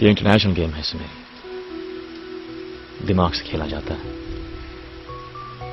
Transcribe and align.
ये 0.00 0.08
international 0.08 0.52
game 0.54 0.70
है 0.70 0.82
सुमे 0.88 1.06
दिमाग 3.06 3.32
से 3.34 3.44
खेला 3.44 3.66
जाता 3.66 3.94
है 3.94 4.16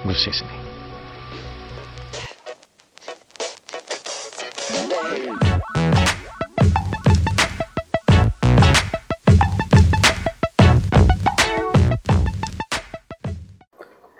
गुस्से 0.06 0.32
से 0.32 0.46
नहीं 0.46 0.64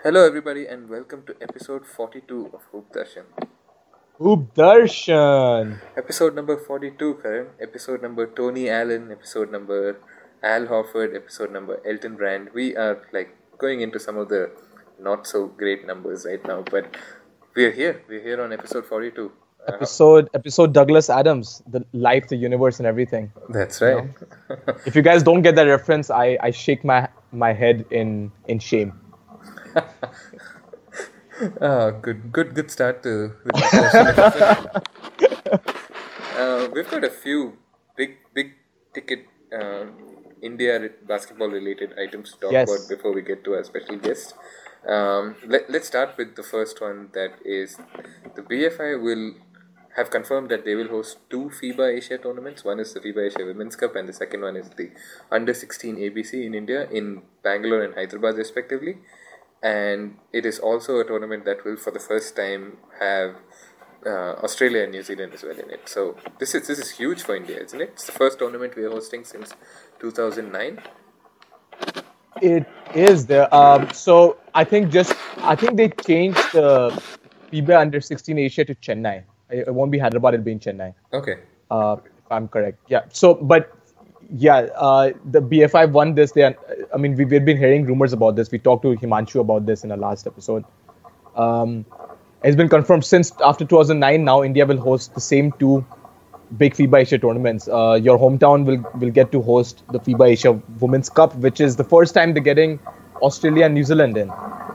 Hello, 0.04 0.24
everybody, 0.24 0.66
and 0.68 0.88
welcome 0.88 1.24
to 1.26 1.34
episode 1.40 1.82
42 1.84 2.50
of 2.54 2.62
Hoop 2.70 2.92
Darshan. 2.92 3.24
Darshan. 4.18 5.78
Episode 5.96 6.34
number 6.34 6.56
42, 6.56 7.18
Karan. 7.22 7.46
Episode 7.60 8.02
number 8.02 8.26
Tony 8.26 8.68
Allen. 8.70 9.12
Episode 9.12 9.52
number 9.52 9.98
Al 10.42 10.66
Horford. 10.66 11.14
Episode 11.14 11.52
number 11.52 11.80
Elton 11.86 12.16
Brand. 12.16 12.48
We 12.54 12.76
are 12.76 13.02
like 13.12 13.36
going 13.58 13.82
into 13.82 14.00
some 14.00 14.16
of 14.16 14.28
the 14.28 14.50
not 14.98 15.26
so 15.26 15.46
great 15.46 15.86
numbers 15.86 16.24
right 16.24 16.42
now, 16.46 16.62
but 16.70 16.96
we're 17.54 17.72
here. 17.72 18.02
We're 18.08 18.22
here 18.22 18.42
on 18.42 18.52
episode 18.52 18.86
42. 18.86 19.30
Uh, 19.68 19.72
Episode 19.72 20.30
episode 20.32 20.72
Douglas 20.72 21.10
Adams, 21.10 21.62
the 21.66 21.84
life, 21.92 22.28
the 22.28 22.36
universe, 22.36 22.78
and 22.78 22.86
everything. 22.86 23.32
that's 23.50 23.80
right. 23.82 24.08
If 24.86 24.94
you 24.94 25.02
guys 25.02 25.24
don't 25.24 25.42
get 25.42 25.56
that 25.56 25.64
reference, 25.64 26.08
I, 26.08 26.38
I 26.40 26.52
shake 26.52 26.84
my 26.84 27.08
my 27.32 27.52
head 27.52 27.84
in 27.90 28.30
in 28.46 28.60
shame. 28.60 28.92
Ah, 31.60 31.90
good, 31.90 32.32
good, 32.32 32.54
good 32.54 32.70
start 32.70 33.02
to. 33.02 33.32
With 33.44 33.54
the 33.54 33.90
session. 33.92 35.60
uh, 36.38 36.68
we've 36.72 36.90
got 36.90 37.04
a 37.04 37.10
few 37.10 37.58
big, 37.96 38.16
big 38.32 38.54
ticket 38.94 39.26
uh, 39.52 39.84
India 40.40 40.88
basketball 41.06 41.48
related 41.48 41.92
items 41.98 42.32
to 42.32 42.38
talk 42.40 42.52
Yes. 42.52 42.70
about 42.70 42.88
before 42.88 43.12
we 43.12 43.22
get 43.22 43.44
to 43.44 43.54
our 43.54 43.64
special 43.64 43.96
guest. 43.96 44.34
Um, 44.88 45.36
let, 45.46 45.68
let's 45.68 45.88
start 45.88 46.16
with 46.16 46.36
the 46.36 46.42
first 46.42 46.80
one. 46.80 47.10
That 47.12 47.32
is, 47.44 47.76
the 48.34 48.42
BFI 48.42 49.02
will 49.02 49.34
have 49.96 50.10
confirmed 50.10 50.50
that 50.50 50.64
they 50.64 50.74
will 50.74 50.88
host 50.88 51.18
two 51.28 51.50
FIBA 51.60 51.96
Asia 51.98 52.18
tournaments. 52.18 52.64
One 52.64 52.80
is 52.80 52.94
the 52.94 53.00
FIBA 53.00 53.28
Asia 53.28 53.44
Women's 53.44 53.76
Cup, 53.76 53.96
and 53.96 54.08
the 54.08 54.12
second 54.12 54.42
one 54.42 54.56
is 54.56 54.68
the 54.70 54.90
Under 55.30 55.52
16 55.52 55.96
ABC 55.96 56.44
in 56.46 56.54
India 56.54 56.88
in 56.90 57.22
Bangalore 57.42 57.82
and 57.82 57.94
Hyderabad, 57.94 58.36
respectively 58.36 58.98
and 59.66 60.16
it 60.32 60.46
is 60.46 60.58
also 60.58 60.98
a 61.00 61.04
tournament 61.04 61.44
that 61.44 61.64
will 61.64 61.76
for 61.76 61.90
the 61.90 62.00
first 62.00 62.36
time 62.36 62.76
have 63.00 63.36
uh, 64.06 64.34
Australia 64.46 64.82
and 64.84 64.92
New 64.92 65.02
Zealand 65.02 65.34
as 65.34 65.42
well 65.42 65.58
in 65.58 65.70
it. 65.70 65.88
So 65.88 66.16
this 66.38 66.54
is 66.54 66.68
this 66.68 66.78
is 66.78 66.90
huge 66.90 67.22
for 67.22 67.34
India, 67.34 67.58
isn't 67.62 67.80
it? 67.80 67.90
It's 67.94 68.06
the 68.06 68.12
first 68.12 68.38
tournament 68.38 68.76
we 68.76 68.84
are 68.84 68.90
hosting 68.90 69.24
since 69.24 69.54
2009. 70.00 70.80
It 72.42 72.66
is 72.94 73.26
there. 73.26 73.52
Um, 73.54 73.90
so 73.92 74.38
I 74.54 74.64
think 74.64 74.92
just 74.92 75.14
I 75.38 75.56
think 75.56 75.76
they 75.76 75.88
changed 75.88 76.52
the 76.52 76.70
FIBA 77.50 77.80
Under 77.80 78.00
16 78.00 78.38
Asia 78.38 78.64
to 78.64 78.74
Chennai. 78.76 79.24
It 79.50 79.68
it 79.68 79.74
won't 79.74 79.90
be 79.90 79.98
Hyderabad. 79.98 80.34
It'll 80.34 80.44
be 80.44 80.52
in 80.52 80.60
Chennai. 80.60 80.94
Okay. 81.12 81.38
uh, 81.70 81.96
if 82.26 82.32
I'm 82.32 82.48
correct. 82.48 82.78
Yeah. 82.88 83.02
So, 83.10 83.34
but 83.34 83.75
yeah, 84.34 84.68
uh, 84.76 85.12
the 85.24 85.40
BFI 85.40 85.90
won 85.92 86.14
this. 86.14 86.32
They, 86.32 86.42
are, 86.42 86.56
I 86.92 86.96
mean, 86.96 87.14
we, 87.16 87.24
we've 87.24 87.44
been 87.44 87.56
hearing 87.56 87.84
rumors 87.84 88.12
about 88.12 88.36
this. 88.36 88.50
We 88.50 88.58
talked 88.58 88.82
to 88.82 88.96
Himanshu 88.96 89.40
about 89.40 89.66
this 89.66 89.84
in 89.84 89.90
our 89.92 89.96
last 89.96 90.26
episode. 90.26 90.64
Um, 91.36 91.84
it's 92.42 92.56
been 92.56 92.68
confirmed 92.68 93.04
since 93.04 93.32
after 93.44 93.64
2009. 93.64 94.24
Now 94.24 94.42
India 94.42 94.66
will 94.66 94.78
host 94.78 95.14
the 95.14 95.20
same 95.20 95.52
two 95.58 95.84
big 96.58 96.74
FIBA 96.74 97.00
Asia 97.00 97.18
tournaments. 97.18 97.68
Uh, 97.68 97.94
your 98.00 98.18
hometown 98.18 98.64
will 98.64 98.84
will 99.00 99.10
get 99.10 99.32
to 99.32 99.42
host 99.42 99.82
the 99.92 99.98
FIBA 100.00 100.28
Asia 100.30 100.52
Women's 100.80 101.08
Cup, 101.08 101.34
which 101.36 101.60
is 101.60 101.76
the 101.76 101.84
first 101.84 102.14
time 102.14 102.34
they're 102.34 102.42
getting 102.42 102.78
Australia 103.22 103.64
and 103.64 103.74
New 103.74 103.84
Zealand 103.84 104.16
in. 104.16 104.28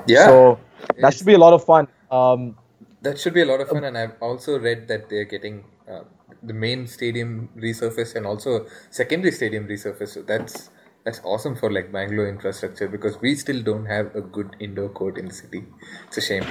Yeah. 0.08 0.26
So 0.26 0.60
that 0.80 0.98
It's- 0.98 1.18
should 1.18 1.28
be 1.28 1.34
a 1.34 1.40
lot 1.40 1.54
of 1.54 1.64
fun. 1.64 1.88
Um, 2.12 2.56
That 3.04 3.18
should 3.20 3.34
be 3.34 3.42
a 3.42 3.46
lot 3.46 3.62
of 3.62 3.70
fun, 3.70 3.84
and 3.84 3.98
I've 3.98 4.14
also 4.22 4.60
read 4.60 4.88
that 4.90 5.10
they're 5.10 5.30
getting 5.30 5.64
uh, 5.90 6.02
the 6.44 6.54
main 6.54 6.88
stadium 6.88 7.50
resurfaced 7.56 8.16
and 8.16 8.26
also 8.26 8.66
secondary 8.90 9.32
stadium 9.32 9.68
resurfaced. 9.68 10.10
So 10.10 10.22
that's 10.22 10.70
that's 11.04 11.22
awesome 11.24 11.56
for 11.56 11.72
like 11.72 11.92
Bangalore 11.92 12.30
infrastructure 12.30 12.88
because 12.88 13.20
we 13.22 13.36
still 13.36 13.62
don't 13.62 13.86
have 13.86 14.16
a 14.16 14.22
good 14.22 14.56
indoor 14.60 14.90
court 14.90 15.18
in 15.18 15.28
the 15.28 15.34
city. 15.34 15.64
It's 16.08 16.18
a 16.18 16.22
shame. 16.22 16.44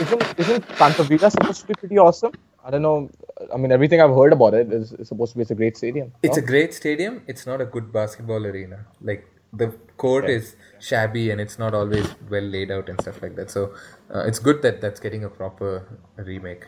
isn't 0.00 0.38
isn't 0.38 0.68
Kanteerava 0.80 1.30
supposed 1.30 1.60
to 1.62 1.66
be 1.66 1.74
pretty 1.74 1.98
awesome? 1.98 2.32
I 2.64 2.70
don't 2.70 2.82
know. 2.82 3.10
I 3.52 3.56
mean, 3.56 3.72
everything 3.72 4.00
I've 4.00 4.14
heard 4.14 4.32
about 4.32 4.54
it 4.54 4.72
is, 4.72 4.92
is 4.92 5.08
supposed 5.08 5.32
to 5.32 5.38
be 5.38 5.42
it's 5.42 5.50
a 5.50 5.54
great 5.54 5.76
stadium. 5.76 6.12
It's 6.22 6.36
no? 6.36 6.42
a 6.42 6.46
great 6.46 6.74
stadium. 6.74 7.22
It's 7.26 7.46
not 7.46 7.60
a 7.60 7.64
good 7.64 7.92
basketball 7.92 8.46
arena. 8.46 8.86
Like 9.00 9.26
the 9.52 9.68
court 9.96 10.28
Yeah. 10.28 10.36
is 10.36 10.56
shabby 10.78 11.30
and 11.30 11.40
it's 11.40 11.58
not 11.58 11.74
always 11.74 12.06
well 12.30 12.42
laid 12.42 12.70
out 12.70 12.88
and 12.88 13.00
stuff 13.00 13.20
like 13.22 13.34
that. 13.36 13.50
So 13.50 13.74
uh, 14.14 14.20
it's 14.20 14.38
good 14.38 14.62
that 14.62 14.80
that's 14.80 15.00
getting 15.00 15.24
a 15.24 15.28
proper 15.28 15.98
remake. 16.16 16.66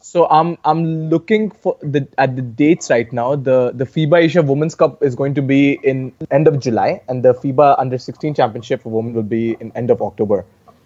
So 0.00 0.26
I'm 0.28 0.56
I'm 0.64 1.08
looking 1.10 1.50
for 1.50 1.76
the 1.82 2.06
at 2.18 2.36
the 2.36 2.42
dates 2.42 2.90
right 2.90 3.12
now. 3.12 3.36
The 3.36 3.72
the 3.74 3.84
FIBA 3.84 4.18
Asia 4.24 4.42
Women's 4.42 4.74
Cup 4.74 5.02
is 5.02 5.14
going 5.14 5.34
to 5.34 5.42
be 5.42 5.78
in 5.84 6.12
end 6.30 6.48
of 6.48 6.58
July, 6.58 7.02
and 7.08 7.22
the 7.22 7.34
FIBA 7.34 7.78
Under 7.78 7.98
16 7.98 8.34
Championship 8.34 8.82
for 8.82 8.90
women 8.90 9.12
will 9.14 9.22
be 9.22 9.56
in 9.60 9.72
end 9.74 9.90
of 9.90 10.00
October. 10.02 10.44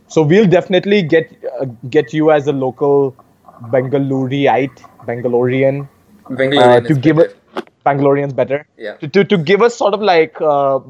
So 0.08 0.22
we'll 0.22 0.46
definitely 0.48 1.02
get 1.02 1.30
uh, 1.60 1.66
get 1.90 2.12
you 2.12 2.30
as 2.30 2.46
a 2.48 2.52
local 2.52 3.16
Bengaluriite, 3.70 4.78
Bangalorean, 5.06 5.88
Bangalorean 6.28 6.84
uh, 6.84 6.88
to 6.88 6.94
give 6.94 7.16
better. 7.16 7.30
it 7.30 7.70
Bangaloreans 7.86 8.34
better. 8.34 8.66
Yeah. 8.76 8.96
To, 8.96 9.08
to, 9.08 9.24
to 9.24 9.38
give 9.38 9.62
us 9.62 9.76
sort 9.76 9.94
of 9.94 10.00
like 10.02 10.40
uh, 10.40 10.80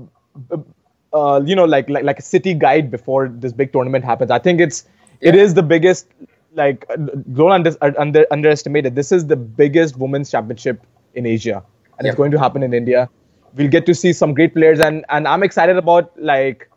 uh, 1.13 1.43
you 1.45 1.55
know 1.55 1.65
like, 1.65 1.89
like 1.89 2.05
like 2.05 2.19
a 2.19 2.23
city 2.23 2.55
guide 2.55 2.91
before 2.91 3.29
this 3.29 3.53
big 3.53 3.73
tournament 3.73 4.05
happens. 4.05 4.31
I 4.31 4.39
think 4.39 4.61
it's 4.61 4.85
it 5.21 5.35
Yeah. 5.35 5.43
is 5.43 5.55
the 5.55 5.63
biggest 5.63 6.07
like 6.55 6.85
uh, 6.91 6.97
don't 7.33 7.53
under, 7.53 7.73
uh, 7.81 7.93
under 7.99 8.27
underestimate 8.31 8.87
it. 8.87 8.95
This 8.95 9.13
is 9.13 9.27
the 9.27 9.37
biggest 9.37 9.97
women's 9.97 10.31
championship 10.31 10.87
in 11.15 11.27
Asia, 11.27 11.63
and 11.99 12.07
Yeah. 12.07 12.11
it's 12.11 12.17
going 12.17 12.31
to 12.33 12.39
happen 12.39 12.63
in 12.63 12.75
India. 12.75 13.09
We'll 13.55 13.69
get 13.69 13.87
to 13.87 13.95
see 13.95 14.13
some 14.13 14.35
great 14.35 14.55
players, 14.55 14.81
and 14.81 15.05
and 15.09 15.29
I'm 15.29 15.43
excited 15.43 15.77
about 15.77 16.13
like 16.21 16.69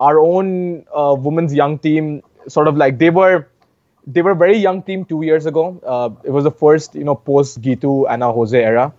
our 0.00 0.18
own 0.20 0.84
uh, 0.94 1.14
women's 1.18 1.54
young 1.54 1.78
team. 1.78 2.22
Sort 2.48 2.68
of 2.68 2.76
like 2.76 2.98
they 2.98 3.10
were 3.10 3.48
they 4.06 4.22
were 4.22 4.30
a 4.32 4.36
very 4.36 4.56
young 4.56 4.82
team 4.82 5.04
two 5.04 5.22
years 5.22 5.46
ago. 5.46 5.80
Uh, 5.84 6.10
it 6.24 6.30
was 6.30 6.44
the 6.44 6.50
first, 6.50 6.94
you 6.94 7.04
know, 7.04 7.14
post 7.14 7.60
Geethu 7.60 8.08
Anna 8.10 8.32
Jose 8.32 8.58
era, 8.62 8.92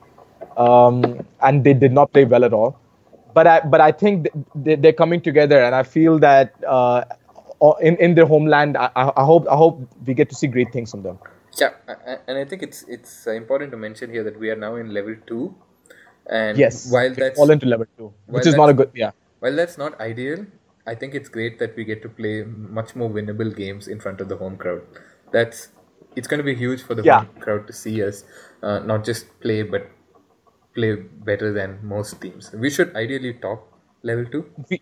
um, 0.57 1.25
and 1.41 1.63
they 1.63 1.73
did 1.73 1.91
not 1.91 2.11
play 2.13 2.25
well 2.25 2.45
at 2.45 2.53
all. 2.53 2.77
But 3.33 3.47
I, 3.47 3.59
but 3.61 3.79
I 3.81 3.91
think 3.91 4.23
th- 4.23 4.35
they- 4.55 4.75
they're 4.75 4.93
coming 5.01 5.21
together, 5.21 5.59
and 5.63 5.73
I 5.73 5.83
feel 5.83 6.19
that 6.19 6.53
uh, 6.67 7.03
in 7.81 7.95
in 7.97 8.15
their 8.15 8.25
homeland, 8.25 8.77
I, 8.77 8.89
I 8.95 9.23
hope 9.23 9.47
I 9.49 9.55
hope 9.55 9.81
we 10.05 10.13
get 10.13 10.29
to 10.29 10.35
see 10.35 10.47
great 10.47 10.71
things 10.73 10.91
from 10.91 11.03
them. 11.03 11.19
Yeah, 11.59 11.71
and 12.27 12.37
I 12.37 12.45
think 12.45 12.63
it's 12.63 12.83
it's 12.87 13.27
uh, 13.27 13.31
important 13.31 13.71
to 13.71 13.77
mention 13.77 14.09
here 14.09 14.23
that 14.23 14.39
we 14.39 14.49
are 14.49 14.55
now 14.55 14.75
in 14.75 14.93
level 14.93 15.15
two, 15.27 15.55
and 16.27 16.57
Yes, 16.57 16.91
while 16.91 17.13
that's 17.13 17.35
fall 17.37 17.51
into 17.51 17.65
level 17.65 17.85
two, 17.97 18.13
which 18.27 18.45
is 18.47 18.55
not 18.55 18.69
a 18.69 18.73
good. 18.73 18.91
Yeah, 18.93 19.11
while 19.39 19.55
that's 19.55 19.77
not 19.77 19.99
ideal, 19.99 20.45
I 20.87 20.95
think 20.95 21.13
it's 21.13 21.29
great 21.29 21.59
that 21.59 21.75
we 21.75 21.83
get 21.83 22.01
to 22.03 22.09
play 22.09 22.43
much 22.43 22.95
more 22.95 23.09
winnable 23.09 23.55
games 23.55 23.87
in 23.87 23.99
front 23.99 24.21
of 24.21 24.29
the 24.29 24.37
home 24.37 24.57
crowd. 24.57 24.81
That's 25.31 25.69
it's 26.15 26.27
going 26.27 26.39
to 26.39 26.43
be 26.43 26.55
huge 26.55 26.81
for 26.83 26.95
the 26.95 27.03
Yeah. 27.03 27.19
home 27.19 27.29
crowd 27.39 27.67
to 27.67 27.73
see 27.73 28.03
us 28.03 28.23
uh, 28.63 28.79
not 28.79 29.03
just 29.03 29.27
play 29.41 29.61
but 29.63 29.87
play 30.73 30.95
better 30.95 31.51
than 31.53 31.79
most 31.83 32.21
teams. 32.21 32.51
We 32.53 32.69
should 32.69 32.95
ideally 32.95 33.33
top 33.33 33.67
level 34.03 34.25
two. 34.25 34.45
we, 34.69 34.81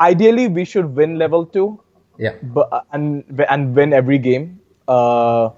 ideally 0.00 0.48
we 0.48 0.64
should 0.64 0.94
win 0.96 1.18
level 1.18 1.46
two. 1.46 1.80
Yeah, 2.18 2.34
but 2.42 2.68
uh, 2.72 2.80
and 2.92 3.24
and 3.48 3.74
win 3.74 3.92
every 3.92 4.18
game. 4.18 4.60
Uh, 4.88 5.50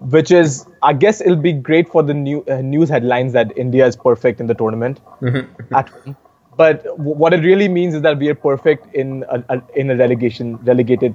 which 0.00 0.30
is, 0.30 0.66
I 0.82 0.94
guess, 0.94 1.20
it'll 1.20 1.36
be 1.36 1.52
great 1.52 1.88
for 1.88 2.02
the 2.02 2.14
new 2.14 2.42
uh, 2.48 2.62
news 2.62 2.88
headlines 2.88 3.32
that 3.34 3.52
India 3.56 3.86
is 3.86 3.96
perfect 3.96 4.40
in 4.40 4.46
the 4.46 4.54
tournament 4.54 5.00
at 5.74 5.88
home. 5.90 6.16
But 6.56 6.84
w- 6.84 7.16
what 7.16 7.34
it 7.34 7.40
really 7.44 7.68
means 7.68 7.94
is 7.94 8.02
that 8.02 8.18
we 8.18 8.28
are 8.28 8.34
perfect 8.34 8.94
in 8.94 9.24
a, 9.28 9.42
a 9.50 9.62
in 9.74 9.90
a 9.90 9.96
relegation 9.96 10.58
relegated 10.64 11.14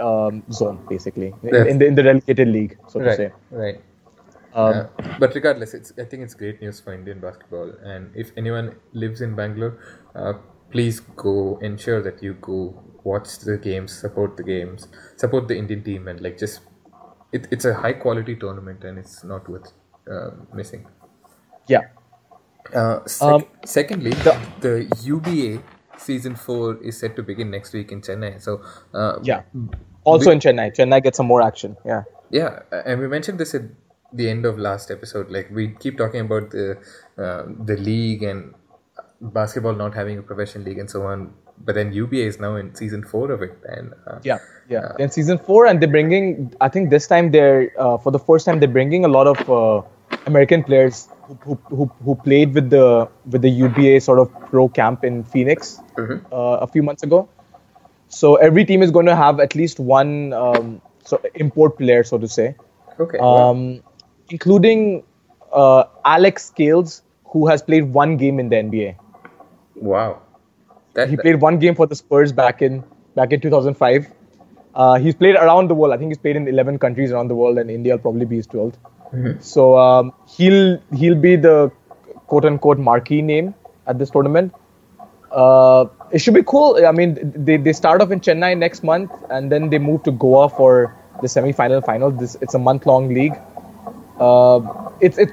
um, 0.00 0.42
zone, 0.50 0.84
basically 0.88 1.34
in, 1.42 1.54
Yes. 1.54 1.66
in 1.66 1.78
the 1.78 1.86
in 1.86 1.94
the 1.94 2.04
relegated 2.04 2.48
league, 2.48 2.76
so 2.86 3.00
to 3.00 3.12
say. 3.12 3.30
right. 3.50 3.80
Um, 4.54 4.74
Uh, 4.74 4.86
but 5.18 5.34
regardless, 5.34 5.74
it's 5.74 5.92
I 5.98 6.04
think 6.04 6.22
it's 6.22 6.34
great 6.34 6.60
news 6.60 6.80
for 6.80 6.92
Indian 6.94 7.20
basketball. 7.20 7.72
And 7.84 8.10
if 8.16 8.30
anyone 8.36 8.76
lives 8.92 9.20
in 9.20 9.34
Bangalore, 9.36 9.78
uh, 10.14 10.34
please 10.70 11.00
go 11.00 11.58
ensure 11.62 12.00
that 12.02 12.22
you 12.22 12.34
go 12.40 12.82
watch 13.10 13.38
the 13.48 13.56
games, 13.66 13.92
support 14.04 14.36
the 14.36 14.46
games, 14.52 14.88
support 15.24 15.48
the 15.48 15.56
Indian 15.62 15.82
team, 15.88 16.08
and 16.08 16.20
like 16.26 16.38
just 16.44 16.60
it, 17.32 17.46
it's 17.56 17.64
a 17.72 17.74
high 17.84 17.92
quality 18.04 18.34
tournament 18.44 18.84
and 18.84 18.98
it's 18.98 19.22
not 19.32 19.48
worth 19.54 19.72
uh, 20.10 20.30
missing. 20.60 20.86
yeah. 21.74 21.86
Uh, 22.74 22.98
sec- 23.06 23.28
Um, 23.32 23.42
secondly, 23.64 24.10
the, 24.64 24.72
UBA 25.10 25.62
season 26.04 26.34
four 26.44 26.82
is 26.82 26.98
set 27.02 27.14
to 27.18 27.22
begin 27.22 27.50
next 27.56 27.72
week 27.78 27.92
in 27.92 28.00
Chennai. 28.06 28.30
So 28.46 28.54
uh, 28.92 29.18
Yeah. 29.22 29.42
Also 30.12 30.30
in 30.36 30.40
Chennai, 30.46 30.66
Chennai 30.78 31.00
gets 31.02 31.16
some 31.22 31.26
more 31.26 31.42
action. 31.42 31.76
Yeah. 31.84 32.02
Yeah, 32.30 32.58
and 32.84 33.00
we 33.00 33.06
mentioned 33.06 33.38
this 33.42 33.54
at 33.54 33.62
the 34.12 34.28
end 34.28 34.46
of 34.50 34.58
last 34.58 34.90
episode, 34.90 35.30
like 35.36 35.48
we 35.58 35.68
keep 35.84 35.96
talking 36.02 36.22
about 36.28 36.50
the 36.50 36.64
uh, 37.26 37.42
the 37.70 37.76
league 37.88 38.24
and 38.30 38.54
basketball 39.20 39.76
not 39.82 39.94
having 39.94 40.18
a 40.18 40.22
professional 40.22 40.64
league 40.70 40.80
and 40.84 40.90
so 40.96 41.02
on. 41.10 41.26
But 41.64 41.74
then 41.74 41.92
UBA 41.92 42.26
is 42.26 42.38
now 42.38 42.56
in 42.56 42.74
season 42.74 43.02
four 43.02 43.30
of 43.30 43.42
it, 43.42 43.58
and 43.64 43.92
uh, 44.06 44.18
Yeah, 44.22 44.38
yeah. 44.68 44.92
Then 44.98 45.10
season 45.10 45.38
four, 45.38 45.66
and 45.66 45.80
they're 45.80 45.88
bringing. 45.88 46.54
I 46.60 46.68
think 46.68 46.90
this 46.90 47.06
time 47.06 47.30
they're 47.30 47.72
uh, 47.78 47.98
for 47.98 48.10
the 48.10 48.18
first 48.18 48.46
time 48.46 48.60
they're 48.60 48.68
bringing 48.68 49.04
a 49.04 49.08
lot 49.08 49.26
of 49.26 49.50
uh, 49.50 49.82
American 50.26 50.62
players 50.62 51.08
who, 51.22 51.34
who, 51.42 51.58
who, 51.68 51.86
who 52.04 52.14
played 52.16 52.54
with 52.54 52.70
the 52.70 53.08
with 53.26 53.42
the 53.42 53.50
UBA 53.50 54.00
sort 54.00 54.18
of 54.18 54.30
pro 54.50 54.68
camp 54.68 55.04
in 55.04 55.24
Phoenix 55.24 55.80
uh, 55.98 56.58
a 56.60 56.66
few 56.66 56.82
months 56.82 57.02
ago. 57.02 57.28
So 58.08 58.36
every 58.36 58.64
team 58.64 58.82
is 58.82 58.90
going 58.90 59.06
to 59.06 59.16
have 59.16 59.40
at 59.40 59.54
least 59.54 59.80
one 59.80 60.32
um, 60.32 60.80
so 61.04 61.20
import 61.34 61.78
player, 61.78 62.04
so 62.04 62.18
to 62.18 62.28
say, 62.28 62.56
okay, 63.00 63.18
um, 63.18 63.82
including 64.30 65.04
uh, 65.52 65.84
Alex 66.04 66.46
Scales, 66.46 67.02
who 67.24 67.46
has 67.46 67.62
played 67.62 67.84
one 67.84 68.16
game 68.16 68.38
in 68.38 68.48
the 68.48 68.56
NBA. 68.56 68.96
wow, 69.76 70.22
that, 70.96 71.08
He 71.08 71.16
played 71.16 71.40
one 71.40 71.58
game 71.58 71.74
for 71.74 71.86
the 71.86 71.94
Spurs 71.94 72.32
back 72.32 72.62
in 72.62 72.82
back 73.14 73.32
in 73.32 73.40
2005. 73.40 74.10
Uh, 74.74 74.98
he's 74.98 75.14
played 75.14 75.36
around 75.36 75.68
the 75.70 75.74
world. 75.74 75.94
I 75.94 75.96
think 75.96 76.10
he's 76.10 76.18
played 76.18 76.36
in 76.36 76.48
11 76.48 76.78
countries 76.78 77.10
around 77.10 77.28
the 77.28 77.34
world, 77.34 77.58
and 77.58 77.70
India 77.70 77.94
will 77.94 78.02
probably 78.02 78.26
be 78.26 78.36
his 78.36 78.46
12th. 78.46 78.74
So 79.40 79.78
um, 79.78 80.12
he'll 80.36 80.78
he'll 80.94 81.14
be 81.14 81.36
the 81.36 81.70
quote 82.26 82.44
unquote 82.44 82.78
marquee 82.78 83.22
name 83.22 83.54
at 83.86 83.98
this 83.98 84.10
tournament. 84.10 84.52
Uh, 85.30 85.86
it 86.12 86.18
should 86.18 86.34
be 86.34 86.42
cool. 86.42 86.84
I 86.86 86.92
mean, 86.92 87.32
they, 87.34 87.56
they 87.56 87.72
start 87.72 88.00
off 88.00 88.10
in 88.10 88.20
Chennai 88.20 88.56
next 88.56 88.82
month, 88.82 89.10
and 89.30 89.50
then 89.50 89.70
they 89.70 89.78
move 89.78 90.02
to 90.04 90.10
Goa 90.10 90.48
for 90.48 90.94
the 91.22 91.28
semi-final 91.28 91.80
final. 91.80 92.10
This 92.10 92.36
it's 92.40 92.54
a 92.54 92.58
month-long 92.58 93.08
league. 93.12 93.36
Uh, 94.18 94.60
it's 95.00 95.18
it. 95.18 95.30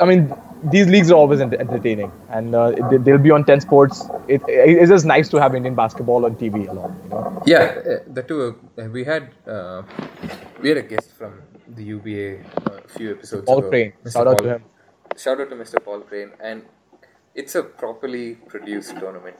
I 0.00 0.04
mean, 0.04 0.34
these 0.70 0.86
leagues 0.88 1.10
are 1.10 1.14
always 1.14 1.40
entertaining, 1.40 2.10
and 2.30 2.54
uh, 2.54 2.70
they, 2.90 2.96
they'll 2.98 3.18
be 3.18 3.30
on 3.30 3.44
Ten 3.44 3.60
Sports. 3.60 4.08
It, 4.28 4.42
it's 4.48 4.90
just 4.90 5.06
nice 5.06 5.28
to 5.30 5.40
have 5.40 5.54
Indian 5.54 5.74
basketball 5.74 6.24
on 6.24 6.36
TV 6.36 6.68
a 6.68 6.72
lot. 6.72 6.90
You 7.04 7.10
know? 7.10 7.42
Yeah, 7.46 7.58
uh, 7.58 8.12
the 8.12 8.22
two. 8.22 8.56
Uh, 8.78 8.84
we 8.84 9.04
had 9.04 9.30
uh, 9.46 9.82
we 10.60 10.68
had 10.70 10.78
a 10.78 10.82
guest 10.82 11.12
from 11.12 11.42
the 11.68 11.84
UBA 11.84 12.44
uh, 12.66 12.80
a 12.84 12.88
few 12.88 13.12
episodes 13.12 13.46
Paul 13.46 13.58
ago. 13.58 13.68
Crane. 13.70 13.92
Mr. 14.04 14.12
Shout 14.12 14.26
out 14.26 14.38
to 14.38 14.48
him. 14.54 14.64
Shout 15.16 15.40
out 15.40 15.50
to 15.50 15.56
Mr. 15.56 15.84
Paul 15.84 16.00
Crane, 16.00 16.32
and 16.40 16.62
it's 17.34 17.54
a 17.54 17.62
properly 17.62 18.34
produced 18.48 18.98
tournament. 18.98 19.36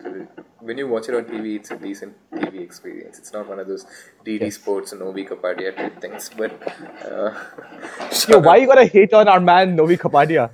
When 0.61 0.79
you 0.79 0.87
watch 0.87 1.09
it 1.09 1.15
on 1.15 1.25
TV, 1.25 1.57
it's 1.57 1.71
a 1.71 1.77
decent 1.77 2.15
TV 2.31 2.61
experience. 2.61 3.19
It's 3.19 3.33
not 3.33 3.49
one 3.49 3.59
of 3.59 3.67
those 3.67 3.87
DD 4.25 4.53
Sports 4.53 4.93
and 4.93 5.01
Novi 5.01 5.25
Kapadia 5.25 5.75
type 5.75 6.01
things. 6.01 6.31
But 6.37 6.53
uh, 7.11 7.33
Yo, 8.29 8.39
why 8.39 8.57
you 8.57 8.67
gotta 8.67 8.85
hate 8.85 9.15
on 9.15 9.29
our 9.29 9.41
man 9.41 9.75
Novi 9.75 9.97
Kapadia? 9.97 10.51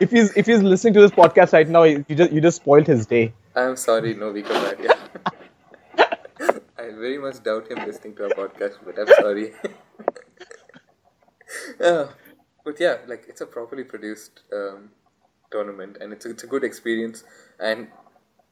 If 0.00 0.10
he's 0.10 0.36
if 0.36 0.46
he's 0.46 0.62
listening 0.62 0.94
to 0.94 1.00
this 1.00 1.10
podcast 1.10 1.52
right 1.52 1.68
now, 1.68 1.82
you 1.84 2.04
just 2.10 2.32
you 2.32 2.40
just 2.40 2.56
spoiled 2.58 2.86
his 2.86 3.06
day. 3.06 3.32
I'm 3.54 3.76
sorry, 3.76 4.14
Novi 4.14 4.42
Kapadia. 4.42 4.96
I 6.78 6.90
very 6.92 7.18
much 7.18 7.42
doubt 7.42 7.70
him 7.70 7.78
listening 7.86 8.14
to 8.16 8.24
our 8.24 8.30
podcast, 8.30 8.76
but 8.84 8.98
I'm 8.98 9.08
sorry. 9.20 9.52
Uh, 11.80 12.08
but 12.64 12.78
yeah, 12.80 12.98
like 13.06 13.24
it's 13.28 13.40
a 13.40 13.46
properly 13.46 13.84
produced 13.84 14.40
um, 14.52 14.90
tournament, 15.50 15.96
and 16.00 16.12
it's 16.12 16.26
a, 16.26 16.30
it's 16.30 16.42
a 16.44 16.46
good 16.46 16.64
experience. 16.64 17.24
And 17.58 17.88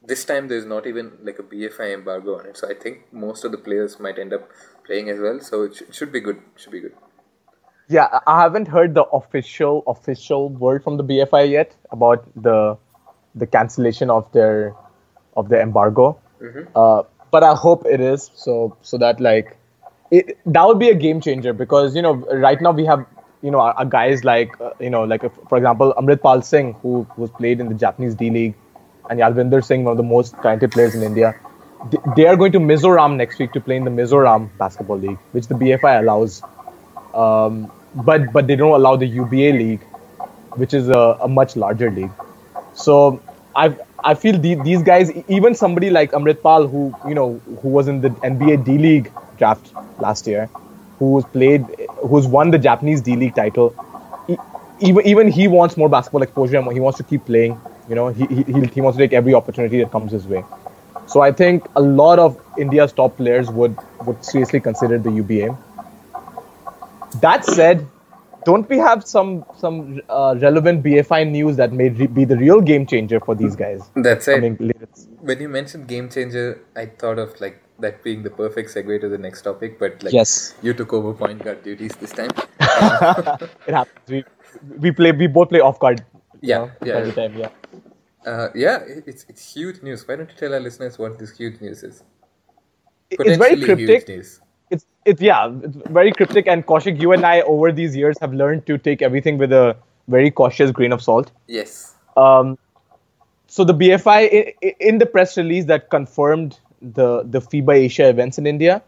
this 0.03 0.25
time 0.25 0.47
there's 0.47 0.65
not 0.65 0.87
even 0.87 1.11
like 1.23 1.39
a 1.39 1.43
BFI 1.43 1.93
embargo 1.93 2.39
on 2.39 2.45
it, 2.47 2.57
so 2.57 2.69
I 2.69 2.73
think 2.73 3.11
most 3.13 3.43
of 3.45 3.51
the 3.51 3.57
players 3.57 3.99
might 3.99 4.17
end 4.17 4.33
up 4.33 4.49
playing 4.85 5.09
as 5.09 5.19
well. 5.19 5.39
So 5.39 5.63
it, 5.63 5.75
sh- 5.75 5.81
it 5.89 5.95
should 5.95 6.11
be 6.11 6.19
good. 6.19 6.41
Should 6.55 6.71
be 6.71 6.79
good. 6.79 6.93
Yeah, 7.89 8.19
I- 8.27 8.41
haven't 8.41 8.67
heard 8.67 8.93
the 8.93 9.03
official 9.19 9.83
official 9.87 10.49
word 10.49 10.83
from 10.83 10.97
the 10.97 11.03
BFI 11.03 11.43
yet 11.43 11.73
about 11.91 12.25
the 12.35 12.77
the 13.35 13.45
cancellation 13.47 14.09
of 14.09 14.31
their 14.31 14.73
of 15.35 15.49
the 15.49 15.59
embargo. 15.61 16.17
Uh, 16.75 17.03
but 17.31 17.43
I 17.43 17.53
hope 17.55 17.85
it 17.85 18.01
is 18.01 18.29
so 18.35 18.75
so 18.81 18.97
that 18.97 19.19
like 19.21 19.55
it 20.11 20.37
that 20.45 20.65
would 20.67 20.79
be 20.79 20.89
a 20.89 20.95
game 20.95 21.21
changer 21.21 21.53
because 21.53 21.95
you 21.95 22.01
know 22.01 22.13
right 22.47 22.61
now 22.61 22.71
we 22.71 22.85
have 22.85 23.05
you 23.41 23.51
know 23.51 23.59
our, 23.59 23.73
our 23.73 23.85
guys 23.85 24.23
like 24.25 24.59
uh, 24.59 24.71
you 24.79 24.89
know 24.89 25.03
like 25.03 25.23
uh, 25.23 25.29
for 25.49 25.57
example 25.57 25.93
Amritpal 25.97 26.43
Singh 26.43 26.73
who 26.81 27.07
was 27.15 27.29
played 27.31 27.59
in 27.61 27.69
the 27.69 27.75
Japanese 27.75 28.15
D 28.15 28.29
League 28.29 28.55
and 29.09 29.19
Yadvinder 29.19 29.63
Singh 29.63 29.83
one 29.85 29.91
of 29.91 29.97
the 29.97 30.03
most 30.03 30.35
talented 30.41 30.71
players 30.73 30.93
in 30.95 31.03
India. 31.03 31.35
They- 31.91 32.03
They 32.17 32.27
are 32.27 32.35
going 32.35 32.51
to 32.53 32.59
Mizoram 32.59 33.15
next 33.15 33.39
week 33.39 33.53
to 33.53 33.61
play 33.61 33.77
in 33.77 33.83
the 33.85 33.91
Mizoram 33.91 34.49
basketball 34.57 34.97
league, 34.97 35.19
which 35.31 35.47
the 35.47 35.55
BFI 35.55 35.99
allows 35.99 36.43
um, 37.13 37.71
but 38.05 38.31
but 38.33 38.47
they 38.47 38.55
don't 38.55 38.73
allow 38.73 38.95
the 38.95 39.07
UBA 39.07 39.53
league, 39.53 39.83
which 40.55 40.73
is 40.73 40.89
a, 40.89 41.17
a 41.21 41.27
much 41.27 41.55
larger 41.55 41.91
league. 41.91 42.11
So 42.73 43.21
I 43.55 43.77
I 44.03 44.13
feel 44.15 44.37
the, 44.39 44.55
these 44.55 44.83
guys, 44.83 45.11
even 45.27 45.55
somebody 45.55 45.89
like 45.89 46.11
Amrit 46.11 46.41
Pal, 46.43 46.67
who 46.67 46.95
you 47.03 47.15
know 47.15 47.41
who 47.61 47.69
was 47.69 47.87
in 47.87 48.01
the 48.01 48.15
NBA 48.23 48.57
D 48.57 48.77
League 48.77 49.13
draft 49.37 49.73
last 49.97 50.27
year, 50.27 50.49
who's 50.99 51.25
played, 51.25 51.75
who's 52.07 52.27
won 52.27 52.51
the 52.51 52.59
Japanese 52.59 53.01
D 53.01 53.15
League 53.15 53.35
title, 53.35 53.75
e- 54.27 54.37
even 54.79 55.05
even 55.07 55.27
he 55.31 55.47
wants 55.47 55.77
more 55.77 55.89
basketball 55.89 56.21
exposure. 56.23 56.61
He 56.71 56.79
wants 56.79 56.97
to 56.97 57.03
keep 57.03 57.25
playing. 57.25 57.61
You 57.87 57.95
know, 57.95 58.09
he 58.09 58.25
he, 58.27 58.43
he 58.43 58.67
he 58.67 58.81
wants 58.81 58.97
to 58.97 59.03
take 59.03 59.13
every 59.13 59.33
opportunity 59.33 59.79
that 59.79 59.91
comes 59.91 60.11
his 60.11 60.27
way. 60.27 60.45
So 61.07 61.21
I 61.21 61.31
think 61.31 61.67
a 61.75 61.81
lot 61.81 62.19
of 62.19 62.39
India's 62.57 62.93
top 62.93 63.17
players 63.17 63.49
would 63.51 63.77
would 64.01 64.23
seriously 64.23 64.59
consider 64.61 64.99
the 64.99 65.11
UBA. 65.11 65.57
That 67.21 67.45
said, 67.45 67.87
don't 68.45 68.67
we 68.69 68.77
have 68.77 69.05
some 69.07 69.45
some 69.57 70.01
uh, 70.09 70.35
relevant 70.41 70.83
BFI 70.83 71.29
news 71.29 71.55
that 71.57 71.71
may 71.73 71.89
re- 71.89 72.07
be 72.07 72.25
the 72.25 72.37
real 72.37 72.61
game 72.61 72.85
changer 72.85 73.19
for 73.19 73.35
these 73.35 73.55
guys? 73.55 73.81
That's 73.95 74.27
it. 74.27 74.41
when 75.21 75.39
you 75.41 75.49
mentioned 75.49 75.87
game 75.87 76.09
changer, 76.09 76.61
I 76.75 76.85
thought 76.87 77.19
of 77.19 77.39
like 77.41 77.61
that 77.79 78.03
being 78.03 78.23
the 78.23 78.29
perfect 78.29 78.73
segue 78.73 78.99
to 79.01 79.09
the 79.09 79.17
next 79.17 79.41
topic, 79.43 79.79
but 79.79 80.01
like 80.03 80.13
Yes. 80.13 80.55
you 80.61 80.73
took 80.73 80.93
over 80.93 81.13
point 81.13 81.43
guard 81.43 81.63
duties 81.63 81.95
this 81.95 82.11
time. 82.11 82.31
It 83.67 83.73
happens. 83.73 84.07
We 84.07 84.23
we 84.79 84.91
play. 84.91 85.11
We 85.11 85.27
both 85.27 85.49
play 85.49 85.59
off 85.59 85.79
guard. 85.79 86.03
you 86.41 86.49
Yeah, 86.49 86.57
know, 86.57 86.71
yeah. 86.85 86.93
Every 86.95 87.11
time, 87.13 87.37
yeah. 87.37 87.49
Uh, 88.25 88.49
yeah, 88.55 88.79
it's 89.05 89.25
it's 89.29 89.53
huge 89.53 89.81
news. 89.81 90.07
Why 90.07 90.15
don't 90.17 90.29
you 90.29 90.35
tell 90.37 90.53
our 90.53 90.59
listeners 90.59 90.97
what 90.99 91.17
this 91.19 91.37
huge 91.37 91.61
news 91.61 91.83
is? 91.83 92.03
It- 93.09 93.19
It's 93.25 93.37
very 93.37 93.61
cryptic. 93.61 94.07
It's 95.07 95.21
yeah, 95.21 95.49
it's 95.63 95.77
very 95.89 96.11
cryptic. 96.11 96.47
And 96.47 96.65
Kaushik, 96.65 97.01
you 97.01 97.13
and 97.13 97.25
I 97.25 97.41
over 97.41 97.71
these 97.71 97.95
years 97.95 98.17
have 98.19 98.33
learned 98.33 98.65
to 98.65 98.77
take 98.77 99.01
everything 99.01 99.37
with 99.37 99.53
a 99.53 99.77
very 100.09 100.29
cautious 100.29 100.71
grain 100.71 100.91
of 100.91 101.01
salt. 101.01 101.31
Yes. 101.47 101.95
Um, 102.17 102.57
so 103.47 103.63
the 103.63 103.73
BFI 103.73 104.53
in 104.81 104.97
the 104.97 105.05
press 105.05 105.37
release 105.37 105.65
that 105.65 105.89
confirmed 105.89 106.59
the 106.81 107.23
the 107.23 107.39
FIBA 107.39 107.75
Asia 107.85 108.09
events 108.09 108.37
in 108.37 108.45
India, 108.45 108.83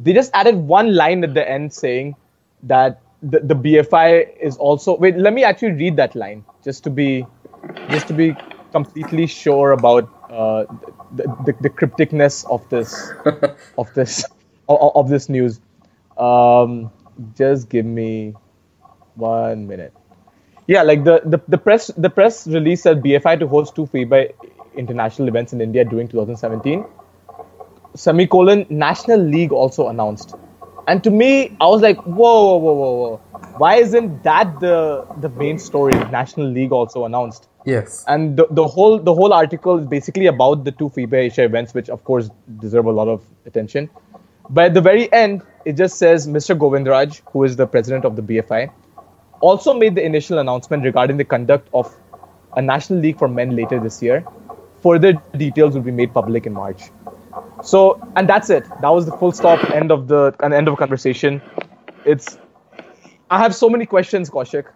they 0.00 0.14
just 0.14 0.30
added 0.32 0.56
one 0.56 0.94
line 0.94 1.22
at 1.22 1.34
the 1.34 1.48
end 1.48 1.72
saying 1.74 2.16
that 2.62 3.02
the, 3.22 3.40
the 3.40 3.54
BFI 3.54 4.38
is 4.40 4.56
also 4.56 4.96
wait. 4.96 5.18
Let 5.18 5.34
me 5.34 5.44
actually 5.44 5.72
read 5.72 5.96
that 5.96 6.14
line 6.14 6.44
just 6.64 6.82
to 6.84 6.90
be 6.90 7.26
just 7.90 8.08
to 8.08 8.14
be 8.14 8.34
completely 8.72 9.26
sure 9.26 9.72
about 9.72 10.08
uh, 10.30 10.64
the, 11.14 11.24
the 11.44 11.54
the 11.60 11.70
crypticness 11.70 12.48
of 12.50 12.66
this 12.70 13.12
of 13.78 13.92
this 13.94 14.24
of, 14.68 14.92
of 14.96 15.08
this 15.08 15.28
news. 15.28 15.60
Um, 16.16 16.90
just 17.36 17.68
give 17.68 17.86
me 17.86 18.34
one 19.14 19.66
minute. 19.66 19.92
Yeah, 20.66 20.82
like 20.82 21.04
the, 21.04 21.22
the, 21.24 21.40
the 21.48 21.58
press 21.58 21.88
the 21.96 22.10
press 22.10 22.46
release 22.46 22.82
said 22.82 23.02
BFI 23.02 23.38
to 23.40 23.48
host 23.48 23.74
two 23.74 23.86
FIBA 23.86 24.32
international 24.76 25.26
events 25.28 25.52
in 25.52 25.60
India 25.60 25.84
during 25.84 26.08
2017. 26.08 26.84
Semicolon 27.94 28.66
National 28.68 29.18
League 29.18 29.50
also 29.50 29.88
announced, 29.88 30.34
and 30.86 31.02
to 31.02 31.10
me, 31.10 31.56
I 31.60 31.66
was 31.66 31.80
like, 31.80 31.96
whoa, 32.02 32.56
whoa, 32.56 32.58
whoa, 32.58 32.72
whoa, 32.74 32.92
whoa! 32.92 33.48
Why 33.56 33.76
isn't 33.76 34.22
that 34.24 34.60
the 34.60 35.06
the 35.20 35.30
main 35.30 35.58
story? 35.58 35.94
National 36.10 36.46
League 36.46 36.70
also 36.70 37.06
announced, 37.06 37.48
Yes. 37.64 38.04
and 38.06 38.36
the, 38.36 38.46
the 38.50 38.66
whole 38.66 38.98
the 38.98 39.14
whole 39.14 39.32
article 39.32 39.78
is 39.78 39.86
basically 39.86 40.26
about 40.26 40.64
the 40.64 40.70
two 40.70 40.90
FIBA 40.90 41.14
Asia 41.14 41.44
events, 41.44 41.72
which 41.74 41.88
of 41.88 42.04
course 42.04 42.30
deserve 42.60 42.84
a 42.84 42.92
lot 42.92 43.08
of 43.08 43.24
attention. 43.46 43.88
But 44.50 44.64
at 44.66 44.74
the 44.74 44.80
very 44.80 45.12
end, 45.12 45.42
it 45.64 45.74
just 45.76 45.98
says 45.98 46.26
Mr. 46.26 46.56
Govindaraj, 46.58 47.20
who 47.32 47.44
is 47.44 47.56
the 47.56 47.66
president 47.66 48.04
of 48.04 48.16
the 48.16 48.22
BFI, 48.22 48.70
also 49.40 49.74
made 49.74 49.94
the 49.94 50.04
initial 50.04 50.38
announcement 50.38 50.84
regarding 50.84 51.16
the 51.16 51.24
conduct 51.24 51.68
of 51.74 51.94
a 52.56 52.62
national 52.62 52.98
league 53.00 53.18
for 53.18 53.28
men 53.28 53.54
later 53.54 53.78
this 53.78 54.02
year. 54.02 54.24
Further 54.82 55.12
details 55.36 55.74
will 55.74 55.82
be 55.82 55.90
made 55.90 56.14
public 56.14 56.46
in 56.46 56.52
March. 56.54 56.90
So, 57.62 58.00
and 58.16 58.28
that's 58.28 58.48
it. 58.50 58.64
That 58.80 58.88
was 58.88 59.06
the 59.06 59.12
full 59.16 59.32
stop. 59.32 59.62
End 59.70 59.90
of 59.92 60.08
the 60.08 60.34
an 60.40 60.52
end 60.52 60.68
of 60.68 60.76
conversation. 60.76 61.42
It's. 62.04 62.38
I 63.30 63.38
have 63.38 63.54
so 63.54 63.68
many 63.68 63.84
questions, 63.86 64.30
Kaushik. 64.30 64.66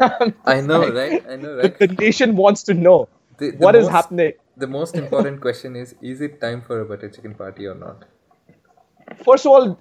I 0.44 0.60
know, 0.60 0.90
right? 0.92 1.24
I 1.28 1.36
know, 1.36 1.56
right? 1.56 1.78
the 1.78 1.86
nation 1.86 2.34
wants 2.36 2.62
to 2.64 2.74
know 2.74 3.08
The- 3.38 3.50
the 3.52 3.56
what 3.58 3.74
is 3.76 3.84
most- 3.84 3.92
happening. 3.92 4.32
The 4.56 4.66
most 4.66 4.96
important 4.96 5.40
question 5.40 5.76
is: 5.76 5.94
Is 6.00 6.20
it 6.20 6.40
time 6.40 6.62
for 6.62 6.80
a 6.80 6.84
butter 6.84 7.08
chicken 7.08 7.34
party 7.34 7.66
or 7.66 7.74
not? 7.74 8.04
First 9.24 9.46
of 9.46 9.52
all, 9.52 9.78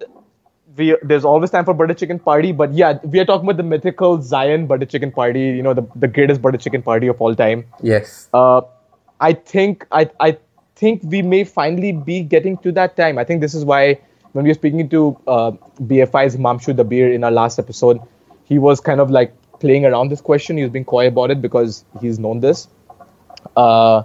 we 0.76 0.96
there's 1.04 1.26
always 1.26 1.52
time 1.52 1.66
for 1.66 1.74
butter 1.74 1.94
chicken 1.94 2.20
party, 2.20 2.52
but 2.52 2.74
yeah, 2.74 3.00
we 3.04 3.20
are 3.20 3.26
talking 3.26 3.48
about 3.48 3.58
the 3.58 3.64
mythical 3.64 4.22
Zion 4.22 4.66
butter 4.68 4.86
chicken 4.86 5.12
party. 5.12 5.42
You 5.42 5.64
know, 5.64 5.74
the 5.74 5.88
the 5.96 6.08
greatest 6.08 6.42
butter 6.42 6.58
chicken 6.58 6.82
party 6.82 7.08
of 7.08 7.22
all 7.22 7.36
time. 7.36 7.66
Yes. 7.82 8.30
Uh, 8.34 8.62
I 9.20 9.34
think 9.34 9.86
I 9.92 10.10
I 10.20 10.38
think 10.76 11.02
we 11.04 11.22
may 11.22 11.44
finally 11.44 11.92
be 11.92 12.22
getting 12.22 12.58
to 12.60 12.72
that 12.74 12.98
time. 12.98 13.18
I 13.18 13.24
think 13.24 13.42
this 13.42 13.54
is 13.54 13.66
why 13.66 14.00
when 14.34 14.44
we 14.44 14.50
were 14.50 14.56
speaking 14.56 14.90
to 14.90 15.18
uh, 15.28 15.52
BFI's 15.82 16.36
Himanshu 16.36 16.76
Dabir 16.76 17.14
in 17.14 17.24
our 17.24 17.32
last 17.32 17.60
episode, 17.60 18.00
he 18.46 18.58
was 18.58 18.80
kind 18.80 19.00
of 19.00 19.12
like 19.12 19.34
playing 19.60 19.86
around 19.86 20.10
this 20.10 20.22
question. 20.22 20.58
He 20.58 20.64
was 20.64 20.72
being 20.72 20.86
coy 20.86 21.08
about 21.08 21.32
it 21.32 21.42
because 21.42 21.86
he's 22.02 22.20
known 22.20 22.40
this. 22.40 22.68
Uh, 23.56 24.04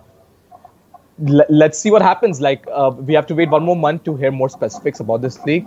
let's 1.19 1.79
see 1.79 1.91
what 1.91 2.03
happens. 2.03 2.41
Like 2.41 2.67
uh, 2.73 2.93
we 2.97 3.15
have 3.15 3.27
to 3.29 3.35
wait 3.35 3.51
one 3.51 3.65
more 3.65 3.77
month 3.77 4.05
to 4.05 4.17
hear 4.17 4.31
more 4.31 4.49
specifics 4.49 5.01
about 5.01 5.23
this 5.23 5.39
league. 5.45 5.67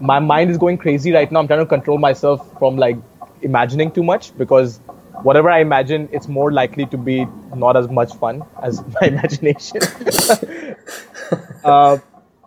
My 0.00 0.18
mind 0.18 0.50
is 0.50 0.58
going 0.58 0.78
crazy 0.78 1.12
right 1.12 1.30
now. 1.30 1.40
I'm 1.40 1.46
trying 1.46 1.60
to 1.60 1.66
control 1.66 1.98
myself 1.98 2.58
from 2.58 2.76
like 2.76 2.96
imagining 3.42 3.90
too 3.90 4.02
much 4.02 4.36
because 4.38 4.78
whatever 5.22 5.50
I 5.50 5.60
imagine, 5.60 6.08
it's 6.12 6.28
more 6.28 6.52
likely 6.52 6.86
to 6.86 6.96
be 6.96 7.26
not 7.54 7.76
as 7.76 7.88
much 7.88 8.14
fun 8.14 8.42
as 8.62 8.82
my 9.00 9.08
imagination. 9.08 9.80
uh, 11.64 11.98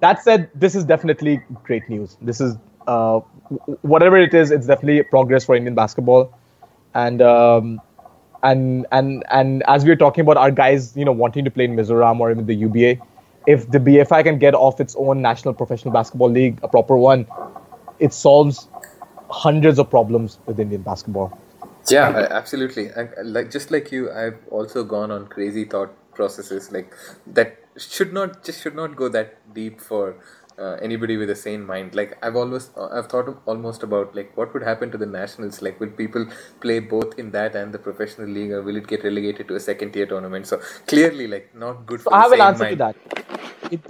that 0.02 0.22
said, 0.24 0.50
this 0.54 0.76
is 0.76 0.84
definitely 0.84 1.42
great 1.64 1.88
news. 1.90 2.18
This 2.22 2.42
is 2.42 2.56
uh, 2.88 3.20
whatever 3.82 4.18
it 4.18 4.34
is, 4.34 4.52
it's 4.52 4.68
definitely 4.68 5.04
progress 5.04 5.46
for 5.46 5.56
Indian 5.56 5.76
basketball, 5.76 6.38
and 6.94 7.22
um, 7.22 7.82
and 8.44 8.86
and 8.92 9.24
and 9.32 9.64
as 9.68 9.84
we 9.84 9.90
were 9.90 9.96
talking 9.96 10.22
about 10.22 10.38
our 10.38 10.52
guys, 10.52 10.96
you 10.96 11.06
know, 11.06 11.12
wanting 11.12 11.46
to 11.46 11.52
play 11.52 11.66
in 11.66 11.76
Mizoram 11.76 12.20
or 12.20 12.30
even 12.30 12.46
the 12.46 12.56
UBA, 12.56 12.98
if 13.48 13.70
the 13.72 13.80
BFI 13.80 14.24
can 14.24 14.38
get 14.38 14.54
off 14.54 14.80
its 14.80 14.96
own 14.98 15.22
national 15.22 15.54
professional 15.54 15.94
basketball 15.94 16.30
league, 16.30 16.60
a 16.62 16.68
proper 16.68 16.98
one, 16.98 17.26
it 18.00 18.14
solves 18.14 18.68
hundreds 19.30 19.80
of 19.80 19.90
problems 19.90 20.40
with 20.46 20.60
Indian 20.60 20.82
basketball. 20.82 21.38
Yeah, 21.90 22.28
absolutely. 22.30 22.92
Like 23.24 23.52
just 23.52 23.72
like 23.72 23.92
you, 23.92 24.12
I've 24.12 24.40
also 24.50 24.84
gone 24.84 25.12
on 25.12 25.28
crazy 25.28 25.66
thought 25.66 25.92
processes 26.14 26.72
like 26.72 26.94
that 27.26 27.58
should 27.78 28.14
not 28.14 28.44
just 28.44 28.62
should 28.62 28.76
not 28.76 28.96
go 28.96 29.10
that 29.10 29.54
deep 29.54 29.82
for 29.82 30.16
uh, 30.64 30.74
anybody 30.88 31.18
with 31.18 31.30
a 31.30 31.36
sane 31.36 31.66
mind. 31.66 31.96
Like 32.00 32.18
I've 32.26 32.36
always 32.36 32.70
uh, 32.78 32.88
I've 32.92 33.08
thought 33.14 33.30
almost 33.46 33.84
about 33.88 34.16
like 34.16 34.36
what 34.38 34.54
would 34.54 34.64
happen 34.64 34.92
to 34.92 34.98
the 34.98 35.06
nationals. 35.06 35.62
Like 35.62 35.80
will 35.80 35.94
people 36.02 36.26
play 36.62 36.80
both 36.80 37.18
in 37.20 37.32
that 37.32 37.56
and 37.56 37.74
the 37.74 37.80
professional 37.88 38.28
league, 38.28 38.52
or 38.52 38.62
will 38.62 38.76
it 38.76 38.88
get 38.88 39.04
relegated 39.04 39.48
to 39.50 39.56
a 39.56 39.60
second 39.60 39.92
tier 39.94 40.06
tournament? 40.06 40.48
So 40.48 40.62
clearly, 40.88 41.28
like 41.28 41.54
not 41.56 41.86
good. 41.86 42.02
So 42.02 42.10
for 42.10 42.16
I 42.16 42.22
have 42.22 42.32
an 42.32 42.42
answer 42.42 42.64
mind. 42.64 42.78
to 42.78 42.84
that. 42.86 42.96
It, 43.72 43.82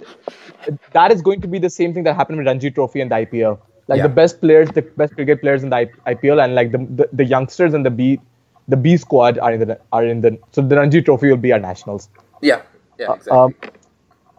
that 0.94 1.12
is 1.12 1.22
going 1.22 1.42
to 1.42 1.48
be 1.48 1.60
the 1.60 1.70
same 1.70 1.94
thing 1.94 2.03
that 2.03 2.15
happened 2.15 2.38
with 2.38 2.48
Ranji 2.48 2.72
Trophy 2.72 3.01
and 3.01 3.12
the 3.12 3.15
IPL. 3.15 3.60
Like 3.88 3.98
Yeah. 3.98 4.03
the 4.03 4.13
best 4.18 4.39
players, 4.42 4.70
the 4.70 4.82
best 4.82 5.15
cricket 5.15 5.42
players 5.42 5.63
in 5.63 5.70
the 5.70 5.89
IPL, 6.08 6.44
and 6.44 6.56
like 6.56 6.72
the, 6.72 6.77
the, 7.00 7.10
the 7.12 7.25
youngsters 7.25 7.74
and 7.74 7.86
the 7.86 7.89
B 7.89 8.20
the 8.68 8.77
B 8.77 8.96
squad 8.98 9.39
are 9.39 9.51
in 9.53 9.60
the 9.68 9.80
are 9.92 10.06
in 10.06 10.22
the 10.22 10.38
so 10.51 10.62
the 10.62 10.77
Ranji 10.77 11.01
Trophy 11.01 11.30
will 11.30 11.38
be 11.46 11.51
our 11.51 11.60
nationals. 11.60 12.10
Yeah, 12.42 12.62
yeah, 12.98 13.13
exactly. 13.13 13.32
Um, 13.32 13.56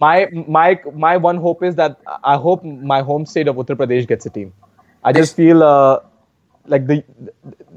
my 0.05 0.17
my 0.59 0.69
my 1.07 1.17
one 1.29 1.37
hope 1.47 1.63
is 1.71 1.75
that 1.83 2.01
I 2.33 2.37
hope 2.47 2.65
my 2.95 3.01
home 3.11 3.27
state 3.35 3.49
of 3.49 3.57
Uttar 3.65 3.77
Pradesh 3.83 4.09
gets 4.15 4.27
a 4.27 4.31
team. 4.39 4.53
I 5.05 5.13
just 5.13 5.37
feel 5.37 5.63
uh, 5.63 6.01
like 6.75 6.87
the, 6.87 7.05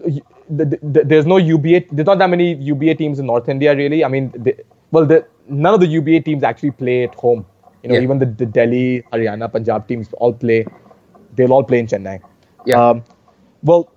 the, 0.05 0.21
the, 0.49 0.65
the 0.95 1.03
there's 1.11 1.25
no 1.25 1.37
UBA. 1.37 1.81
There's 1.91 2.05
not 2.05 2.19
that 2.19 2.29
many 2.29 2.53
UBA 2.71 2.95
teams 2.95 3.19
in 3.19 3.25
North 3.31 3.49
India 3.55 3.75
really. 3.75 4.03
I 4.05 4.07
mean, 4.07 4.31
the, 4.47 4.55
well, 4.91 5.05
the, 5.05 5.25
none 5.49 5.73
of 5.73 5.81
the 5.81 5.87
UBA 5.87 6.21
teams 6.21 6.43
actually 6.43 6.71
play 6.71 7.03
at 7.03 7.15
home. 7.15 7.45
You 7.83 7.89
know, 7.89 7.95
Yeah. 7.95 8.01
even 8.07 8.19
the, 8.19 8.25
the 8.43 8.45
Delhi, 8.45 9.03
Haryana, 9.11 9.51
Punjab 9.51 9.87
teams 9.89 10.13
all 10.13 10.33
play. 10.33 10.65
They'll 11.35 11.53
all 11.53 11.63
play 11.63 11.79
in 11.79 11.87
Chennai. 11.87 12.19
Yeah. 12.65 12.81
Um, 12.89 13.03
well, 13.63 13.91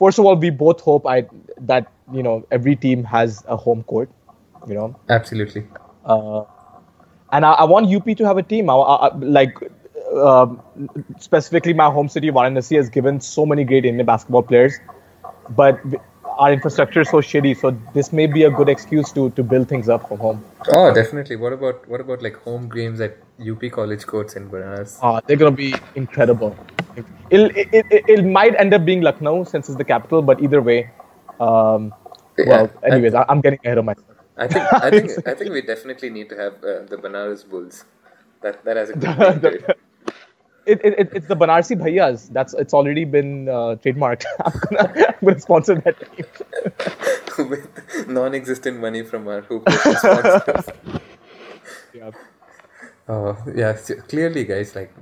first 0.00 0.18
of 0.18 0.24
all, 0.24 0.36
we 0.36 0.50
both 0.50 0.80
hope 0.80 1.06
I 1.06 1.26
that 1.72 1.92
you 2.12 2.22
know 2.22 2.34
every 2.50 2.76
team 2.76 3.04
has 3.04 3.44
a 3.48 3.56
home 3.56 3.82
court. 3.84 4.10
You 4.68 4.74
know, 4.74 4.96
Absolutely. 5.08 5.66
uh, 6.04 6.44
and 7.34 7.44
I, 7.44 7.52
I 7.52 7.64
want 7.64 7.92
UP 7.94 8.16
to 8.16 8.24
have 8.24 8.38
a 8.38 8.42
team. 8.42 8.70
I, 8.70 8.74
I, 8.74 9.14
like 9.16 9.58
um 10.14 10.62
specifically, 11.18 11.74
my 11.74 11.90
home 11.90 12.08
city 12.08 12.30
Varanasi 12.30 12.76
has 12.76 12.88
given 12.88 13.20
so 13.20 13.44
many 13.44 13.64
great 13.64 13.84
Indian 13.84 14.06
basketball 14.06 14.42
players, 14.42 14.74
but 15.50 15.80
our 16.38 16.52
infrastructure 16.52 17.00
is 17.00 17.10
so 17.10 17.20
shitty. 17.30 17.56
So 17.60 17.76
this 17.92 18.12
may 18.12 18.26
be 18.26 18.44
a 18.44 18.50
good 18.50 18.68
excuse 18.68 19.12
to 19.18 19.30
to 19.30 19.42
build 19.42 19.68
things 19.68 19.88
up 19.88 20.08
from 20.08 20.18
home. 20.18 20.44
Oh, 20.68 20.94
definitely. 20.94 21.36
What 21.36 21.52
about 21.58 21.88
what 21.88 22.00
about 22.06 22.22
like 22.22 22.40
home 22.46 22.68
games 22.68 23.00
at 23.08 23.18
UP 23.52 23.68
college 23.72 24.06
courts 24.06 24.36
in 24.36 24.48
Banaras? 24.48 24.96
Uh, 25.02 25.20
they're 25.26 25.42
gonna 25.44 25.60
be 25.64 25.74
incredible. 25.96 26.56
It'll, 27.30 27.50
it, 27.56 27.68
it, 27.72 28.10
it 28.16 28.24
might 28.24 28.54
end 28.64 28.72
up 28.72 28.84
being 28.84 29.00
Lucknow 29.00 29.44
since 29.44 29.68
it's 29.68 29.76
the 29.76 29.84
capital, 29.84 30.22
but 30.22 30.40
either 30.40 30.62
way, 30.62 30.90
um, 31.40 31.92
well, 32.38 32.70
Yeah, 32.70 32.90
anyways, 32.92 33.14
I, 33.14 33.24
I'm 33.28 33.40
getting 33.40 33.58
ahead 33.64 33.78
of 33.78 33.84
myself. 33.84 34.13
I 34.36 34.48
think 34.48 34.72
I 34.72 34.90
think 34.90 35.28
I 35.28 35.34
think 35.34 35.52
we 35.52 35.62
definitely 35.62 36.10
need 36.10 36.28
to 36.30 36.36
have 36.36 36.54
uh, 36.64 36.82
the 36.90 36.96
Banaras 36.96 37.48
Bulls. 37.48 37.84
That 38.42 38.64
that 38.64 38.76
has 38.76 38.90
a 38.90 38.94
good 38.94 39.42
to 39.42 39.48
it. 39.48 39.78
It, 40.66 40.80
it, 40.82 40.98
it, 40.98 41.08
it's 41.12 41.28
the 41.28 41.36
Banarsi 41.36 41.76
Bhaiyas. 41.76 42.32
That's 42.32 42.54
it's 42.54 42.72
already 42.72 43.04
been 43.04 43.48
uh, 43.48 43.76
trademarked. 43.82 44.24
I'm 44.44 44.60
gonna, 44.70 45.04
I'm 45.08 45.14
gonna 45.22 45.40
sponsor 45.40 45.74
that 45.76 45.96
team. 46.16 47.48
with 47.50 48.08
non-existent 48.08 48.80
money 48.80 49.02
from 49.02 49.28
our 49.28 49.42
hoop 49.42 49.68
sponsors. 49.70 50.66
Yeah. 51.92 52.10
Oh 53.08 53.36
yeah, 53.54 53.76
so 53.76 53.96
clearly, 53.96 54.44
guys. 54.44 54.74
Like, 54.74 54.94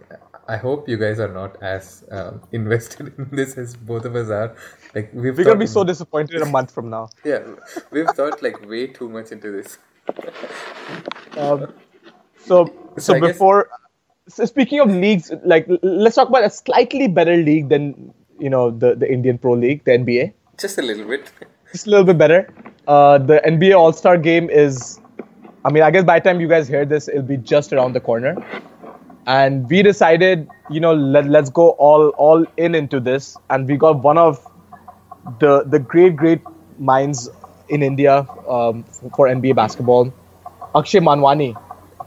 I 0.49 0.57
hope 0.57 0.89
you 0.89 0.97
guys 0.97 1.21
are 1.21 1.33
not 1.33 1.63
as 1.63 2.05
um, 2.11 2.43
invested 2.51 3.15
in 3.17 3.29
this 3.31 3.57
as 3.57 3.77
both 3.77 4.05
of 4.05 4.17
us 4.17 4.31
are. 4.31 4.57
Like, 4.95 5.11
we've 5.15 5.37
We're 5.37 5.45
gonna 5.45 5.59
be 5.59 5.67
so 5.67 5.85
disappointed 5.85 6.37
in 6.37 6.43
a 6.43 6.51
month 6.51 6.71
from 6.71 6.91
now. 6.91 7.09
yeah, 7.25 7.41
we've 7.91 8.07
thought 8.09 8.43
like 8.43 8.61
way 8.69 8.87
too 8.89 9.09
much 9.09 9.33
into 9.33 9.51
this. 9.51 9.79
Um, 11.37 11.73
so 12.37 12.67
So 12.67 12.73
so 12.99 13.15
I 13.15 13.21
guess- 13.21 13.29
before, 13.33 13.69
so 14.29 14.45
speaking 14.45 14.81
of 14.81 14.91
leagues, 14.91 15.33
like 15.45 15.67
let's 15.83 16.17
talk 16.17 16.29
about 16.29 16.45
a 16.45 16.51
slightly 16.51 17.09
better 17.09 17.37
league 17.37 17.69
than 17.69 18.13
you 18.39 18.51
know 18.51 18.71
the 18.71 18.95
the 18.95 19.11
Indian 19.11 19.39
Pro 19.39 19.53
League, 19.55 19.85
the 19.85 19.93
NBA. 19.93 20.33
Just 20.59 20.79
a 20.79 20.83
little 20.83 21.07
bit. 21.09 21.33
Just 21.73 21.87
a 21.87 21.91
little 21.91 22.05
bit 22.05 22.19
better. 22.19 22.53
Uh, 22.87 23.17
the 23.19 23.41
NBA 23.47 23.75
All 23.79 23.93
Star 23.93 24.19
Game 24.19 24.51
is, 24.51 25.01
I 25.65 25.71
mean, 25.71 25.83
I 25.83 25.91
guess 25.91 26.05
by 26.05 26.19
the 26.19 26.25
time 26.29 26.41
you 26.41 26.49
guys 26.49 26.69
hear 26.69 26.85
this, 26.85 27.09
it'll 27.09 27.23
be 27.23 27.37
just 27.39 27.73
around 27.73 27.95
the 27.95 28.01
corner. 28.01 28.37
And 29.27 29.71
we 29.71 29.83
decided, 29.83 30.49
you 30.69 30.81
know, 30.81 30.93
let, 30.95 31.27
let's 31.27 31.49
go 31.49 31.71
all 31.71 32.09
all 32.19 32.45
in 32.57 32.75
into 32.75 32.99
this, 33.01 33.37
and 33.51 33.69
we 33.69 33.77
got 33.77 34.03
one 34.03 34.19
of 34.19 34.45
the 35.39 35.63
the 35.65 35.79
great 35.79 36.17
great 36.17 36.41
minds 36.79 37.29
in 37.69 37.83
India 37.83 38.27
um, 38.49 38.83
for 39.17 39.29
NBA 39.29 39.55
basketball, 39.55 40.13
Akshay 40.75 41.01
Manwani, 41.01 41.55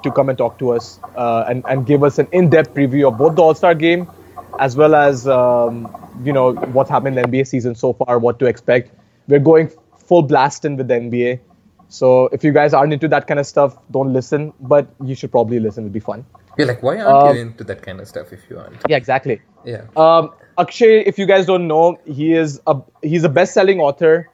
to 0.04 0.12
come 0.12 0.30
and 0.30 0.38
talk 0.38 0.60
to 0.60 0.72
us 0.72 1.00
uh, 1.16 1.46
and 1.48 1.64
and 1.68 1.86
give 1.86 2.04
us 2.04 2.20
an 2.20 2.28
in-depth 2.32 2.74
preview 2.74 3.08
of 3.08 3.18
both 3.18 3.36
the 3.36 3.42
All 3.42 3.56
Star 3.56 3.74
Game, 3.74 4.08
as 4.60 4.76
well 4.76 4.96
as 4.96 5.28
um, 5.28 5.90
you 6.24 6.34
know 6.34 6.54
what's 6.54 6.90
happened 6.90 7.18
in 7.18 7.32
the 7.32 7.38
NBA 7.38 7.48
season 7.48 7.76
so 7.76 7.94
far, 7.94 8.20
what 8.20 8.40
to 8.40 8.46
expect. 8.46 8.92
We're 9.28 9.40
going 9.40 9.72
full 9.98 10.22
blast 10.22 10.66
in 10.66 10.78
with 10.78 10.88
the 10.88 10.96
NBA, 10.96 11.40
so 11.90 12.28
if 12.28 12.44
you 12.44 12.52
guys 12.52 12.74
aren't 12.74 12.94
into 12.94 13.08
that 13.08 13.28
kind 13.28 13.40
of 13.40 13.48
stuff, 13.48 13.78
don't 13.92 14.14
listen. 14.14 14.54
But 14.60 14.88
you 15.04 15.16
should 15.16 15.32
probably 15.32 15.60
listen; 15.60 15.86
it'll 15.86 15.94
be 15.94 16.00
fun. 16.00 16.26
Yeah, 16.58 16.66
like 16.66 16.84
why 16.84 17.00
aren't 17.02 17.30
Um, 17.30 17.36
you 17.36 17.42
into 17.42 17.64
that 17.66 17.82
kind 17.82 18.00
of 18.00 18.08
stuff 18.08 18.32
if 18.32 18.40
you 18.50 18.58
aren't? 18.58 18.78
Yeah, 18.88 18.98
exactly. 18.98 19.42
Yeah. 19.66 19.86
Um, 19.98 20.32
Akshay, 20.58 21.02
if 21.06 21.18
you 21.20 21.26
guys 21.26 21.46
don't 21.46 21.68
know, 21.68 22.00
he 22.06 22.34
is 22.34 22.62
a 22.68 22.78
he's 23.02 23.24
a 23.24 23.30
best-selling 23.30 23.80
author 23.80 24.30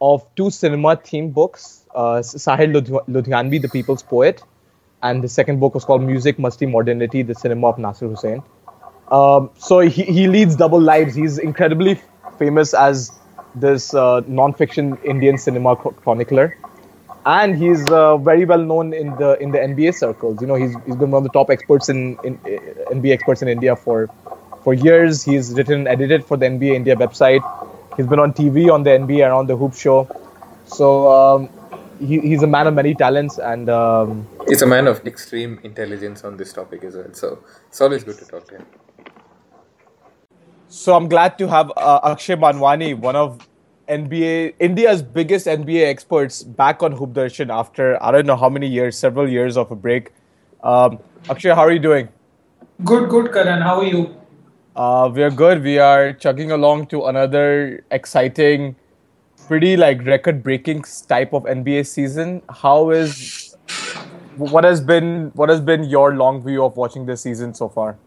of 0.00 0.24
two 0.34 0.50
cinema-themed 0.50 1.34
books, 1.34 1.84
uh, 1.94 2.20
Sahir 2.20 2.72
Ludh- 2.74 3.06
Ludhianvi, 3.08 3.60
The 3.60 3.68
People's 3.68 4.02
Poet, 4.02 4.42
and 5.02 5.22
the 5.22 5.28
second 5.28 5.60
book 5.60 5.74
was 5.74 5.84
called 5.84 6.02
Music, 6.02 6.38
Musti, 6.38 6.70
Modernity, 6.70 7.22
The 7.22 7.34
Cinema 7.34 7.68
of 7.68 7.78
Nasir 7.78 8.08
Hussain. 8.08 8.42
Um, 9.10 9.50
so 9.58 9.80
he, 9.80 10.04
he 10.04 10.28
leads 10.28 10.56
double 10.56 10.80
lives. 10.80 11.14
He's 11.14 11.38
incredibly 11.38 12.00
famous 12.38 12.72
as 12.72 13.12
this 13.54 13.92
uh, 13.92 14.22
non-fiction 14.26 14.96
Indian 15.04 15.36
cinema 15.36 15.76
chro- 15.76 15.94
chronicler, 15.96 16.56
and 17.26 17.56
he's 17.56 17.90
uh, 17.90 18.16
very 18.18 18.44
well 18.46 18.62
known 18.64 18.94
in 18.94 19.16
the 19.16 19.36
in 19.42 19.50
the 19.50 19.62
NBA 19.62 19.92
circles. 19.92 20.40
You 20.40 20.46
know, 20.46 20.54
he's 20.54 20.74
he's 20.86 20.96
been 20.96 21.10
one 21.10 21.18
of 21.20 21.24
the 21.24 21.38
top 21.38 21.50
experts 21.50 21.88
in, 21.90 22.18
in 22.24 22.34
uh, 22.46 22.92
NBA 22.92 23.12
experts 23.12 23.42
in 23.42 23.48
India 23.48 23.76
for 23.76 24.08
for 24.62 24.74
years. 24.74 25.22
He's 25.22 25.52
written 25.54 25.80
and 25.80 25.88
edited 25.88 26.24
for 26.24 26.36
the 26.36 26.46
NBA 26.46 26.74
India 26.74 26.96
website. 26.96 27.42
He's 27.96 28.06
been 28.06 28.18
on 28.18 28.32
TV 28.32 28.72
on 28.72 28.82
the 28.82 28.90
NBA 28.90 29.24
and 29.24 29.32
on 29.32 29.46
the 29.46 29.56
Hoop 29.56 29.74
Show. 29.74 30.08
So 30.66 31.10
um, 31.10 31.48
he, 31.98 32.20
he's 32.20 32.42
a 32.42 32.46
man 32.46 32.66
of 32.66 32.74
many 32.74 32.94
talents, 32.94 33.38
and 33.38 33.68
um, 33.68 34.26
He's 34.48 34.62
a 34.62 34.66
man 34.66 34.86
of 34.86 35.06
extreme 35.06 35.60
intelligence 35.62 36.24
on 36.24 36.36
this 36.36 36.52
topic 36.52 36.84
as 36.84 36.94
well. 36.94 37.12
So 37.12 37.44
it's 37.68 37.80
always 37.80 38.04
good 38.04 38.18
to 38.18 38.24
talk 38.24 38.48
to 38.48 38.56
him. 38.56 38.66
So 40.68 40.94
I'm 40.94 41.08
glad 41.08 41.36
to 41.38 41.48
have 41.48 41.72
uh, 41.76 42.00
Akshay 42.04 42.36
Manwani, 42.36 42.96
one 42.96 43.16
of 43.16 43.48
NBA 43.88 44.54
India's 44.60 45.02
biggest 45.02 45.46
NBA 45.46 45.86
experts, 45.86 46.44
back 46.44 46.82
on 46.82 46.92
Hoop 46.92 47.10
Darshan 47.10 47.52
after 47.52 48.00
I 48.02 48.12
don't 48.12 48.26
know 48.26 48.36
how 48.36 48.48
many 48.48 48.68
years, 48.68 48.96
several 48.96 49.28
years 49.28 49.56
of 49.56 49.70
a 49.72 49.76
break. 49.76 50.12
Um, 50.62 51.00
Akshay, 51.28 51.50
how 51.50 51.62
are 51.62 51.72
you 51.72 51.80
doing? 51.80 52.08
Good, 52.84 53.10
good, 53.10 53.32
Karan. 53.32 53.60
How 53.60 53.80
are 53.80 53.84
you? 53.84 54.19
Uh, 54.76 55.10
we 55.12 55.22
are 55.22 55.30
good. 55.30 55.62
We 55.62 55.78
are 55.78 56.12
chugging 56.12 56.52
along 56.52 56.86
to 56.88 57.06
another 57.06 57.84
exciting, 57.90 58.76
pretty 59.48 59.76
like 59.76 60.04
record-breaking 60.04 60.84
type 61.08 61.32
of 61.32 61.42
NBA 61.44 61.86
season. 61.86 62.42
How 62.48 62.90
is 62.90 63.56
what 64.36 64.64
has 64.64 64.80
been 64.80 65.32
what 65.34 65.48
has 65.48 65.60
been 65.60 65.84
your 65.84 66.14
long 66.14 66.42
view 66.42 66.64
of 66.64 66.76
watching 66.76 67.06
this 67.06 67.22
season 67.22 67.52
so 67.52 67.68
far? 67.68 67.98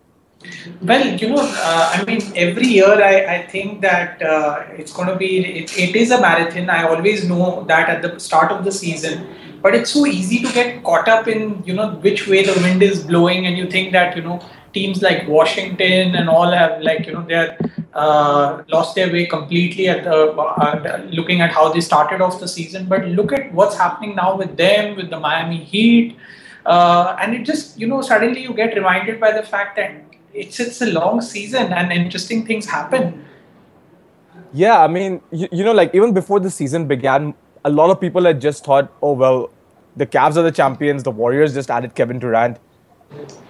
Well, 0.82 1.06
you 1.06 1.30
know, 1.30 1.42
uh, 1.42 1.92
I 1.94 2.04
mean, 2.06 2.22
every 2.36 2.68
year 2.68 3.02
I, 3.02 3.36
I 3.36 3.48
think 3.48 3.82
that 3.82 4.22
uh, 4.22 4.64
it's 4.72 4.92
going 4.92 5.08
to 5.08 5.16
be, 5.16 5.40
it, 5.40 5.78
it 5.78 5.96
is 5.96 6.12
a 6.12 6.20
marathon. 6.20 6.70
I 6.70 6.84
always 6.84 7.28
know 7.28 7.64
that 7.70 7.88
at 7.88 8.02
the 8.02 8.20
start 8.20 8.52
of 8.52 8.66
the 8.66 8.72
season, 8.72 9.26
but 9.62 9.74
it's 9.74 9.92
so 9.92 10.06
easy 10.06 10.40
to 10.40 10.52
get 10.52 10.84
caught 10.84 11.08
up 11.08 11.30
in, 11.30 11.64
you 11.66 11.74
know, 11.74 11.92
which 11.96 12.28
way 12.28 12.44
the 12.44 12.60
wind 12.62 12.84
is 12.84 13.04
blowing, 13.04 13.46
and 13.46 13.58
you 13.58 13.72
think 13.72 13.94
that, 13.94 14.18
you 14.18 14.22
know, 14.22 14.42
teams 14.74 15.02
like 15.02 15.28
Washington 15.28 16.16
and 16.16 16.30
all 16.30 16.52
have, 16.52 16.82
like, 16.82 17.06
you 17.06 17.14
know, 17.14 17.26
they're 17.28 17.58
uh, 17.94 18.64
lost 18.70 18.96
their 18.96 19.12
way 19.12 19.26
completely 19.26 19.88
at 19.88 20.04
the, 20.04 20.32
uh, 20.32 21.04
looking 21.12 21.42
at 21.42 21.52
how 21.52 21.72
they 21.72 21.82
started 21.82 22.22
off 22.22 22.40
the 22.40 22.48
season. 22.48 22.86
But 22.86 23.06
look 23.06 23.32
at 23.32 23.54
what's 23.54 23.78
happening 23.78 24.16
now 24.16 24.36
with 24.36 24.58
them, 24.58 24.96
with 24.96 25.10
the 25.10 25.20
Miami 25.20 25.64
Heat. 25.64 26.18
Uh, 26.66 27.16
and 27.20 27.34
it 27.36 27.44
just, 27.46 27.78
you 27.78 27.88
know, 27.88 28.02
suddenly 28.02 28.42
you 28.42 28.54
get 28.54 28.74
reminded 28.76 29.20
by 29.20 29.32
the 29.32 29.44
fact 29.44 29.76
that 29.76 29.92
it's 30.34 30.60
it's 30.60 30.82
a 30.82 30.88
long 30.88 31.22
season 31.22 31.72
and 31.72 31.92
interesting 31.92 32.46
things 32.46 32.66
happen. 32.66 33.24
Yeah, 34.54 34.82
I 34.82 34.88
mean, 34.88 35.22
you, 35.32 35.48
you 35.52 35.64
know, 35.64 35.74
like 35.74 35.94
even 35.94 36.14
before 36.14 36.40
the 36.40 36.50
season 36.50 36.88
began, 36.88 37.34
a 37.66 37.70
lot 37.70 37.90
of 37.90 38.00
people 38.00 38.24
had 38.24 38.42
just 38.42 38.66
thought, 38.66 38.92
oh 39.02 39.14
well, 39.14 39.52
the 39.96 40.06
Cavs 40.06 40.38
are 40.38 40.42
the 40.42 40.52
champions. 40.52 41.04
The 41.04 41.12
Warriors 41.12 41.54
just 41.54 41.70
added 41.70 41.96
Kevin 41.96 42.20
Durant. 42.20 42.58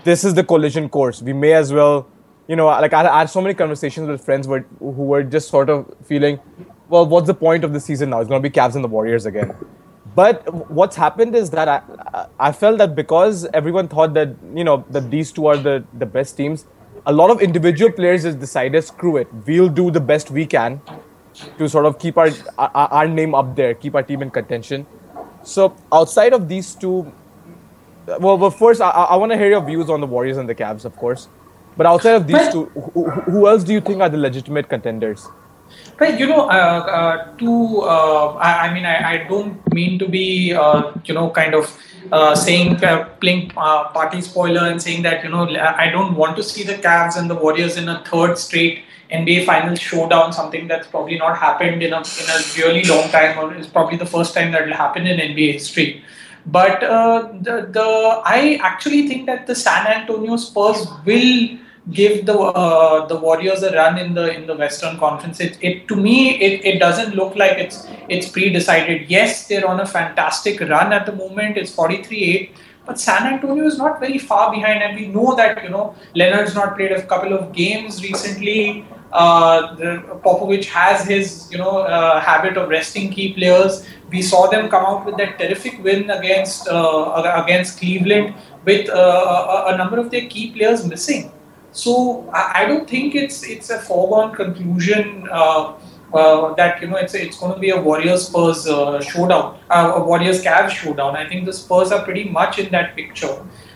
This 0.04 0.24
is 0.24 0.34
the 0.34 0.44
collision 0.44 0.90
course. 0.90 1.22
We 1.22 1.34
may 1.34 1.54
as 1.54 1.72
well, 1.72 2.08
you 2.48 2.56
know, 2.56 2.68
like 2.68 2.94
I, 2.94 3.20
had 3.20 3.30
so 3.30 3.42
many 3.42 3.54
conversations 3.54 4.08
with 4.08 4.24
friends 4.24 4.46
who 4.46 4.52
were, 4.52 4.66
who 4.80 4.92
were 4.92 5.24
just 5.24 5.50
sort 5.50 5.70
of 5.70 5.94
feeling, 6.06 6.40
well, 6.90 7.06
what's 7.06 7.28
the 7.28 7.34
point 7.34 7.64
of 7.64 7.74
the 7.74 7.80
season 7.80 8.10
now? 8.10 8.20
It's 8.20 8.30
going 8.30 8.42
to 8.42 8.50
be 8.50 8.54
Cavs 8.54 8.76
and 8.76 8.84
the 8.84 8.90
Warriors 8.90 9.26
again. 9.26 9.56
But 10.16 10.54
what's 10.70 10.96
happened 10.96 11.36
is 11.36 11.50
that 11.52 11.68
I, 11.68 12.28
I 12.40 12.52
felt 12.52 12.78
that 12.78 12.96
because 12.96 13.46
everyone 13.54 13.88
thought 13.88 14.14
that 14.14 14.36
you 14.54 14.64
know 14.64 14.86
that 14.92 15.10
these 15.10 15.32
two 15.32 15.48
are 15.48 15.58
the, 15.58 15.84
the 15.98 16.06
best 16.06 16.38
teams, 16.38 16.66
a 17.06 17.14
lot 17.14 17.32
of 17.32 17.42
individual 17.42 17.92
players 17.92 18.24
just 18.24 18.40
decided, 18.40 18.84
screw 18.84 19.18
it, 19.18 19.28
we'll 19.48 19.70
do 19.70 19.90
the 19.90 20.00
best 20.00 20.30
we 20.30 20.46
can 20.46 20.82
to 21.58 21.68
sort 21.68 21.86
of 21.86 21.98
keep 21.98 22.18
our, 22.18 22.30
our, 22.60 22.70
our 22.76 23.08
name 23.08 23.34
up 23.34 23.56
there, 23.56 23.74
keep 23.74 23.96
our 23.96 24.04
team 24.04 24.22
in 24.22 24.30
contention. 24.30 24.86
So 25.42 25.76
outside 25.92 26.34
of 26.34 26.48
these 26.48 26.76
two, 26.76 27.12
well, 28.06 28.38
but 28.38 28.52
first 28.52 28.82
I, 28.82 28.90
I 28.90 29.16
want 29.16 29.32
to 29.32 29.38
hear 29.38 29.50
your 29.50 29.66
views 29.66 29.90
on 29.90 30.02
the 30.02 30.08
Warriors 30.08 30.38
and 30.38 30.48
the 30.48 30.56
Cavs, 30.56 30.86
of 30.86 30.96
course. 30.96 31.28
But 31.76 31.86
outside 31.86 32.16
of 32.16 32.28
these 32.28 32.52
two, 32.52 32.66
who, 32.66 33.10
who 33.10 33.48
else 33.48 33.64
do 33.64 33.74
you 33.74 33.82
think 33.82 34.02
are 34.02 34.10
the 34.10 34.18
legitimate 34.18 34.70
contenders? 34.70 35.28
Right, 36.00 36.20
you 36.20 36.28
know, 36.28 36.50
uh, 36.50 36.52
uh, 36.52 37.38
to 37.38 37.82
uh, 37.82 38.34
I, 38.36 38.68
I, 38.68 38.74
mean, 38.74 38.86
I, 38.86 39.14
I, 39.14 39.28
don't 39.28 39.74
mean 39.74 39.98
to 40.00 40.08
be, 40.08 40.54
uh, 40.54 40.92
you 41.06 41.14
know, 41.14 41.32
kind 41.32 41.56
of 41.56 41.76
uh, 42.12 42.36
saying 42.36 42.84
uh, 42.84 43.06
playing 43.22 43.50
party 43.50 44.22
spoiler 44.22 44.68
and 44.70 44.82
saying 44.82 45.04
that 45.04 45.24
you 45.24 45.30
know 45.30 45.48
I 45.48 45.90
don't 45.90 46.16
want 46.16 46.36
to 46.38 46.44
see 46.44 46.64
the 46.64 46.76
Cavs 46.76 47.18
and 47.18 47.30
the 47.30 47.36
Warriors 47.36 47.78
in 47.78 47.90
a 47.90 48.04
third 48.04 48.38
straight 48.38 48.84
NBA 49.12 49.46
Finals 49.46 49.80
showdown. 49.80 50.34
Something 50.34 50.68
that's 50.68 50.88
probably 50.88 51.18
not 51.18 51.38
happened 51.38 51.82
in 51.82 51.94
a 51.94 51.98
in 51.98 52.28
a 52.30 52.40
really 52.58 52.84
long 52.84 53.10
time, 53.10 53.40
or 53.40 53.56
is 53.56 53.68
probably 53.68 53.98
the 53.98 54.06
first 54.06 54.34
time 54.34 54.52
that 54.52 54.66
will 54.66 54.74
happen 54.74 55.08
in 55.08 55.18
NBA 55.18 55.54
history. 55.54 56.04
But 56.46 56.82
the 56.82 57.68
the 57.72 58.22
I 58.26 58.60
actually 58.62 59.08
think 59.08 59.26
that 59.28 59.48
the 59.48 59.56
San 59.56 59.88
Antonio 59.88 60.36
Spurs 60.38 60.88
will 61.06 61.58
give 61.92 62.26
the 62.26 62.38
uh, 62.38 63.06
the 63.08 63.16
Warriors 63.18 63.64
a 63.64 63.72
run 63.74 63.98
in 63.98 64.14
the 64.14 64.34
in 64.34 64.48
the 64.48 64.56
Western 64.56 64.98
Conference. 64.98 65.40
It, 65.40 65.58
it 65.62 65.88
to 65.88 65.96
me 65.96 66.42
it, 66.42 66.66
it 66.66 66.80
doesn't 66.80 67.16
look 67.16 67.36
like 67.36 67.58
it's 67.58 67.88
it's 68.10 68.28
pre-decided. 68.28 69.10
Yes, 69.10 69.48
they're 69.48 69.68
on 69.68 69.80
a 69.80 69.86
fantastic 69.86 70.60
run 70.62 70.94
at 70.94 71.06
the 71.06 71.14
moment. 71.14 71.58
It's 71.58 71.76
43-8. 71.76 72.52
But 72.86 73.00
San 73.00 73.34
Antonio 73.34 73.66
is 73.66 73.78
not 73.78 74.02
very 74.02 74.18
far 74.18 74.52
behind, 74.52 74.84
and 74.84 75.00
we 75.00 75.08
know 75.08 75.36
that 75.36 75.64
you 75.64 75.70
know 75.70 75.96
Leonard's 76.16 76.56
not 76.56 76.76
played 76.76 76.92
a 76.92 77.02
couple 77.04 77.34
of 77.34 77.54
games 77.54 78.04
recently. 78.04 78.86
Uh, 79.14 79.76
the, 79.76 80.04
Popovich 80.26 80.66
has 80.66 81.06
his 81.06 81.50
you 81.52 81.58
know 81.58 81.80
uh, 81.80 82.20
habit 82.20 82.58
of 82.58 82.70
resting 82.70 83.10
key 83.12 83.34
players. 83.34 83.88
We 84.14 84.22
saw 84.22 84.48
them 84.48 84.70
come 84.70 84.86
out 84.86 85.06
with 85.06 85.18
that 85.18 85.40
terrific 85.40 85.84
win 85.84 86.10
against 86.10 86.68
uh, 86.68 87.44
against 87.44 87.80
Cleveland 87.80 88.36
with 88.64 88.90
uh, 88.90 89.64
a, 89.68 89.74
a 89.74 89.78
number 89.78 89.98
of 90.00 90.12
their 90.12 90.28
key 90.34 90.52
players 90.52 90.86
missing. 90.86 91.32
So 91.74 92.30
I, 92.32 92.66
don't 92.66 92.88
think 92.88 93.16
it's 93.16 93.44
it's 93.44 93.72
a 93.72 93.80
foregone 93.80 94.36
conclusion 94.36 95.28
uh, 95.32 95.74
uh, 96.14 96.54
that 96.54 96.80
you 96.80 96.88
know 96.88 96.98
it's 96.98 97.16
it's 97.16 97.40
going 97.40 97.56
to 97.56 97.60
be 97.60 97.72
a 97.72 97.82
Warriors 97.82 98.28
Spurs 98.28 98.68
uh, 98.68 99.02
showdown, 99.02 99.58
uh, 99.72 99.94
a 99.96 100.04
Warriors 100.04 100.44
Cavs 100.44 100.70
showdown. 100.70 101.16
I 101.16 101.28
think 101.28 101.46
the 101.46 101.54
Spurs 101.54 101.92
are 101.92 102.04
pretty 102.04 102.26
much 102.26 102.60
in 102.60 102.72
that 102.72 102.96
picture. 102.96 103.36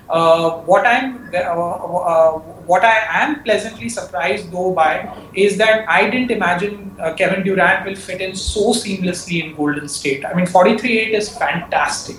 Uh, 0.09 0.51
what 0.61 0.85
I'm 0.87 1.29
uh, 1.35 2.31
what 2.71 2.83
I 2.83 3.23
am 3.23 3.43
pleasantly 3.43 3.89
surprised 3.89 4.51
though 4.51 4.73
by 4.73 5.13
is 5.33 5.57
that 5.57 5.87
I 5.89 6.09
didn't 6.09 6.31
imagine 6.31 6.95
Kevin 7.17 7.43
Durant 7.43 7.85
will 7.85 7.95
fit 7.95 8.21
in 8.21 8.35
so 8.35 8.73
seamlessly 8.73 9.43
in 9.43 9.55
Golden 9.55 9.87
State. 9.89 10.25
I 10.25 10.33
mean, 10.33 10.45
43-8 10.45 11.13
is 11.13 11.29
fantastic. 11.29 12.15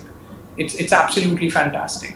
It's 0.57 0.75
it's 0.75 0.93
absolutely 0.93 1.49
fantastic. 1.49 2.15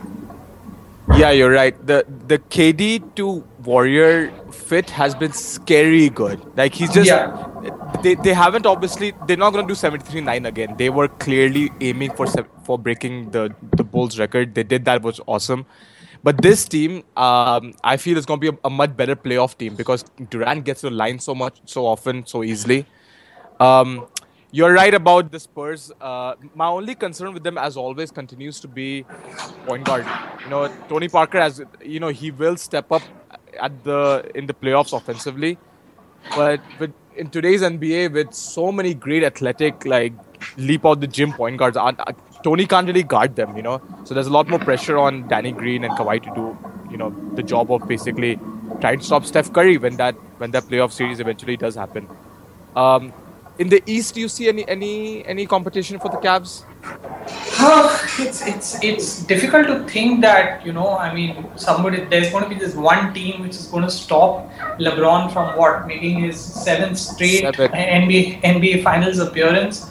Yeah, 1.15 1.31
you're 1.31 1.51
right. 1.51 1.75
The 1.85 2.05
the 2.27 2.39
KD 2.39 3.15
to 3.15 3.43
Warrior 3.63 4.31
fit 4.51 4.89
has 4.89 5.15
been 5.15 5.31
scary 5.31 6.09
good. 6.09 6.41
Like 6.57 6.73
he's 6.73 6.93
just 6.93 7.07
yeah. 7.07 7.47
they, 8.01 8.15
they 8.15 8.33
haven't 8.33 8.65
obviously 8.65 9.13
they're 9.27 9.37
not 9.37 9.53
gonna 9.53 9.67
do 9.67 9.73
73-9 9.73 10.47
again. 10.47 10.75
They 10.77 10.89
were 10.89 11.07
clearly 11.07 11.71
aiming 11.81 12.11
for 12.15 12.27
for 12.63 12.77
breaking 12.77 13.31
the 13.31 13.53
the 13.77 13.83
Bulls 13.83 14.19
record. 14.19 14.55
They 14.55 14.63
did 14.63 14.85
that 14.85 15.01
was 15.01 15.21
awesome. 15.27 15.65
But 16.23 16.41
this 16.41 16.65
team, 16.65 17.03
um, 17.17 17.73
I 17.83 17.97
feel 17.97 18.17
is 18.17 18.25
going 18.25 18.39
to 18.39 18.51
be 18.51 18.57
a, 18.57 18.67
a, 18.67 18.69
much 18.69 18.95
better 18.95 19.13
playoff 19.13 19.57
team 19.57 19.75
because 19.75 20.05
Durant 20.29 20.63
gets 20.63 20.79
the 20.79 20.89
line 20.89 21.19
so 21.19 21.35
much, 21.35 21.59
so 21.65 21.85
often, 21.85 22.25
so 22.25 22.45
easily. 22.45 22.85
Um, 23.59 24.07
you're 24.51 24.71
right 24.71 24.93
about 24.93 25.33
the 25.33 25.39
Spurs. 25.39 25.91
Uh, 25.99 26.35
my 26.55 26.67
only 26.67 26.95
concern 26.95 27.33
with 27.33 27.43
them, 27.43 27.57
as 27.57 27.75
always, 27.75 28.09
continues 28.09 28.61
to 28.61 28.69
be 28.69 29.03
point 29.65 29.83
guard. 29.83 30.05
You 30.43 30.49
know, 30.49 30.73
Tony 30.87 31.09
Parker, 31.09 31.39
as 31.39 31.61
you 31.83 31.99
know, 31.99 32.09
he 32.09 32.31
will 32.31 32.55
step 32.55 32.91
up 32.91 33.01
at 33.59 33.83
the 33.83 34.29
in 34.35 34.47
the 34.47 34.53
playoffs 34.53 34.95
offensively, 34.95 35.57
but 36.35 36.61
with 36.79 36.93
in 37.15 37.29
today's 37.29 37.61
NBA, 37.61 38.11
with 38.11 38.33
so 38.33 38.71
many 38.71 38.93
great 38.93 39.23
athletic, 39.23 39.85
like 39.85 40.13
leap 40.57 40.85
out 40.85 40.99
the 40.99 41.07
gym 41.07 41.31
point 41.33 41.57
guards, 41.57 41.77
uh, 41.77 41.91
Tony 42.43 42.65
can't 42.65 42.87
really 42.87 43.03
guard 43.03 43.35
them. 43.35 43.55
You 43.55 43.63
know, 43.63 43.81
so 44.03 44.13
there's 44.13 44.27
a 44.27 44.31
lot 44.31 44.47
more 44.47 44.59
pressure 44.59 44.97
on 44.97 45.27
Danny 45.27 45.51
Green 45.51 45.83
and 45.83 45.93
Kawhi 45.97 46.21
to 46.23 46.33
do, 46.35 46.57
you 46.91 46.97
know, 46.97 47.11
the 47.35 47.43
job 47.43 47.71
of 47.71 47.87
basically 47.87 48.39
trying 48.81 48.99
to 48.99 49.05
stop 49.05 49.25
Steph 49.25 49.51
Curry 49.53 49.77
when 49.77 49.97
that 49.97 50.15
when 50.37 50.51
that 50.51 50.63
playoff 50.63 50.91
series 50.91 51.19
eventually 51.19 51.57
does 51.57 51.75
happen. 51.75 52.07
Um, 52.75 53.13
in 53.63 53.69
the 53.69 53.81
East, 53.85 54.15
do 54.15 54.21
you 54.25 54.29
see 54.35 54.47
any 54.53 54.67
any 54.75 55.25
any 55.33 55.45
competition 55.55 55.99
for 56.03 56.09
the 56.15 56.19
Cavs? 56.25 56.55
it's 58.23 58.41
it's 58.51 58.69
it's 58.89 59.07
difficult 59.31 59.67
to 59.71 59.77
think 59.93 60.21
that 60.25 60.65
you 60.65 60.73
know. 60.79 60.89
I 61.05 61.13
mean, 61.13 61.45
somebody 61.67 62.03
there's 62.13 62.29
going 62.35 62.43
to 62.47 62.49
be 62.49 62.59
this 62.65 62.75
one 62.89 63.13
team 63.13 63.41
which 63.45 63.55
is 63.61 63.67
going 63.75 63.87
to 63.89 63.93
stop 63.99 64.51
LeBron 64.87 65.31
from 65.31 65.57
what 65.61 65.87
making 65.87 66.19
his 66.25 66.43
seventh 66.65 66.97
straight 66.97 67.41
Seven. 67.41 67.71
NBA 67.71 68.41
NBA 68.53 68.83
Finals 68.89 69.19
appearance. 69.27 69.81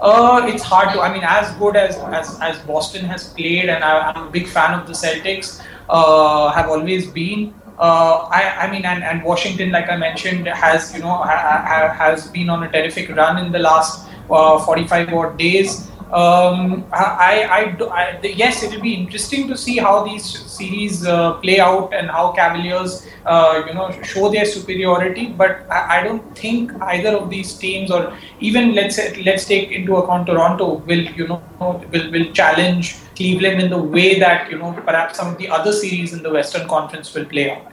Uh, 0.00 0.50
it's 0.52 0.62
hard 0.62 0.92
to. 0.94 1.00
I 1.00 1.12
mean, 1.12 1.22
as 1.38 1.54
good 1.62 1.76
as 1.76 1.98
as, 2.20 2.36
as 2.50 2.58
Boston 2.72 3.04
has 3.14 3.28
played, 3.40 3.68
and 3.68 3.84
I, 3.84 4.12
am 4.14 4.28
a 4.28 4.30
big 4.38 4.48
fan 4.48 4.78
of 4.80 4.86
the 4.86 4.98
Celtics. 5.04 5.60
Uh, 5.98 6.50
have 6.56 6.68
always 6.70 7.06
been 7.14 7.52
uh, 7.80 8.28
I, 8.30 8.66
I 8.66 8.70
mean, 8.70 8.84
and, 8.84 9.02
and 9.02 9.22
Washington, 9.22 9.70
like 9.72 9.88
I 9.88 9.96
mentioned, 9.96 10.46
has 10.46 10.92
you 10.94 11.00
know 11.00 11.14
ha, 11.30 11.64
ha, 11.66 11.88
has 11.88 12.28
been 12.28 12.50
on 12.50 12.62
a 12.62 12.70
terrific 12.70 13.08
run 13.08 13.44
in 13.44 13.52
the 13.52 13.58
last 13.58 14.06
uh, 14.30 14.58
45 14.58 15.14
odd 15.14 15.38
days. 15.38 15.88
Um, 16.12 16.84
I, 16.92 17.76
I, 17.80 17.86
I, 17.86 18.20
yes, 18.22 18.64
it 18.64 18.72
will 18.72 18.82
be 18.82 18.94
interesting 18.94 19.46
to 19.46 19.56
see 19.56 19.78
how 19.78 20.04
these 20.04 20.24
series 20.24 21.06
uh, 21.06 21.34
play 21.34 21.60
out 21.60 21.94
and 21.94 22.10
how 22.10 22.32
Cavaliers, 22.32 23.06
uh, 23.24 23.62
you 23.64 23.74
know, 23.74 23.92
show 24.02 24.28
their 24.28 24.44
superiority. 24.44 25.28
But 25.28 25.64
I, 25.70 26.00
I, 26.00 26.02
don't 26.02 26.36
think 26.36 26.72
either 26.82 27.10
of 27.16 27.30
these 27.30 27.54
teams, 27.54 27.92
or 27.92 28.12
even 28.40 28.74
let's 28.74 28.98
let's 29.24 29.44
take 29.44 29.70
into 29.70 29.96
account 29.96 30.26
Toronto, 30.26 30.82
will 30.86 31.04
you 31.20 31.28
know 31.28 31.40
will 31.60 32.10
will 32.10 32.32
challenge 32.32 32.96
Cleveland 33.20 33.60
in 33.60 33.70
the 33.70 33.82
way 33.96 34.18
that 34.18 34.50
you 34.50 34.58
know 34.58 34.72
perhaps 34.72 35.18
some 35.18 35.28
of 35.32 35.36
the 35.38 35.48
other 35.56 35.72
series 35.72 36.14
in 36.14 36.22
the 36.22 36.30
Western 36.36 36.66
Conference 36.66 37.12
will 37.14 37.26
play 37.32 37.50
out. 37.50 37.66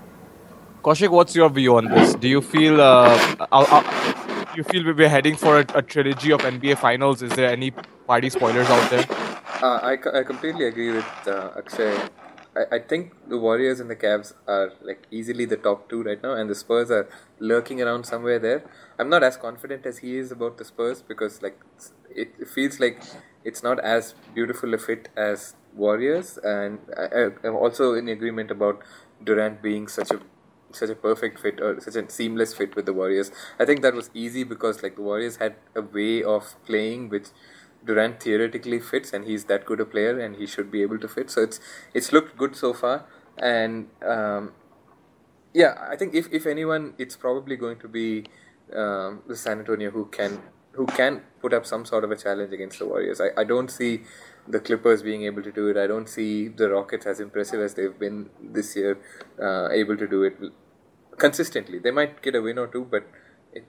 Kaushik, 0.84 1.10
what's 1.10 1.36
your 1.36 1.50
view 1.50 1.78
on 1.78 1.86
this? 1.94 2.16
Do 2.16 2.28
you 2.28 2.42
feel 2.42 2.82
uh, 2.82 3.46
uh, 3.52 3.66
uh, 3.78 4.54
you 4.58 4.64
feel 4.64 4.94
we're 4.94 5.14
heading 5.14 5.38
for 5.38 5.60
a, 5.60 5.66
a, 5.76 5.82
trilogy 5.82 6.32
of 6.32 6.42
NBA 6.42 6.78
Finals? 6.80 7.22
Is 7.22 7.32
there 7.40 7.50
any 7.50 7.72
party 8.12 8.30
spoilers 8.30 8.70
out 8.70 8.90
there? 8.90 9.06
Uh, 9.62 9.80
I, 9.92 10.20
I 10.20 10.24
completely 10.24 10.68
agree 10.68 10.92
with 10.92 11.28
uh, 11.28 11.52
Akshay. 11.58 11.96
I, 12.58 12.76
I 12.76 12.80
think 12.80 13.14
the 13.30 13.38
Warriors 13.38 13.80
and 13.80 13.90
the 13.90 13.96
Cavs 13.96 14.34
are 14.48 14.74
like 14.82 15.08
easily 15.12 15.46
the 15.46 15.58
top 15.70 15.88
two 15.90 16.04
right 16.04 16.22
now, 16.22 16.34
and 16.34 16.50
the 16.50 16.56
Spurs 16.56 16.92
are 16.92 17.08
lurking 17.40 17.82
around 17.82 18.06
somewhere 18.06 18.40
there. 18.40 18.64
I'm 19.00 19.10
not 19.10 19.24
as 19.24 19.38
confident 19.38 19.86
as 19.86 20.00
he 20.00 20.18
is 20.18 20.32
about 20.32 20.58
the 20.58 20.66
Spurs 20.66 21.02
because 21.02 21.42
like 21.42 21.58
it, 22.14 22.34
it 22.38 22.50
feels 22.50 22.80
like 22.82 23.02
it's 23.48 23.64
not 23.64 23.80
as 23.80 24.14
beautiful 24.36 24.74
a 24.74 24.78
fit 24.78 25.10
as 25.16 25.56
Warriors, 25.74 26.38
and 26.44 26.80
I, 26.98 27.28
I'm 27.44 27.56
also 27.56 27.94
in 27.94 28.10
agreement 28.10 28.52
about 28.52 28.82
Durant 29.24 29.62
being 29.62 29.88
such 29.88 30.12
a 30.12 30.20
such 30.72 30.90
a 30.90 30.96
perfect 30.96 31.40
fit 31.40 31.62
or 31.62 31.80
such 31.80 31.96
a 31.96 32.10
seamless 32.10 32.54
fit 32.54 32.76
with 32.76 32.86
the 32.86 32.94
Warriors. 32.94 33.32
I 33.60 33.66
think 33.66 33.82
that 33.84 33.94
was 33.94 34.10
easy 34.14 34.44
because 34.44 34.84
like 34.84 34.98
the 34.98 35.02
Warriors 35.02 35.38
had 35.38 35.56
a 35.76 35.82
way 35.82 36.24
of 36.24 36.56
playing 36.66 37.10
which 37.10 37.28
Durant 37.86 38.22
theoretically 38.22 38.80
fits, 38.80 39.14
and 39.14 39.26
he's 39.26 39.46
that 39.46 39.66
good 39.66 39.80
a 39.80 39.86
player, 39.86 40.20
and 40.20 40.36
he 40.36 40.46
should 40.46 40.72
be 40.72 40.82
able 40.82 41.00
to 41.00 41.08
fit. 41.08 41.30
So 41.30 41.42
it's 41.42 41.60
it's 41.94 42.12
looked 42.12 42.38
good 42.38 42.56
so 42.56 42.74
far, 42.74 43.06
and 43.38 43.88
um, 44.16 44.54
yeah, 45.54 45.88
I 45.90 45.96
think 45.96 46.14
if 46.16 46.28
if 46.32 46.46
anyone, 46.46 46.94
it's 46.98 47.16
probably 47.16 47.56
going 47.56 47.80
to 47.80 47.88
be 47.88 48.26
um, 48.76 49.22
the 49.28 49.36
San 49.36 49.60
Antonio 49.60 49.92
who 49.92 50.06
can 50.06 50.42
who 50.78 50.86
can 50.86 51.22
put 51.42 51.54
up 51.54 51.66
some 51.66 51.84
sort 51.86 52.04
of 52.04 52.12
a 52.12 52.16
challenge 52.16 52.54
against 52.54 52.80
the 52.80 52.86
Warriors. 52.86 53.20
I, 53.20 53.30
I 53.42 53.44
don't 53.44 53.70
see 53.70 54.04
the 54.48 54.60
Clippers 54.60 55.02
being 55.02 55.24
able 55.24 55.42
to 55.44 55.52
do 55.52 55.68
it. 55.68 55.76
I 55.76 55.88
don't 55.88 56.08
see 56.08 56.48
the 56.48 56.70
Rockets 56.70 57.06
as 57.08 57.20
impressive 57.20 57.62
as 57.62 57.74
they've 57.74 57.98
been 58.00 58.30
this 58.58 58.76
year, 58.76 58.98
uh, 59.42 59.70
able 59.72 59.98
to 59.98 60.08
do 60.08 60.24
it 60.24 60.38
consistently. 61.18 61.80
They 61.80 61.92
might 61.92 62.22
get 62.22 62.36
a 62.36 62.42
win 62.42 62.60
or 62.60 62.68
two, 62.68 62.86
but 62.90 63.08
it, 63.54 63.66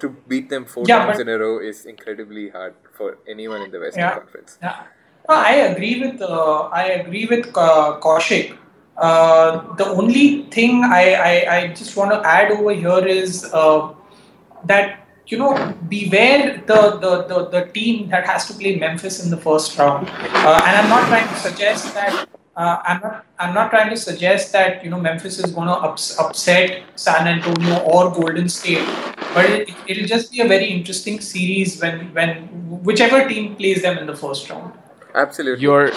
to 0.00 0.10
beat 0.28 0.50
them 0.50 0.66
four 0.66 0.84
Yeah, 0.86 1.06
times 1.06 1.20
in 1.20 1.28
a 1.30 1.38
row 1.38 1.58
is 1.58 1.86
incredibly 1.86 2.50
hard 2.50 2.74
for 2.98 3.18
anyone 3.26 3.62
in 3.62 3.70
the 3.70 3.80
Western 3.80 4.02
Yeah. 4.02 4.14
Conference. 4.18 4.58
Yeah, 4.62 4.82
No, 5.28 5.34
I 5.36 5.52
agree 5.70 6.00
with 6.02 6.20
uh, 6.20 6.60
I 6.82 6.84
agree 7.00 7.26
with 7.26 7.48
uh, 7.56 7.98
Kaushik. 8.00 8.58
Uh, 8.96 9.74
the 9.76 9.86
only 9.86 10.42
thing 10.56 10.84
I, 10.84 11.04
I, 11.14 11.56
I 11.56 11.68
just 11.68 11.96
want 11.96 12.10
to 12.12 12.20
add 12.28 12.52
over 12.52 12.72
here 12.74 13.06
is 13.06 13.44
uh, 13.54 13.94
that 14.66 15.01
you 15.26 15.38
know 15.38 15.74
beware 15.88 16.62
the, 16.66 16.98
the, 17.00 17.24
the, 17.28 17.48
the 17.48 17.72
team 17.72 18.08
that 18.10 18.26
has 18.26 18.46
to 18.46 18.54
play 18.54 18.76
Memphis 18.76 19.24
in 19.24 19.30
the 19.30 19.36
first 19.36 19.78
round. 19.78 20.08
Uh, 20.08 20.60
and 20.66 20.76
I'm 20.76 20.88
not 20.88 21.08
trying 21.08 21.28
to 21.28 21.36
suggest 21.36 21.94
that 21.94 22.28
uh, 22.56 22.82
I'm 22.84 23.00
not 23.00 23.26
I'm 23.38 23.54
not 23.54 23.70
trying 23.70 23.90
to 23.90 23.96
suggest 23.96 24.52
that 24.52 24.84
you 24.84 24.90
know 24.90 25.00
Memphis 25.00 25.38
is 25.38 25.52
going 25.52 25.68
to 25.68 25.74
ups, 25.74 26.18
upset 26.18 26.82
San 26.96 27.26
Antonio 27.26 27.78
or 27.80 28.10
Golden 28.12 28.48
State, 28.48 28.86
but 29.34 29.48
it, 29.48 29.70
it'll 29.86 30.06
just 30.06 30.32
be 30.32 30.40
a 30.40 30.48
very 30.48 30.66
interesting 30.66 31.20
series 31.20 31.80
when 31.80 32.12
when 32.12 32.48
whichever 32.82 33.26
team 33.28 33.56
plays 33.56 33.82
them 33.82 33.98
in 33.98 34.06
the 34.06 34.16
first 34.16 34.50
round. 34.50 34.72
Absolutely. 35.14 35.62
You're, 35.62 35.92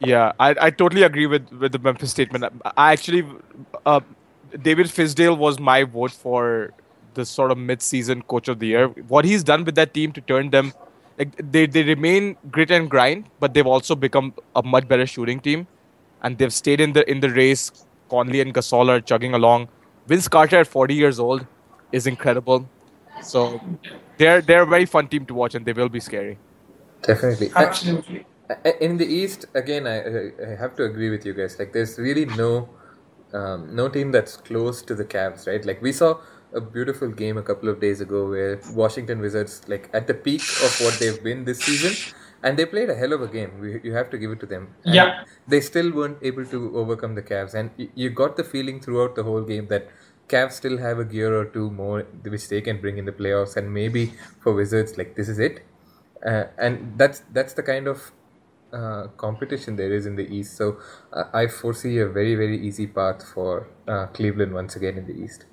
yeah, 0.00 0.32
I, 0.38 0.54
I 0.60 0.70
totally 0.70 1.02
agree 1.02 1.26
with, 1.26 1.50
with 1.52 1.72
the 1.72 1.78
Memphis 1.78 2.10
statement. 2.10 2.44
I 2.76 2.92
actually, 2.92 3.24
uh, 3.84 4.00
David 4.62 4.86
Fizdale 4.86 5.36
was 5.36 5.58
my 5.58 5.84
vote 5.84 6.10
for 6.10 6.72
the 7.16 7.26
sort 7.26 7.50
of 7.52 7.58
mid-season 7.58 8.22
coach 8.22 8.48
of 8.48 8.60
the 8.60 8.68
year. 8.68 8.88
What 9.14 9.24
he's 9.24 9.44
done 9.44 9.64
with 9.64 9.74
that 9.76 9.94
team 9.94 10.12
to 10.12 10.20
turn 10.22 10.50
them, 10.50 10.72
like 11.18 11.34
they, 11.52 11.66
they 11.66 11.82
remain 11.82 12.36
grit 12.50 12.70
and 12.70 12.90
grind, 12.90 13.28
but 13.40 13.54
they've 13.54 13.66
also 13.66 13.96
become 13.96 14.34
a 14.54 14.62
much 14.62 14.88
better 14.88 15.06
shooting 15.06 15.40
team, 15.40 15.66
and 16.22 16.38
they've 16.38 16.52
stayed 16.54 16.80
in 16.80 16.92
the 16.92 17.08
in 17.10 17.20
the 17.20 17.30
race. 17.30 17.70
Conley 18.10 18.40
and 18.40 18.54
Gasol 18.54 18.88
are 18.88 19.00
chugging 19.00 19.34
along. 19.34 19.68
Vince 20.06 20.28
Carter 20.28 20.58
at 20.60 20.68
40 20.68 20.94
years 20.94 21.18
old 21.18 21.46
is 21.92 22.06
incredible. 22.06 22.70
So 23.22 23.60
they're 24.18 24.40
they're 24.42 24.62
a 24.62 24.66
very 24.66 24.86
fun 24.86 25.08
team 25.08 25.26
to 25.26 25.34
watch, 25.34 25.54
and 25.56 25.66
they 25.66 25.72
will 25.72 25.88
be 25.88 26.00
scary. 26.00 26.38
Definitely. 27.02 27.50
Absolutely. 27.56 28.26
In 28.80 28.96
the 28.96 29.06
East, 29.06 29.46
again, 29.54 29.86
I, 29.86 29.96
I- 30.00 30.32
I 30.52 30.56
have 30.56 30.76
to 30.76 30.84
agree 30.84 31.10
with 31.10 31.26
you 31.26 31.34
guys. 31.34 31.58
Like, 31.58 31.72
there's 31.72 31.98
really 31.98 32.26
no 32.26 32.68
um, 33.32 33.74
no 33.74 33.88
team 33.88 34.12
that's 34.12 34.36
close 34.36 34.82
to 34.82 34.94
the 34.94 35.04
Cavs, 35.04 35.46
right? 35.48 35.64
Like, 35.64 35.82
we 35.82 35.92
saw 35.92 36.20
a 36.56 36.60
beautiful 36.60 37.08
game 37.08 37.36
a 37.38 37.42
couple 37.42 37.68
of 37.68 37.80
days 37.80 38.00
ago 38.00 38.28
where 38.30 38.60
Washington 38.74 39.20
Wizards, 39.20 39.62
like, 39.68 39.88
at 39.92 40.06
the 40.06 40.14
peak 40.14 40.42
of 40.68 40.76
what 40.84 40.98
they've 40.98 41.22
been 41.22 41.44
this 41.44 41.60
season, 41.60 41.94
and 42.42 42.58
they 42.58 42.66
played 42.66 42.90
a 42.90 42.94
hell 42.94 43.12
of 43.12 43.22
a 43.22 43.28
game. 43.28 43.52
We, 43.60 43.80
you 43.82 43.92
have 43.94 44.10
to 44.10 44.18
give 44.18 44.30
it 44.30 44.40
to 44.40 44.46
them. 44.46 44.68
And 44.84 44.94
Yeah. 44.94 45.24
They 45.48 45.60
still 45.60 45.92
weren't 45.92 46.18
able 46.22 46.46
to 46.46 46.76
overcome 46.76 47.14
the 47.14 47.22
Cavs, 47.22 47.54
and 47.54 47.70
y- 47.78 47.88
you 47.94 48.10
got 48.10 48.36
the 48.36 48.44
feeling 48.44 48.80
throughout 48.80 49.14
the 49.16 49.24
whole 49.24 49.42
game 49.42 49.68
that 49.68 49.88
Cavs 50.28 50.52
still 50.52 50.78
have 50.78 50.98
a 50.98 51.04
gear 51.04 51.38
or 51.40 51.44
two 51.44 51.70
more 51.70 52.02
which 52.34 52.48
they 52.48 52.60
can 52.60 52.80
bring 52.80 52.98
in 52.98 53.04
the 53.04 53.12
playoffs, 53.12 53.56
and 53.56 53.72
maybe 53.72 54.12
for 54.40 54.52
Wizards, 54.54 54.96
like, 54.98 55.14
this 55.16 55.28
is 55.28 55.38
it. 55.38 55.64
Uh, 56.24 56.44
and 56.58 56.98
that's 56.98 57.20
that's 57.32 57.52
the 57.52 57.62
kind 57.62 57.86
of 57.86 58.10
uh, 58.72 59.06
competition 59.16 59.76
there 59.76 59.92
is 59.92 60.06
in 60.06 60.16
the 60.16 60.26
East. 60.38 60.56
So 60.56 60.78
uh, 61.12 61.24
I 61.32 61.46
foresee 61.46 61.98
a 61.98 62.08
very 62.08 62.34
very 62.34 62.58
easy 62.58 62.86
path 62.86 63.22
for 63.34 63.68
uh, 63.86 64.06
Cleveland 64.06 64.54
once 64.54 64.74
again 64.76 64.98
in 64.98 65.06
the 65.06 65.12
East. 65.24 65.44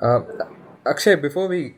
Uh, 0.00 0.20
Akshay, 0.86 1.16
before 1.16 1.48
we 1.48 1.74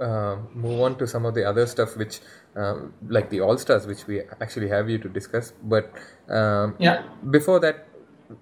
uh, 0.00 0.36
move 0.54 0.80
on 0.80 0.98
to 0.98 1.06
some 1.06 1.24
of 1.26 1.34
the 1.34 1.44
other 1.44 1.66
stuff, 1.66 1.96
which 1.96 2.20
um, 2.56 2.92
like 3.08 3.30
the 3.30 3.40
All 3.40 3.56
Stars, 3.58 3.86
which 3.86 4.06
we 4.06 4.20
actually 4.40 4.68
have 4.68 4.90
you 4.90 4.98
to 4.98 5.08
discuss, 5.08 5.52
but 5.62 5.92
um, 6.28 6.74
Yeah. 6.78 7.02
before 7.30 7.60
that, 7.60 7.86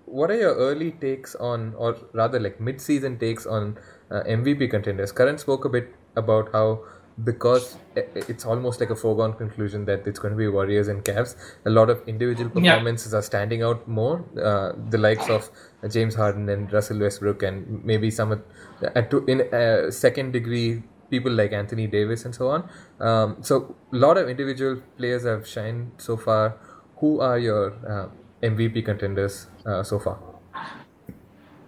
what 0.07 0.31
are 0.31 0.37
your 0.37 0.55
early 0.55 0.93
takes 0.93 1.35
on, 1.35 1.75
or 1.77 1.97
rather 2.13 2.39
like 2.41 2.61
mid-season 2.61 3.19
takes 3.19 3.47
on 3.47 3.79
uh, 4.11 4.23
MVP 4.27 4.71
contenders? 4.71 5.13
Karan 5.13 5.39
spoke 5.39 5.65
a 5.65 5.69
bit 5.69 5.95
about 6.17 6.51
how 6.53 6.81
because 7.25 7.77
it's 7.97 8.45
almost 8.47 8.79
like 8.79 8.91
a 8.91 8.95
foregone 8.97 9.33
conclusion 9.33 9.85
that 9.87 10.07
it's 10.07 10.21
going 10.21 10.31
to 10.33 10.39
be 10.39 10.47
Warriors 10.47 10.87
and 10.87 11.05
Cavs. 11.05 11.35
A 11.67 11.71
lot 11.71 11.91
of 11.91 12.01
individual 12.07 12.49
Yeah. 12.63 12.75
performances 12.75 13.13
are 13.13 13.23
standing 13.23 13.61
out 13.63 13.89
more. 13.89 14.25
Uh, 14.41 14.73
the 14.89 14.99
likes 14.99 15.29
of 15.29 15.51
James 15.91 16.15
Harden 16.15 16.49
and 16.49 16.73
Russell 16.73 17.01
Westbrook, 17.01 17.43
and 17.43 17.85
maybe 17.85 18.09
some 18.13 18.31
of- 18.31 18.43
to, 18.81 19.25
in 19.27 19.43
uh, 19.53 19.91
second 19.91 20.33
degree 20.33 20.83
people 21.11 21.33
like 21.33 21.53
Anthony 21.53 21.87
Davis 21.87 22.25
and 22.25 22.35
so 22.35 22.49
on. 22.49 22.69
Um, 23.01 23.37
so 23.43 23.75
a 23.93 23.97
lot 23.97 24.19
of 24.19 24.29
individual 24.29 24.83
players 24.97 25.25
have 25.25 25.47
shined 25.47 25.93
so 25.99 26.17
far. 26.17 26.57
Who 26.99 27.21
are 27.21 27.39
your 27.39 27.73
uh, 27.87 28.09
MVP 28.43 28.85
contenders 28.85 29.47
uh, 29.65 29.83
so 29.83 29.99
far? 29.99 30.19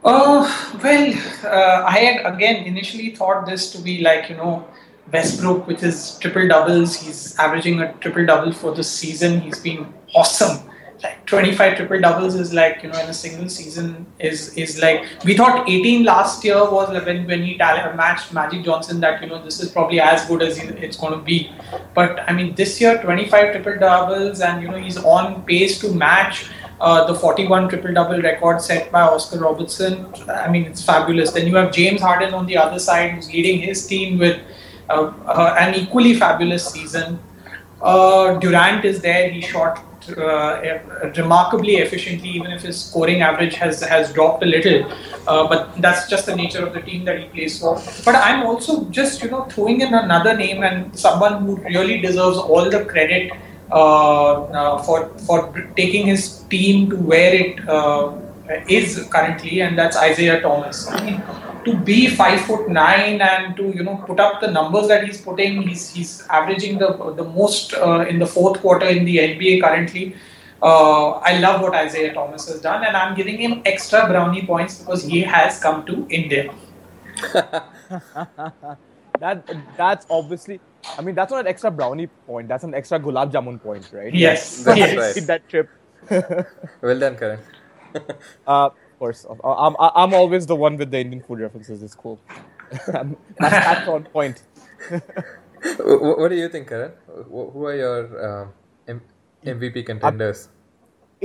Uh, 0.03 0.51
well, 0.83 1.14
uh, 1.44 1.85
I 1.87 1.99
had 1.99 2.35
again 2.35 2.64
initially 2.64 3.14
thought 3.14 3.46
this 3.46 3.70
to 3.73 3.79
be 3.79 4.01
like, 4.01 4.31
you 4.31 4.37
know, 4.37 4.66
Westbrook, 5.12 5.66
with 5.66 5.81
his 5.81 6.18
triple 6.18 6.49
doubles. 6.49 6.96
He's 6.96 7.38
averaging 7.38 7.81
a 7.81 7.92
triple 7.94 8.25
double 8.25 8.53
for 8.53 8.75
the 8.75 8.83
season. 8.83 9.40
He's 9.40 9.59
been 9.59 9.92
awesome. 10.14 10.70
Like 11.03 11.25
25 11.27 11.77
triple 11.77 12.01
doubles 12.01 12.35
is 12.35 12.53
like, 12.53 12.83
you 12.83 12.91
know, 12.91 13.01
in 13.01 13.09
a 13.09 13.15
single 13.15 13.49
season 13.49 14.07
is 14.19 14.55
is 14.55 14.81
like 14.83 15.07
we 15.25 15.35
thought 15.35 15.69
18 15.69 16.05
last 16.05 16.45
year 16.45 16.59
was 16.59 16.93
like 16.93 17.07
when, 17.07 17.27
when 17.27 17.43
he 17.43 17.57
matched 17.57 18.33
Magic 18.35 18.65
Johnson 18.65 19.01
that, 19.01 19.23
you 19.23 19.29
know, 19.29 19.43
this 19.43 19.61
is 19.61 19.71
probably 19.71 20.01
as 20.01 20.27
good 20.27 20.43
as 20.43 20.59
it's 20.59 20.99
going 20.99 21.13
to 21.13 21.25
be. 21.25 21.51
But 21.95 22.21
I 22.29 22.33
mean, 22.33 22.55
this 22.55 22.81
year 22.81 23.01
25 23.03 23.53
triple 23.53 23.79
doubles 23.79 24.41
and, 24.41 24.63
you 24.63 24.69
know, 24.69 24.77
he's 24.77 24.99
on 24.99 25.43
pace 25.45 25.79
to 25.81 25.93
match 25.95 26.51
uh, 26.81 27.07
the 27.07 27.15
41 27.15 27.69
triple 27.69 27.93
double 27.93 28.21
record 28.21 28.61
set 28.61 28.91
by 28.91 29.03
Oscar 29.03 29.39
Robertson. 29.39 30.13
I 30.29 30.49
mean, 30.51 30.65
it's 30.65 30.83
fabulous. 30.85 31.33
Then 31.33 31.47
you 31.47 31.57
have 31.57 31.73
James 31.73 32.01
Harden 32.01 32.35
on 32.35 32.47
the 32.47 32.57
other 32.57 32.79
side, 32.79 33.13
who's 33.13 33.29
leading 33.29 33.61
his 33.61 33.87
team 33.87 34.19
with 34.19 34.41
uh, 34.89 35.13
uh, 35.27 35.57
an 35.59 35.75
equally 35.75 36.15
fabulous 36.15 36.67
season. 36.67 37.19
Uh, 37.83 38.39
Durant 38.39 38.85
is 38.85 39.01
there. 39.01 39.31
He 39.31 39.41
shot 39.41 39.85
uh, 40.17 40.81
remarkably 41.17 41.77
efficiently, 41.77 42.31
even 42.31 42.53
if 42.53 42.63
his 42.63 42.83
scoring 42.85 43.23
average 43.23 43.55
has 43.55 43.83
has 43.83 44.13
dropped 44.13 44.43
a 44.43 44.47
little. 44.47 44.91
Uh, 45.27 45.47
but 45.49 45.81
that's 45.81 46.09
just 46.09 46.27
the 46.27 46.35
nature 46.35 46.65
of 46.65 46.73
the 46.73 46.81
team 46.81 47.05
that 47.05 47.19
he 47.19 47.27
plays 47.27 47.59
for. 47.59 47.75
But 48.05 48.17
I'm 48.17 48.47
also 48.47 48.85
just 48.87 49.23
you 49.23 49.31
know 49.31 49.45
throwing 49.45 49.81
in 49.81 49.95
another 49.95 50.37
name 50.37 50.63
and 50.63 50.99
someone 50.99 51.45
who 51.45 51.57
really 51.57 52.01
deserves 52.01 52.39
all 52.39 52.71
the 52.71 52.85
credit 52.85 53.33
uh, 53.71 54.43
uh, 54.61 54.83
for 54.83 55.11
for 55.27 55.53
taking 55.77 56.07
his 56.07 56.41
team 56.51 56.91
to 56.91 56.97
where 56.97 57.35
it 57.35 57.69
uh, 57.69 58.13
is 58.69 59.07
currently, 59.11 59.61
and 59.61 59.79
that's 59.79 59.97
Isaiah 59.97 60.41
Thomas. 60.41 60.89
I 60.89 61.05
mean, 61.05 61.23
to 61.64 61.77
be 61.77 62.09
five 62.09 62.40
foot 62.42 62.68
nine 62.68 63.20
and 63.20 63.57
to 63.57 63.64
you 63.70 63.83
know 63.83 63.96
put 64.07 64.20
up 64.20 64.40
the 64.40 64.51
numbers 64.51 64.88
that 64.88 65.05
he's 65.05 65.20
putting, 65.20 65.62
he's 65.62 65.90
he's 65.90 66.27
averaging 66.29 66.79
the 66.79 66.90
the 67.16 67.25
most 67.25 67.75
uh, 67.75 68.07
in 68.09 68.18
the 68.18 68.27
fourth 68.27 68.61
quarter 68.61 68.87
in 68.87 69.05
the 69.05 69.18
NBA 69.18 69.62
currently. 69.62 70.16
Uh, 70.62 71.12
I 71.31 71.38
love 71.38 71.62
what 71.62 71.75
Isaiah 71.75 72.12
Thomas 72.12 72.46
has 72.49 72.61
done, 72.61 72.85
and 72.85 72.96
I'm 72.96 73.14
giving 73.16 73.38
him 73.38 73.62
extra 73.64 74.07
brownie 74.07 74.44
points 74.44 74.79
because 74.79 75.03
he 75.03 75.23
has 75.23 75.59
come 75.59 75.87
to 75.87 76.07
India. 76.11 76.53
That 79.20 79.44
that's 79.77 80.07
obviously. 80.09 80.61
I 80.99 81.03
mean, 81.03 81.14
that's 81.14 81.31
not 81.31 81.40
an 81.40 81.46
extra 81.46 81.70
brownie 81.70 82.07
point. 82.27 82.49
That's 82.49 82.64
an 82.64 82.75
extra 82.75 82.99
gulab 82.99 83.31
jamun 83.31 83.62
point, 83.62 83.88
right? 83.92 84.12
Yes, 84.14 84.64
That's 84.64 84.79
yes. 84.79 84.96
right. 84.96 85.27
That 85.27 85.49
trip. 85.49 85.68
Well 86.81 86.99
done, 86.99 87.16
Karan. 87.16 87.40
Uh, 88.46 88.66
of 88.66 88.75
course, 89.01 89.27
uh, 89.29 89.53
I'm 89.67 89.75
I'm 89.81 90.15
always 90.15 90.47
the 90.47 90.57
one 90.57 90.77
with 90.77 90.91
the 90.93 91.01
Indian 91.01 91.23
food 91.23 91.41
references. 91.41 91.83
It's 91.83 91.95
cool. 91.95 92.21
that's, 92.87 93.09
that's 93.41 93.89
on 93.89 94.05
point. 94.05 94.43
Wh- 94.91 96.01
wh- 96.05 96.19
what 96.19 96.29
do 96.31 96.37
you 96.37 96.49
think, 96.49 96.69
Karan? 96.69 96.93
Who 97.31 97.65
are 97.67 97.77
your 97.77 98.01
um, 98.29 98.53
M- 98.89 99.03
MVP 99.45 99.85
contenders? 99.87 100.49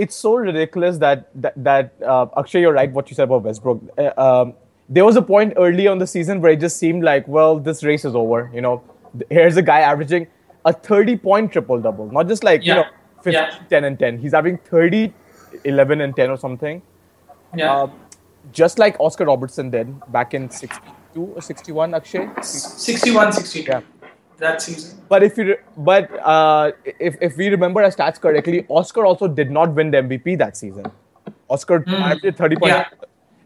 it's 0.04 0.16
so 0.22 0.32
ridiculous 0.36 0.98
that 0.98 1.30
that, 1.42 1.54
that 1.64 1.94
uh, 2.06 2.26
Akshay, 2.38 2.60
you're 2.62 2.74
right. 2.74 2.92
What 2.92 3.10
you 3.10 3.16
said 3.16 3.24
about 3.30 3.44
Westbrook. 3.44 3.82
Uh, 3.98 4.12
um, 4.18 4.54
there 4.90 5.06
was 5.06 5.16
a 5.16 5.22
point 5.22 5.54
early 5.58 5.88
on 5.88 6.00
the 6.00 6.08
season 6.08 6.42
where 6.42 6.52
it 6.52 6.60
just 6.60 6.78
seemed 6.78 7.04
like, 7.04 7.28
well, 7.28 7.60
this 7.60 7.82
race 7.84 8.04
is 8.06 8.14
over. 8.24 8.52
You 8.54 8.62
know, 8.62 8.84
here's 9.30 9.56
a 9.58 9.62
guy 9.62 9.80
averaging 9.92 10.28
a 10.66 10.74
30 10.74 11.16
point 11.18 11.52
triple 11.54 11.80
double, 11.80 12.12
not 12.12 12.28
just 12.28 12.44
like 12.44 12.66
Yeah. 12.66 12.76
you 12.76 12.82
know 12.82 12.88
50, 13.24 13.32
Yeah. 13.32 13.56
10 13.70 13.84
and 13.86 13.98
10. 13.98 14.20
He's 14.20 14.34
having 14.34 14.58
30, 14.58 15.14
11 15.64 16.02
and 16.02 16.14
10 16.16 16.30
or 16.30 16.38
something. 16.38 16.82
Yeah. 17.58 17.74
Uh, 17.76 17.90
just 18.52 18.78
like 18.80 19.00
Oscar 19.00 19.26
Robertson 19.26 19.70
did 19.72 19.88
back 20.12 20.34
in 20.34 20.50
62 20.50 21.22
or 21.36 21.42
61, 21.42 21.94
Akshay. 21.96 22.30
61 22.42 23.34
62 23.34 23.72
Yeah. 23.72 23.82
that 24.38 24.62
season. 24.62 25.00
But 25.10 25.24
if 25.24 25.38
you 25.38 25.46
re- 25.46 25.58
but 25.78 26.12
uh, 26.20 26.72
if 27.00 27.16
if 27.22 27.38
we 27.38 27.48
remember 27.50 27.84
our 27.84 27.90
stats 27.90 28.20
correctly, 28.20 28.66
Oscar 28.70 29.06
also 29.06 29.28
did 29.28 29.50
not 29.52 29.74
win 29.74 29.92
the 29.92 29.98
MVP 29.98 30.38
that 30.40 30.58
season. 30.58 30.86
Oscar 31.50 31.84
averaged 31.88 32.38
30 32.38 32.56
points. 32.58 32.76
Yeah. 32.76 32.86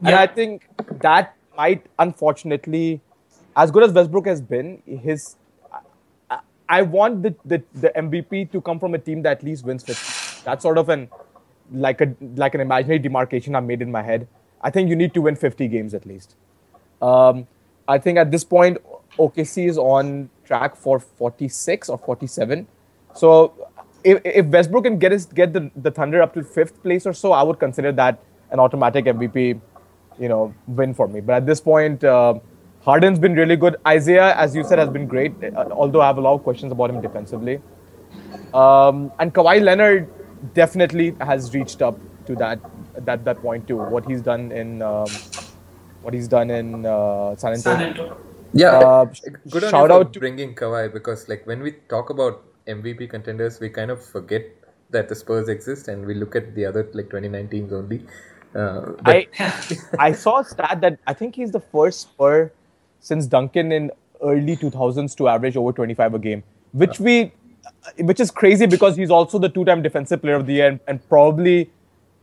And 0.02 0.10
Yeah. 0.10 0.22
I 0.22 0.28
think 0.28 0.68
that 1.02 1.36
might 1.58 1.86
unfortunately, 2.00 3.02
as 3.56 3.72
good 3.72 3.84
as 3.84 3.92
Westbrook 3.94 4.26
has 4.28 4.42
been, 4.42 4.82
his 4.86 5.36
I, 6.30 6.40
I 6.70 6.82
want 6.82 7.24
the, 7.24 7.36
the 7.46 7.62
the 7.86 7.90
MVP 7.96 8.52
to 8.54 8.62
come 8.62 8.80
from 8.80 8.94
a 8.96 8.98
team 9.00 9.22
that 9.24 9.38
at 9.40 9.44
least 9.44 9.66
wins 9.66 9.84
50. 9.84 10.44
That's 10.46 10.64
sort 10.64 10.78
of 10.78 10.90
an 10.90 11.10
like 11.72 12.02
a 12.02 12.14
like 12.36 12.56
an 12.56 12.62
imaginary 12.62 13.00
demarcation 13.00 13.56
I 13.56 13.60
made 13.60 13.82
in 13.82 13.92
my 13.92 14.02
head. 14.02 14.28
I 14.62 14.70
think 14.70 14.90
you 14.90 14.96
need 14.96 15.14
to 15.14 15.22
win 15.22 15.36
50 15.36 15.68
games 15.68 15.94
at 15.94 16.06
least. 16.06 16.36
Um, 17.02 17.48
I 17.88 17.98
think 17.98 18.18
at 18.18 18.30
this 18.32 18.44
point, 18.44 18.78
OKC 19.18 19.68
is 19.68 19.78
on 19.78 20.30
track 20.44 20.76
for 20.76 21.00
46 21.00 21.90
or 21.90 21.98
47. 21.98 22.68
So 23.16 23.70
if, 24.04 24.22
if 24.26 24.46
Westbrook 24.48 24.84
can 24.84 25.00
get 25.00 25.12
his, 25.12 25.26
get 25.26 25.54
the, 25.54 25.72
the 25.76 25.92
Thunder 25.92 26.22
up 26.22 26.34
to 26.34 26.44
fifth 26.44 26.82
place 26.84 27.06
or 27.06 27.14
so, 27.14 27.32
I 27.32 27.42
would 27.44 27.60
consider 27.60 27.92
that 27.94 28.20
an 28.52 28.60
automatic 28.60 29.06
MVP, 29.06 29.60
you 30.20 30.30
know, 30.30 30.54
win 30.68 30.94
for 30.94 31.08
me. 31.08 31.22
But 31.22 31.34
at 31.38 31.46
this 31.46 31.62
point, 31.62 32.04
uh, 32.04 32.40
Harden's 32.82 33.20
been 33.20 33.34
really 33.34 33.56
good. 33.56 33.78
Isaiah, 33.88 34.36
as 34.36 34.56
you 34.56 34.64
said, 34.64 34.80
has 34.80 34.90
been 34.90 35.08
great. 35.08 35.34
uh, 35.44 35.68
Although 35.72 36.02
I 36.02 36.08
have 36.08 36.18
a 36.18 36.22
lot 36.22 36.34
of 36.34 36.44
questions 36.44 36.72
about 36.72 36.90
him 36.90 37.02
defensively. 37.02 37.62
Um, 38.54 39.12
and 39.20 39.34
Kawhi 39.34 39.62
Leonard 39.62 40.10
definitely 40.54 41.16
has 41.22 41.54
reached 41.54 41.82
up 41.82 41.98
to 42.26 42.36
that 42.36 42.60
that 43.06 43.24
that 43.26 43.42
point 43.42 43.68
too. 43.68 43.78
What 43.78 44.06
he's 44.06 44.22
done 44.22 44.52
in 44.52 44.82
um, 44.82 45.08
what 46.02 46.14
he's 46.14 46.28
done 46.28 46.50
in 46.50 46.86
uh, 46.86 47.36
San 47.36 47.56
San 47.58 47.82
Antonio. 47.82 47.90
Antonio. 47.90 48.18
Yeah, 48.54 48.78
Uh, 48.80 49.06
good 49.50 49.64
on 49.64 49.70
shout 49.72 49.82
you 49.84 49.88
for 49.88 49.94
out 49.94 50.14
to- 50.14 50.20
bringing 50.20 50.56
Kawhi 50.56 50.92
because 50.92 51.28
like 51.30 51.46
when 51.46 51.62
we 51.62 51.74
talk 51.88 52.10
about 52.10 52.44
MVP 52.68 53.10
contenders, 53.10 53.60
we 53.60 53.70
kind 53.70 53.92
of 53.92 54.04
forget 54.04 54.44
that 54.92 55.08
the 55.08 55.16
Spurs 55.16 55.50
exist 55.50 55.88
and 55.88 56.06
we 56.06 56.16
look 56.16 56.36
at 56.36 56.56
the 56.56 56.66
other 56.66 56.88
like 56.94 57.10
29 57.10 57.48
teams 57.50 57.72
only. 57.72 58.02
Uh, 58.56 58.94
but 59.04 59.16
I 59.16 59.28
I 60.00 60.12
saw 60.14 60.40
a 60.40 60.44
stat 60.46 60.82
that 60.82 60.98
I 61.06 61.14
think 61.14 61.36
he's 61.36 61.52
the 61.52 61.60
first 61.60 62.02
Spur 62.02 62.52
since 63.00 63.28
Duncan 63.28 63.72
in 63.72 63.92
early 64.24 64.56
2000s 64.58 65.16
to 65.18 65.28
average 65.30 65.56
over 65.56 65.72
25 65.72 66.16
a 66.16 66.20
game, 66.20 66.44
which 66.72 67.00
we 67.00 67.32
which 68.00 68.20
is 68.20 68.32
crazy 68.32 68.66
because 68.66 68.96
he's 68.96 69.10
also 69.10 69.40
the 69.40 69.50
two-time 69.50 69.82
defensive 69.82 70.22
player 70.22 70.36
of 70.36 70.46
the 70.46 70.54
year 70.54 70.68
and, 70.68 70.80
and 70.88 71.08
probably 71.10 71.72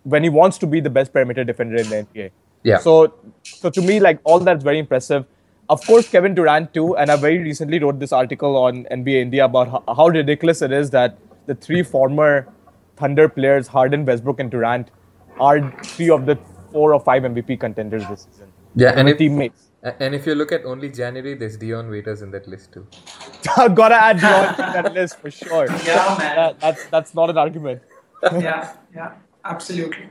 when 0.05 0.23
he 0.23 0.29
wants 0.29 0.59
to 0.59 0.67
be 0.67 0.81
the 0.81 0.91
best 0.91 1.13
perimeter 1.13 1.45
defender 1.45 1.77
in 1.77 1.89
the 1.89 2.07
NBA. 2.07 2.31
Yeah. 2.63 2.79
So 2.79 3.15
so 3.45 3.71
to 3.71 3.83
me 3.83 4.01
like 4.01 4.21
all 4.25 4.39
that's 4.41 4.65
very 4.65 4.79
impressive. 4.79 5.25
Of 5.69 5.85
course 5.87 6.09
Kevin 6.09 6.35
Durant 6.35 6.73
too 6.75 6.97
and 6.97 7.11
I 7.11 7.17
very 7.17 7.39
recently 7.39 7.79
wrote 7.79 7.99
this 7.99 8.13
article 8.13 8.57
on 8.57 8.85
NBA 8.85 9.21
India 9.21 9.45
about 9.45 9.69
how, 9.69 9.95
how 9.95 10.09
ridiculous 10.09 10.63
it 10.63 10.73
is 10.73 10.91
that 10.91 11.19
the 11.47 11.55
three 11.55 11.83
former 11.83 12.49
Thunder 12.97 13.29
players 13.29 13.67
Harden, 13.69 14.05
Westbrook 14.05 14.41
and 14.41 14.51
Durant 14.51 14.91
are 15.39 15.71
three 15.83 16.11
of 16.11 16.27
the 16.27 16.39
four 16.73 16.95
or 16.95 17.01
five 17.01 17.23
MVP 17.23 17.61
contenders 17.61 18.07
this 18.09 18.27
season. 18.31 18.53
yeah, 18.75 18.91
and 18.91 19.01
And 19.01 19.09
if, 19.11 19.19
teammates. 19.19 19.66
And 20.01 20.15
if 20.15 20.27
you 20.27 20.35
look 20.35 20.53
at 20.53 20.65
only 20.65 20.89
January, 20.91 21.35
there's 21.35 21.57
Dion 21.57 21.91
Waiters 21.91 22.23
in 22.23 22.31
that 22.33 22.49
list 22.49 22.73
too. 22.73 22.87
I've 23.57 23.75
gotta 23.83 23.95
add 23.97 24.21
Dion 24.21 24.55
to 24.57 24.63
that 24.83 24.93
list 24.95 25.19
for 25.21 25.31
sure. 25.31 25.67
Yeah, 25.85 26.17
man. 26.19 26.37
That, 26.37 26.61
that's 26.61 26.87
that's 26.87 27.15
not 27.15 27.31
an 27.31 27.39
argument. 27.39 27.83
yeah, 28.33 28.75
yeah, 28.95 29.13
absolutely. 29.45 30.09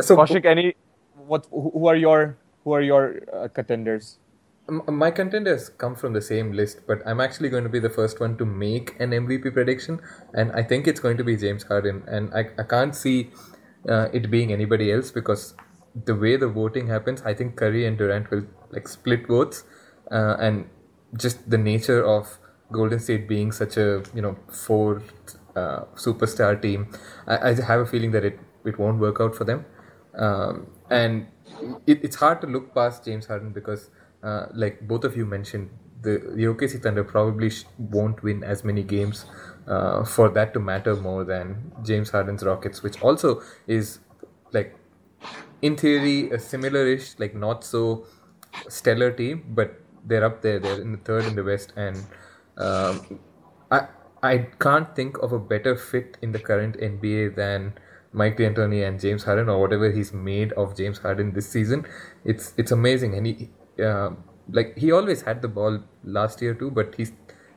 So 0.00 0.16
Kaushik, 0.16 0.44
any 0.44 0.74
what 1.14 1.46
who 1.50 1.70
who 1.70 1.86
are 1.86 1.96
your 1.96 2.36
who 2.64 2.72
are 2.72 2.80
your 2.82 3.20
uh, 3.32 3.48
contenders? 3.48 4.18
M- 4.68 4.82
My 4.88 5.10
contenders 5.10 5.68
come 5.68 5.94
from 5.94 6.12
the 6.12 6.22
same 6.22 6.52
list, 6.52 6.80
but 6.86 7.02
I'm 7.06 7.20
actually 7.20 7.48
going 7.48 7.64
to 7.64 7.68
be 7.70 7.80
the 7.80 7.90
first 7.90 8.20
one 8.20 8.36
to 8.38 8.44
make 8.46 8.94
an 9.00 9.10
MVP 9.10 9.52
prediction, 9.52 10.00
and 10.34 10.52
I 10.52 10.62
think 10.62 10.86
it's 10.86 11.00
going 11.00 11.16
to 11.18 11.24
be 11.24 11.36
James 11.36 11.64
Harden, 11.64 12.02
and 12.06 12.32
I, 12.34 12.46
I 12.58 12.62
can't 12.62 12.94
see 12.94 13.30
uh, 13.88 14.08
it 14.12 14.30
being 14.30 14.52
anybody 14.52 14.92
else 14.92 15.10
because 15.10 15.54
the 15.94 16.14
way 16.14 16.36
the 16.36 16.48
voting 16.48 16.86
happens, 16.88 17.22
I 17.22 17.34
think 17.34 17.56
Curry 17.56 17.86
and 17.86 17.98
Durant 17.98 18.30
will 18.30 18.44
like 18.70 18.88
split 18.88 19.26
votes, 19.26 19.64
uh, 20.10 20.36
and 20.38 20.68
just 21.16 21.48
the 21.50 21.58
nature 21.58 22.04
of 22.04 22.38
Golden 22.70 22.98
State 22.98 23.28
being 23.28 23.52
such 23.52 23.76
a 23.76 24.02
you 24.14 24.22
know 24.22 24.36
four 24.50 25.02
uh, 25.56 25.84
superstar 25.94 26.60
team, 26.60 26.88
I, 27.26 27.50
I 27.50 27.54
have 27.54 27.80
a 27.80 27.86
feeling 27.86 28.10
that 28.12 28.24
it 28.24 28.38
it 28.64 28.78
won't 28.78 28.98
work 28.98 29.20
out 29.20 29.34
for 29.34 29.44
them, 29.44 29.64
um, 30.18 30.66
and 30.90 31.26
it, 31.86 32.02
it's 32.04 32.16
hard 32.16 32.40
to 32.40 32.46
look 32.46 32.74
past 32.74 33.04
James 33.04 33.26
Harden 33.26 33.52
because, 33.52 33.90
uh, 34.22 34.46
like 34.54 34.86
both 34.86 35.04
of 35.04 35.16
you 35.16 35.26
mentioned, 35.26 35.70
the, 36.02 36.32
the 36.34 36.46
OKC 36.46 36.78
Thunder 36.78 37.04
probably 37.04 37.50
sh- 37.50 37.64
won't 37.78 38.22
win 38.22 38.42
as 38.42 38.64
many 38.64 38.82
games 38.82 39.26
uh, 39.68 40.04
for 40.04 40.28
that 40.30 40.52
to 40.54 40.60
matter 40.60 40.96
more 40.96 41.24
than 41.24 41.72
James 41.84 42.10
Harden's 42.10 42.42
Rockets, 42.42 42.82
which 42.82 43.00
also 43.02 43.40
is 43.66 44.00
like 44.52 44.76
in 45.62 45.76
theory 45.76 46.30
a 46.30 46.38
similar-ish, 46.38 47.18
like 47.18 47.34
not 47.34 47.64
so 47.64 48.04
stellar 48.68 49.10
team, 49.12 49.44
but 49.48 49.80
they're 50.04 50.24
up 50.24 50.42
there. 50.42 50.58
They're 50.58 50.80
in 50.80 50.92
the 50.92 50.98
third 50.98 51.24
in 51.24 51.36
the 51.36 51.44
West, 51.44 51.72
and 51.76 51.96
um, 52.58 53.20
I 53.70 53.86
I 54.22 54.38
can't 54.60 54.94
think 54.94 55.18
of 55.18 55.32
a 55.32 55.38
better 55.38 55.76
fit 55.76 56.18
in 56.22 56.32
the 56.32 56.38
current 56.38 56.76
NBA 56.78 57.36
than 57.36 57.74
Mike 58.12 58.36
D'Antoni 58.36 58.86
and 58.86 59.00
James 59.00 59.24
Harden 59.24 59.48
or 59.48 59.60
whatever 59.60 59.90
he's 59.90 60.12
made 60.12 60.52
of 60.52 60.76
James 60.76 60.98
Harden 60.98 61.32
this 61.32 61.48
season. 61.48 61.86
It's 62.24 62.52
it's 62.56 62.72
amazing, 62.72 63.14
and 63.14 63.26
he 63.26 63.50
uh, 63.82 64.10
like 64.50 64.76
he 64.76 64.92
always 64.92 65.22
had 65.22 65.42
the 65.42 65.48
ball 65.48 65.80
last 66.04 66.42
year 66.42 66.54
too, 66.54 66.70
but 66.70 66.94
he's 66.96 67.12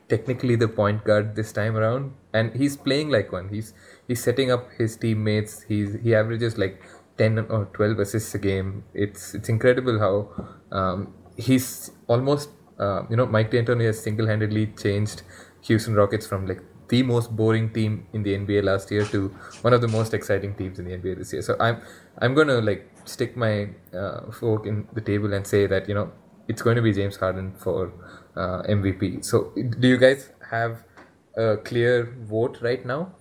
technically 0.08 0.54
the 0.56 0.68
point 0.68 1.04
guard 1.04 1.34
this 1.34 1.52
time 1.52 1.76
around, 1.76 2.12
and 2.32 2.54
he's 2.54 2.76
playing 2.76 3.10
like 3.10 3.32
one. 3.32 3.48
He's 3.48 3.74
he's 4.08 4.22
setting 4.22 4.50
up 4.50 4.70
his 4.78 4.96
teammates. 4.96 5.62
He's 5.62 5.94
he 6.02 6.14
averages 6.14 6.56
like 6.58 6.80
ten 7.18 7.38
or 7.38 7.66
twelve 7.72 7.98
assists 7.98 8.34
a 8.34 8.38
game. 8.38 8.84
It's 8.94 9.34
it's 9.34 9.48
incredible 9.48 9.98
how 9.98 10.46
um, 10.76 11.14
he's 11.36 11.90
almost 12.06 12.50
uh, 12.78 13.02
you 13.10 13.16
know 13.16 13.26
Mike 13.26 13.50
D'Antoni 13.50 13.86
has 13.86 14.02
single 14.02 14.26
handedly 14.26 14.66
changed 14.82 15.22
Houston 15.62 15.94
Rockets 15.94 16.26
from 16.26 16.46
like 16.46 16.62
the 16.88 17.02
most 17.02 17.34
boring 17.34 17.72
team 17.72 18.06
in 18.12 18.22
the 18.22 18.34
NBA 18.34 18.62
last 18.62 18.90
year 18.90 19.04
to 19.06 19.28
one 19.62 19.72
of 19.72 19.80
the 19.80 19.88
most 19.88 20.14
exciting 20.14 20.54
teams 20.54 20.78
in 20.78 20.84
the 20.84 20.92
NBA 20.92 21.18
this 21.18 21.32
year. 21.32 21.42
So 21.42 21.56
I'm 21.58 21.80
I'm 22.18 22.34
gonna 22.34 22.60
like 22.60 22.88
stick 23.04 23.36
my 23.36 23.68
uh, 23.94 24.30
fork 24.30 24.66
in 24.66 24.86
the 24.92 25.00
table 25.00 25.32
and 25.32 25.46
say 25.46 25.66
that 25.66 25.88
you 25.88 25.94
know 25.94 26.12
it's 26.48 26.62
going 26.62 26.76
to 26.76 26.82
be 26.82 26.92
James 26.92 27.16
Harden 27.16 27.52
for 27.54 27.92
uh, 28.36 28.62
MVP. 28.68 29.24
So 29.24 29.52
do 29.80 29.88
you 29.88 29.96
guys 29.96 30.30
have 30.50 30.84
a 31.36 31.56
clear 31.56 32.14
vote 32.20 32.58
right 32.62 32.84
now? 32.86 33.15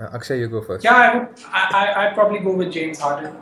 Uh, 0.00 0.08
Akshay, 0.14 0.40
you 0.40 0.48
go 0.48 0.62
first. 0.62 0.82
Yeah, 0.82 0.94
I 0.94 1.14
would. 1.14 1.28
I, 1.46 1.68
I 1.74 2.06
I'd 2.06 2.14
probably 2.14 2.38
go 2.38 2.52
with 2.54 2.72
James 2.72 2.98
Harden. 2.98 3.36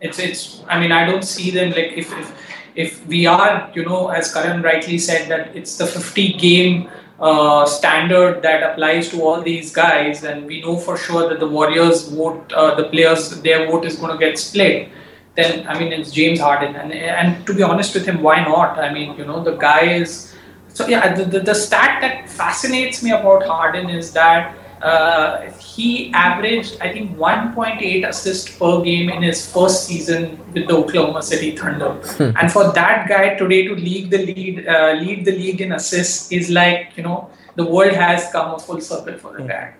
It's 0.00 0.18
it's. 0.18 0.62
I 0.68 0.78
mean, 0.78 0.92
I 0.92 1.06
don't 1.06 1.22
see 1.24 1.50
them 1.50 1.70
like 1.70 1.92
if 1.96 2.12
if 2.18 2.32
if 2.74 3.06
we 3.06 3.24
are 3.26 3.70
you 3.74 3.84
know 3.84 4.08
as 4.08 4.32
Karan 4.32 4.62
rightly 4.62 4.98
said 4.98 5.28
that 5.30 5.56
it's 5.56 5.76
the 5.78 5.86
50 5.86 6.34
game 6.34 6.90
uh, 7.20 7.64
standard 7.64 8.42
that 8.42 8.62
applies 8.62 9.08
to 9.10 9.22
all 9.22 9.40
these 9.40 9.72
guys, 9.72 10.22
and 10.24 10.46
we 10.46 10.60
know 10.60 10.76
for 10.76 10.98
sure 10.98 11.28
that 11.30 11.40
the 11.40 11.48
Warriors 11.48 12.08
vote, 12.08 12.52
uh, 12.52 12.74
the 12.74 12.84
players, 12.84 13.30
their 13.40 13.70
vote 13.70 13.86
is 13.86 13.96
going 13.96 14.12
to 14.12 14.18
get 14.18 14.38
split. 14.38 14.90
Then 15.34 15.66
I 15.66 15.78
mean, 15.78 15.92
it's 15.92 16.10
James 16.10 16.40
Harden, 16.40 16.76
and 16.76 16.92
and 16.92 17.46
to 17.46 17.54
be 17.54 17.62
honest 17.62 17.94
with 17.94 18.04
him, 18.04 18.20
why 18.20 18.44
not? 18.44 18.78
I 18.78 18.92
mean, 18.92 19.16
you 19.16 19.24
know, 19.24 19.42
the 19.42 19.56
guy 19.56 19.92
is. 20.02 20.28
So 20.74 20.86
yeah, 20.88 21.14
the, 21.14 21.26
the, 21.26 21.40
the 21.40 21.54
stat 21.54 22.00
that 22.00 22.30
fascinates 22.30 23.02
me 23.02 23.10
about 23.10 23.46
Harden 23.46 23.90
is 23.90 24.10
that 24.14 24.56
uh, 24.82 25.50
he 25.60 26.12
averaged, 26.12 26.76
I 26.80 26.92
think, 26.92 27.16
1.8 27.16 28.08
assists 28.08 28.56
per 28.58 28.82
game 28.82 29.10
in 29.10 29.22
his 29.22 29.50
first 29.52 29.86
season 29.86 30.38
with 30.52 30.66
the 30.68 30.74
Oklahoma 30.74 31.22
City 31.22 31.56
Thunder. 31.56 31.90
and 32.38 32.50
for 32.50 32.72
that 32.72 33.08
guy 33.08 33.34
today 33.34 33.66
to 33.68 33.74
lead 33.74 34.10
the 34.10 34.18
lead, 34.26 34.66
uh, 34.66 34.92
lead 35.00 35.24
the 35.24 35.32
league 35.32 35.60
in 35.60 35.72
assists 35.72 36.32
is 36.32 36.50
like 36.50 36.92
you 36.96 37.02
know 37.04 37.30
the 37.54 37.64
world 37.64 37.92
has 37.94 38.30
come 38.32 38.54
a 38.54 38.58
full 38.58 38.80
circle 38.80 39.16
for 39.18 39.36
the 39.36 39.44
guy. 39.44 39.74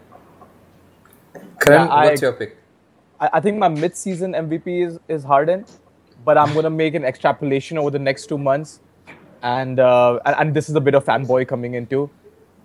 Karan, 1.61 1.87
Yeah, 1.87 1.93
I- 1.95 2.05
what's 2.07 2.23
your 2.23 2.33
pick? 2.33 2.57
I, 3.21 3.31
I 3.35 3.41
think 3.41 3.59
my 3.59 3.69
mid-season 3.69 4.33
MVP 4.33 4.87
is 4.87 4.99
is 5.09 5.25
Harden, 5.25 5.65
but 6.25 6.39
I'm 6.39 6.55
gonna 6.55 6.71
make 6.71 6.95
an 6.95 7.05
extrapolation 7.05 7.79
over 7.79 7.91
the 7.91 7.99
next 7.99 8.27
two 8.27 8.39
months, 8.39 8.81
and 9.43 9.81
uh, 9.81 10.19
and, 10.27 10.37
and 10.39 10.55
this 10.55 10.69
is 10.69 10.75
a 10.75 10.81
bit 10.81 10.95
of 10.95 11.05
fanboy 11.05 11.47
coming 11.49 11.75
into. 11.75 12.11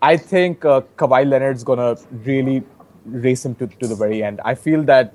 I 0.01 0.17
think 0.17 0.65
uh, 0.65 0.81
Kawhi 0.97 1.27
Leonard's 1.27 1.63
gonna 1.63 1.97
really 2.23 2.63
race 3.05 3.45
him 3.45 3.55
to, 3.55 3.67
to 3.67 3.88
the 3.88 3.95
very 3.95 4.23
end. 4.23 4.41
I 4.43 4.55
feel 4.55 4.83
that 4.83 5.13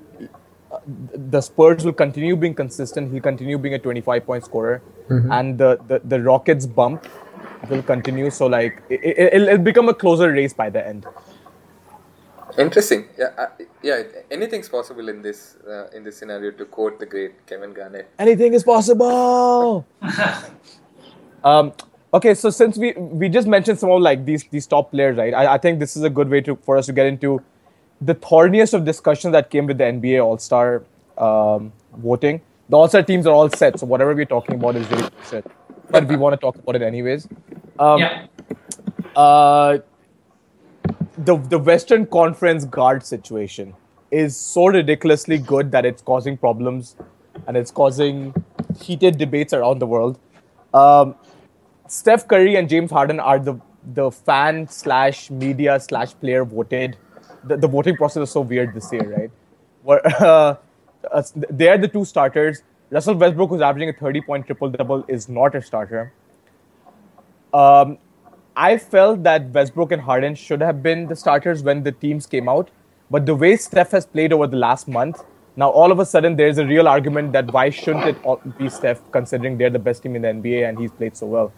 the 0.87 1.41
Spurs 1.41 1.85
will 1.85 1.93
continue 1.93 2.35
being 2.35 2.55
consistent. 2.55 3.11
He'll 3.11 3.21
continue 3.21 3.57
being 3.57 3.75
a 3.75 3.79
25 3.79 4.25
point 4.25 4.45
scorer, 4.45 4.81
and 5.09 5.57
the, 5.57 5.79
the 5.87 6.01
the 6.03 6.21
Rockets 6.21 6.65
bump 6.65 7.07
will 7.69 7.83
continue. 7.83 8.29
So 8.29 8.47
like 8.47 8.81
it, 8.89 9.03
it, 9.03 9.33
it'll, 9.33 9.47
it'll 9.47 9.63
become 9.63 9.89
a 9.89 9.93
closer 9.93 10.31
race 10.31 10.53
by 10.53 10.69
the 10.69 10.85
end. 10.85 11.05
Interesting. 12.57 13.07
Yeah, 13.17 13.31
uh, 13.37 13.47
yeah. 13.81 14.03
Anything's 14.29 14.69
possible 14.69 15.09
in 15.09 15.21
this 15.21 15.57
uh, 15.67 15.87
in 15.93 16.03
this 16.03 16.17
scenario. 16.17 16.51
To 16.51 16.65
quote 16.65 16.99
the 16.99 17.05
great 17.05 17.45
Kevin 17.47 17.73
Garnett. 17.73 18.09
Anything 18.19 18.53
is 18.53 18.63
possible. 18.63 19.85
um, 21.43 21.73
okay, 22.13 22.33
so 22.33 22.49
since 22.49 22.77
we 22.77 22.93
we 22.93 23.29
just 23.29 23.47
mentioned 23.47 23.79
some 23.79 23.91
of 23.91 24.01
like 24.01 24.25
these 24.25 24.43
these 24.45 24.67
top 24.67 24.91
players, 24.91 25.17
right? 25.17 25.33
I, 25.33 25.55
I 25.55 25.57
think 25.57 25.79
this 25.79 25.97
is 25.97 26.03
a 26.03 26.09
good 26.09 26.29
way 26.29 26.41
to 26.41 26.55
for 26.57 26.77
us 26.77 26.85
to 26.87 26.93
get 26.93 27.07
into 27.07 27.41
the 28.01 28.15
thorniest 28.15 28.73
of 28.73 28.85
discussions 28.85 29.31
that 29.31 29.49
came 29.49 29.65
with 29.65 29.77
the 29.77 29.85
NBA 29.85 30.23
All 30.23 30.37
Star 30.37 30.83
um, 31.17 31.71
voting. 31.97 32.41
The 32.69 32.77
All 32.77 32.87
Star 32.87 33.03
teams 33.03 33.27
are 33.27 33.33
all 33.33 33.49
set, 33.49 33.79
so 33.79 33.85
whatever 33.85 34.13
we're 34.13 34.25
talking 34.25 34.55
about 34.55 34.75
is 34.75 34.89
really 34.89 35.09
set. 35.23 35.45
But 35.89 36.07
we 36.07 36.15
want 36.15 36.33
to 36.33 36.37
talk 36.37 36.55
about 36.55 36.75
it 36.75 36.81
anyways. 36.81 37.27
Um, 37.79 37.99
yeah. 37.99 38.27
uh, 39.15 39.79
the 41.17 41.37
the 41.37 41.59
Western 41.59 42.05
Conference 42.05 42.65
guard 42.65 43.05
situation 43.05 43.73
is 44.11 44.37
so 44.37 44.67
ridiculously 44.67 45.39
good 45.39 45.71
that 45.71 45.85
it's 45.85 46.01
causing 46.01 46.37
problems 46.37 46.95
and 47.47 47.57
it's 47.57 47.71
causing 47.71 48.33
heated 48.79 49.17
debates 49.17 49.53
around 49.53 49.79
the 49.79 49.87
world. 49.87 50.19
Um, 50.73 51.15
Steph 51.93 52.27
Curry 52.27 52.55
and 52.55 52.67
James 52.67 52.89
Harden 52.89 53.19
are 53.19 53.37
the 53.37 53.53
the 53.95 54.09
fan 54.09 54.67
slash 54.67 55.29
media 55.29 55.79
slash 55.79 56.13
player 56.21 56.43
voted. 56.43 56.97
The, 57.43 57.57
the 57.57 57.67
voting 57.67 57.97
process 57.97 58.23
is 58.23 58.31
so 58.31 58.41
weird 58.41 58.73
this 58.73 58.91
year, 58.91 59.03
right? 59.15 59.31
Where 59.83 60.01
uh, 60.23 60.55
they're 61.35 61.77
the 61.77 61.87
two 61.87 62.03
starters. 62.03 62.63
Russell 62.89 63.15
Westbrook, 63.15 63.49
who's 63.49 63.61
averaging 63.61 63.89
a 63.89 63.93
30 63.93 64.21
point 64.21 64.47
triple 64.47 64.69
double, 64.71 65.05
is 65.07 65.29
not 65.29 65.53
a 65.53 65.61
starter. 65.61 66.11
Um, 67.53 67.99
I 68.55 68.77
felt 68.79 69.21
that 69.23 69.49
Westbrook 69.51 69.91
and 69.91 70.01
Harden 70.01 70.33
should 70.33 70.61
have 70.61 70.81
been 70.81 71.07
the 71.07 71.15
starters 71.15 71.61
when 71.61 71.83
the 71.83 71.91
teams 71.91 72.25
came 72.25 72.49
out. 72.49 72.71
But 73.11 73.27
the 73.27 73.35
way 73.35 73.55
Steph 73.55 73.91
has 73.91 74.07
played 74.07 74.33
over 74.33 74.47
the 74.47 74.57
last 74.57 74.87
month, 74.87 75.23
now 75.55 75.69
all 75.69 75.91
of 75.91 75.99
a 75.99 76.07
sudden 76.07 76.37
there's 76.37 76.57
a 76.57 76.65
real 76.65 76.87
argument 76.87 77.33
that 77.33 77.53
why 77.53 77.69
shouldn't 77.69 78.07
it 78.07 78.57
be 78.57 78.69
Steph 78.69 79.11
considering 79.11 79.59
they're 79.59 79.69
the 79.69 79.85
best 79.91 80.01
team 80.01 80.15
in 80.15 80.23
the 80.23 80.29
NBA 80.29 80.67
and 80.67 80.79
he's 80.79 80.91
played 80.91 81.15
so 81.15 81.27
well. 81.27 81.53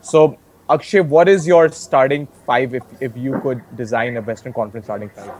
So 0.00 0.38
Akshay, 0.70 1.00
what 1.00 1.28
is 1.28 1.46
your 1.46 1.68
starting 1.70 2.28
five 2.46 2.74
if, 2.74 2.82
if 3.00 3.16
you 3.16 3.40
could 3.42 3.62
design 3.76 4.16
a 4.16 4.22
Western 4.22 4.52
Conference 4.52 4.86
starting 4.86 5.08
five? 5.10 5.30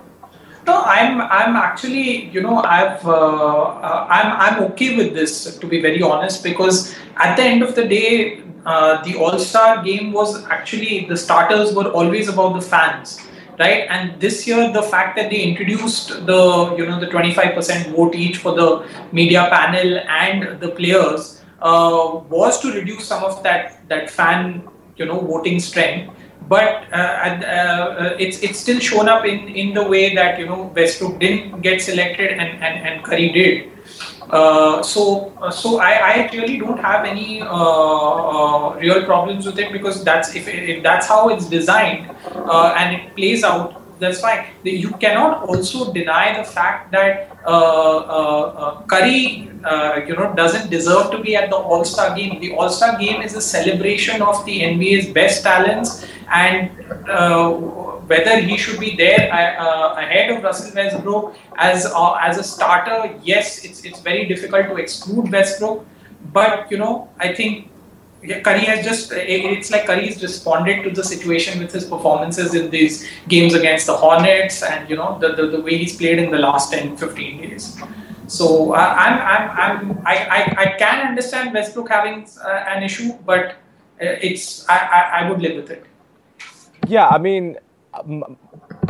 No, 0.67 0.83
I'm 0.85 1.21
I'm 1.21 1.57
actually 1.57 2.27
you 2.27 2.43
know 2.43 2.59
I've 2.59 3.07
uh, 3.07 3.13
uh, 3.13 4.07
I'm 4.11 4.33
I'm 4.41 4.65
okay 4.65 4.97
with 4.97 5.15
this 5.15 5.57
to 5.59 5.67
be 5.67 5.81
very 5.81 6.03
honest 6.03 6.43
because 6.43 6.95
at 7.17 7.37
the 7.37 7.43
end 7.43 7.63
of 7.63 7.75
the 7.75 7.87
day 7.87 8.43
uh, 8.67 9.03
the 9.03 9.17
All 9.17 9.39
Star 9.39 9.83
game 9.83 10.13
was 10.13 10.45
actually 10.47 11.07
the 11.07 11.17
starters 11.17 11.75
were 11.75 11.91
always 11.91 12.29
about 12.29 12.55
the 12.55 12.61
fans, 12.61 13.19
right? 13.59 13.87
And 13.89 14.21
this 14.21 14.47
year 14.47 14.71
the 14.73 14.83
fact 14.83 15.17
that 15.17 15.31
they 15.31 15.43
introduced 15.43 16.27
the 16.27 16.75
you 16.77 16.85
know 16.85 17.01
the 17.01 17.07
25% 17.07 17.95
vote 17.97 18.15
each 18.15 18.39
for 18.39 18.55
the 18.55 18.87
media 19.13 19.49
panel 19.51 19.99
and 20.09 20.61
the 20.61 20.69
players 20.69 21.38
uh, 21.61 22.21
was 22.29 22.61
to 22.61 22.73
reduce 22.73 23.07
some 23.07 23.25
of 23.25 23.43
that 23.43 23.89
that 23.89 24.11
fan 24.11 24.69
you 24.97 25.07
know 25.07 25.21
voting 25.21 25.61
strength 25.61 26.15
but 26.49 26.85
uh, 26.93 26.97
uh, 26.97 27.45
uh, 27.45 28.17
it's 28.19 28.43
it's 28.43 28.59
still 28.59 28.81
shown 28.81 29.09
up 29.09 29.25
in, 29.25 29.49
in 29.49 29.75
the 29.75 29.83
way 29.83 30.15
that 30.15 30.39
you 30.39 30.47
know 30.47 30.73
Westbrook 30.75 31.19
didn't 31.19 31.61
get 31.61 31.83
selected 31.83 32.31
and, 32.31 32.63
and, 32.63 32.87
and 32.87 33.05
Curry 33.05 33.31
did. 33.33 33.71
Uh, 34.31 34.83
so 34.83 35.33
so 35.51 35.79
I, 35.79 35.93
I 35.93 36.31
really 36.33 36.59
don't 36.59 36.79
have 36.79 37.05
any 37.05 37.43
uh, 37.43 38.75
real 38.77 39.05
problems 39.05 39.47
with 39.47 39.59
it 39.59 39.73
because 39.73 40.05
that's 40.05 40.35
if, 40.35 40.49
if 40.49 40.83
that's 40.83 41.07
how 41.07 41.29
it's 41.29 41.47
designed 41.47 42.15
and 42.35 42.97
it 42.97 43.15
plays 43.15 43.45
out 43.45 43.83
that's 43.99 44.21
fine. 44.21 44.47
You 44.63 44.91
cannot 44.91 45.49
also 45.49 45.93
deny 45.93 46.37
the 46.39 46.45
fact 46.45 46.93
that 46.93 47.37
uh, 47.45 47.97
uh, 47.97 48.83
Curry, 48.83 49.51
uh, 49.65 50.01
you 50.07 50.15
know, 50.15 50.35
doesn't 50.35 50.71
deserve 50.71 51.11
to 51.11 51.19
be 51.19 51.37
at 51.37 51.51
the 51.51 51.57
All 51.57 51.85
Star 51.85 52.17
game. 52.17 52.41
The 52.41 52.53
All 52.55 52.69
Star 52.69 52.99
game 52.99 53.23
is 53.23 53.35
a 53.35 53.41
celebration 53.41 54.23
of 54.23 54.45
the 54.45 54.61
NBA's 54.61 55.13
best 55.13 55.43
talents, 55.43 56.07
and 56.33 56.71
whether 58.09 58.41
he 58.41 58.57
should 58.57 58.81
be 58.81 58.97
there 58.97 59.29
ahead 59.97 60.31
of 60.31 60.43
Russell 60.43 60.75
Westbrook 60.75 61.37
as 61.57 61.87
as 62.21 62.39
a 62.39 62.45
starter, 62.45 63.15
yes, 63.23 63.65
it's 63.65 63.85
it's 63.85 64.01
very 64.01 64.27
difficult 64.27 64.67
to 64.69 64.77
exclude 64.77 65.31
Westbrook. 65.31 65.87
But 66.33 66.71
you 66.71 66.79
know, 66.79 67.09
I 67.19 67.33
think 67.35 67.71
Curry 68.21 68.65
has 68.65 68.85
just, 68.85 69.13
it's 69.13 69.71
like 69.71 69.87
Curry's 69.87 70.21
responded 70.21 70.83
to 70.83 70.91
the 70.91 71.05
situation 71.05 71.61
with 71.61 71.73
his 71.73 71.85
performances 71.85 72.55
in 72.55 72.71
these 72.71 73.09
games 73.29 73.55
against 73.55 73.87
the 73.87 73.97
Hornets 73.97 74.63
and, 74.63 74.91
you 74.91 74.97
know, 74.97 75.19
the, 75.21 75.35
the, 75.35 75.47
the 75.47 75.61
way 75.61 75.79
he's 75.79 75.97
played 75.97 76.19
in 76.19 76.31
the 76.31 76.39
last 76.39 76.73
10, 76.73 76.97
15 76.97 77.43
days. 77.43 77.81
So 78.27 78.75
uh, 78.75 78.79
I'm, 78.79 79.19
I'm, 79.21 79.51
I'm, 79.51 80.07
I, 80.07 80.17
I, 80.17 80.63
I 80.63 80.79
can 80.79 81.07
understand 81.07 81.55
Westbrook 81.55 81.89
having 81.89 82.29
uh, 82.45 82.49
an 82.49 82.83
issue, 82.83 83.13
but 83.25 83.51
uh, 84.01 84.17
it's, 84.21 84.69
I, 84.69 84.77
I, 84.79 85.01
I, 85.21 85.31
would 85.31 85.41
live 85.41 85.57
with 85.57 85.71
it. 85.71 85.87
Yeah, 86.87 87.09
I 87.09 87.19
mean, 87.19 87.57
um, 87.95 88.37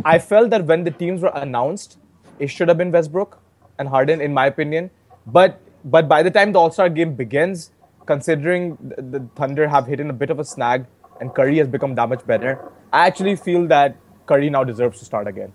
I 0.04 0.18
felt 0.18 0.50
that 0.50 0.64
when 0.64 0.84
the 0.84 0.90
teams 0.90 1.22
were 1.22 1.32
announced, 1.34 1.98
it 2.38 2.48
should 2.48 2.68
have 2.68 2.78
been 2.78 2.90
Westbrook 2.90 3.38
and 3.78 3.88
Harden, 3.88 4.20
in 4.20 4.32
my 4.32 4.46
opinion. 4.46 4.90
But, 5.26 5.60
but 5.84 6.08
by 6.08 6.22
the 6.22 6.30
time 6.30 6.52
the 6.52 6.58
All 6.58 6.70
Star 6.70 6.88
game 6.88 7.14
begins, 7.14 7.70
considering 8.08 8.76
the 9.14 9.20
Thunder 9.36 9.68
have 9.68 9.86
hit 9.86 10.00
in 10.00 10.10
a 10.10 10.18
bit 10.24 10.30
of 10.30 10.38
a 10.44 10.44
snag 10.44 10.86
and 11.20 11.34
Curry 11.34 11.58
has 11.58 11.68
become 11.68 11.94
that 11.96 12.08
much 12.08 12.26
better, 12.26 12.52
I 12.92 13.06
actually 13.06 13.36
feel 13.36 13.66
that 13.68 13.96
Curry 14.26 14.50
now 14.50 14.64
deserves 14.64 14.98
to 15.00 15.04
start 15.04 15.28
again. 15.28 15.52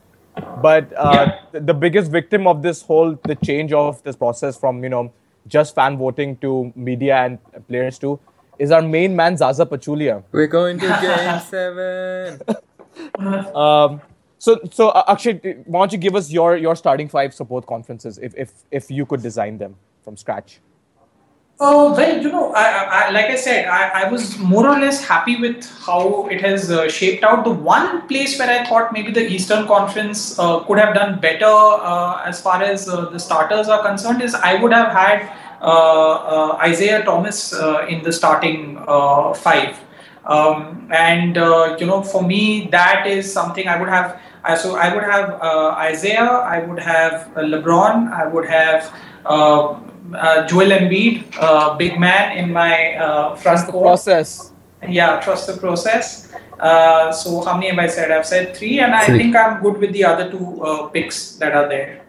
But 0.62 0.94
uh, 0.98 1.32
yeah. 1.54 1.60
the 1.72 1.74
biggest 1.74 2.12
victim 2.12 2.48
of 2.48 2.62
this 2.62 2.82
whole 2.82 3.18
the 3.32 3.36
change 3.36 3.74
of 3.74 4.02
this 4.04 4.16
process 4.16 4.58
from 4.58 4.84
you 4.84 4.90
know 4.90 5.04
just 5.56 5.76
fan 5.76 5.98
voting 5.98 6.38
to 6.38 6.72
media 6.76 7.18
and 7.18 7.68
players 7.68 8.00
too 8.00 8.20
is 8.58 8.72
our 8.72 8.82
main 8.82 9.16
man 9.16 9.38
Zaza 9.38 9.66
Pachulia. 9.66 10.24
We're 10.32 10.48
going 10.48 10.80
to 10.80 10.88
Game 11.04 11.40
Seven. 11.52 12.42
um, 13.56 14.02
so 14.40 14.60
so 14.72 14.90
uh, 14.90 15.04
Akshay, 15.08 15.40
why 15.66 15.80
don't 15.82 15.92
you 15.92 16.04
give 16.10 16.16
us 16.22 16.32
your 16.32 16.58
your 16.58 16.76
starting 16.76 17.10
five 17.16 17.34
support 17.42 17.72
conferences 17.74 18.20
if 18.30 18.38
if 18.46 18.54
if 18.82 18.92
you 19.00 19.06
could 19.06 19.22
design 19.22 19.58
them 19.66 19.76
from 20.04 20.18
scratch? 20.18 20.60
Uh, 21.60 21.94
well, 21.96 22.22
you 22.22 22.32
know, 22.32 22.52
I, 22.54 22.64
I, 22.64 23.10
like 23.12 23.28
I 23.28 23.36
said, 23.36 23.68
I, 23.68 24.04
I, 24.04 24.12
was 24.12 24.40
more 24.40 24.68
or 24.68 24.80
less 24.80 25.06
happy 25.06 25.40
with 25.40 25.64
how 25.86 26.28
it 26.28 26.42
has 26.42 26.72
uh, 26.72 26.90
shaped 26.90 27.24
out. 27.24 27.46
The 27.46 27.52
one 27.52 28.08
place 28.08 28.40
where 28.40 28.50
I 28.50 28.66
thought 28.66 28.92
maybe 28.92 29.12
the 29.12 29.26
Eastern 29.32 29.68
Conference 29.68 30.38
uh, 30.40 30.62
could 30.62 30.80
have 30.80 30.96
done 30.96 31.20
better 31.20 31.46
uh, 31.46 32.24
as 32.26 32.42
far 32.42 32.64
as 32.64 32.90
uh, 32.90 33.06
the 33.12 33.20
starters 33.20 33.70
are 33.70 33.84
concerned 33.84 34.24
is 34.24 34.34
I 34.34 34.56
would 34.56 34.74
have 34.74 34.92
had 34.92 35.32
uh, 35.62 36.54
Isaiah 36.54 37.06
Thomas 37.06 37.54
in 37.88 38.02
the 38.02 38.12
starting 38.12 38.84
five. 39.36 39.80
Um, 40.26 40.90
and, 40.92 41.36
you 41.80 41.86
know, 41.86 42.02
for 42.02 42.24
me, 42.24 42.68
that 42.72 43.06
is 43.06 43.32
something 43.32 43.68
I 43.68 43.80
would 43.80 43.90
have. 43.90 44.20
so 44.60 44.76
I 44.76 44.94
would 44.94 45.04
have 45.04 45.40
Isaiah, 45.78 46.26
I 46.26 46.66
would 46.66 46.80
have 46.80 47.30
LeBron, 47.36 48.12
I 48.12 48.28
would 48.28 48.48
have 48.48 48.92
uh, 50.14 50.48
Joel 50.48 50.72
Embiid, 50.72 51.36
uh, 51.40 51.76
big 51.76 52.00
man 52.00 52.38
in 52.38 52.52
my 52.52 52.96
uh, 52.96 53.36
front 53.36 53.68
court. 53.70 53.86
process. 53.86 54.52
Yeah, 54.88 55.20
trust 55.22 55.48
the 55.48 55.58
process. 55.58 56.34
Uh, 56.60 57.12
so 57.12 57.42
how 57.42 57.56
many 57.56 57.70
have 57.70 57.80
I 57.80 57.88
said? 57.88 58.12
I've 58.12 58.26
said 58.26 58.56
three, 58.56 58.80
and 58.80 58.94
I 58.94 59.06
three. 59.06 59.18
think 59.18 59.36
I'm 59.36 59.62
good 59.62 59.78
with 59.78 59.94
the 59.94 60.04
other 60.04 60.30
two 60.30 60.62
uh, 60.64 60.88
picks 60.88 61.36
that 61.36 61.54
are 61.54 61.68
there 61.68 62.02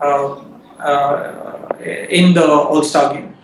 uh, 0.00 0.36
uh, 0.78 1.76
in 1.84 2.34
the 2.34 2.46
All 2.46 2.82
Star 2.82 3.14
game. 3.14 3.36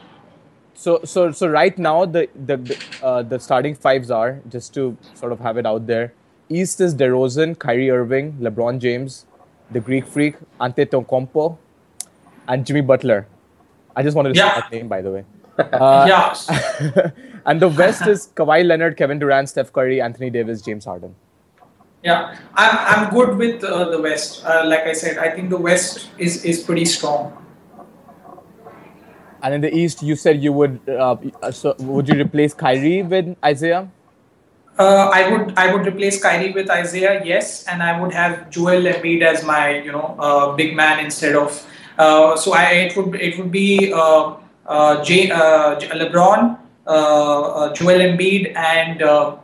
So, 0.74 1.00
so, 1.04 1.32
so 1.32 1.48
right 1.48 1.76
now 1.78 2.04
the 2.04 2.28
the 2.44 2.78
uh, 3.02 3.22
the 3.22 3.38
starting 3.38 3.74
fives 3.74 4.10
are 4.10 4.40
just 4.48 4.74
to 4.74 4.96
sort 5.14 5.32
of 5.32 5.40
have 5.40 5.56
it 5.56 5.66
out 5.66 5.86
there. 5.86 6.12
East 6.48 6.80
is 6.80 6.94
DeRozan, 6.94 7.58
Kyrie 7.58 7.90
Irving, 7.90 8.34
LeBron 8.34 8.78
James, 8.78 9.26
the 9.70 9.80
Greek 9.80 10.06
Freak, 10.06 10.36
Antetokounmpo, 10.60 11.56
and 12.46 12.64
Jimmy 12.64 12.82
Butler. 12.82 13.26
I 13.96 14.02
just 14.02 14.14
wanted 14.14 14.34
to 14.34 14.38
yeah. 14.38 14.54
say 14.54 14.60
that 14.60 14.72
name, 14.72 14.88
by 14.88 15.02
the 15.02 15.10
way. 15.10 15.24
Uh, 15.58 16.04
yeah. 16.06 17.10
and 17.46 17.62
the 17.62 17.68
West 17.68 18.06
is 18.06 18.28
Kawhi 18.34 18.62
Leonard, 18.62 18.98
Kevin 18.98 19.18
Durant, 19.18 19.48
Steph 19.48 19.72
Curry, 19.72 20.02
Anthony 20.02 20.28
Davis, 20.28 20.60
James 20.60 20.84
Harden. 20.84 21.14
Yeah, 22.04 22.36
I'm, 22.52 22.76
I'm 22.76 23.10
good 23.10 23.38
with 23.38 23.64
uh, 23.64 23.88
the 23.88 23.98
West. 24.02 24.44
Uh, 24.44 24.66
like 24.66 24.80
I 24.80 24.92
said, 24.92 25.16
I 25.16 25.30
think 25.30 25.48
the 25.48 25.56
West 25.56 26.10
is, 26.18 26.44
is 26.44 26.62
pretty 26.62 26.84
strong. 26.84 27.42
And 29.42 29.54
in 29.54 29.60
the 29.62 29.74
East, 29.74 30.02
you 30.02 30.14
said 30.14 30.42
you 30.42 30.52
would. 30.52 30.86
Uh, 30.86 31.16
so 31.50 31.74
would 31.78 32.06
you 32.06 32.20
replace 32.20 32.52
Kyrie 32.52 33.02
with 33.02 33.34
Isaiah? 33.42 33.88
Uh, 34.78 35.08
I 35.10 35.30
would 35.30 35.56
I 35.56 35.72
would 35.72 35.86
replace 35.86 36.22
Kyrie 36.22 36.52
with 36.52 36.68
Isaiah, 36.68 37.24
yes, 37.24 37.64
and 37.64 37.82
I 37.82 37.98
would 37.98 38.12
have 38.12 38.50
Joel 38.50 38.82
Embiid 38.82 39.22
as 39.22 39.42
my 39.42 39.78
you 39.78 39.90
know 39.90 40.16
uh, 40.18 40.54
big 40.54 40.76
man 40.76 41.02
instead 41.02 41.34
of 41.34 41.50
Uh, 41.50 41.75
so 41.98 42.52
I, 42.52 42.64
it 42.86 42.96
would 42.96 43.14
it 43.16 43.38
would 43.38 43.50
be 43.50 43.92
uh, 43.92 44.34
uh, 44.66 45.02
J, 45.04 45.30
uh, 45.30 45.78
LeBron, 45.80 46.58
uh, 46.86 46.90
uh, 46.90 47.74
Joel 47.74 47.98
Embiid, 47.98 48.54
and 48.56 49.02
uh, 49.02 49.36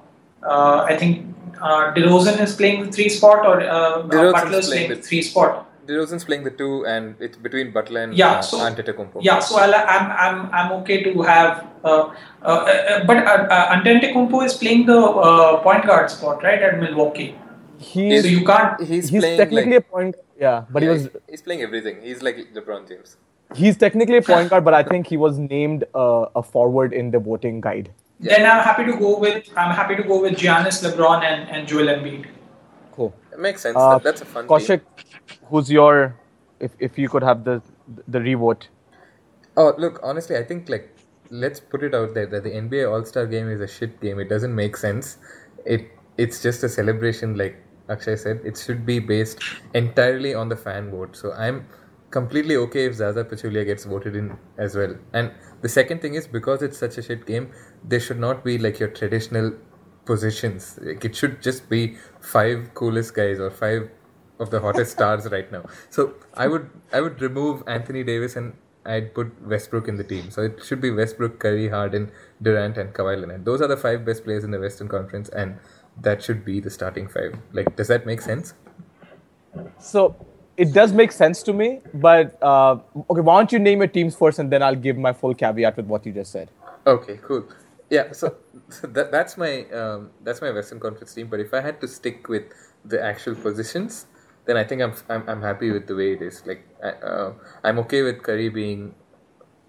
uh, 0.42 0.86
I 0.88 0.96
think 0.96 1.34
uh, 1.60 1.92
DeRozan 1.94 2.40
is 2.40 2.54
playing 2.54 2.84
the 2.86 2.92
three 2.92 3.08
spot 3.08 3.46
or 3.46 3.60
uh, 3.60 4.02
DeRozan's 4.02 4.32
Butler 4.32 4.58
is 4.58 4.68
playing 4.68 4.70
playing 4.70 4.88
the 4.90 4.96
the- 4.96 5.02
three 5.02 5.22
spot. 5.22 5.68
DeRozan's 5.86 6.24
playing 6.24 6.44
the 6.44 6.50
two, 6.50 6.86
and 6.86 7.16
it's 7.18 7.36
between 7.36 7.72
Butler 7.72 8.02
and 8.04 8.14
Yeah, 8.14 8.34
uh, 8.34 8.42
so- 8.42 8.58
Antetokounmpo. 8.58 9.18
Yeah, 9.20 9.40
so 9.40 9.56
I'll, 9.58 9.74
I'm 9.74 10.10
I'm 10.12 10.50
I'm 10.54 10.72
okay 10.80 11.02
to 11.02 11.22
have, 11.22 11.66
uh, 11.84 12.14
uh, 12.40 12.46
uh, 12.46 13.04
but 13.04 13.16
uh, 13.16 13.48
uh, 13.50 13.74
Antetokounmpo 13.74 14.44
is 14.46 14.54
playing 14.54 14.86
the 14.86 14.98
uh, 15.00 15.58
point 15.62 15.84
guard 15.84 16.08
spot 16.08 16.42
right 16.44 16.62
at 16.62 16.78
Milwaukee. 16.78 17.34
He's 17.78 18.22
So 18.22 18.28
you 18.28 18.44
can't. 18.44 18.80
He's, 18.80 19.08
he's 19.08 19.20
playing 19.20 19.38
technically 19.38 19.72
like, 19.72 19.84
a 19.84 19.90
point. 19.90 20.16
Yeah, 20.42 20.64
but 20.70 20.82
yeah, 20.82 20.88
he 20.88 20.92
was 20.94 21.08
he's 21.30 21.42
playing 21.48 21.62
everything. 21.62 22.02
He's 22.02 22.22
like 22.28 22.38
LeBron 22.58 22.88
James. 22.88 23.16
he's 23.54 23.76
technically 23.82 24.16
a 24.20 24.22
point 24.28 24.50
guard, 24.54 24.64
but 24.68 24.74
I 24.74 24.82
think 24.82 25.06
he 25.06 25.16
was 25.24 25.38
named 25.38 25.84
uh, 25.94 26.40
a 26.40 26.42
forward 26.42 26.92
in 27.00 27.12
the 27.12 27.20
voting 27.20 27.60
guide. 27.66 27.90
Then 28.28 28.46
I'm 28.52 28.62
happy 28.64 28.84
to 28.86 28.96
go 28.96 29.18
with 29.18 29.50
I'm 29.56 29.74
happy 29.80 29.96
to 30.00 30.02
go 30.02 30.20
with 30.22 30.34
Giannis, 30.44 30.82
LeBron, 30.86 31.22
and, 31.28 31.48
and 31.50 31.68
Joel 31.68 31.92
Embiid. 31.94 32.26
Cool. 32.92 33.14
It 33.32 33.38
makes 33.38 33.62
sense. 33.62 33.76
Uh, 33.76 33.94
that, 33.94 34.02
that's 34.02 34.22
a 34.22 34.24
fun 34.24 34.48
Kaushik, 34.48 34.82
team. 34.98 35.38
who's 35.48 35.70
your 35.70 36.16
if 36.60 36.72
if 36.90 36.98
you 36.98 37.08
could 37.08 37.22
have 37.30 37.44
the 37.44 37.62
the 38.08 38.20
revote? 38.20 38.68
Oh, 39.56 39.74
look, 39.78 40.00
honestly, 40.02 40.36
I 40.36 40.44
think 40.52 40.68
like 40.68 40.88
let's 41.30 41.60
put 41.60 41.82
it 41.82 41.94
out 41.94 42.14
there 42.14 42.26
that 42.26 42.44
the 42.44 42.50
NBA 42.50 42.86
All 42.92 43.04
Star 43.04 43.26
game 43.26 43.48
is 43.48 43.60
a 43.60 43.68
shit 43.68 44.00
game. 44.00 44.18
It 44.18 44.28
doesn't 44.28 44.54
make 44.54 44.76
sense. 44.76 45.18
It 45.64 45.90
it's 46.16 46.42
just 46.42 46.64
a 46.64 46.68
celebration, 46.68 47.36
like 47.36 47.56
Akshay 47.92 48.16
said. 48.16 48.40
It 48.44 48.58
should 48.58 48.84
be 48.86 48.98
based 48.98 49.38
entirely 49.74 50.34
on 50.34 50.48
the 50.48 50.56
fan 50.56 50.90
vote. 50.90 51.16
So 51.16 51.32
I'm 51.32 51.66
completely 52.10 52.56
okay 52.56 52.86
if 52.86 52.94
Zaza 52.94 53.24
Pachulia 53.24 53.64
gets 53.64 53.84
voted 53.84 54.16
in 54.16 54.36
as 54.58 54.76
well. 54.76 54.94
And 55.12 55.32
the 55.62 55.68
second 55.68 56.02
thing 56.02 56.14
is 56.14 56.26
because 56.26 56.62
it's 56.62 56.78
such 56.78 56.98
a 56.98 57.02
shit 57.02 57.26
game, 57.26 57.50
there 57.84 58.00
should 58.00 58.18
not 58.18 58.44
be 58.44 58.58
like 58.58 58.78
your 58.78 58.88
traditional 58.88 59.52
positions. 60.04 60.78
Like 60.82 61.04
it 61.04 61.16
should 61.16 61.42
just 61.42 61.68
be 61.68 61.96
five 62.20 62.74
coolest 62.74 63.14
guys 63.14 63.40
or 63.40 63.50
five 63.50 63.90
of 64.38 64.50
the 64.50 64.60
hottest 64.60 64.92
stars 64.98 65.30
right 65.30 65.50
now. 65.50 65.64
So 65.90 66.14
I 66.34 66.48
would 66.48 66.68
I 66.92 67.00
would 67.00 67.20
remove 67.20 67.62
Anthony 67.66 68.04
Davis 68.04 68.36
and 68.36 68.54
I'd 68.84 69.14
put 69.14 69.30
Westbrook 69.46 69.88
in 69.88 69.96
the 69.96 70.04
team. 70.04 70.30
So 70.30 70.42
it 70.42 70.64
should 70.64 70.80
be 70.80 70.90
Westbrook, 70.90 71.38
Curry, 71.38 71.68
Harden, 71.68 72.10
Durant, 72.42 72.78
and 72.78 72.92
Kawhi 72.92 73.20
Leonard. 73.20 73.44
Those 73.44 73.60
are 73.62 73.68
the 73.68 73.76
five 73.76 74.04
best 74.04 74.24
players 74.24 74.42
in 74.42 74.50
the 74.50 74.58
Western 74.58 74.88
Conference, 74.88 75.28
and 75.28 75.58
that 76.00 76.22
should 76.22 76.44
be 76.44 76.60
the 76.60 76.70
starting 76.70 77.08
five. 77.08 77.38
Like, 77.52 77.76
does 77.76 77.88
that 77.88 78.06
make 78.06 78.20
sense? 78.20 78.54
So 79.78 80.16
it 80.56 80.72
does 80.72 80.92
make 80.92 81.12
sense 81.12 81.42
to 81.44 81.52
me, 81.52 81.80
but 81.94 82.42
uh, 82.42 82.78
okay. 83.10 83.20
Why 83.20 83.38
don't 83.38 83.52
you 83.52 83.58
name 83.58 83.78
your 83.78 83.88
teams 83.88 84.14
first, 84.14 84.38
and 84.38 84.50
then 84.50 84.62
I'll 84.62 84.76
give 84.76 84.96
my 84.96 85.12
full 85.12 85.34
caveat 85.34 85.76
with 85.76 85.86
what 85.86 86.06
you 86.06 86.12
just 86.12 86.32
said. 86.32 86.50
Okay, 86.86 87.18
cool. 87.22 87.46
Yeah, 87.90 88.12
so, 88.12 88.36
so 88.70 88.86
that, 88.86 89.12
that's 89.12 89.36
my 89.36 89.64
um, 89.70 90.10
that's 90.22 90.40
my 90.40 90.50
Western 90.50 90.80
Conference 90.80 91.12
team. 91.14 91.28
But 91.28 91.40
if 91.40 91.52
I 91.52 91.60
had 91.60 91.80
to 91.82 91.88
stick 91.88 92.28
with 92.28 92.44
the 92.84 93.02
actual 93.02 93.34
positions, 93.34 94.06
then 94.46 94.56
I 94.56 94.64
think 94.64 94.80
I'm 94.80 94.94
I'm, 95.08 95.28
I'm 95.28 95.42
happy 95.42 95.70
with 95.70 95.86
the 95.86 95.94
way 95.94 96.14
it 96.14 96.22
is. 96.22 96.42
Like 96.46 96.66
I, 96.82 96.88
uh, 96.88 97.32
I'm 97.62 97.78
okay 97.80 98.02
with 98.02 98.22
Curry 98.22 98.48
being 98.48 98.94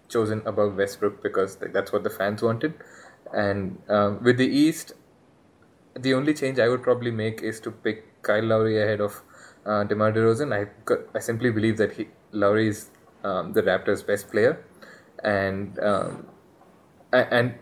chosen 0.07 0.41
above 0.45 0.78
Westbrook 0.78 1.21
because 1.21 1.59
like, 1.61 1.74
that's 1.74 1.91
what 1.91 2.03
the 2.03 2.09
fans 2.09 2.41
wanted. 2.41 2.76
And 3.34 3.82
um, 3.89 4.24
with 4.24 4.38
the 4.38 4.47
East, 4.47 4.93
the 5.96 6.14
only 6.14 6.34
change 6.34 6.60
I 6.60 6.68
would 6.70 6.84
probably 6.84 7.12
make 7.12 7.41
is 7.41 7.60
to 7.62 7.72
pick 7.72 8.22
Kyle 8.24 8.44
Lowry 8.44 8.82
ahead 8.82 9.02
of 9.02 9.22
uh, 9.66 9.84
DeMar 9.84 10.12
DeRozan. 10.12 10.54
I 10.54 10.68
I 11.16 11.20
simply 11.20 11.52
believe 11.52 11.78
that 11.78 11.94
he 11.94 12.08
Lowry 12.32 12.68
is 12.68 12.89
um, 13.24 13.54
the 13.54 13.62
Raptors' 13.64 14.06
best 14.06 14.30
player, 14.32 14.66
and 15.24 15.80
um, 15.80 16.28
and 17.12 17.56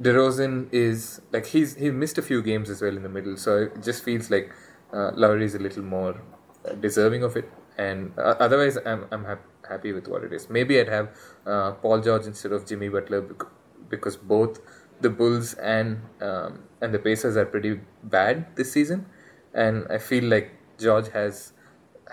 DeRozan 0.00 0.68
is 0.72 1.20
like 1.32 1.46
he's 1.46 1.74
he 1.76 1.90
missed 1.90 2.18
a 2.18 2.22
few 2.22 2.42
games 2.42 2.70
as 2.70 2.80
well 2.82 2.96
in 2.96 3.02
the 3.02 3.08
middle, 3.08 3.36
so 3.36 3.62
it 3.62 3.82
just 3.82 4.04
feels 4.04 4.30
like 4.30 4.52
uh, 4.92 5.10
Lowry 5.14 5.44
is 5.44 5.54
a 5.54 5.58
little 5.58 5.82
more 5.82 6.20
uh, 6.64 6.72
deserving 6.74 7.22
of 7.22 7.36
it. 7.36 7.50
And 7.76 8.12
uh, 8.18 8.34
otherwise, 8.38 8.78
I'm 8.84 9.06
I'm 9.10 9.24
hap- 9.24 9.46
happy 9.68 9.92
with 9.92 10.08
what 10.08 10.24
it 10.24 10.32
is. 10.32 10.48
Maybe 10.48 10.78
I'd 10.80 10.88
have 10.88 11.10
uh, 11.46 11.72
Paul 11.72 12.00
George 12.00 12.26
instead 12.26 12.52
of 12.52 12.66
Jimmy 12.66 12.88
Butler 12.88 13.22
because 13.88 14.16
both 14.16 14.60
the 15.00 15.10
Bulls 15.10 15.54
and 15.54 16.00
um, 16.20 16.64
and 16.80 16.92
the 16.94 16.98
Pacers 16.98 17.36
are 17.36 17.46
pretty 17.46 17.80
bad 18.02 18.56
this 18.56 18.72
season, 18.72 19.06
and 19.54 19.86
I 19.90 19.98
feel 19.98 20.24
like 20.24 20.52
George 20.78 21.08
has 21.08 21.52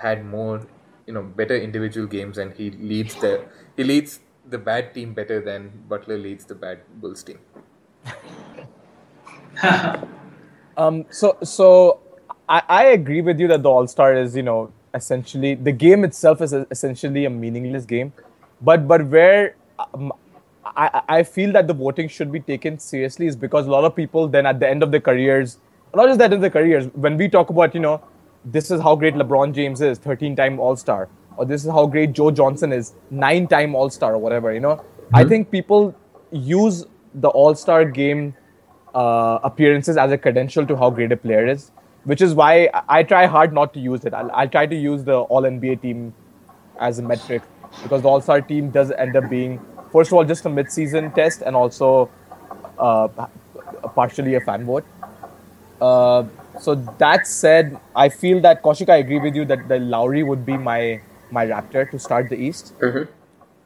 had 0.01 0.25
more 0.25 0.67
you 1.07 1.13
know 1.13 1.23
better 1.23 1.55
individual 1.55 2.07
games 2.07 2.37
and 2.37 2.53
he 2.53 2.71
leads 2.71 3.15
the 3.15 3.45
he 3.77 3.83
leads 3.83 4.19
the 4.47 4.57
bad 4.57 4.93
team 4.93 5.13
better 5.13 5.39
than 5.41 5.71
Butler 5.87 6.17
leads 6.17 6.45
the 6.45 6.55
bad 6.55 6.81
Bulls 7.01 7.23
team. 7.23 7.39
Um, 10.77 11.05
so 11.09 11.37
so 11.43 11.99
I, 12.49 12.61
I 12.67 12.83
agree 12.87 13.21
with 13.21 13.39
you 13.39 13.47
that 13.47 13.63
the 13.63 13.69
All 13.69 13.87
Star 13.87 14.13
is 14.13 14.35
you 14.35 14.43
know 14.43 14.71
essentially 14.93 15.55
the 15.55 15.71
game 15.71 16.03
itself 16.03 16.41
is 16.41 16.53
essentially 16.53 17.25
a 17.25 17.29
meaningless 17.29 17.85
game, 17.85 18.11
but 18.61 18.87
but 18.87 19.05
where 19.07 19.55
um, 19.93 20.11
I 20.65 21.01
I 21.07 21.23
feel 21.23 21.51
that 21.53 21.67
the 21.67 21.73
voting 21.73 22.07
should 22.07 22.31
be 22.31 22.39
taken 22.39 22.79
seriously 22.79 23.27
is 23.27 23.35
because 23.35 23.67
a 23.67 23.71
lot 23.71 23.83
of 23.83 23.95
people 23.95 24.27
then 24.27 24.45
at 24.45 24.59
the 24.59 24.69
end 24.69 24.83
of 24.83 24.91
their 24.91 24.99
careers, 24.99 25.59
not 25.93 26.07
just 26.07 26.19
that 26.19 26.33
in 26.33 26.41
their 26.41 26.49
careers, 26.49 26.87
when 26.93 27.17
we 27.17 27.29
talk 27.29 27.49
about 27.49 27.73
you 27.75 27.81
know 27.81 28.01
this 28.45 28.71
is 28.71 28.81
how 28.81 28.95
great 28.95 29.15
LeBron 29.15 29.53
James 29.53 29.81
is, 29.81 29.97
13 29.97 30.35
time 30.35 30.59
All 30.59 30.75
Star, 30.75 31.09
or 31.37 31.45
this 31.45 31.65
is 31.65 31.71
how 31.71 31.85
great 31.85 32.13
Joe 32.13 32.31
Johnson 32.31 32.71
is, 32.71 32.93
nine 33.09 33.47
time 33.47 33.75
All 33.75 33.89
Star 33.89 34.13
or 34.13 34.17
whatever, 34.17 34.53
you 34.53 34.59
know, 34.59 34.83
I 35.13 35.23
think 35.23 35.51
people 35.51 35.95
use 36.31 36.85
the 37.13 37.29
All 37.29 37.55
Star 37.55 37.85
game 37.85 38.35
uh, 38.93 39.39
appearances 39.43 39.97
as 39.97 40.11
a 40.11 40.17
credential 40.17 40.65
to 40.65 40.75
how 40.75 40.89
great 40.89 41.11
a 41.11 41.17
player 41.17 41.47
is, 41.47 41.71
which 42.03 42.21
is 42.21 42.33
why 42.33 42.69
I 42.73 42.83
I 42.99 43.03
try 43.03 43.25
hard 43.25 43.53
not 43.53 43.73
to 43.73 43.79
use 43.79 44.05
it. 44.05 44.13
I'll, 44.13 44.31
I'll 44.31 44.49
try 44.49 44.65
to 44.65 44.75
use 44.75 45.03
the 45.03 45.17
All 45.17 45.41
NBA 45.41 45.81
team 45.81 46.13
as 46.79 46.99
a 46.99 47.01
metric 47.01 47.41
because 47.83 48.01
the 48.03 48.07
All 48.07 48.21
Star 48.21 48.41
team 48.41 48.69
does 48.69 48.91
end 48.91 49.15
up 49.15 49.29
being, 49.29 49.59
first 49.95 50.11
of 50.11 50.17
all, 50.17 50.25
just 50.25 50.45
a 50.45 50.49
mid 50.49 50.71
season 50.71 51.11
test 51.11 51.41
and 51.41 51.55
also 51.55 52.09
uh, 52.77 53.07
partially 53.95 54.35
a 54.35 54.41
fan 54.41 54.65
vote. 54.65 54.85
Uh, 55.81 56.23
so 56.59 56.75
that 57.03 57.27
said, 57.27 57.77
I 57.95 58.09
feel 58.09 58.41
that 58.41 58.61
Kaushik, 58.63 58.89
I 58.89 58.97
agree 58.97 59.19
with 59.19 59.35
you 59.35 59.45
that 59.45 59.67
the 59.67 59.79
Lowry 59.79 60.23
would 60.23 60.45
be 60.45 60.57
my 60.57 61.01
my 61.31 61.45
Raptor 61.47 61.89
to 61.91 61.99
start 61.99 62.29
the 62.29 62.37
East. 62.47 62.73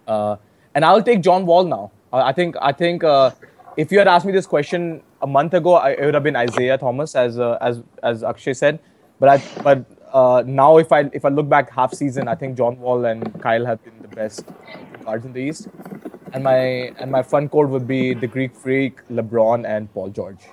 Uh, 0.07 0.37
and 0.73 0.85
I'll 0.85 1.03
take 1.03 1.21
John 1.21 1.45
Wall 1.45 1.63
now. 1.63 1.91
Uh, 2.11 2.23
I 2.31 2.33
think 2.33 2.55
I 2.61 2.71
think 2.71 3.03
uh, 3.03 3.31
if 3.77 3.91
you 3.91 3.99
had 3.99 4.07
asked 4.07 4.25
me 4.25 4.31
this 4.31 4.47
question 4.47 5.01
a 5.21 5.27
month 5.27 5.53
ago, 5.53 5.75
I, 5.75 5.91
it 5.91 6.05
would 6.05 6.13
have 6.13 6.23
been 6.23 6.35
Isaiah 6.35 6.77
Thomas, 6.77 7.15
as 7.15 7.39
uh, 7.39 7.57
as 7.61 7.81
as 8.01 8.23
Akshay 8.23 8.53
said. 8.53 8.79
But 9.19 9.29
I 9.29 9.63
but 9.63 9.85
uh, 10.13 10.43
now 10.45 10.77
if 10.77 10.91
I 10.91 11.01
if 11.13 11.25
I 11.25 11.29
look 11.29 11.49
back 11.49 11.71
half 11.71 11.93
season, 11.93 12.27
I 12.27 12.35
think 12.35 12.57
John 12.57 12.79
Wall 12.79 13.05
and 13.05 13.41
Kyle 13.41 13.65
have 13.65 13.83
been 13.83 14.01
the 14.01 14.07
best 14.07 14.45
guards 15.05 15.25
in 15.25 15.33
the 15.33 15.41
East. 15.41 15.67
And 16.33 16.43
my 16.43 16.57
and 16.99 17.11
my 17.11 17.23
front 17.23 17.51
court 17.51 17.69
would 17.69 17.87
be 17.87 18.13
the 18.13 18.27
Greek 18.27 18.55
Freak, 18.55 19.05
LeBron, 19.09 19.65
and 19.67 19.91
Paul 19.93 20.09
George. 20.09 20.45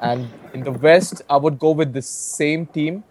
And 0.00 0.28
in 0.54 0.62
the 0.62 0.72
West, 0.72 1.22
I 1.30 1.36
would 1.36 1.58
go 1.58 1.70
with 1.70 1.92
the 1.92 2.02
same 2.02 2.66
team, 2.66 3.04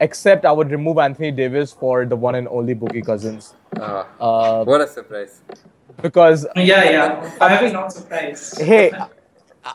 except 0.00 0.44
I 0.44 0.52
would 0.52 0.70
remove 0.70 0.98
Anthony 0.98 1.30
Davis 1.30 1.72
for 1.72 2.04
the 2.06 2.16
one 2.16 2.34
and 2.34 2.48
only 2.48 2.74
Boogie 2.74 3.04
Cousins. 3.04 3.54
Ah, 3.78 4.06
Uh, 4.18 4.64
what 4.64 4.80
a 4.80 4.88
surprise! 4.88 5.40
because 6.02 6.46
yeah, 6.56 6.90
yeah. 6.90 7.36
I 7.40 7.62
was 7.62 7.72
not 7.72 7.92
surprised. 7.92 8.60
hey, 8.60 8.92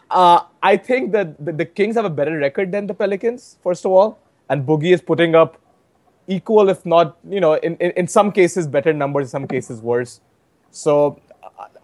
uh, 0.09 0.39
I 0.61 0.77
think 0.77 1.11
that 1.11 1.43
the, 1.43 1.51
the 1.51 1.65
Kings 1.65 1.95
have 1.95 2.05
a 2.05 2.09
better 2.09 2.37
record 2.37 2.71
than 2.71 2.87
the 2.87 2.93
Pelicans, 2.93 3.57
first 3.63 3.85
of 3.85 3.91
all, 3.91 4.19
and 4.49 4.65
Boogie 4.65 4.93
is 4.93 5.01
putting 5.01 5.35
up 5.35 5.57
equal, 6.27 6.69
if 6.69 6.85
not, 6.85 7.17
you 7.29 7.39
know, 7.41 7.53
in, 7.55 7.75
in, 7.77 7.91
in 7.91 8.07
some 8.07 8.31
cases 8.31 8.67
better 8.67 8.93
numbers, 8.93 9.27
in 9.27 9.29
some 9.29 9.47
cases 9.47 9.81
worse. 9.81 10.21
So 10.71 11.19
uh, 11.29 11.32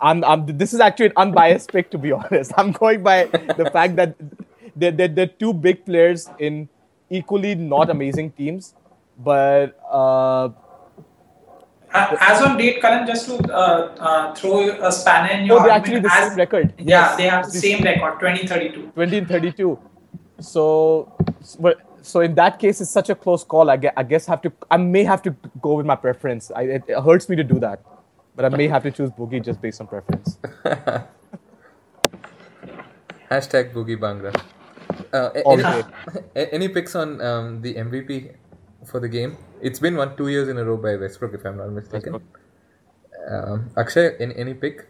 I'm, 0.02 0.24
I'm 0.24 0.46
this 0.58 0.74
is 0.74 0.80
actually 0.80 1.08
an 1.08 1.14
unbiased 1.18 1.72
pick 1.72 1.92
to 1.92 1.98
be 1.98 2.12
honest. 2.20 2.52
I'm 2.58 2.72
going 2.72 3.04
by 3.04 3.26
the 3.26 3.70
fact 3.72 3.96
that 3.98 4.16
they're, 4.76 4.92
they're, 4.92 5.08
they're 5.08 5.28
two 5.28 5.54
big 5.54 5.86
players 5.86 6.30
in 6.40 6.70
equally 7.10 7.56
not 7.56 7.90
amazing 7.90 8.32
teams, 8.32 8.76
but 9.18 9.80
uh, 9.90 10.50
as 11.92 12.42
on 12.44 12.56
date, 12.58 12.80
Karan, 12.82 13.08
just 13.08 13.26
to 13.26 13.38
uh, 13.52 13.96
uh, 14.00 14.36
throw 14.36 14.70
a 14.86 14.92
spanner 14.92 15.32
in 15.40 15.46
your 15.48 15.60
oh, 15.60 15.64
they're 15.64 15.72
actually 15.72 16.00
the 16.02 16.12
as- 16.14 16.30
same 16.30 16.38
record. 16.38 16.74
Yeah, 16.78 16.86
Yes. 16.86 17.18
they 17.18 17.24
have 17.24 17.46
the 17.46 17.52
same 17.60 17.84
record, 17.84 18.20
2032. 18.20 18.92
20 18.94 19.18
and 19.18 19.28
32. 19.28 19.80
So, 20.40 21.12
but 21.60 21.78
so 22.04 22.22
in 22.22 22.36
that 22.36 22.60
case, 22.60 22.80
it's 22.80 22.92
such 22.92 23.10
a 23.10 23.16
close 23.16 23.44
call. 23.44 23.70
I 23.72 23.78
guess, 23.78 23.94
I 23.98 24.04
guess 24.04 24.26
have 24.28 24.42
to. 24.44 24.52
I 24.70 24.78
may 24.78 25.04
have 25.04 25.22
to 25.24 25.36
go 25.62 25.74
with 25.74 25.86
my 25.88 25.96
preference. 25.96 26.52
I, 26.56 26.62
it, 26.64 26.84
it 26.88 27.02
hurts 27.04 27.28
me 27.28 27.36
to 27.38 27.44
do 27.44 27.60
that, 27.60 27.82
but 28.36 28.46
I 28.46 28.50
may 28.50 28.68
have 28.68 28.84
to 28.84 28.92
choose 28.92 29.10
Boogie 29.12 29.44
just 29.44 29.62
based 29.62 29.82
on 29.82 29.88
preference. 29.88 30.38
Hashtag 33.30 33.74
Boogie 33.74 33.98
Bhangra. 33.98 34.34
Uh, 35.14 35.30
any, 35.46 35.84
any 36.52 36.68
picks 36.70 36.96
on 36.96 37.22
um, 37.22 37.62
the 37.62 37.74
MVP 37.76 38.36
for 38.86 39.00
the 39.00 39.08
game. 39.08 39.38
It's 39.62 39.80
been 39.80 39.96
one 39.96 40.16
two 40.18 40.28
years 40.30 40.48
in 40.50 40.58
a 40.58 40.64
row 40.66 40.78
by 40.78 40.96
Westbrook, 40.96 41.34
if 41.34 41.46
I'm 41.46 41.58
not 41.58 41.70
mistaken. 41.72 42.22
Um, 43.30 43.70
Akshay, 43.78 44.16
any, 44.20 44.36
any 44.36 44.54
pick? 44.54 44.88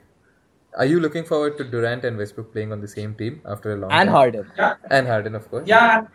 Are 0.77 0.85
you 0.85 0.99
looking 0.99 1.25
forward 1.25 1.57
to 1.57 1.63
Durant 1.63 2.05
and 2.05 2.17
Westbrook 2.17 2.53
playing 2.53 2.71
on 2.71 2.79
the 2.79 2.87
same 2.87 3.15
team 3.15 3.41
after 3.45 3.73
a 3.73 3.75
long 3.75 3.91
And 3.91 4.07
time? 4.07 4.15
Harden. 4.15 4.51
Yeah, 4.57 4.75
And 4.91 5.07
Harden, 5.07 5.35
of 5.35 5.49
course. 5.49 5.67
yeah, 5.67 6.05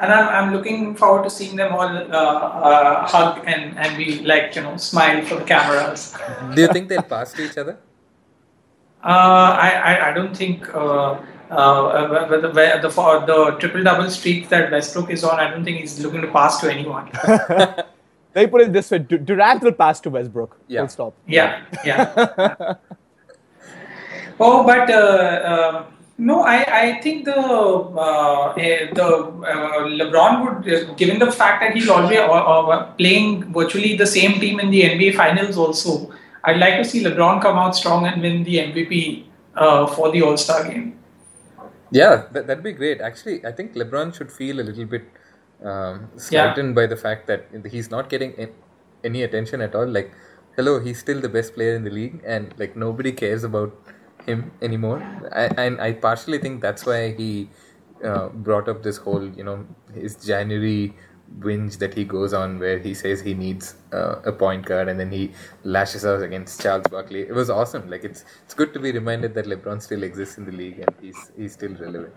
and 0.00 0.12
I'm, 0.12 0.28
I'm 0.28 0.52
looking 0.52 0.94
forward 0.96 1.24
to 1.24 1.30
seeing 1.30 1.56
them 1.56 1.72
all 1.72 1.80
uh, 1.80 2.10
uh, 2.10 3.06
hug 3.06 3.42
and, 3.46 3.78
and 3.78 3.96
be 3.96 4.20
like 4.22 4.56
you 4.56 4.62
know 4.62 4.76
smile 4.76 5.24
for 5.24 5.36
the 5.36 5.44
cameras. 5.44 6.14
Do 6.54 6.62
you 6.62 6.68
think 6.68 6.88
they'll 6.88 7.02
pass 7.02 7.32
to 7.34 7.44
each 7.44 7.56
other? 7.56 7.78
Uh, 9.02 9.56
I, 9.60 9.70
I, 9.70 10.10
I 10.10 10.12
don't 10.12 10.34
think 10.36 10.74
uh, 10.74 11.20
uh, 11.50 12.26
the, 12.26 12.40
the, 12.40 12.78
the, 12.82 12.90
for 12.90 13.20
the 13.26 13.56
triple 13.60 13.82
double 13.82 14.10
streak 14.10 14.48
that 14.48 14.70
Westbrook 14.70 15.10
is 15.10 15.22
on, 15.22 15.38
I 15.38 15.50
don't 15.50 15.62
think 15.62 15.78
he's 15.78 16.00
looking 16.00 16.22
to 16.22 16.28
pass 16.28 16.60
to 16.60 16.72
anyone. 16.72 17.10
Let 17.28 17.86
me 18.34 18.46
put 18.48 18.62
it 18.62 18.72
this 18.72 18.90
way: 18.90 18.98
Durant 18.98 19.62
will 19.62 19.72
pass 19.72 20.00
to 20.00 20.10
Westbrook. 20.10 20.58
Yeah. 20.66 20.80
Full 20.80 20.88
stop. 20.88 21.14
Yeah, 21.28 21.62
yeah. 21.84 22.74
oh, 24.40 24.64
but 24.64 24.90
uh, 24.90 25.84
um 25.86 25.94
no, 26.16 26.42
I, 26.42 26.64
I 26.80 27.00
think 27.00 27.24
the 27.24 27.36
uh, 27.36 28.52
eh, 28.52 28.90
the 28.92 29.04
uh, 29.04 29.88
LeBron 30.00 30.44
would, 30.44 30.72
uh, 30.72 30.94
given 30.94 31.18
the 31.18 31.30
fact 31.30 31.60
that 31.60 31.74
he's 31.74 31.88
always 31.88 32.18
uh, 32.18 32.30
uh, 32.30 32.92
playing 32.92 33.52
virtually 33.52 33.96
the 33.96 34.06
same 34.06 34.38
team 34.38 34.60
in 34.60 34.70
the 34.70 34.82
NBA 34.82 35.16
Finals, 35.16 35.56
also, 35.56 36.12
I'd 36.44 36.58
like 36.58 36.76
to 36.76 36.84
see 36.84 37.02
LeBron 37.02 37.42
come 37.42 37.56
out 37.58 37.74
strong 37.74 38.06
and 38.06 38.22
win 38.22 38.44
the 38.44 38.58
MVP 38.58 39.24
uh, 39.56 39.86
for 39.88 40.12
the 40.12 40.22
All 40.22 40.36
Star 40.36 40.68
game. 40.68 40.98
Yeah, 41.90 42.26
that, 42.32 42.46
that'd 42.46 42.62
be 42.62 42.72
great. 42.72 43.00
Actually, 43.00 43.44
I 43.44 43.50
think 43.50 43.74
LeBron 43.74 44.14
should 44.14 44.30
feel 44.30 44.60
a 44.60 44.62
little 44.62 44.84
bit 44.84 45.04
um, 45.64 46.10
slightened 46.16 46.76
by 46.76 46.86
the 46.86 46.96
fact 46.96 47.26
that 47.26 47.46
he's 47.68 47.90
not 47.90 48.08
getting 48.08 48.52
any 49.02 49.22
attention 49.22 49.60
at 49.60 49.74
all. 49.74 49.86
Like, 49.86 50.12
hello, 50.56 50.78
he's 50.78 51.00
still 51.00 51.20
the 51.20 51.28
best 51.28 51.54
player 51.54 51.74
in 51.74 51.82
the 51.82 51.90
league, 51.90 52.22
and 52.24 52.54
like 52.56 52.76
nobody 52.76 53.10
cares 53.10 53.42
about 53.42 53.76
him 54.26 54.50
anymore. 54.62 55.00
I, 55.32 55.44
and 55.64 55.80
I 55.80 55.92
partially 55.92 56.38
think 56.38 56.60
that's 56.62 56.86
why 56.86 57.12
he 57.12 57.48
uh, 58.04 58.28
brought 58.28 58.68
up 58.68 58.82
this 58.82 58.96
whole, 58.96 59.24
you 59.34 59.44
know, 59.44 59.66
his 59.94 60.16
January 60.16 60.94
whinge 61.40 61.78
that 61.78 61.94
he 61.94 62.04
goes 62.04 62.32
on 62.32 62.58
where 62.58 62.78
he 62.78 62.94
says 62.94 63.20
he 63.20 63.34
needs 63.34 63.76
uh, 63.92 64.16
a 64.24 64.30
point 64.32 64.64
guard 64.66 64.88
and 64.88 65.00
then 65.00 65.10
he 65.10 65.32
lashes 65.64 66.04
out 66.06 66.22
against 66.22 66.60
Charles 66.62 66.86
Barkley. 66.88 67.22
It 67.22 67.32
was 67.34 67.50
awesome. 67.50 67.88
Like 67.90 68.04
it's 68.04 68.24
it's 68.44 68.54
good 68.54 68.72
to 68.74 68.80
be 68.80 68.92
reminded 68.92 69.34
that 69.34 69.46
LeBron 69.46 69.82
still 69.82 70.02
exists 70.02 70.38
in 70.38 70.44
the 70.44 70.52
league 70.52 70.78
and 70.80 70.94
he's 71.00 71.30
he's 71.36 71.52
still 71.54 71.74
relevant. 71.74 72.14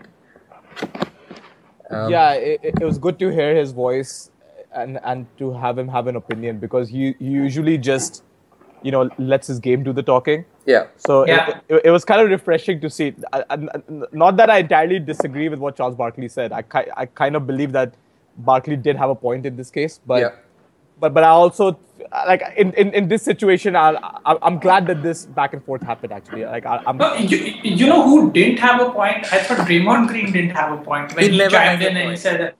Um, 1.90 2.10
yeah, 2.10 2.32
it, 2.34 2.60
it- 2.62 2.84
was 2.84 2.98
good 2.98 3.18
to 3.18 3.28
hear 3.30 3.54
his 3.56 3.72
voice 3.72 4.30
and 4.74 4.98
and 5.04 5.26
to 5.38 5.52
have 5.52 5.78
him 5.78 5.88
have 5.88 6.06
an 6.06 6.16
opinion 6.16 6.58
because 6.58 6.88
he, 6.88 7.14
he 7.18 7.26
usually 7.26 7.78
just 7.78 8.22
you 8.82 8.90
know 8.90 9.08
lets 9.18 9.46
his 9.46 9.58
game 9.58 9.82
do 9.82 9.92
the 9.92 10.02
talking. 10.02 10.44
Yeah. 10.66 10.86
So 10.96 11.22
it- 11.22 11.28
Yeah. 11.28 11.60
it, 11.68 11.82
it, 11.86 11.90
was 11.90 12.04
kind 12.04 12.20
of 12.20 12.30
refreshing 12.30 12.80
to 12.80 12.90
see. 12.90 13.14
I, 13.32 13.44
I, 13.50 13.56
not 14.12 14.36
that 14.36 14.50
I 14.50 14.58
entirely 14.58 14.98
disagree 14.98 15.48
with 15.48 15.58
what 15.58 15.76
Charles 15.76 15.94
Barkley 15.94 16.28
said. 16.28 16.52
I, 16.52 16.62
I 16.96 17.06
kind 17.06 17.36
of 17.36 17.46
believe 17.46 17.72
that 17.72 17.94
Barkley 18.38 18.76
did 18.76 18.96
have 18.96 19.10
a 19.10 19.14
point 19.14 19.46
in 19.46 19.56
this 19.56 19.70
case, 19.70 20.00
but 20.06 20.20
yeah. 20.20 20.30
but 21.00 21.14
but 21.14 21.24
I 21.24 21.28
also 21.28 21.78
like 22.26 22.42
in, 22.56 22.72
in, 22.74 22.92
in 22.94 23.08
this 23.08 23.22
situation, 23.22 23.74
I, 23.76 23.90
I 24.24 24.36
I'm 24.42 24.58
glad 24.58 24.86
that 24.86 25.02
this 25.02 25.26
back 25.26 25.52
and 25.52 25.64
forth 25.64 25.82
happened. 25.82 26.12
Actually, 26.12 26.44
like 26.44 26.66
I, 26.66 26.82
I'm 26.86 27.00
you, 27.20 27.38
you 27.62 27.86
know 27.86 28.02
who 28.04 28.30
didn't 28.32 28.58
have 28.58 28.80
a 28.80 28.90
point? 28.90 29.32
I 29.32 29.42
thought 29.42 29.66
Draymond 29.66 30.08
Green 30.08 30.32
didn't 30.32 30.50
have 30.50 30.72
a 30.78 30.82
point 30.82 31.14
when 31.14 31.24
He 31.24 31.30
he, 31.30 31.48
chimed 31.48 31.82
in 31.82 31.96
and 31.96 32.10
he 32.10 32.16
said 32.16 32.40
that. 32.40 32.56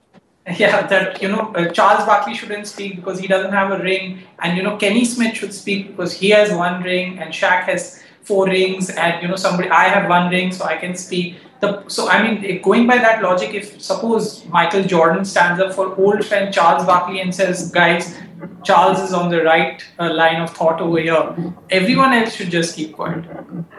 Yeah, 0.57 0.87
that 0.87 1.21
you 1.21 1.27
know 1.27 1.53
uh, 1.55 1.69
Charles 1.71 2.05
Barkley 2.05 2.33
shouldn't 2.33 2.65
speak 2.67 2.95
because 2.95 3.19
he 3.19 3.27
doesn't 3.27 3.51
have 3.51 3.71
a 3.71 3.83
ring, 3.83 4.23
and 4.39 4.57
you 4.57 4.63
know 4.63 4.77
Kenny 4.77 5.05
Smith 5.05 5.35
should 5.35 5.53
speak 5.53 5.87
because 5.87 6.13
he 6.13 6.29
has 6.29 6.51
one 6.51 6.81
ring 6.81 7.19
and 7.19 7.31
Shaq 7.31 7.63
has 7.63 8.01
four 8.23 8.45
rings, 8.47 8.89
and 8.89 9.21
you 9.21 9.27
know 9.27 9.35
somebody 9.35 9.69
I 9.69 9.83
have 9.89 10.09
one 10.09 10.29
ring, 10.31 10.51
so 10.51 10.65
I 10.65 10.77
can 10.77 10.95
speak. 10.95 11.37
The, 11.59 11.83
so 11.87 12.09
I 12.09 12.23
mean, 12.23 12.61
going 12.61 12.87
by 12.87 12.97
that 12.97 13.21
logic, 13.21 13.53
if 13.53 13.81
suppose 13.81 14.45
Michael 14.45 14.83
Jordan 14.83 15.25
stands 15.25 15.61
up 15.61 15.73
for 15.73 15.95
old 15.95 16.25
friend 16.25 16.53
Charles 16.53 16.85
Barkley 16.85 17.19
and 17.21 17.35
says, 17.35 17.69
"Guys, 17.69 18.15
Charles 18.63 18.99
is 18.99 19.13
on 19.13 19.29
the 19.29 19.43
right 19.43 19.83
uh, 19.99 20.13
line 20.13 20.41
of 20.41 20.49
thought 20.51 20.81
over 20.81 20.99
here," 20.99 21.53
everyone 21.69 22.13
else 22.13 22.33
should 22.33 22.49
just 22.49 22.75
keep 22.75 22.95
quiet. 22.95 23.25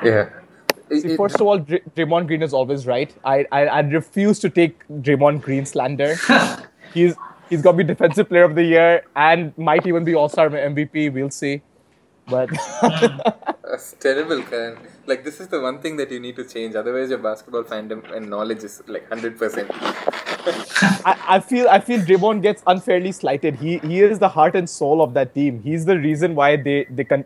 Yeah. 0.04 0.28
It- 0.90 1.00
See, 1.02 1.12
it- 1.12 1.16
first 1.16 1.36
of 1.36 1.46
all, 1.46 1.58
Dr- 1.58 1.82
Draymond 1.96 2.26
Green 2.26 2.42
is 2.42 2.52
always 2.52 2.86
right. 2.86 3.14
I, 3.24 3.46
I 3.52 3.60
I 3.66 3.80
refuse 3.80 4.38
to 4.40 4.50
take 4.50 4.86
Draymond 5.08 5.42
Green 5.42 5.64
slander. 5.66 6.14
he's 6.94 7.14
he's 7.48 7.62
gonna 7.62 7.76
be 7.78 7.84
defensive 7.84 8.28
player 8.28 8.44
of 8.44 8.54
the 8.54 8.64
year 8.64 9.02
and 9.16 9.56
might 9.56 9.86
even 9.86 10.04
be 10.04 10.14
All 10.14 10.28
Star 10.28 10.48
MVP. 10.50 11.12
We'll 11.12 11.30
see. 11.30 11.62
But 12.28 12.50
That's 13.70 13.92
terrible, 13.98 14.42
Karan. 14.42 14.78
Like 15.06 15.24
this 15.24 15.40
is 15.40 15.48
the 15.48 15.60
one 15.60 15.78
thing 15.80 15.96
that 15.96 16.10
you 16.10 16.20
need 16.20 16.36
to 16.36 16.44
change. 16.44 16.74
Otherwise, 16.76 17.10
your 17.10 17.18
basketball 17.18 17.64
fandom 17.64 18.02
and 18.16 18.28
knowledge 18.30 18.62
is 18.64 18.82
like 18.86 19.08
hundred 19.08 19.38
percent. 19.38 19.70
I, 21.10 21.16
I 21.36 21.40
feel 21.40 21.68
I 21.68 21.80
feel 21.80 22.00
Draymond 22.00 22.42
gets 22.42 22.62
unfairly 22.66 23.12
slighted. 23.12 23.56
He 23.56 23.78
he 23.78 24.00
is 24.00 24.18
the 24.18 24.28
heart 24.28 24.54
and 24.54 24.68
soul 24.68 25.02
of 25.02 25.14
that 25.14 25.34
team. 25.34 25.60
He's 25.62 25.84
the 25.86 25.98
reason 25.98 26.34
why 26.34 26.56
they 26.56 26.86
they 26.90 27.04
can, 27.04 27.24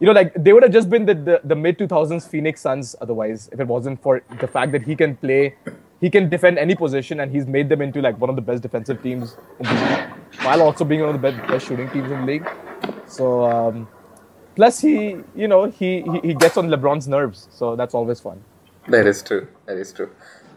you 0.00 0.06
know, 0.06 0.12
like 0.12 0.32
they 0.34 0.52
would 0.52 0.62
have 0.62 0.72
just 0.72 0.88
been 0.88 1.06
the 1.06 1.14
the, 1.14 1.40
the 1.44 1.56
mid 1.56 1.78
two 1.78 1.86
thousands 1.88 2.26
Phoenix 2.26 2.60
Suns 2.60 2.94
otherwise 3.00 3.48
if 3.52 3.60
it 3.60 3.66
wasn't 3.66 4.00
for 4.02 4.22
the 4.40 4.46
fact 4.46 4.72
that 4.72 4.82
he 4.82 4.94
can 4.96 5.16
play, 5.16 5.54
he 6.00 6.10
can 6.10 6.28
defend 6.28 6.58
any 6.58 6.74
position 6.74 7.20
and 7.20 7.32
he's 7.32 7.46
made 7.46 7.68
them 7.68 7.82
into 7.82 8.00
like 8.00 8.18
one 8.20 8.30
of 8.30 8.36
the 8.36 8.42
best 8.42 8.62
defensive 8.62 9.02
teams 9.02 9.36
in 9.58 9.66
the 9.66 9.72
league, 9.72 10.44
while 10.44 10.62
also 10.62 10.84
being 10.84 11.00
one 11.00 11.14
of 11.14 11.20
the 11.20 11.30
best, 11.30 11.48
best 11.48 11.66
shooting 11.66 11.90
teams 11.90 12.10
in 12.10 12.20
the 12.20 12.26
league. 12.26 12.48
So 13.06 13.44
um, 13.44 13.88
plus 14.54 14.80
he 14.80 15.16
you 15.34 15.48
know 15.48 15.64
he, 15.70 16.02
he 16.02 16.20
he 16.28 16.34
gets 16.34 16.56
on 16.56 16.68
LeBron's 16.68 17.08
nerves, 17.08 17.48
so 17.50 17.74
that's 17.76 17.94
always 17.94 18.20
fun. 18.20 18.42
That 18.88 19.06
is 19.06 19.22
true. 19.22 19.48
That 19.66 19.76
is 19.76 19.92
true. 19.92 20.10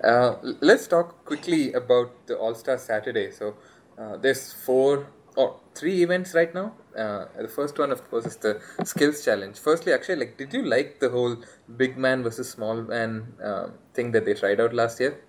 Uh, 0.04 0.36
let's 0.62 0.88
talk 0.88 1.26
quickly 1.26 1.74
about 1.74 2.28
the 2.28 2.38
All 2.38 2.56
Star 2.56 2.78
Saturday. 2.78 3.32
So 3.32 3.56
uh, 3.98 4.18
there's 4.18 4.54
four 4.54 5.08
or 5.36 5.60
three 5.76 6.04
events 6.04 6.34
right 6.34 6.54
now. 6.54 6.74
Uh, 6.98 7.26
the 7.40 7.48
first 7.48 7.78
one, 7.80 7.92
of 7.92 8.10
course, 8.10 8.26
is 8.26 8.36
the 8.38 8.62
skills 8.84 9.24
challenge. 9.24 9.60
Firstly, 9.60 9.94
actually, 9.94 10.18
like, 10.18 10.38
did 10.38 10.54
you 10.54 10.64
like 10.64 11.00
the 11.00 11.10
whole 11.10 11.38
big 11.78 11.98
man 11.98 12.24
versus 12.24 12.50
small 12.50 12.82
man 12.82 13.34
uh, 13.44 13.68
thing 13.94 14.12
that 14.12 14.26
they 14.26 14.34
tried 14.34 14.60
out 14.60 14.74
last 14.74 15.00
year? 15.00 15.22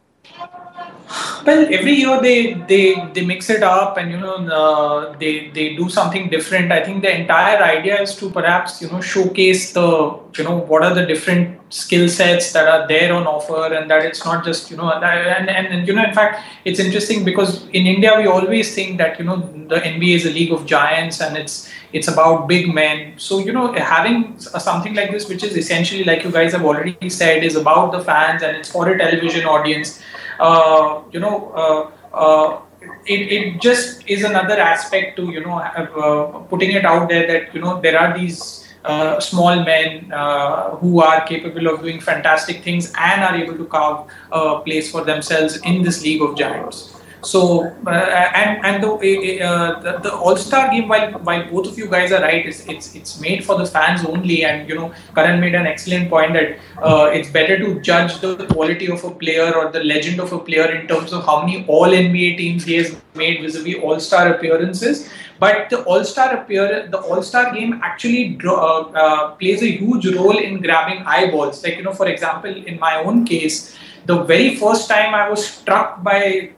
Well, 1.45 1.67
every 1.75 1.95
year 1.95 2.21
they 2.23 2.55
they 2.69 2.95
they 3.13 3.25
mix 3.27 3.51
it 3.51 3.65
up 3.65 3.97
and 3.97 4.13
you 4.13 4.19
know 4.19 4.37
uh, 4.47 5.17
they 5.19 5.51
they 5.51 5.75
do 5.75 5.89
something 5.89 6.31
different. 6.31 6.71
I 6.71 6.85
think 6.85 7.03
the 7.03 7.13
entire 7.13 7.61
idea 7.61 8.01
is 8.01 8.15
to 8.17 8.31
perhaps 8.31 8.81
you 8.81 8.89
know 8.89 9.01
showcase 9.01 9.73
the 9.73 10.21
you 10.37 10.45
know 10.45 10.59
what 10.59 10.85
are 10.85 10.95
the 10.95 11.05
different 11.05 11.59
skill 11.73 12.09
sets 12.09 12.53
that 12.53 12.69
are 12.69 12.87
there 12.87 13.13
on 13.15 13.27
offer 13.27 13.73
and 13.75 13.91
that 13.91 14.05
it's 14.05 14.25
not 14.25 14.45
just 14.45 14.71
you 14.71 14.77
know 14.77 14.93
and, 14.93 15.49
and 15.49 15.67
and 15.73 15.89
you 15.89 15.95
know 15.95 16.05
in 16.05 16.15
fact 16.15 16.43
it's 16.65 16.79
interesting 16.79 17.25
because 17.25 17.67
in 17.69 17.87
India 17.87 18.15
we 18.17 18.27
always 18.27 18.75
think 18.75 18.99
that 18.99 19.19
you 19.19 19.25
know 19.25 19.37
the 19.73 19.77
NBA 19.77 20.17
is 20.17 20.27
a 20.27 20.31
league 20.31 20.53
of 20.53 20.67
giants 20.67 21.21
and 21.21 21.37
it's 21.37 21.71
it's 21.93 22.09
about 22.09 22.47
big 22.47 22.73
men. 22.75 23.15
So 23.17 23.39
you 23.39 23.53
know 23.53 23.73
having 23.73 24.39
something 24.39 24.95
like 24.95 25.11
this, 25.11 25.29
which 25.29 25.43
is 25.43 25.57
essentially 25.57 26.05
like 26.05 26.25
you 26.25 26.31
guys 26.31 26.53
have 26.53 26.65
already 26.65 27.11
said, 27.11 27.43
is 27.43 27.57
about 27.57 27.93
the 27.93 28.05
fans 28.05 28.43
and 28.43 28.57
it's 28.57 28.71
for 28.71 28.89
a 28.89 28.99
television 28.99 29.47
audience 29.47 30.01
uh, 30.39 31.03
you 31.13 31.21
know, 31.21 31.51
uh, 31.55 32.17
uh, 32.17 32.61
it, 33.07 33.33
it 33.33 33.61
just 33.61 34.09
is 34.09 34.25
another 34.25 34.59
aspect 34.59 35.17
to, 35.17 35.31
you 35.31 35.41
know, 35.41 35.59
uh, 35.59 36.39
putting 36.51 36.73
it 36.73 36.85
out 36.85 37.09
there 37.09 37.27
that, 37.27 37.55
you 37.55 37.61
know, 37.61 37.81
there 37.81 37.99
are 37.99 38.17
these 38.19 38.62
uh, 38.85 39.21
small 39.21 39.65
men 39.65 40.13
uh, 40.13 40.77
who 40.77 41.01
are 41.01 41.25
capable 41.27 41.67
of 41.69 41.81
doing 41.81 42.01
fantastic 42.01 42.63
things 42.63 42.93
and 42.99 43.23
are 43.23 43.37
able 43.37 43.57
to 43.57 43.65
carve 43.67 44.07
a 44.33 44.61
place 44.61 44.91
for 44.91 45.05
themselves 45.05 45.57
in 45.59 45.83
this 45.83 46.03
league 46.03 46.23
of 46.23 46.37
giants. 46.37 46.93
So 47.25 47.73
uh, 47.87 47.91
and 47.91 48.65
and 48.67 48.83
the 48.83 49.43
uh, 49.43 49.81
the, 49.81 49.99
the 49.99 50.13
All 50.13 50.37
Star 50.37 50.71
game, 50.71 50.89
while 50.89 51.13
while 51.21 51.49
both 51.51 51.69
of 51.69 51.79
you 51.79 51.87
guys 51.89 52.11
are 52.11 52.21
right, 52.21 52.45
it's 52.45 52.67
it's 52.67 52.95
it's 52.97 53.21
made 53.21 53.45
for 53.45 53.57
the 53.57 53.67
fans 53.67 54.05
only. 54.05 54.45
And 54.45 54.69
you 54.69 54.75
know, 54.75 54.93
Karan 55.15 55.39
made 55.41 55.55
an 55.55 55.67
excellent 55.67 56.11
point 56.11 56.33
that 56.33 56.59
uh, 56.83 57.11
it's 57.13 57.31
better 57.31 57.59
to 57.59 57.81
judge 57.81 58.21
the 58.21 58.47
quality 58.47 58.91
of 58.91 59.05
a 59.05 59.11
player 59.11 59.55
or 59.55 59.71
the 59.71 59.85
legend 59.85 60.19
of 60.19 60.33
a 60.33 60.39
player 60.39 60.67
in 60.73 60.89
terms 60.89 61.13
of 61.13 61.25
how 61.25 61.43
many 61.43 61.65
All 61.69 61.87
NBA 61.87 62.39
teams 62.39 62.65
he 62.65 62.75
has 62.75 62.97
made 63.15 63.41
vis-a-vis 63.41 63.77
All 63.81 64.01
Star 64.01 64.35
appearances. 64.35 65.09
But 65.43 65.71
the 65.71 65.83
All 65.83 66.05
Star 66.05 66.35
appear 66.37 66.87
the 66.89 66.99
All 66.99 67.21
Star 67.21 67.53
game 67.53 67.81
actually 67.83 68.29
draw, 68.43 68.59
uh, 68.59 68.91
uh, 69.05 69.31
plays 69.35 69.61
a 69.61 69.71
huge 69.71 70.07
role 70.15 70.39
in 70.39 70.61
grabbing 70.63 71.03
eyeballs. 71.05 71.65
Like 71.65 71.79
you 71.79 71.83
know, 71.83 71.93
for 71.93 72.07
example, 72.07 72.55
in 72.73 72.79
my 72.79 72.95
own 73.03 73.25
case, 73.25 73.75
the 74.07 74.23
very 74.23 74.55
first 74.55 74.89
time 74.89 75.17
I 75.17 75.29
was 75.29 75.45
struck 75.45 76.01
by 76.05 76.51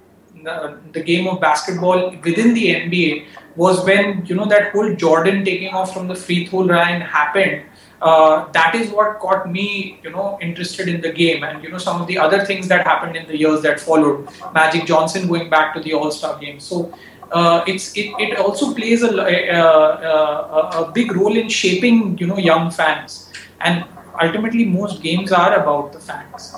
the, 0.43 0.79
the 0.93 1.03
game 1.03 1.27
of 1.29 1.41
basketball 1.41 2.11
within 2.23 2.53
the 2.53 2.67
NBA 2.75 3.27
was 3.57 3.83
when 3.87 4.27
you 4.27 4.35
know 4.35 4.45
that 4.53 4.73
whole 4.73 4.95
Jordan 4.95 5.47
taking 5.47 5.73
off 5.73 5.95
from 5.95 6.07
the 6.09 6.15
free 6.15 6.45
throw 6.47 6.69
line 6.75 7.01
happened. 7.01 7.63
Uh, 8.03 8.53
that 8.53 8.75
is 8.75 8.91
what 8.91 9.19
got 9.19 9.51
me, 9.51 9.99
you 10.03 10.11
know, 10.11 10.39
interested 10.43 10.89
in 10.89 11.01
the 11.01 11.11
game, 11.11 11.43
and 11.43 11.65
you 11.65 11.71
know 11.71 11.79
some 11.79 12.03
of 12.03 12.07
the 12.07 12.19
other 12.19 12.45
things 12.45 12.69
that 12.69 12.87
happened 12.87 13.17
in 13.17 13.27
the 13.33 13.39
years 13.47 13.63
that 13.63 13.81
followed. 13.81 14.29
Magic 14.53 14.85
Johnson 14.85 15.27
going 15.27 15.49
back 15.49 15.73
to 15.75 15.81
the 15.81 15.95
All 15.95 16.11
Star 16.11 16.39
game. 16.39 16.61
So 16.61 16.93
uh, 17.39 17.65
it's 17.67 17.87
it, 17.97 18.13
it 18.25 18.39
also 18.39 18.73
plays 18.75 19.03
a, 19.03 19.11
a, 19.17 19.61
a, 19.61 20.83
a 20.83 20.93
big 20.93 21.15
role 21.17 21.37
in 21.37 21.49
shaping 21.49 22.17
you 22.19 22.27
know 22.27 22.39
young 22.39 22.71
fans, 22.71 23.31
and 23.61 23.85
ultimately 24.27 24.65
most 24.65 25.03
games 25.03 25.33
are 25.33 25.55
about 25.61 25.93
the 25.93 26.01
fans. 26.01 26.55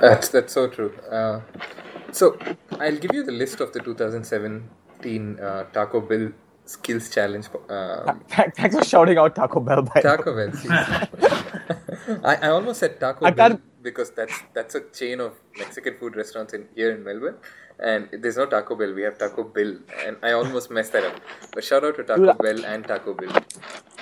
That's 0.00 0.28
that's 0.28 0.52
so 0.52 0.68
true. 0.68 0.92
Uh, 1.10 1.40
so 2.12 2.36
I'll 2.80 2.96
give 3.04 3.14
you 3.14 3.24
the 3.24 3.32
list 3.32 3.60
of 3.60 3.72
the 3.72 3.80
2017 3.80 5.40
uh, 5.40 5.64
Taco 5.72 6.00
Bell 6.00 6.30
skills 6.64 7.08
challenge. 7.10 7.46
Uh, 7.68 8.14
Thanks 8.56 8.76
for 8.76 8.84
shouting 8.84 9.18
out 9.18 9.34
Taco 9.34 9.60
Bell. 9.60 9.82
By. 9.82 10.00
Taco 10.00 10.34
Bell. 10.34 10.52
I, 12.24 12.36
I 12.36 12.48
almost 12.48 12.80
said 12.80 12.98
Taco 13.00 13.26
I 13.26 13.30
Bell 13.30 13.50
can't- 13.50 13.62
because 13.84 14.10
that's 14.10 14.42
that's 14.54 14.74
a 14.74 14.80
chain 15.00 15.20
of 15.20 15.34
Mexican 15.58 15.96
food 15.98 16.16
restaurants 16.16 16.54
in 16.54 16.66
here 16.74 16.90
in 16.94 17.04
Melbourne, 17.04 17.36
and 17.78 18.08
there's 18.22 18.36
no 18.36 18.46
Taco 18.46 18.74
Bell. 18.74 18.92
We 18.94 19.02
have 19.02 19.18
Taco 19.18 19.44
Bill, 19.44 19.76
and 20.04 20.16
I 20.22 20.32
almost 20.32 20.70
messed 20.70 20.92
that 20.94 21.04
up. 21.04 21.20
But 21.52 21.62
shout 21.64 21.84
out 21.84 21.96
to 21.96 22.04
Taco 22.04 22.32
Dude, 22.32 22.38
Bell 22.38 22.64
and 22.64 22.86
Taco 22.86 23.14
Bill. 23.14 23.30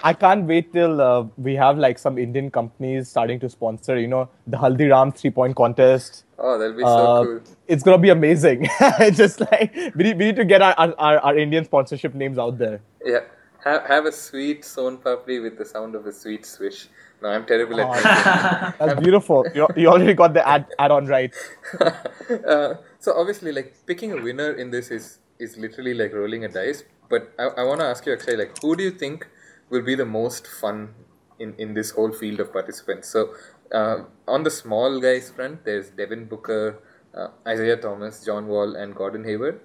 I 0.04 0.12
can't 0.12 0.46
wait 0.46 0.72
till 0.72 1.00
uh, 1.00 1.26
we 1.36 1.54
have 1.56 1.78
like 1.78 1.98
some 1.98 2.18
Indian 2.18 2.50
companies 2.50 3.08
starting 3.08 3.38
to 3.40 3.48
sponsor, 3.48 3.98
you 3.98 4.08
know, 4.08 4.28
the 4.46 4.56
Haldi 4.56 4.90
Ram 4.90 5.12
three 5.12 5.30
point 5.30 5.56
contest. 5.56 6.24
Oh, 6.38 6.58
that'll 6.58 6.76
be 6.76 6.82
so 6.82 6.88
Uh, 6.88 7.24
cool. 7.24 7.40
It's 7.68 7.82
gonna 7.82 7.98
be 7.98 8.10
amazing. 8.10 8.66
Just 9.12 9.40
like 9.40 9.74
we 9.94 10.04
need, 10.04 10.18
we 10.18 10.24
need 10.26 10.36
to 10.36 10.44
get 10.44 10.62
our, 10.62 10.74
our, 10.78 11.18
our 11.18 11.36
Indian 11.38 11.64
sponsorship 11.64 12.14
names 12.14 12.38
out 12.38 12.58
there. 12.58 12.80
Yeah. 13.04 13.20
Have, 13.64 13.86
have 13.86 14.06
a 14.06 14.12
sweet 14.12 14.64
son 14.64 14.98
papdi 14.98 15.40
with 15.40 15.56
the 15.56 15.64
sound 15.64 15.94
of 15.94 16.06
a 16.06 16.12
sweet 16.12 16.44
swish. 16.44 16.88
No, 17.22 17.28
I'm 17.28 17.46
terrible 17.46 17.80
Oh, 17.80 17.94
at 17.94 18.78
That's 18.78 19.00
beautiful. 19.00 19.46
You, 19.54 19.68
you 19.76 19.86
already 19.88 20.14
got 20.14 20.34
the 20.34 20.46
ad, 20.46 20.66
add 20.78 20.90
on 20.90 21.06
right. 21.06 21.32
uh, 21.80 22.74
so 22.98 23.14
obviously, 23.16 23.52
like 23.52 23.74
picking 23.86 24.12
a 24.12 24.20
winner 24.20 24.52
in 24.52 24.70
this 24.70 24.90
is 24.90 25.18
is 25.38 25.56
literally 25.56 25.94
like 25.94 26.12
rolling 26.12 26.44
a 26.44 26.48
dice. 26.48 26.82
But 27.08 27.32
I, 27.38 27.44
I 27.44 27.62
want 27.62 27.80
to 27.80 27.86
ask 27.86 28.04
you 28.06 28.12
actually, 28.12 28.36
like, 28.36 28.58
who 28.60 28.74
do 28.74 28.82
you 28.82 28.90
think 28.90 29.28
will 29.70 29.82
be 29.82 29.94
the 29.94 30.04
most 30.04 30.48
fun 30.48 30.94
in 31.38 31.54
in 31.58 31.74
this 31.74 31.92
whole 31.92 32.12
field 32.12 32.40
of 32.40 32.52
participants? 32.52 33.08
So 33.08 33.34
uh, 33.72 33.98
on 34.26 34.42
the 34.42 34.50
small 34.50 35.00
guys 35.00 35.30
front, 35.30 35.64
there's 35.64 35.90
Devin 35.90 36.24
Booker, 36.24 36.82
uh, 37.14 37.28
Isaiah 37.46 37.76
Thomas, 37.76 38.24
John 38.24 38.48
Wall, 38.48 38.74
and 38.74 38.96
Gordon 38.96 39.22
Hayward, 39.22 39.60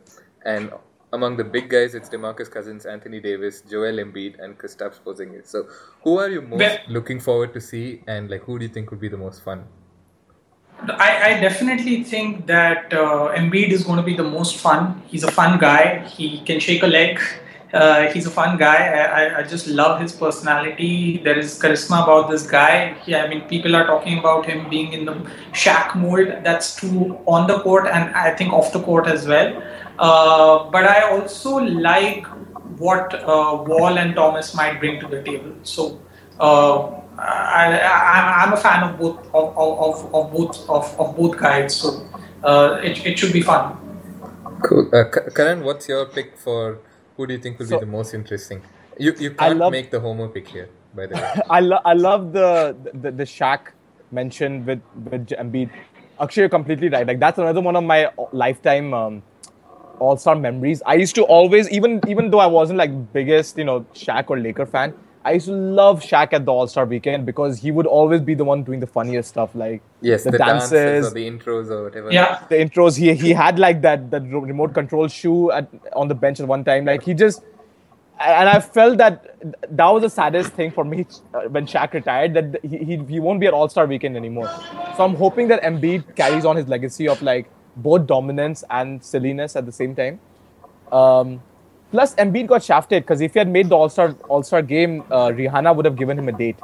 and 0.46 0.72
among 1.14 1.38
the 1.38 1.44
big 1.44 1.70
guys, 1.70 1.96
it's 1.96 2.10
Demarcus 2.10 2.50
Cousins, 2.52 2.86
Anthony 2.86 3.20
Davis, 3.20 3.62
Joel 3.62 3.98
Embiid, 4.04 4.40
and 4.44 4.58
Kristaps 4.58 5.00
Porzingis. 5.06 5.48
So, 5.48 5.68
who 6.04 6.20
are 6.20 6.30
you 6.30 6.42
most 6.42 6.60
Well- 6.60 6.78
looking 6.90 7.20
forward 7.20 7.54
to 7.54 7.62
see, 7.62 8.04
and 8.08 8.30
like, 8.30 8.44
who 8.44 8.60
do 8.60 8.66
you 8.66 8.70
think 8.70 8.92
would 8.92 9.00
be 9.00 9.10
the 9.10 9.18
most 9.18 9.44
fun? 9.44 9.66
I, 10.90 11.34
I 11.38 11.40
definitely 11.42 12.04
think 12.04 12.46
that 12.48 12.94
uh, 12.94 13.34
Embiid 13.36 13.70
is 13.70 13.84
going 13.84 13.98
to 13.98 14.04
be 14.04 14.16
the 14.16 14.24
most 14.24 14.58
fun. 14.58 15.02
He's 15.08 15.24
a 15.24 15.32
fun 15.32 15.58
guy. 15.58 16.06
He 16.08 16.42
can 16.42 16.60
shake 16.60 16.84
a 16.84 16.88
leg. 16.88 17.20
Uh, 17.74 18.08
he's 18.14 18.26
a 18.26 18.32
fun 18.32 18.58
guy. 18.58 18.88
I, 18.88 19.24
I, 19.24 19.40
I 19.40 19.44
just 19.44 19.68
love 19.68 20.00
his 20.00 20.14
personality. 20.14 21.18
There 21.24 21.38
is 21.38 21.60
charisma 21.60 22.04
about 22.04 22.30
this 22.30 22.48
guy. 22.48 22.96
I 23.08 23.28
mean, 23.28 23.42
people 23.42 23.76
are 23.76 23.86
talking 23.86 24.20
about 24.20 24.46
him 24.46 24.70
being 24.70 24.94
in 24.94 25.06
the 25.06 25.14
Shaq 25.52 25.96
mold. 25.96 26.28
That's 26.44 26.76
true 26.78 27.20
on 27.26 27.48
the 27.48 27.60
court 27.60 27.88
and 27.88 28.16
I 28.16 28.34
think 28.34 28.54
off 28.54 28.72
the 28.72 28.82
court 28.82 29.08
as 29.08 29.28
well. 29.28 29.62
Uh, 30.00 30.70
but 30.70 30.86
I 30.86 31.12
also 31.12 31.58
like 31.58 32.26
what 32.80 33.14
uh, 33.14 33.64
Wall 33.68 33.98
and 33.98 34.16
Thomas 34.16 34.54
might 34.54 34.80
bring 34.80 35.00
to 35.02 35.08
the 35.08 35.22
table. 35.24 35.54
So 35.64 36.00
uh, 36.40 36.88
I, 37.18 38.44
I'm 38.46 38.54
a 38.54 38.58
fan 38.58 38.84
of 38.84 38.98
both 38.98 39.20
of, 39.34 39.58
of, 39.58 39.80
of, 39.80 40.16
of 40.16 40.32
both 40.32 40.70
of, 40.70 41.00
of 41.00 41.18
both 41.18 41.38
guys. 41.38 41.76
So 41.76 42.08
uh, 42.44 42.80
it, 42.82 43.06
it 43.06 43.20
should 43.20 43.34
be 43.34 43.42
fun. 43.42 43.76
Cool. 44.64 44.90
Uh, 44.94 45.04
Karan, 45.36 45.64
what's 45.64 45.90
your 45.90 46.06
pick 46.06 46.38
for 46.38 46.80
who 47.18 47.28
do 47.28 47.34
you 47.34 47.40
think 47.40 47.60
will 47.60 47.66
So- 47.68 47.80
be 47.80 47.86
the 47.86 47.92
most 47.92 48.14
interesting? 48.14 48.62
You 49.00 49.14
you 49.20 49.32
can't 49.32 49.58
love- 49.58 49.72
make 49.72 49.92
the 49.92 50.00
homo 50.00 50.28
pick 50.28 50.48
here, 50.48 50.70
by 50.96 51.06
the 51.06 51.16
way. 51.16 51.42
I, 51.58 51.60
lo- 51.60 51.82
I 51.86 51.94
love 51.94 52.32
the, 52.34 52.76
the 53.02 53.12
the 53.12 53.24
Shaq 53.26 53.68
mention 54.12 54.66
with 54.66 54.82
with 55.12 55.28
Embiid. 55.44 55.70
Actually, 56.20 56.42
you're 56.42 56.50
completely 56.58 56.90
right. 56.90 57.06
Like 57.06 57.20
that's 57.20 57.38
another 57.38 57.62
one 57.62 57.76
of 57.76 57.84
my 57.84 58.10
lifetime 58.32 58.94
um, 59.00 59.22
All 60.00 60.18
Star 60.18 60.36
memories. 60.36 60.82
I 60.86 60.96
used 60.96 61.14
to 61.16 61.24
always, 61.26 61.70
even 61.70 62.00
even 62.08 62.32
though 62.32 62.40
I 62.40 62.48
wasn't 62.48 62.80
like 62.80 62.96
biggest 63.14 63.58
you 63.58 63.66
know 63.66 63.82
Shaq 63.94 64.32
or 64.32 64.40
Laker 64.40 64.66
fan, 64.66 64.96
I 65.28 65.32
used 65.34 65.48
to 65.48 65.52
love 65.52 66.02
Shaq 66.02 66.32
at 66.32 66.46
the 66.46 66.54
All 66.54 66.68
Star 66.68 66.86
weekend 66.86 67.26
because 67.26 67.60
he 67.60 67.70
would 67.70 67.86
always 67.86 68.22
be 68.22 68.34
the 68.34 68.46
one 68.46 68.64
doing 68.64 68.80
the 68.80 68.88
funniest 68.88 69.28
stuff, 69.28 69.54
like 69.56 69.82
Yes, 70.00 70.24
the, 70.24 70.32
the, 70.32 70.38
dances, 70.38 70.72
dances, 70.72 71.12
or 71.12 71.16
the 71.16 71.30
intros 71.30 71.70
or 71.70 71.84
whatever. 71.84 72.14
Yeah. 72.14 72.46
the 72.48 72.56
intros. 72.56 72.98
He 72.98 73.14
he 73.14 73.34
had 73.34 73.60
like 73.60 73.82
that 73.82 74.10
that 74.12 74.22
remote 74.22 74.74
control 74.74 75.10
shoe 75.10 75.52
at 75.52 75.68
on 75.94 76.08
the 76.08 76.16
bench 76.16 76.40
at 76.40 76.48
one 76.48 76.64
time. 76.64 76.86
Like 76.86 77.04
he 77.04 77.14
just, 77.14 77.44
and 78.22 78.48
I 78.48 78.62
felt 78.62 78.98
that 79.00 79.36
that 79.82 79.90
was 79.90 80.04
the 80.04 80.10
saddest 80.10 80.54
thing 80.54 80.72
for 80.72 80.86
me 80.86 81.06
uh, 81.34 81.42
when 81.58 81.68
Shaq 81.68 81.92
retired. 81.92 82.34
That 82.34 82.64
he 82.64 82.78
he, 82.78 82.98
he 83.16 83.20
won't 83.20 83.42
be 83.42 83.48
at 83.48 83.54
All 83.54 83.68
Star 83.68 83.86
Weekend 83.86 84.16
anymore. 84.16 84.50
So 84.96 85.04
I'm 85.04 85.16
hoping 85.16 85.50
that 85.50 85.62
Embiid 85.62 86.16
carries 86.16 86.46
on 86.46 86.56
his 86.56 86.70
legacy 86.70 87.10
of 87.10 87.22
like 87.22 87.52
both 87.76 88.08
dominance 88.08 88.64
and 88.70 89.04
silliness 89.04 89.58
at 89.58 89.66
the 89.66 89.74
same 89.74 89.94
time. 89.94 90.22
Um, 90.90 91.42
plus, 91.92 92.16
Embiid 92.16 92.48
got 92.48 92.64
shafted 92.64 93.04
because 93.04 93.22
if 93.22 93.34
he 93.34 93.40
had 93.40 93.50
made 93.50 93.70
the 93.70 93.76
All 93.76 93.90
Star 93.90 94.16
All 94.30 94.44
Star 94.44 94.62
game, 94.62 95.04
uh, 95.12 95.28
Rihanna 95.30 95.76
would 95.76 95.86
have 95.86 95.96
given 95.96 96.18
him 96.20 96.28
a 96.30 96.32
date. 96.32 96.58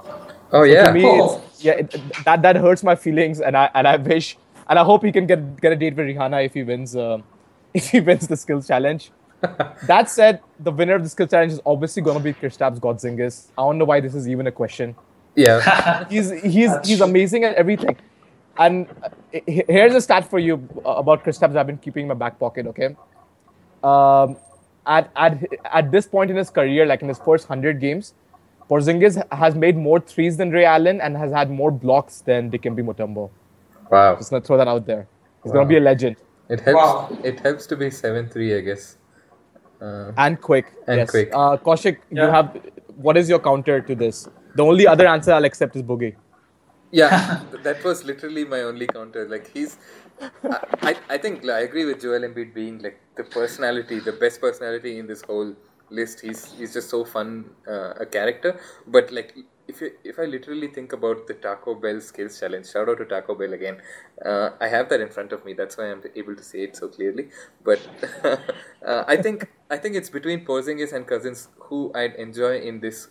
Oh 0.52 0.64
To 0.64 0.70
yeah. 0.72 0.92
me, 0.92 1.04
Oh. 1.06 1.42
it's, 1.48 1.64
yeah, 1.64 1.74
it, 1.74 1.96
that 2.26 2.42
that 2.44 2.56
hurts 2.58 2.84
my 2.84 2.96
feelings, 2.96 3.42
and 3.42 3.58
I 3.58 3.70
and 3.74 3.88
I 3.88 3.96
wish 3.98 4.38
and 4.68 4.78
I 4.80 4.84
hope 4.84 5.04
he 5.04 5.12
can 5.12 5.26
get 5.28 5.60
get 5.62 5.72
a 5.72 5.76
date 5.76 5.96
with 5.96 6.08
Rihanna 6.08 6.46
if 6.46 6.54
he 6.54 6.64
wins 6.64 6.96
uh, 6.96 7.18
if 7.74 7.90
he 7.90 8.00
wins 8.02 8.28
the 8.28 8.38
skills 8.38 8.68
challenge. 8.68 9.12
that 9.88 10.10
said, 10.10 10.40
the 10.60 10.72
winner 10.72 10.96
of 10.96 11.04
the 11.04 11.10
skills 11.10 11.32
challenge 11.32 11.52
is 11.54 11.60
obviously 11.66 12.02
going 12.02 12.18
to 12.18 12.24
be 12.24 12.34
Kristaps 12.34 12.80
Godzingis. 12.80 13.50
I 13.58 13.64
don't 13.64 13.78
know 13.78 13.86
why 13.86 14.00
this 14.00 14.16
is 14.16 14.28
even 14.30 14.48
a 14.48 14.52
question. 14.52 14.96
yeah. 15.36 16.06
He's 16.10 16.30
he's 16.42 16.72
he's 16.86 17.02
amazing 17.02 17.44
at 17.44 17.56
everything. 17.56 17.98
And 18.58 18.88
uh, 19.04 19.10
here's 19.48 19.96
a 19.96 20.02
stat 20.02 20.30
for 20.30 20.40
you 20.40 20.70
uh, 20.86 20.92
about 20.92 21.24
Kristaps. 21.26 21.56
I've 21.58 21.68
been 21.68 21.78
keeping 21.80 22.04
in 22.04 22.08
my 22.10 22.14
back 22.14 22.38
pocket. 22.40 22.68
Okay. 22.68 22.96
Um, 23.84 24.38
at, 24.86 25.12
at 25.16 25.44
at 25.72 25.92
this 25.92 26.08
point 26.08 26.32
in 26.32 26.38
his 26.38 26.50
career, 26.50 26.86
like 26.86 27.02
in 27.02 27.08
his 27.08 27.20
first 27.20 27.48
hundred 27.48 27.80
games, 27.80 28.14
Porzingis 28.70 29.22
has 29.32 29.56
made 29.56 29.78
more 29.78 30.00
threes 30.00 30.38
than 30.38 30.52
Ray 30.52 30.66
Allen 30.66 31.02
and 31.02 31.18
has 31.18 31.32
had 31.32 31.50
more 31.50 31.72
blocks 31.72 32.22
than 32.22 32.50
Dikembe 32.52 32.84
Mutombo. 32.84 33.30
Wow. 33.92 34.16
Just 34.16 34.30
gonna 34.32 34.44
throw 34.44 34.58
that 34.58 34.68
out 34.68 34.86
there. 34.86 35.08
He's 35.44 35.52
gonna 35.52 35.68
be 35.68 35.78
a 35.78 35.82
legend 35.82 36.16
It 36.50 36.60
helps. 36.62 36.76
Wow. 36.76 37.18
It 37.24 37.40
helps 37.40 37.66
to 37.68 37.76
be 37.76 37.90
seven 37.90 38.30
three, 38.30 38.56
I 38.56 38.62
guess. 38.62 38.98
Uh, 39.82 40.12
and 40.18 40.40
quick. 40.40 40.72
And 40.88 41.00
yes. 41.00 41.10
quick. 41.10 41.30
Uh, 41.34 41.58
Kaushik, 41.58 41.98
you 42.10 42.22
have 42.22 42.58
what 42.96 43.18
is 43.18 43.30
your 43.30 43.40
counter 43.40 43.82
to 43.82 43.96
this? 43.96 44.28
The 44.56 44.64
only 44.64 44.88
other 44.88 45.08
answer 45.08 45.34
I'll 45.34 45.46
accept 45.46 45.76
is 45.76 45.84
Boogie. 45.84 46.16
yeah, 46.92 47.42
that 47.64 47.84
was 47.84 48.04
literally 48.06 48.46
my 48.46 48.62
only 48.62 48.88
counter. 48.88 49.28
Like 49.28 49.50
he's, 49.52 49.78
I, 50.82 50.95
I, 51.09 51.18
think 51.18 51.47
I 51.49 51.61
agree 51.61 51.86
with 51.86 52.01
Joel 52.01 52.22
Embiid 52.22 52.53
being 52.53 52.80
like 52.80 52.99
the 53.16 53.24
personality, 53.24 53.99
the 53.99 54.11
best 54.11 54.41
personality 54.41 54.99
in 54.99 55.07
this 55.07 55.22
whole 55.22 55.55
list. 55.89 56.22
He's 56.22 56.53
he's 56.53 56.74
just 56.74 56.89
so 56.89 57.03
fun 57.03 57.49
uh, 57.68 57.93
a 57.99 58.05
character. 58.05 58.59
But 58.88 59.11
like 59.11 59.36
if 59.68 59.82
you 59.82 59.91
if 60.03 60.20
I 60.20 60.26
literally 60.26 60.68
think 60.68 60.93
about 60.93 61.28
the 61.28 61.34
Taco 61.34 61.76
Bell 61.76 62.01
skills 62.01 62.39
challenge, 62.39 62.72
shout 62.72 62.89
out 62.89 62.97
to 62.97 63.05
Taco 63.05 63.36
Bell 63.36 63.53
again. 63.53 63.78
Uh, 64.24 64.51
I 64.59 64.68
have 64.68 64.89
that 64.89 65.01
in 65.01 65.09
front 65.09 65.32
of 65.32 65.45
me. 65.45 65.53
That's 65.53 65.78
why 65.78 65.91
I'm 65.91 66.01
able 66.16 66.36
to 66.36 66.43
say 66.43 66.64
it 66.64 66.76
so 66.76 66.88
clearly. 66.88 67.30
But 67.64 67.80
uh, 68.86 69.03
I 69.07 69.18
think 69.18 69.49
I 69.70 69.78
think 69.78 69.95
it's 69.95 70.09
between 70.09 70.45
Porzingis 70.45 70.93
and 70.93 71.07
Cousins 71.07 71.47
who 71.57 71.91
I'd 71.95 72.16
enjoy 72.16 72.59
in 72.59 72.80
this 72.80 73.07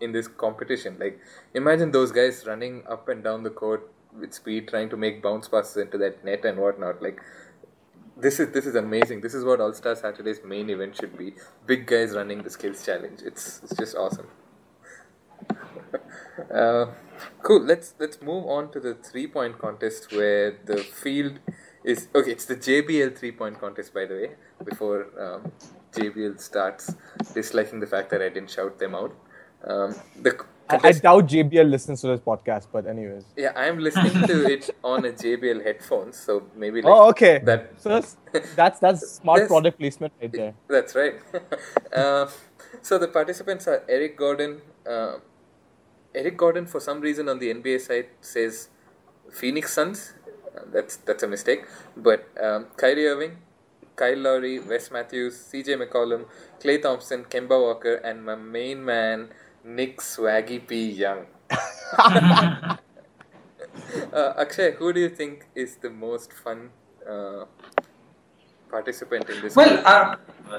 in 0.00 0.12
this 0.12 0.28
competition. 0.28 0.96
Like, 0.98 1.20
imagine 1.54 1.90
those 1.90 2.12
guys 2.12 2.44
running 2.46 2.82
up 2.88 3.08
and 3.08 3.24
down 3.24 3.42
the 3.42 3.50
court 3.50 3.90
with 4.18 4.34
speed, 4.34 4.68
trying 4.68 4.90
to 4.90 4.96
make 4.96 5.22
bounce 5.22 5.48
passes 5.48 5.76
into 5.76 5.98
that 5.98 6.24
net 6.24 6.44
and 6.44 6.58
whatnot. 6.58 7.02
Like, 7.02 7.20
this 8.16 8.38
is 8.38 8.52
this 8.52 8.66
is 8.66 8.74
amazing. 8.74 9.20
This 9.20 9.34
is 9.34 9.44
what 9.44 9.60
All 9.60 9.72
Star 9.72 9.94
Saturday's 9.96 10.40
main 10.44 10.70
event 10.70 10.96
should 10.96 11.16
be. 11.18 11.34
Big 11.66 11.86
guys 11.86 12.12
running 12.12 12.42
the 12.42 12.50
skills 12.50 12.84
challenge. 12.84 13.20
It's 13.24 13.60
it's 13.62 13.76
just 13.76 13.96
awesome. 13.96 14.28
uh, 16.54 16.86
cool. 17.42 17.62
Let's 17.62 17.94
let's 17.98 18.22
move 18.22 18.46
on 18.46 18.70
to 18.72 18.80
the 18.80 18.94
three 18.94 19.26
point 19.26 19.58
contest 19.58 20.12
where 20.12 20.56
the 20.64 20.78
field 20.78 21.40
is 21.82 22.08
okay. 22.14 22.30
It's 22.30 22.44
the 22.44 22.56
JBL 22.56 23.18
three 23.18 23.32
point 23.32 23.60
contest, 23.60 23.92
by 23.92 24.06
the 24.06 24.14
way. 24.14 24.30
Before 24.64 25.08
um, 25.20 25.52
JBL 25.92 26.40
starts 26.40 26.94
disliking 27.34 27.80
the 27.80 27.86
fact 27.86 28.10
that 28.10 28.22
I 28.22 28.28
didn't 28.28 28.50
shout 28.50 28.78
them 28.78 28.94
out. 28.94 29.14
Um, 29.66 29.94
the 30.20 30.44
I, 30.68 30.78
I 30.82 30.92
doubt 30.92 31.26
JBL 31.26 31.68
listens 31.70 32.00
to 32.00 32.06
this 32.08 32.20
podcast, 32.20 32.68
but 32.72 32.86
anyways. 32.86 33.24
yeah, 33.36 33.52
I'm 33.54 33.78
listening 33.78 34.26
to 34.26 34.46
it 34.50 34.70
on 34.82 35.04
a 35.04 35.12
JBL 35.12 35.62
headphones, 35.62 36.16
so 36.18 36.42
maybe 36.56 36.80
like 36.80 36.92
Oh, 36.92 37.08
okay. 37.10 37.38
that 37.44 37.72
So 37.78 37.88
that's 37.90 38.16
that's, 38.56 38.78
that's 38.80 39.10
smart 39.20 39.40
Yes. 39.40 39.48
product 39.48 39.78
placement 39.78 40.12
right 40.20 40.32
there. 40.32 40.54
That's 40.68 40.94
right. 40.94 41.14
uh, 41.94 42.28
so 42.82 42.98
the 42.98 43.08
participants 43.08 43.68
are 43.68 43.82
Eric 43.88 44.16
Gordon. 44.16 44.62
Uh, 44.88 45.16
Eric 46.14 46.36
Gordon, 46.36 46.66
for 46.66 46.80
some 46.80 47.00
reason, 47.00 47.28
on 47.28 47.38
the 47.40 47.52
NBA 47.52 47.80
side 47.80 48.06
says 48.20 48.68
Phoenix 49.32 49.72
Suns. 49.74 50.14
Uh, 50.56 50.60
that's 50.72 50.96
that's 50.96 51.22
a 51.22 51.28
mistake. 51.28 51.64
But 51.96 52.28
um, 52.42 52.68
Kyrie 52.76 53.06
Irving, 53.08 53.38
Kyle 53.96 54.16
Lowry, 54.16 54.60
Wes 54.60 54.90
Matthews, 54.90 55.36
CJ 55.52 55.76
McCollum, 55.82 56.24
Klay 56.60 56.80
Thompson, 56.80 57.24
Kemba 57.24 57.60
Walker, 57.60 57.96
and 57.96 58.24
my 58.24 58.34
main 58.36 58.84
man, 58.84 59.28
Nick 59.64 59.98
Swaggy 59.98 60.66
P. 60.66 60.90
Young. 60.90 61.26
uh, 61.50 62.76
Akshay, 64.12 64.72
who 64.72 64.92
do 64.92 65.00
you 65.00 65.08
think 65.08 65.46
is 65.54 65.76
the 65.76 65.88
most 65.90 66.32
fun 66.32 66.70
uh, 67.08 67.44
participant 68.70 69.28
in 69.30 69.40
this? 69.40 69.56
Well, 69.56 69.82
uh, 69.86 70.16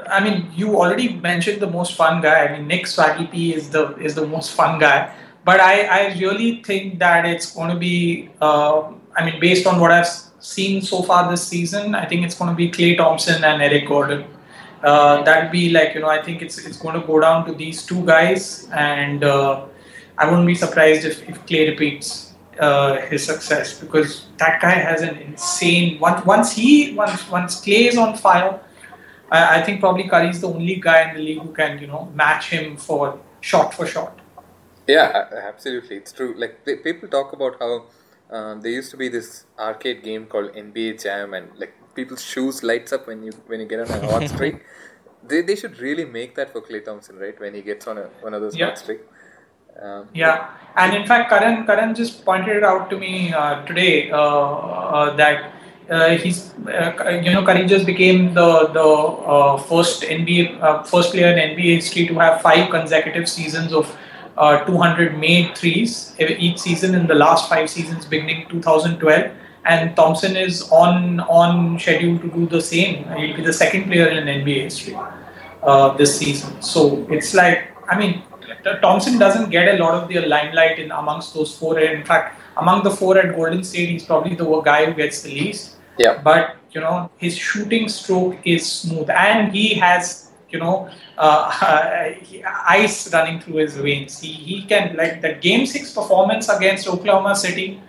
I 0.08 0.24
mean, 0.24 0.50
you 0.56 0.76
already 0.76 1.14
mentioned 1.14 1.62
the 1.62 1.70
most 1.70 1.94
fun 1.94 2.22
guy. 2.22 2.48
I 2.48 2.58
mean, 2.58 2.68
Nick 2.68 2.86
Swaggy 2.86 3.30
P 3.32 3.54
is 3.54 3.70
the 3.70 3.96
is 3.98 4.16
the 4.16 4.26
most 4.26 4.54
fun 4.54 4.80
guy. 4.80 5.14
But 5.44 5.60
I, 5.60 5.84
I 5.84 6.14
really 6.18 6.64
think 6.64 6.98
that 7.00 7.26
it's 7.26 7.54
going 7.54 7.70
to 7.70 7.78
be. 7.78 8.30
Uh, 8.42 8.92
I 9.16 9.24
mean, 9.24 9.40
based 9.40 9.68
on 9.68 9.80
what 9.80 9.92
I've 9.92 10.08
seen 10.40 10.82
so 10.82 11.04
far 11.04 11.30
this 11.30 11.48
season, 11.48 11.94
I 11.94 12.06
think 12.06 12.26
it's 12.26 12.36
going 12.36 12.50
to 12.50 12.56
be 12.56 12.72
Klay 12.72 12.98
Thompson 12.98 13.44
and 13.44 13.62
Eric 13.62 13.88
Gordon. 13.88 14.26
Uh, 14.86 15.24
that'd 15.24 15.52
be 15.52 15.72
like 15.72 15.96
you 15.96 16.02
know, 16.02 16.10
I 16.10 16.22
think 16.22 16.44
it's 16.44 16.60
it's 16.60 16.78
going 16.78 17.00
to 17.00 17.06
go 17.06 17.20
down 17.20 17.46
to 17.48 17.54
these 17.54 17.84
two 17.84 18.06
guys, 18.06 18.70
and 18.72 19.24
uh, 19.24 19.66
I 20.16 20.30
wouldn't 20.30 20.46
be 20.46 20.54
surprised 20.54 21.06
if, 21.06 21.28
if 21.28 21.44
Klay 21.48 21.70
repeats 21.70 22.36
uh, 22.60 23.02
his 23.08 23.26
success 23.26 23.80
because 23.80 24.28
that 24.38 24.62
guy 24.62 24.76
has 24.90 25.02
an 25.02 25.18
insane 25.18 26.00
once 26.00 26.24
once 26.24 26.54
he 26.54 26.94
once 26.94 27.28
once 27.32 27.60
Klay 27.62 27.88
is 27.90 27.98
on 27.98 28.16
fire. 28.16 28.60
I, 29.32 29.60
I 29.60 29.64
think 29.64 29.80
probably 29.80 30.08
Curry's 30.08 30.42
the 30.42 30.50
only 30.50 30.76
guy 30.76 31.10
in 31.10 31.16
the 31.16 31.22
league 31.22 31.42
who 31.42 31.52
can 31.52 31.80
you 31.80 31.88
know 31.88 32.12
match 32.14 32.50
him 32.52 32.78
for 32.78 33.20
shot 33.42 33.74
for 33.74 33.88
shot. 33.88 34.20
Yeah, 34.88 35.26
absolutely, 35.50 35.96
it's 35.98 36.12
true. 36.12 36.36
Like 36.38 36.64
people 36.84 37.10
talk 37.10 37.34
about 37.34 37.58
how 37.60 37.86
um, 38.30 38.62
there 38.62 38.72
used 38.72 38.92
to 38.92 38.98
be 38.98 39.10
this 39.10 39.46
arcade 39.58 40.04
game 40.04 40.28
called 40.28 40.54
NBA 40.54 41.02
Jam, 41.02 41.34
and 41.34 41.50
like 41.58 41.74
people's 41.96 42.24
shoes 42.24 42.64
lights 42.64 42.94
up 42.94 43.08
when 43.08 43.24
you 43.24 43.32
when 43.48 43.60
you 43.60 43.66
get 43.66 43.80
on 43.80 43.90
a 43.98 44.12
hot 44.12 44.28
streak. 44.34 44.58
They, 45.28 45.42
they 45.42 45.56
should 45.56 45.80
really 45.80 46.06
make 46.06 46.36
that 46.36 46.52
for 46.52 46.62
Klay 46.62 46.86
Thompson, 46.86 47.18
right? 47.18 47.40
When 47.40 47.56
he 47.56 47.62
gets 47.62 47.88
on 47.88 47.98
a, 47.98 48.04
one 48.22 48.34
of 48.36 48.42
those 48.42 48.56
Yeah. 48.56 48.68
hot 48.68 48.78
streak. 48.78 49.02
Um, 49.82 50.08
Yeah, 50.14 50.50
and 50.78 50.94
in 50.96 51.06
fact, 51.06 51.30
Karan 51.30 51.66
Karan 51.66 51.96
just 51.96 52.24
pointed 52.26 52.58
it 52.58 52.64
out 52.64 52.90
to 52.92 52.98
me 52.98 53.34
uh, 53.34 53.66
today 53.66 54.10
uh, 54.12 54.20
uh, 54.20 55.16
that 55.16 55.52
uh, 55.90 56.10
he's 56.18 56.54
uh, 56.68 57.20
you 57.24 57.32
know 57.34 57.44
Curry 57.46 57.66
just 57.66 57.86
became 57.86 58.34
the 58.34 58.68
the 58.78 58.86
uh, 59.36 59.58
first 59.58 60.04
NBA 60.04 60.62
uh, 60.62 60.84
first 60.84 61.12
player 61.12 61.32
in 61.34 61.42
NBA 61.50 61.76
history 61.82 62.08
to 62.08 62.16
have 62.20 62.42
five 62.42 62.70
consecutive 62.70 63.28
seasons 63.28 63.74
of 63.74 63.92
uh, 64.38 64.64
200 64.66 65.18
made 65.18 65.58
threes 65.58 66.16
each 66.20 66.60
season 66.60 66.96
in 66.96 67.08
the 67.08 67.16
last 67.16 67.50
five 67.50 67.70
seasons 67.70 68.06
beginning 68.06 68.48
2012 68.50 69.32
and 69.66 69.96
Thompson 69.96 70.38
is 70.38 70.70
on 70.72 71.20
on 71.22 71.80
schedule 71.80 72.20
to 72.20 72.28
do 72.28 72.46
the 72.46 72.62
same. 72.62 73.04
He'll 73.18 73.36
be 73.36 73.44
the 73.44 73.54
second 73.54 73.86
player 73.86 74.08
in 74.08 74.26
NBA 74.26 74.62
history 74.64 74.96
uh, 75.64 75.98
this 75.98 76.18
season. 76.18 76.62
So 76.62 77.06
it's 77.10 77.34
like 77.34 77.72
I 77.90 77.98
mean 78.00 78.22
Thompson 78.82 79.18
doesn't 79.18 79.50
get 79.50 79.76
a 79.76 79.84
lot 79.84 79.96
of 79.96 80.08
the 80.08 80.20
limelight 80.22 80.80
in 80.80 80.92
amongst 80.92 81.34
those 81.34 81.58
four. 81.58 81.80
In 81.80 82.04
fact 82.04 82.40
among 82.58 82.84
the 82.84 82.92
four 82.92 83.18
at 83.18 83.36
Golden 83.36 83.64
State 83.64 83.90
he's 83.90 84.06
probably 84.06 84.36
the 84.36 84.62
guy 84.62 84.86
who 84.86 84.94
gets 84.94 85.22
the 85.22 85.32
least. 85.32 85.72
Yeah. 85.98 86.22
but 86.22 86.58
you 86.72 86.82
know 86.82 87.10
his 87.18 87.38
shooting 87.38 87.90
stroke 87.90 88.38
is 88.46 88.70
smooth. 88.72 89.10
And 89.10 89.52
he 89.52 89.74
has 89.76 90.32
you 90.50 90.60
know 90.60 90.90
uh, 91.18 91.50
ice 92.68 93.12
running 93.12 93.40
through 93.40 93.56
his 93.56 93.76
veins. 93.76 94.20
He, 94.20 94.32
he 94.32 94.62
can 94.64 94.96
like 94.96 95.22
that 95.22 95.42
game 95.42 95.66
6 95.66 95.94
performance 95.94 96.50
against 96.50 96.88
oklahoma 96.88 97.36
city 97.36 97.82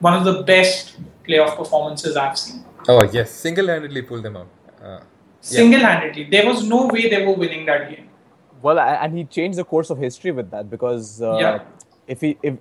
one 0.00 0.14
of 0.14 0.24
the 0.24 0.42
best 0.42 0.96
playoff 1.28 1.56
performances 1.56 2.16
i've 2.16 2.38
seen 2.38 2.64
Oh 2.86 3.02
yes, 3.12 3.30
single-handedly 3.30 4.02
pulled 4.02 4.24
them 4.24 4.36
out. 4.36 4.48
Uh, 4.86 5.00
single-handedly 5.40 6.24
there 6.24 6.46
was 6.46 6.66
no 6.72 6.86
way 6.86 7.08
they 7.08 7.24
were 7.26 7.32
winning 7.44 7.64
that 7.66 7.88
game 7.90 8.08
Well, 8.62 8.78
and 8.80 9.16
he 9.18 9.24
changed 9.36 9.58
the 9.58 9.64
course 9.70 9.90
of 9.94 9.98
history 9.98 10.32
with 10.40 10.50
that 10.50 10.68
because 10.74 11.22
uh, 11.22 11.38
Yeah. 11.40 11.62
if 12.14 12.20
he 12.20 12.36
if 12.42 12.54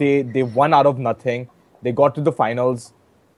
they 0.00 0.22
they 0.22 0.42
won 0.42 0.74
out 0.78 0.86
of 0.86 0.98
nothing, 0.98 1.48
they 1.82 1.92
got 2.00 2.14
to 2.16 2.20
the 2.28 2.32
finals, 2.32 2.92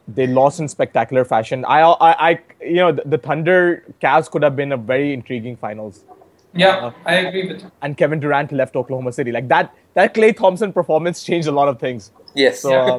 they 0.09 0.27
lost 0.39 0.61
in 0.61 0.68
spectacular 0.68 1.25
fashion. 1.25 1.64
I 1.64 1.81
I, 2.09 2.11
I 2.31 2.41
you 2.61 2.81
know 2.83 2.93
the, 2.93 3.03
the 3.14 3.18
Thunder 3.18 3.61
Cavs 4.07 4.31
could 4.31 4.43
have 4.49 4.57
been 4.57 4.73
a 4.73 4.81
very 4.95 5.12
intriguing 5.18 5.57
finals, 5.66 6.05
yeah 6.62 6.91
i 7.11 7.14
agree 7.18 7.45
with 7.51 7.62
you 7.62 7.70
and 7.87 7.97
Kevin 8.01 8.20
Durant 8.25 8.53
left 8.53 8.77
Oklahoma 8.77 9.12
City. 9.18 9.33
Like 9.33 9.49
that 9.49 9.75
that 10.01 10.14
Klay 10.14 10.37
Thompson 10.37 10.73
performance 10.73 11.23
changed 11.31 11.49
a 11.49 11.53
lot 11.61 11.68
of 11.75 11.79
things. 11.87 12.11
yes. 12.35 12.61
So 12.61 12.75
uh, 12.81 12.99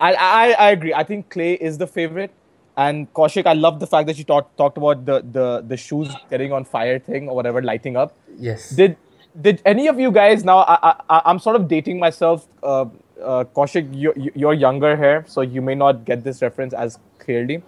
I, 0.00 0.14
I 0.14 0.50
I 0.66 0.70
agree. 0.70 0.92
I 0.94 1.04
think 1.04 1.32
Klay 1.32 1.56
is 1.58 1.78
the 1.78 1.86
favorite. 1.86 2.32
And 2.76 3.12
Kaushik, 3.14 3.46
I 3.46 3.52
love 3.52 3.78
the 3.78 3.86
fact 3.86 4.08
that 4.08 4.18
you 4.18 4.24
talked 4.24 4.56
talked 4.56 4.76
about 4.76 5.04
the, 5.06 5.20
the 5.32 5.64
the 5.66 5.76
shoes 5.76 6.14
getting 6.30 6.52
on 6.52 6.64
fire 6.64 6.98
thing 6.98 7.28
or 7.28 7.36
whatever, 7.36 7.62
lighting 7.62 7.96
up. 7.96 8.16
yes. 8.38 8.70
Did 8.70 8.96
did 9.40 9.62
any 9.64 9.86
of 9.88 9.98
you 10.00 10.10
guys 10.10 10.44
now? 10.44 10.58
I, 10.58 10.94
I 11.08 11.22
I'm 11.26 11.38
sort 11.38 11.56
of 11.56 11.68
dating 11.68 12.00
myself. 12.00 12.48
Uh, 12.62 12.86
uh, 13.22 13.44
Kaushik, 13.56 13.94
you, 13.94 14.12
you- 14.16 14.32
you're 14.34 14.52
younger 14.54 14.96
here, 14.96 15.24
so 15.28 15.40
you 15.40 15.62
may 15.62 15.74
not 15.76 16.04
get 16.04 16.24
this 16.24 16.42
reference 16.42 16.74
as 16.74 16.98
clearly. 17.20 17.62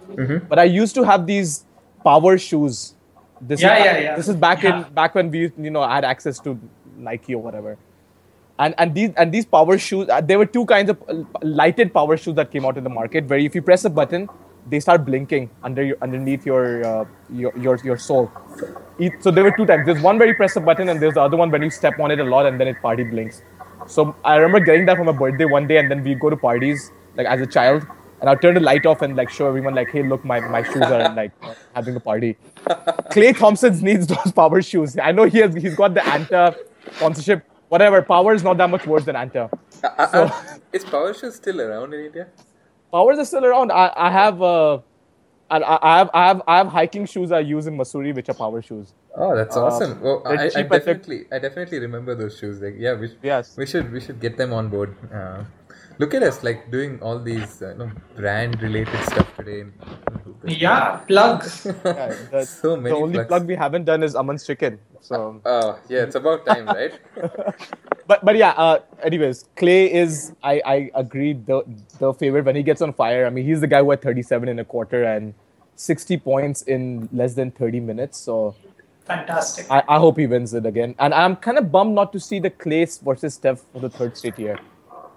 But 0.49 0.59
I 0.59 0.65
used 0.65 0.93
to 0.95 1.03
have 1.03 1.25
these 1.25 1.63
power 2.03 2.37
shoes. 2.37 2.93
This 3.39 3.61
Yeah, 3.61 3.77
is, 3.77 3.85
yeah, 3.85 3.97
yeah. 3.99 4.15
This 4.17 4.27
is 4.27 4.35
back 4.35 4.63
Yeah. 4.63 4.85
in 4.87 4.93
back 4.93 5.15
when 5.15 5.31
we 5.31 5.51
you 5.57 5.69
know 5.71 5.87
had 5.87 6.03
access 6.03 6.39
to 6.39 6.59
Nike 6.97 7.33
or 7.35 7.41
whatever. 7.41 7.77
And 8.59 8.73
and 8.77 8.93
these 8.95 9.11
and 9.17 9.31
these 9.31 9.45
power 9.45 9.77
shoes, 9.77 10.09
uh, 10.09 10.21
there 10.21 10.37
were 10.39 10.45
two 10.45 10.65
kinds 10.65 10.89
of 10.89 11.01
uh, 11.07 11.23
lighted 11.43 11.93
power 11.93 12.17
shoes 12.17 12.35
that 12.35 12.51
came 12.51 12.65
out 12.65 12.77
in 12.77 12.83
the 12.83 12.89
market. 12.89 13.27
Where 13.27 13.39
if 13.39 13.53
you 13.53 13.61
press 13.61 13.85
a 13.85 13.89
button, 13.89 14.27
they 14.69 14.79
start 14.79 15.05
blinking 15.05 15.49
under 15.63 15.83
your 15.83 15.97
underneath 16.01 16.45
your 16.45 16.85
uh, 16.85 17.05
your, 17.29 17.55
your 17.57 17.77
your 17.83 17.97
sole. 17.97 18.31
So 19.19 19.29
there 19.29 19.43
were 19.43 19.51
two 19.55 19.65
types. 19.65 19.85
There's 19.85 20.01
one 20.01 20.17
where 20.17 20.27
you 20.27 20.35
press 20.35 20.55
a 20.55 20.59
button, 20.59 20.89
and 20.89 20.99
there's 20.99 21.13
the 21.13 21.21
other 21.21 21.37
one 21.37 21.51
when 21.51 21.61
you 21.61 21.69
step 21.69 21.99
on 21.99 22.09
it 22.11 22.19
a 22.19 22.23
lot, 22.23 22.47
and 22.47 22.59
then 22.59 22.67
it 22.67 22.81
party 22.81 23.03
blinks. 23.03 23.43
So 23.85 24.15
I 24.25 24.35
remember 24.37 24.59
getting 24.59 24.85
that 24.87 24.97
for 24.97 25.03
my 25.03 25.11
birthday 25.11 25.45
one 25.45 25.67
day, 25.67 25.77
and 25.77 25.91
then 25.91 26.03
we 26.03 26.15
go 26.15 26.29
to 26.29 26.35
parties 26.35 26.91
like 27.15 27.27
as 27.27 27.41
a 27.41 27.45
child, 27.45 27.85
and 28.19 28.29
I'll 28.29 28.37
turn 28.37 28.55
the 28.55 28.59
light 28.59 28.85
off 28.85 29.01
and 29.01 29.15
like 29.15 29.29
show 29.29 29.47
everyone 29.47 29.75
like, 29.75 29.89
hey, 29.89 30.03
look, 30.03 30.25
my, 30.25 30.39
my 30.39 30.63
shoes 30.63 30.81
are 30.81 31.13
like 31.13 31.31
having 31.75 31.95
a 31.95 31.99
party. 31.99 32.37
Klay 33.11 33.37
Thompson 33.37 33.79
needs 33.79 34.07
those 34.07 34.31
power 34.35 34.61
shoes. 34.61 34.97
I 34.97 35.11
know 35.11 35.25
he 35.25 35.39
has 35.39 35.53
he's 35.53 35.75
got 35.75 35.93
the 35.93 36.01
Anta 36.01 36.55
sponsorship. 36.95 37.43
Whatever, 37.69 38.01
power 38.01 38.33
is 38.33 38.43
not 38.43 38.57
that 38.57 38.69
much 38.69 38.85
worse 38.87 39.05
than 39.05 39.15
Anta. 39.15 39.49
Uh, 39.83 39.87
uh, 39.97 40.07
uh, 40.13 40.57
is 40.73 40.83
Power 40.85 41.13
Shoes 41.13 41.35
still 41.35 41.59
around 41.61 41.93
in 41.93 42.05
India? 42.05 42.27
Powers 42.91 43.19
are 43.19 43.25
still 43.25 43.45
around. 43.45 43.71
I, 43.71 43.91
I 43.95 44.09
have 44.09 44.41
uh, 44.41 44.79
I, 45.49 45.57
I 45.61 45.97
have 45.97 46.09
I 46.13 46.27
have 46.27 46.41
I 46.47 46.57
have 46.57 46.67
hiking 46.67 47.05
shoes 47.05 47.31
I 47.31 47.39
use 47.39 47.67
in 47.67 47.75
Missouri, 47.75 48.13
which 48.13 48.29
are 48.29 48.33
power 48.33 48.61
shoes. 48.61 48.93
Oh, 49.15 49.35
that's 49.35 49.57
Uh, 49.57 49.65
awesome. 49.65 49.99
Well, 50.01 50.21
they're 50.23 50.39
I, 50.39 50.43
I 50.43 50.45
I 50.45 50.49
think. 50.49 50.69
definitely, 50.69 51.25
I 51.31 51.39
definitely 51.39 51.79
remember 51.79 52.15
those 52.15 52.37
shoes. 52.39 52.61
Like, 52.61 52.75
yeah, 52.77 52.93
we, 52.93 53.11
Yes. 53.21 53.57
we 53.57 53.65
should, 53.65 53.91
we 53.91 53.99
should 53.99 54.19
get 54.21 54.37
them 54.37 54.53
on 54.53 54.69
board. 54.69 54.95
Uh, 55.13 55.43
look 55.99 56.13
at 56.13 56.23
us, 56.23 56.43
like 56.43 56.69
doing 56.71 56.99
all 57.01 57.19
these, 57.19 57.61
uh, 57.61 57.69
you 57.71 57.77
know, 57.79 57.91
brand-related 58.15 58.99
stuff 59.05 59.27
today. 59.37 59.65
yeah 60.45 60.97
plugs 61.07 61.65
Yeah, 61.85 62.13
the, 62.31 62.45
So 62.45 62.75
the 62.77 62.95
only 62.95 63.13
plugs. 63.15 63.27
plug 63.27 63.47
we 63.47 63.55
haven't 63.55 63.85
done 63.85 64.03
is 64.03 64.15
Aman's 64.15 64.45
chicken. 64.45 64.79
So, 65.01 65.41
Oh, 65.45 65.79
yeah, 65.89 66.03
it's 66.03 66.15
about 66.15 66.45
time, 66.45 66.67
right? 66.67 66.93
but 68.07 68.23
but 68.23 68.35
yeah. 68.35 68.51
Uh, 68.51 68.79
anyways, 69.03 69.45
Klay 69.55 69.89
is 69.89 70.33
I 70.43 70.61
I 70.65 70.91
agree 70.95 71.33
the 71.33 71.63
the 71.99 72.13
favorite 72.13 72.45
when 72.45 72.55
he 72.55 72.63
gets 72.63 72.81
on 72.81 72.93
fire. 72.93 73.25
I 73.25 73.29
mean, 73.29 73.45
he's 73.45 73.61
the 73.61 73.67
guy 73.67 73.81
who 73.81 73.89
had 73.91 74.01
37 74.01 74.47
in 74.47 74.59
a 74.59 74.65
quarter 74.65 75.03
and 75.03 75.33
60 75.75 76.17
points 76.17 76.61
in 76.63 77.07
less 77.13 77.33
than 77.35 77.51
30 77.51 77.79
minutes. 77.81 78.17
So 78.19 78.55
fantastic 79.05 79.65
I, 79.71 79.83
I 79.87 79.99
hope 79.99 80.17
he 80.17 80.27
wins 80.27 80.53
it 80.53 80.65
again. 80.65 80.95
And 80.99 81.13
I'm 81.13 81.35
kind 81.37 81.57
of 81.57 81.71
bummed 81.71 81.95
not 81.95 82.11
to 82.13 82.19
see 82.19 82.39
the 82.39 82.49
Klay 82.49 82.87
versus 83.01 83.35
Steph 83.35 83.61
for 83.73 83.79
the 83.79 83.89
third 83.89 84.17
straight 84.17 84.37
year. 84.39 84.59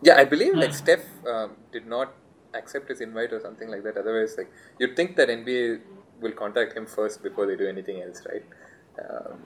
Yeah, 0.03 0.17
I 0.17 0.25
believe 0.25 0.55
like 0.55 0.75
Steph 0.75 1.05
um, 1.27 1.57
did 1.73 1.87
not 1.87 2.15
accept 2.55 2.89
his 2.89 3.01
invite 3.01 3.33
or 3.33 3.41
something 3.41 3.69
like 3.69 3.83
that. 3.85 3.97
Otherwise, 3.97 4.35
like 4.39 4.51
you'd 4.79 4.97
think 4.97 5.17
that 5.17 5.29
NBA 5.29 5.81
will 6.21 6.33
contact 6.33 6.77
him 6.77 6.87
first 6.87 7.23
before 7.23 7.47
they 7.47 7.57
do 7.57 7.69
anything 7.69 8.03
else, 8.03 8.23
right? 8.31 8.45
Um, 9.03 9.41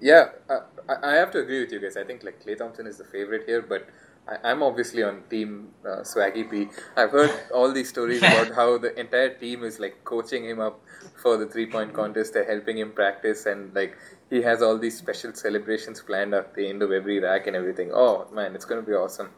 yeah, 0.00 0.28
uh, 0.48 0.60
I, 0.88 1.12
I 1.12 1.14
have 1.16 1.30
to 1.32 1.38
agree 1.40 1.60
with 1.60 1.72
you 1.72 1.80
guys. 1.80 1.96
I 1.96 2.04
think 2.04 2.24
like 2.24 2.42
Klay 2.44 2.56
Thompson 2.56 2.86
is 2.86 2.98
the 2.98 3.04
favorite 3.04 3.44
here, 3.46 3.62
but 3.62 3.88
I, 4.26 4.50
I'm 4.50 4.62
obviously 4.62 5.02
on 5.02 5.22
team 5.28 5.68
uh, 5.84 6.00
Swaggy 6.00 6.50
P. 6.50 6.68
I've 6.96 7.10
heard 7.10 7.30
all 7.54 7.72
these 7.72 7.88
stories 7.88 8.18
about 8.18 8.54
how 8.60 8.78
the 8.78 8.98
entire 8.98 9.34
team 9.34 9.64
is 9.64 9.78
like 9.78 10.02
coaching 10.04 10.44
him 10.44 10.60
up 10.60 10.80
for 11.22 11.36
the 11.36 11.46
three 11.46 11.66
point 11.66 11.92
contest. 11.92 12.34
They're 12.34 12.50
helping 12.50 12.78
him 12.78 12.92
practice, 12.92 13.46
and 13.46 13.74
like 13.74 13.96
he 14.30 14.42
has 14.42 14.62
all 14.62 14.78
these 14.78 14.96
special 14.96 15.34
celebrations 15.34 16.00
planned 16.00 16.34
at 16.34 16.54
the 16.54 16.68
end 16.68 16.82
of 16.82 16.92
every 16.92 17.20
rack 17.20 17.46
and 17.46 17.56
everything. 17.56 17.90
Oh 17.92 18.26
man, 18.32 18.54
it's 18.54 18.64
gonna 18.64 18.82
be 18.82 18.92
awesome. 18.92 19.30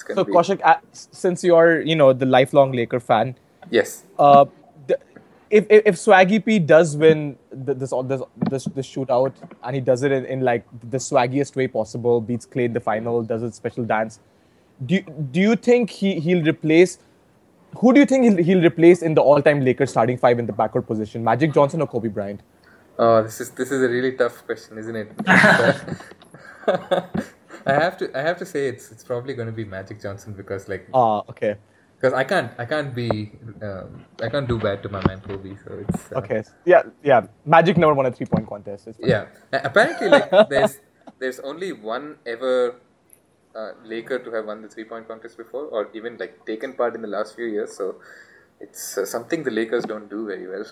It's 0.00 0.08
gonna 0.08 0.20
So 0.20 0.24
be 0.24 0.32
Kaushik, 0.32 0.80
since 0.92 1.44
you're 1.44 1.80
you 1.82 1.94
know 1.94 2.12
the 2.12 2.26
lifelong 2.26 2.72
Laker 2.72 3.00
fan, 3.00 3.36
yes. 3.70 4.04
uh, 4.18 4.46
the, 4.86 4.98
if, 5.50 5.66
if 5.68 5.82
if 5.86 5.94
Swaggy 5.96 6.44
P 6.44 6.58
does 6.58 6.96
win 6.96 7.36
the, 7.50 7.74
this 7.74 7.92
this 8.04 8.22
this 8.48 8.64
this 8.64 8.86
shootout 8.86 9.32
and 9.62 9.74
he 9.74 9.80
does 9.80 10.02
it 10.02 10.12
in, 10.12 10.24
in 10.24 10.40
like 10.40 10.64
the 10.90 10.96
swaggiest 10.96 11.54
way 11.54 11.68
possible, 11.68 12.20
beats 12.20 12.46
Klay 12.46 12.64
in 12.66 12.72
the 12.72 12.80
final, 12.80 13.22
does 13.22 13.42
a 13.42 13.52
special 13.52 13.84
dance, 13.84 14.20
do 14.86 14.94
you- 14.94 15.04
do 15.32 15.40
you 15.40 15.56
think 15.56 15.90
he 15.90 16.18
he'll 16.18 16.44
replace 16.44 16.98
who 17.76 17.92
do 17.92 18.00
you 18.00 18.06
think 18.06 18.24
he'll, 18.24 18.42
he'll 18.42 18.64
replace 18.64 19.02
in 19.02 19.14
the 19.14 19.20
all-time 19.20 19.60
Lakers 19.60 19.90
starting 19.90 20.16
five 20.16 20.38
in 20.38 20.46
the 20.46 20.52
backcourt 20.52 20.86
position? 20.86 21.22
Magic 21.22 21.52
Johnson 21.52 21.82
or 21.82 21.86
Kobe 21.86 22.08
Bryant? 22.08 22.40
Oh, 22.98 23.22
this 23.22 23.40
is 23.40 23.50
this 23.50 23.70
is 23.70 23.82
a 23.82 23.88
really 23.88 24.12
tough 24.12 24.44
question, 24.46 24.78
isn't 24.78 24.96
it? 24.96 25.12
I 27.66 27.72
have 27.74 27.96
to 27.98 28.10
I 28.18 28.22
have 28.22 28.38
to 28.38 28.46
say 28.46 28.68
it's 28.68 28.90
it's 28.90 29.04
probably 29.04 29.34
going 29.34 29.46
to 29.46 29.52
be 29.52 29.64
Magic 29.64 30.00
Johnson 30.00 30.32
because 30.34 30.68
like 30.68 30.88
Ah, 30.94 31.22
okay. 31.28 31.56
because 31.96 32.14
I 32.14 32.24
can't 32.24 32.50
I 32.58 32.64
can't 32.64 32.94
be 32.94 33.32
um, 33.62 34.04
I 34.22 34.28
can't 34.28 34.48
do 34.48 34.58
bad 34.58 34.82
to 34.84 34.88
my 34.88 35.02
man 35.06 35.20
Kobe 35.20 35.56
so 35.64 35.84
it's 35.86 36.12
uh, 36.12 36.18
Okay. 36.20 36.42
Yeah, 36.64 36.82
yeah. 37.02 37.26
Magic 37.44 37.76
never 37.76 37.94
won 37.94 38.06
a 38.06 38.12
three-point 38.12 38.46
contest. 38.48 38.88
It's 38.88 38.98
yeah 39.00 39.26
apparently 39.52 40.08
like 40.08 40.30
there's 40.54 40.78
there's 41.18 41.40
only 41.40 41.72
one 41.72 42.16
ever 42.26 42.76
uh, 43.54 43.72
Laker 43.84 44.18
to 44.18 44.30
have 44.32 44.46
won 44.46 44.62
the 44.62 44.68
three 44.68 44.84
point 44.84 45.08
contest 45.08 45.36
before 45.36 45.64
or 45.66 45.88
even 45.92 46.16
like 46.18 46.46
taken 46.46 46.72
part 46.72 46.94
in 46.94 47.02
the 47.02 47.08
last 47.08 47.34
few 47.34 47.46
years 47.46 47.76
so 47.76 47.96
it's 48.60 48.96
uh, 48.98 49.04
something 49.04 49.42
the 49.42 49.50
Lakers 49.50 49.84
don't 49.84 50.08
do 50.08 50.26
very 50.26 50.46
well. 50.46 50.66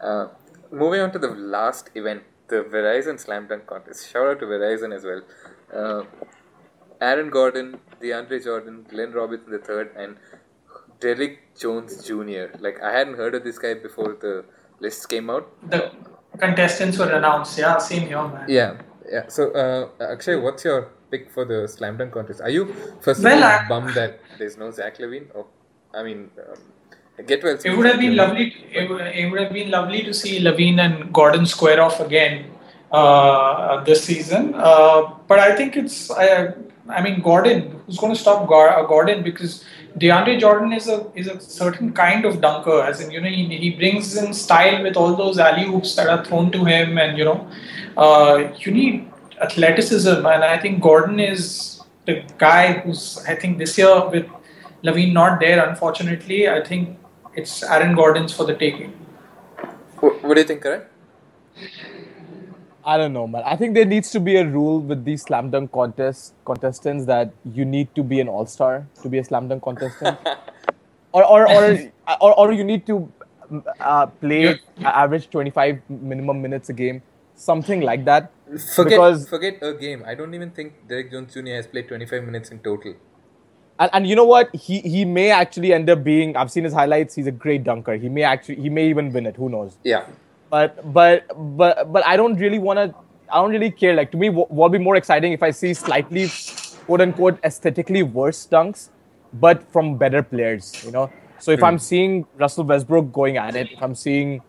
Uh, 0.00 0.28
moving 0.70 1.00
on 1.00 1.10
to 1.12 1.18
the 1.18 1.28
last 1.28 1.90
event, 1.94 2.22
the 2.48 2.56
Verizon 2.64 3.18
Slam 3.18 3.46
Dunk 3.46 3.66
Contest. 3.66 4.10
Shout 4.10 4.26
out 4.26 4.40
to 4.40 4.46
Verizon 4.46 4.94
as 4.94 5.04
well. 5.04 5.22
Uh, 5.72 6.02
Aaron 7.00 7.30
Gordon, 7.30 7.78
DeAndre 8.00 8.42
Jordan, 8.42 8.86
Glenn 8.88 9.12
Robinson 9.12 9.52
III, 9.52 9.86
and 9.96 10.16
Derrick 11.00 11.40
Jones 11.58 12.04
Jr. 12.06 12.46
Like 12.60 12.82
I 12.82 12.92
hadn't 12.92 13.14
heard 13.16 13.34
of 13.34 13.44
this 13.44 13.58
guy 13.58 13.74
before 13.74 14.16
the 14.20 14.44
lists 14.80 15.06
came 15.06 15.28
out. 15.30 15.48
The 15.70 15.92
contestants 16.38 16.98
were 16.98 17.10
announced. 17.10 17.58
Yeah, 17.58 17.78
same 17.78 18.06
here, 18.08 18.22
man. 18.22 18.46
Yeah, 18.48 18.76
yeah. 19.10 19.28
So 19.28 19.50
uh, 19.52 19.88
Akshay, 20.12 20.36
what's 20.36 20.64
your 20.64 20.88
pick 21.10 21.30
for 21.30 21.44
the 21.44 21.66
Slam 21.68 21.96
Dunk 21.96 22.12
Contest? 22.12 22.40
Are 22.40 22.50
you 22.50 22.72
first 23.00 23.20
of 23.20 23.26
all 23.26 23.44
I- 23.44 23.66
bummed 23.68 23.90
that 23.94 24.20
there's 24.38 24.56
no 24.56 24.70
Zach 24.70 24.98
LaVine? 24.98 25.26
Or 25.34 25.46
I 25.92 26.02
mean, 26.02 26.30
um, 26.48 27.26
get 27.26 27.42
well. 27.42 27.58
It 27.62 27.76
would 27.76 27.86
have 27.86 27.98
been 28.00 28.16
lovely. 28.16 28.54
It 28.72 28.88
would, 28.88 29.00
it 29.02 29.30
would 29.30 29.40
have 29.40 29.52
been 29.52 29.70
lovely 29.70 30.02
to 30.04 30.14
see 30.14 30.40
LaVine 30.40 30.78
and 30.80 31.12
Gordon 31.12 31.44
square 31.46 31.82
off 31.82 32.00
again 32.00 32.50
this 33.84 34.04
season. 34.04 34.54
Uh, 34.54 35.12
but 35.26 35.38
I 35.38 35.54
think 35.56 35.76
it's. 35.76 36.10
I, 36.10 36.54
I 36.88 37.02
mean, 37.02 37.20
Gordon. 37.22 37.80
Who's 37.86 37.98
going 37.98 38.14
to 38.14 38.18
stop 38.18 38.46
Gor- 38.46 38.70
uh, 38.70 38.82
Gordon? 38.86 39.22
Because 39.22 39.64
DeAndre 39.98 40.38
Jordan 40.38 40.72
is 40.72 40.88
a 40.88 41.06
is 41.14 41.28
a 41.28 41.40
certain 41.40 41.92
kind 41.92 42.24
of 42.24 42.40
dunker. 42.40 42.82
As 42.82 43.00
in, 43.00 43.10
you 43.10 43.20
know, 43.20 43.28
he, 43.28 43.56
he 43.56 43.70
brings 43.70 44.16
in 44.16 44.34
style 44.34 44.82
with 44.82 44.96
all 44.96 45.14
those 45.16 45.38
alley 45.38 45.66
oops 45.66 45.94
that 45.96 46.08
are 46.08 46.24
thrown 46.24 46.50
to 46.52 46.64
him, 46.64 46.98
and 46.98 47.18
you 47.18 47.24
know, 47.24 47.48
uh, 47.96 48.52
you 48.58 48.72
need 48.72 49.10
athleticism, 49.40 50.26
and 50.34 50.44
I 50.44 50.58
think 50.58 50.82
Gordon 50.82 51.20
is 51.20 51.80
the 52.06 52.22
guy 52.38 52.72
who's. 52.80 53.24
I 53.26 53.34
think 53.34 53.58
this 53.58 53.78
year 53.78 54.08
with 54.08 54.26
LaVine 54.82 55.12
not 55.12 55.40
there, 55.40 55.66
unfortunately, 55.68 56.48
I 56.48 56.62
think 56.62 56.98
it's 57.34 57.62
Aaron 57.62 57.94
Gordon's 57.94 58.32
for 58.32 58.44
the 58.44 58.54
taking. 58.54 58.92
What, 60.00 60.22
what 60.22 60.34
do 60.34 60.40
you 60.40 60.46
think, 60.46 60.62
Karan? 60.62 60.82
I 62.86 62.96
don't 62.98 63.12
know, 63.14 63.26
man. 63.26 63.42
I 63.46 63.56
think 63.56 63.74
there 63.74 63.84
needs 63.86 64.10
to 64.10 64.20
be 64.20 64.36
a 64.36 64.46
rule 64.46 64.78
with 64.80 65.04
these 65.04 65.22
slam 65.22 65.50
dunk 65.50 65.72
contest 65.72 66.34
contestants 66.44 67.06
that 67.06 67.32
you 67.44 67.64
need 67.64 67.94
to 67.94 68.02
be 68.02 68.20
an 68.20 68.28
all 68.28 68.46
star 68.46 68.86
to 69.02 69.08
be 69.08 69.18
a 69.18 69.24
slam 69.24 69.48
dunk 69.48 69.62
contestant, 69.62 70.18
or 71.12 71.24
or 71.24 71.48
or, 71.50 71.78
or 72.20 72.38
or 72.40 72.52
you 72.52 72.64
need 72.64 72.86
to 72.86 73.10
uh, 73.80 74.06
play 74.06 74.42
Yeah. 74.76 74.90
average 75.04 75.30
twenty 75.30 75.50
five 75.50 75.80
minimum 75.88 76.42
minutes 76.42 76.68
a 76.68 76.74
game, 76.74 77.02
something 77.36 77.80
like 77.80 78.04
that. 78.04 78.30
Forget 78.74 78.90
Because- 78.98 79.28
forget 79.28 79.62
a 79.62 79.72
game. 79.72 80.02
I 80.06 80.14
don't 80.14 80.34
even 80.34 80.50
think 80.50 80.74
Derrick 80.88 81.10
Jones 81.10 81.32
Jr. 81.32 81.54
has 81.60 81.66
played 81.66 81.88
25 81.88 82.22
minutes 82.24 82.50
in 82.50 82.58
total. 82.58 82.94
And, 83.78 83.90
and 83.92 84.06
you 84.06 84.14
know 84.14 84.24
what? 84.26 84.54
He 84.54 84.80
he 84.80 85.04
may 85.04 85.30
actually 85.30 85.72
end 85.72 85.88
up 85.90 86.04
being. 86.04 86.36
I've 86.36 86.50
seen 86.50 86.62
his 86.64 86.74
highlights. 86.74 87.14
He's 87.16 87.26
a 87.26 87.32
great 87.32 87.64
dunker. 87.64 87.94
He 87.96 88.08
may 88.08 88.22
actually. 88.22 88.56
He 88.66 88.68
may 88.68 88.88
even 88.90 89.10
win 89.12 89.26
it. 89.26 89.34
Who 89.36 89.48
knows? 89.48 89.78
Yeah. 89.82 90.04
But 90.54 90.92
but 90.94 91.26
but 91.58 91.92
but 91.92 92.06
I 92.06 92.16
don't 92.16 92.36
really 92.38 92.60
want 92.60 92.78
to. 92.78 92.94
I 93.28 93.42
don't 93.42 93.50
really 93.50 93.70
care. 93.70 93.94
Like 93.94 94.12
to 94.12 94.16
me, 94.16 94.28
what 94.28 94.52
will 94.52 94.68
be 94.68 94.78
more 94.78 94.94
exciting 94.94 95.32
if 95.32 95.42
I 95.42 95.50
see 95.50 95.74
slightly, 95.74 96.28
quote 96.86 97.00
unquote, 97.00 97.40
aesthetically 97.42 98.02
worse 98.04 98.46
dunks, 98.46 98.90
but 99.44 99.64
from 99.72 99.96
better 100.02 100.22
players. 100.22 100.70
You 100.84 100.92
know. 100.92 101.10
So 101.40 101.50
if 101.50 101.62
I'm 101.62 101.78
seeing 101.78 102.24
Russell 102.36 102.64
Westbrook 102.64 103.12
going 103.12 103.36
at 103.36 103.56
it, 103.56 103.72
if 103.72 103.82
I'm 103.82 103.96
seeing 103.96 104.42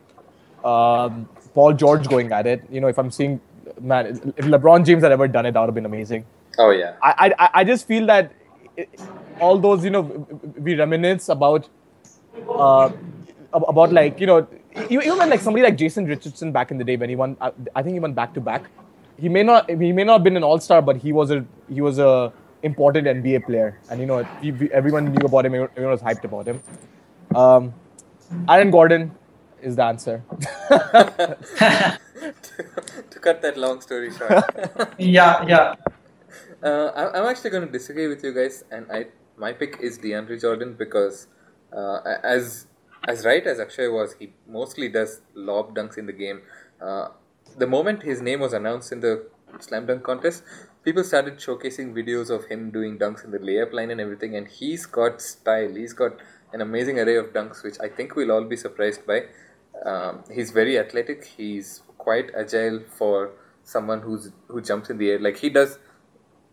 um, 0.64 1.28
Paul 1.56 1.74
George 1.74 2.08
going 2.08 2.32
at 2.32 2.45
it, 2.45 2.62
you 2.70 2.82
know, 2.82 2.88
if 2.88 2.99
I'm 2.99 3.10
seeing 3.10 3.41
man, 3.82 4.34
if 4.38 4.45
LeBron 4.45 4.86
James 4.86 5.03
had 5.03 5.12
ever 5.12 5.28
done 5.28 5.45
it, 5.47 5.53
that 5.53 5.60
would 5.60 5.68
have 5.68 5.76
been 5.76 5.86
amazing. 5.86 6.26
Oh 6.58 6.70
yeah. 6.70 6.93
I, 7.01 7.34
I, 7.39 7.49
I 7.62 7.64
just 7.64 7.88
feel 7.88 8.06
that 8.06 8.32
it, 8.78 9.01
all 9.39 9.58
those, 9.58 9.84
you 9.84 9.89
know, 9.89 10.28
we 10.58 10.76
reminisce 10.76 11.30
about, 11.30 11.68
uh, 12.49 12.91
about 13.53 13.91
like, 13.91 14.20
you 14.20 14.28
know, 14.28 14.47
e- 14.76 14.88
even 14.92 15.18
when 15.18 15.30
like 15.30 15.42
somebody 15.42 15.64
like 15.64 15.78
Jason 15.78 16.06
Richardson 16.06 16.52
back 16.52 16.72
in 16.72 16.78
the 16.78 16.84
day 16.84 16.96
when 16.98 17.10
he 17.10 17.16
won, 17.16 17.38
I, 17.42 17.52
I 17.76 17.84
think 17.84 17.94
he 17.94 18.00
won 18.00 18.14
back 18.14 18.34
to 18.36 18.42
back. 18.42 18.70
He 19.18 19.30
may 19.30 19.44
not, 19.44 19.70
he 19.70 19.92
may 19.94 20.04
not 20.04 20.14
have 20.14 20.24
been 20.24 20.36
an 20.38 20.44
all 20.44 20.60
star, 20.60 20.82
but 20.82 20.98
he 20.98 21.14
was 21.14 21.32
a, 21.32 21.46
he 21.74 21.82
was 21.82 22.00
a 22.00 22.34
important 22.64 23.08
NBA 23.08 23.46
player, 23.46 23.80
and 23.90 24.00
you 24.02 24.06
know, 24.06 24.24
he, 24.42 24.54
everyone 24.72 25.06
knew 25.14 25.26
about 25.26 25.46
him. 25.46 25.54
Everyone 25.56 25.92
was 25.92 26.02
hyped 26.02 26.24
about 26.24 26.48
him. 26.48 26.62
Um, 27.34 27.74
Aaron 28.50 28.72
Gordon 28.72 29.12
is 29.62 29.76
the 29.76 29.84
answer. 29.84 30.24
to 33.12 33.20
cut 33.22 33.42
that 33.42 33.58
long 33.58 33.82
story 33.82 34.12
short. 34.12 34.44
Yeah, 34.98 35.46
yeah. 35.46 35.76
Uh, 36.64 36.88
I- 36.96 37.20
I'm 37.20 37.26
actually 37.26 37.50
going 37.52 37.66
to 37.66 37.72
disagree 37.72 38.08
with 38.08 38.24
you 38.24 38.34
guys, 38.34 38.64
and 38.72 38.86
I 38.92 39.08
my 39.38 39.52
pick 39.54 39.78
is 39.82 40.00
DeAndre 40.00 40.40
Jordan 40.40 40.74
because 40.74 41.28
uh, 41.76 42.00
as 42.24 42.68
as 43.08 43.26
right 43.26 43.45
as 43.45 43.60
Akshay 43.60 43.88
was, 43.88 44.16
he 44.20 44.34
mostly 44.47 44.89
does 44.89 45.22
lob 45.34 45.76
dunks 45.76 45.97
in 45.97 46.06
the 46.06 46.14
game. 46.14 46.41
Uh, 46.82 47.10
the 47.58 47.68
moment 47.68 48.03
his 48.03 48.22
name 48.22 48.39
was 48.39 48.53
announced 48.53 48.91
in 48.91 48.99
the 48.99 49.28
slam 49.60 49.86
dunk 49.86 50.03
contest, 50.03 50.43
people 50.84 51.03
started 51.03 51.36
showcasing 51.36 51.93
videos 51.93 52.30
of 52.30 52.45
him 52.45 52.72
doing 52.72 52.97
dunks 52.97 53.24
in 53.24 53.32
the 53.32 53.39
layup 53.39 53.74
line 53.74 53.91
and 53.91 54.01
everything, 54.01 54.36
and 54.36 54.47
he's 54.47 54.86
got 54.86 55.22
style. 55.22 55.74
He's 55.74 55.93
got 55.93 56.20
an 56.53 56.62
amazing 56.62 56.99
array 56.99 57.18
of 57.18 57.28
dunks, 57.28 57.64
which 57.64 57.76
I 57.82 57.89
think 57.89 58.16
we'll 58.16 58.32
all 58.32 58.43
be 58.43 58.56
surprised 58.56 59.06
by. 59.06 59.24
Um, 59.86 60.24
he's 60.32 60.51
very 60.51 60.80
athletic. 60.80 61.26
He's 61.26 61.82
quite 61.97 62.32
agile 62.38 62.82
for 62.97 63.32
someone 63.64 64.01
who's 64.01 64.32
who 64.47 64.62
jumps 64.62 64.89
in 64.89 64.97
the 64.97 65.12
air. 65.12 65.20
Like 65.20 65.38
he 65.38 65.49
does 65.49 65.80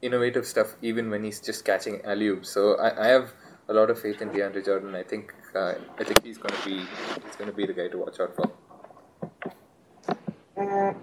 innovative 0.00 0.46
stuff 0.46 0.74
even 0.82 1.10
when 1.10 1.22
he's 1.22 1.40
just 1.40 1.64
catching 1.64 2.02
alley 2.04 2.26
oops. 2.28 2.50
So 2.50 2.76
I, 2.78 3.04
I 3.04 3.08
have 3.08 3.32
a 3.68 3.74
lot 3.74 3.90
of 3.90 4.00
faith 4.00 4.20
in 4.20 4.30
DeAndre 4.30 4.64
Jordan. 4.64 4.94
I 4.94 5.02
think 5.02 5.32
uh, 5.54 5.74
I 5.98 6.04
think 6.04 6.24
he's 6.24 6.38
going 6.38 6.54
to 6.54 6.68
be 6.68 6.78
he's 6.78 7.36
going 7.36 7.50
to 7.50 7.56
be 7.56 7.66
the 7.66 7.72
guy 7.72 7.88
to 7.88 7.98
watch 7.98 8.20
out 8.20 8.34
for. 8.36 8.50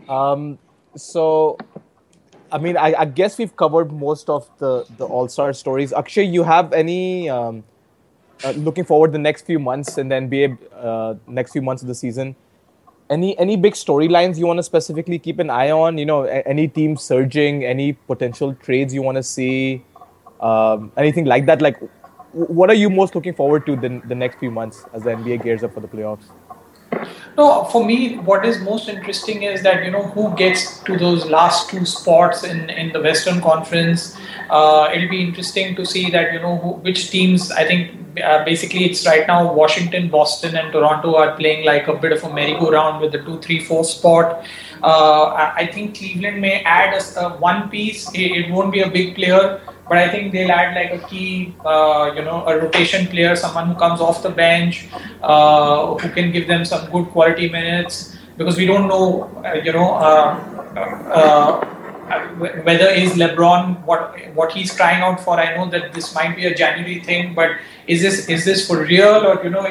Um, 0.10 0.58
so, 0.96 1.58
I 2.52 2.58
mean, 2.58 2.78
I, 2.78 2.94
I 3.00 3.06
guess 3.06 3.38
we've 3.38 3.56
covered 3.56 3.92
most 3.92 4.30
of 4.30 4.50
the, 4.58 4.86
the 4.98 5.06
All 5.06 5.28
Star 5.28 5.54
stories. 5.54 5.94
Akshay, 5.94 6.24
you 6.24 6.44
have 6.44 6.74
any 6.74 7.30
um, 7.30 7.64
uh, 8.44 8.52
looking 8.52 8.86
forward 8.86 9.12
the 9.12 9.20
next 9.20 9.46
few 9.46 9.60
months 9.60 9.98
and 9.98 10.12
then 10.12 10.28
be 10.30 10.56
uh, 10.74 11.16
next 11.28 11.52
few 11.52 11.62
months 11.62 11.82
of 11.82 11.88
the 11.88 11.96
season? 11.96 12.36
Any 13.10 13.38
any 13.40 13.58
big 13.58 13.74
storylines 13.74 14.38
you 14.38 14.46
want 14.46 14.58
to 14.58 14.64
specifically 14.64 15.18
keep 15.18 15.40
an 15.40 15.50
eye 15.50 15.72
on? 15.72 15.98
You 15.98 16.06
know, 16.06 16.26
a- 16.26 16.48
any 16.48 16.68
team 16.68 16.96
surging, 16.96 17.66
any 17.66 17.94
potential 17.94 18.54
trades 18.54 18.94
you 18.94 19.02
want 19.02 19.18
to 19.18 19.24
see, 19.24 19.84
um, 20.40 20.92
anything 20.96 21.26
like 21.26 21.48
that? 21.48 21.62
Like, 21.62 21.82
what 22.32 22.70
are 22.70 22.76
you 22.76 22.90
most 22.90 23.16
looking 23.16 23.34
forward 23.34 23.66
to 23.66 23.76
the, 23.76 24.02
the 24.06 24.16
next 24.16 24.40
few 24.40 24.52
months 24.52 24.86
as 24.94 25.04
the 25.04 25.12
NBA 25.12 25.44
gears 25.44 25.64
up 25.64 25.74
for 25.74 25.80
the 25.80 25.88
playoffs? 25.88 26.26
No, 27.38 27.66
for 27.66 27.86
me, 27.86 28.18
what 28.18 28.46
is 28.46 28.60
most 28.60 28.90
interesting 28.90 29.44
is 29.44 29.64
that 29.64 29.86
you 29.86 29.92
know 29.92 30.04
who 30.04 30.36
gets 30.36 30.80
to 30.80 30.98
those 30.98 31.26
last 31.26 31.70
two 31.70 31.86
spots 31.86 32.44
in, 32.44 32.70
in 32.70 32.92
the 32.92 33.02
Western 33.02 33.40
Conference. 33.42 34.18
Uh, 34.50 34.90
it'll 34.94 35.10
be 35.10 35.22
interesting 35.22 35.76
to 35.76 35.86
see 35.86 36.10
that 36.10 36.34
you 36.34 36.40
know 36.40 36.58
who, 36.58 36.72
which 36.88 37.12
teams. 37.12 37.52
I 37.52 37.66
think 37.66 38.22
uh, 38.22 38.44
basically 38.44 38.86
it's 38.86 39.06
right 39.06 39.26
now 39.28 39.54
Washington, 39.54 40.10
Boston, 40.10 40.58
and 40.58 40.72
Toronto 40.74 41.16
are 41.16 41.36
playing 41.38 41.66
like 41.66 41.88
a 41.88 41.94
bit 41.94 42.12
of 42.12 42.24
a 42.24 42.34
merry-go-round 42.34 43.02
with 43.02 43.12
the 43.12 43.20
two, 43.20 43.40
three, 43.40 43.60
four 43.60 43.84
spot. 43.84 44.46
Uh, 44.82 45.54
I, 45.56 45.70
think 45.74 45.98
Cleveland 45.98 46.42
may 46.42 46.64
add 46.64 46.94
a, 46.94 47.20
a 47.20 47.38
one 47.38 47.70
piece. 47.70 48.10
It, 48.14 48.32
it 48.32 48.52
won't 48.52 48.72
be 48.72 48.82
a 48.82 48.90
big 48.90 49.16
player, 49.16 49.62
but 49.90 49.98
I 49.98 50.08
think 50.08 50.32
they'll 50.32 50.52
add 50.52 50.76
like 50.76 51.02
a 51.02 51.08
key, 51.08 51.56
uh, 51.66 52.12
you 52.16 52.22
know, 52.22 52.46
a 52.46 52.58
rotation 52.58 53.08
player, 53.08 53.36
someone 53.36 53.68
who 53.68 53.76
comes 53.76 54.00
off 54.00 54.22
the 54.22 54.30
bench, 54.30 54.88
uh, 55.24 55.96
who 55.96 56.10
can 56.10 56.32
give 56.32 56.48
them 56.48 56.64
some 56.64 56.90
good 56.92 57.08
quality 57.08 57.50
minutes. 57.50 58.16
Because 58.38 58.56
we 58.56 58.66
don't 58.66 58.88
know, 58.88 59.30
uh, 59.44 59.54
you 59.56 59.74
know, 59.74 59.96
uh, 59.96 60.40
uh, 61.12 61.66
whether 62.40 62.90
is 62.90 63.14
LeBron 63.14 63.84
what 63.86 64.16
what 64.34 64.52
he's 64.52 64.76
crying 64.76 65.02
out 65.02 65.20
for. 65.24 65.40
I 65.40 65.56
know 65.56 65.70
that 65.70 65.94
this 65.94 66.14
might 66.16 66.36
be 66.36 66.46
a 66.46 66.56
January 66.56 67.00
thing, 67.02 67.36
but 67.36 67.52
is 67.88 68.02
this 68.02 68.28
is 68.28 68.46
this 68.46 68.66
for 68.68 68.82
real, 68.84 69.28
or 69.28 69.44
you 69.44 69.52
know, 69.52 69.64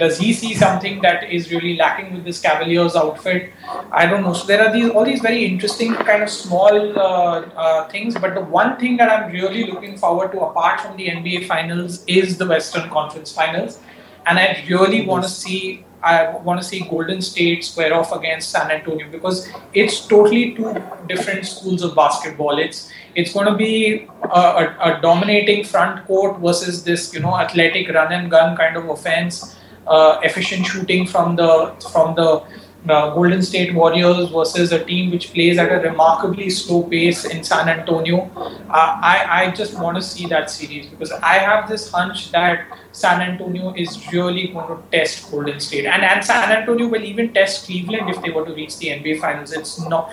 does 0.00 0.18
he 0.18 0.32
see 0.32 0.54
something 0.54 1.00
that 1.02 1.30
is 1.30 1.50
really 1.52 1.76
lacking 1.76 2.12
with 2.12 2.24
this 2.24 2.40
Cavaliers 2.40 2.96
outfit? 2.96 3.52
I 3.92 4.06
don't 4.06 4.22
know. 4.22 4.32
So 4.32 4.46
there 4.46 4.66
are 4.66 4.72
these 4.72 4.90
all 4.90 5.04
these 5.04 5.20
very 5.20 5.44
interesting 5.44 5.94
kind 5.94 6.24
of 6.24 6.30
small 6.30 6.98
uh, 6.98 7.40
uh, 7.64 7.88
things, 7.88 8.14
but 8.14 8.34
the 8.34 8.42
one 8.58 8.76
thing 8.76 8.96
that 8.96 9.08
I'm 9.08 9.32
really 9.32 9.64
looking 9.64 9.96
forward 9.96 10.32
to, 10.32 10.40
apart 10.40 10.80
from 10.80 10.96
the 10.96 11.08
NBA 11.08 11.46
Finals, 11.46 12.04
is 12.06 12.36
the 12.36 12.46
Western 12.46 12.90
Conference 12.90 13.32
Finals, 13.32 13.78
and 14.26 14.38
I 14.38 14.64
really 14.68 15.06
want 15.06 15.22
to 15.22 15.30
see 15.30 15.85
I 16.02 16.36
want 16.38 16.60
to 16.60 16.66
see 16.66 16.80
Golden 16.80 17.20
State 17.20 17.64
square 17.64 17.94
off 17.94 18.12
against 18.12 18.50
San 18.50 18.70
Antonio 18.70 19.10
because 19.10 19.48
it's 19.72 20.06
totally 20.06 20.54
two 20.54 20.74
different 21.08 21.46
schools 21.46 21.82
of 21.82 21.94
basketball. 21.94 22.58
It's 22.58 22.90
it's 23.14 23.32
going 23.32 23.46
to 23.46 23.54
be 23.54 24.06
a, 24.24 24.40
a, 24.40 24.76
a 24.80 25.00
dominating 25.00 25.64
front 25.64 26.06
court 26.06 26.38
versus 26.40 26.84
this 26.84 27.12
you 27.14 27.20
know 27.20 27.36
athletic 27.36 27.88
run 27.88 28.12
and 28.12 28.30
gun 28.30 28.56
kind 28.56 28.76
of 28.76 28.88
offense, 28.88 29.56
uh, 29.86 30.20
efficient 30.22 30.66
shooting 30.66 31.06
from 31.06 31.36
the 31.36 31.74
from 31.92 32.14
the 32.14 32.42
uh, 32.88 33.14
Golden 33.14 33.42
State 33.42 33.74
Warriors 33.74 34.30
versus 34.30 34.72
a 34.72 34.84
team 34.84 35.10
which 35.10 35.32
plays 35.32 35.58
at 35.58 35.70
a 35.72 35.88
remarkably 35.88 36.50
slow 36.50 36.82
pace 36.82 37.24
in 37.24 37.42
San 37.44 37.68
Antonio. 37.68 38.30
Uh, 38.36 38.98
I, 39.02 39.26
I 39.28 39.50
just 39.50 39.78
want 39.78 39.96
to 39.96 40.02
see 40.02 40.26
that 40.26 40.50
series 40.50 40.86
because 40.86 41.12
I 41.12 41.34
have 41.34 41.68
this 41.68 41.90
hunch 41.90 42.32
that 42.32 42.66
San 42.92 43.20
Antonio 43.20 43.74
is 43.74 44.00
really 44.12 44.48
going 44.48 44.68
to 44.68 44.82
test 44.90 45.30
Golden 45.30 45.60
State. 45.60 45.86
And, 45.86 46.02
and 46.02 46.24
San 46.24 46.50
Antonio 46.50 46.88
will 46.88 47.04
even 47.04 47.32
test 47.32 47.66
Cleveland 47.66 48.08
if 48.08 48.22
they 48.22 48.30
were 48.30 48.44
to 48.44 48.54
reach 48.54 48.78
the 48.78 48.88
NBA 48.88 49.20
Finals. 49.20 49.52
It's 49.52 49.78
not 49.86 50.10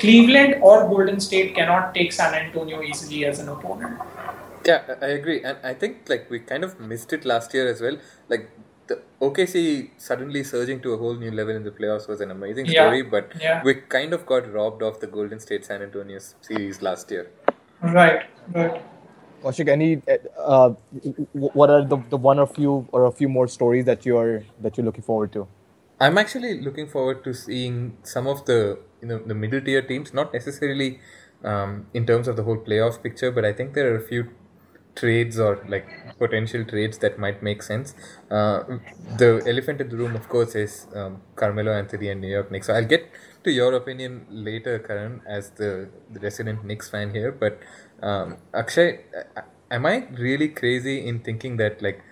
Cleveland 0.00 0.56
or 0.62 0.88
Golden 0.88 1.20
State 1.20 1.54
cannot 1.54 1.94
take 1.94 2.12
San 2.12 2.34
Antonio 2.34 2.82
easily 2.82 3.24
as 3.24 3.38
an 3.38 3.48
opponent. 3.48 4.00
Yeah, 4.66 4.82
I 5.00 5.06
agree, 5.06 5.44
and 5.44 5.58
I 5.62 5.74
think 5.74 6.08
like 6.08 6.28
we 6.28 6.40
kind 6.40 6.64
of 6.64 6.80
missed 6.80 7.12
it 7.12 7.24
last 7.24 7.54
year 7.54 7.68
as 7.68 7.80
well. 7.80 7.98
Like 8.28 8.50
the 8.86 9.00
OKC 9.20 9.90
suddenly 9.96 10.44
surging 10.44 10.80
to 10.80 10.92
a 10.92 10.96
whole 10.96 11.14
new 11.14 11.30
level 11.30 11.56
in 11.56 11.64
the 11.64 11.70
playoffs 11.70 12.08
was 12.08 12.20
an 12.20 12.30
amazing 12.30 12.68
story, 12.68 13.02
yeah. 13.02 13.08
but 13.10 13.32
yeah. 13.40 13.62
we 13.62 13.74
kind 13.74 14.12
of 14.12 14.26
got 14.26 14.52
robbed 14.52 14.82
of 14.82 15.00
the 15.00 15.06
Golden 15.06 15.40
State 15.40 15.64
San 15.64 15.82
Antonio 15.82 16.18
series 16.40 16.82
last 16.82 17.10
year. 17.10 17.30
Right, 17.82 18.22
right. 18.52 18.82
Kaushik, 19.42 19.68
any 19.68 20.02
uh, 20.38 20.70
what 21.32 21.70
are 21.70 21.84
the, 21.84 21.98
the 22.10 22.16
one 22.16 22.38
or 22.38 22.46
few 22.46 22.88
or 22.92 23.04
a 23.04 23.12
few 23.12 23.28
more 23.28 23.48
stories 23.48 23.84
that 23.84 24.06
you're 24.06 24.42
that 24.60 24.76
you're 24.76 24.84
looking 24.86 25.02
forward 25.02 25.32
to? 25.32 25.46
I'm 26.00 26.18
actually 26.18 26.60
looking 26.60 26.88
forward 26.88 27.22
to 27.24 27.32
seeing 27.32 27.96
some 28.02 28.26
of 28.26 28.44
the 28.46 28.78
you 29.00 29.08
know 29.08 29.18
the 29.18 29.34
middle 29.34 29.60
tier 29.60 29.82
teams, 29.82 30.12
not 30.14 30.32
necessarily 30.32 31.00
um, 31.44 31.86
in 31.94 32.06
terms 32.06 32.28
of 32.28 32.36
the 32.36 32.42
whole 32.42 32.56
playoff 32.56 33.02
picture, 33.02 33.30
but 33.30 33.44
I 33.44 33.52
think 33.52 33.74
there 33.74 33.92
are 33.92 33.96
a 33.96 34.06
few 34.08 34.30
trades 34.96 35.38
or 35.38 35.64
like 35.68 35.86
potential 36.18 36.64
trades 36.64 36.98
that 36.98 37.18
might 37.18 37.42
make 37.42 37.62
sense. 37.62 37.94
Uh, 38.30 38.78
the 39.18 39.42
elephant 39.46 39.80
in 39.80 39.88
the 39.88 39.96
room, 39.96 40.16
of 40.16 40.28
course, 40.28 40.54
is 40.54 40.86
um, 40.94 41.20
Carmelo 41.36 41.72
Anthony 41.72 42.08
and 42.08 42.20
New 42.20 42.28
York 42.28 42.50
Knicks. 42.50 42.66
So 42.66 42.74
I'll 42.74 42.84
get 42.84 43.10
to 43.44 43.52
your 43.52 43.74
opinion 43.74 44.26
later, 44.30 44.78
Karan, 44.78 45.22
as 45.26 45.50
the, 45.50 45.88
the 46.10 46.20
resident 46.20 46.64
Knicks 46.64 46.88
fan 46.88 47.12
here. 47.12 47.30
But 47.30 47.60
um, 48.02 48.38
Akshay, 48.54 49.00
am 49.70 49.86
I 49.86 50.08
really 50.12 50.48
crazy 50.48 51.06
in 51.06 51.20
thinking 51.20 51.56
that 51.58 51.82
like 51.82 52.02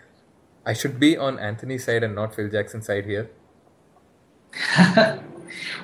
I 0.67 0.73
should 0.73 1.01
be 1.01 1.17
on 1.17 1.39
Anthony's 1.39 1.85
side 1.85 2.03
and 2.03 2.15
not 2.15 2.35
Phil 2.35 2.49
Jackson's 2.49 2.87
side 2.87 3.05
here? 3.05 3.31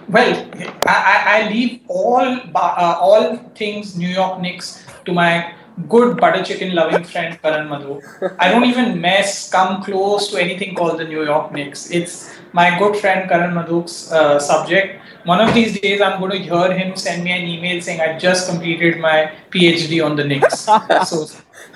well, 0.08 0.50
I, 0.86 1.24
I 1.26 1.48
leave 1.50 1.80
all 1.88 2.40
uh, 2.54 2.96
all 3.00 3.36
things 3.56 3.96
New 3.96 4.08
York 4.08 4.40
Knicks 4.40 4.84
to 5.06 5.12
my 5.12 5.54
good 5.88 6.16
butter 6.20 6.44
chicken 6.44 6.74
loving 6.74 7.04
friend 7.04 7.40
Karan 7.42 7.68
Madhok. 7.68 8.36
I 8.38 8.50
don't 8.50 8.64
even 8.64 9.00
mess, 9.00 9.50
come 9.50 9.82
close 9.82 10.28
to 10.30 10.40
anything 10.40 10.74
called 10.74 10.98
the 10.98 11.04
New 11.04 11.24
York 11.24 11.52
Knicks. 11.52 11.90
It's 11.90 12.32
my 12.52 12.78
good 12.78 12.96
friend 12.96 13.28
Karan 13.28 13.54
Madhok's 13.54 14.12
uh, 14.12 14.38
subject. 14.38 15.02
One 15.24 15.40
of 15.40 15.54
these 15.54 15.78
days, 15.80 16.00
I'm 16.00 16.18
going 16.18 16.32
to 16.32 16.38
hear 16.38 16.72
him 16.72 16.96
send 16.96 17.24
me 17.24 17.32
an 17.32 17.46
email 17.46 17.80
saying 17.82 18.00
I 18.00 18.18
just 18.18 18.48
completed 18.48 18.98
my 18.98 19.32
PhD 19.50 20.04
on 20.04 20.16
the 20.16 20.24
Knicks. 20.24 20.60
so 21.08 21.26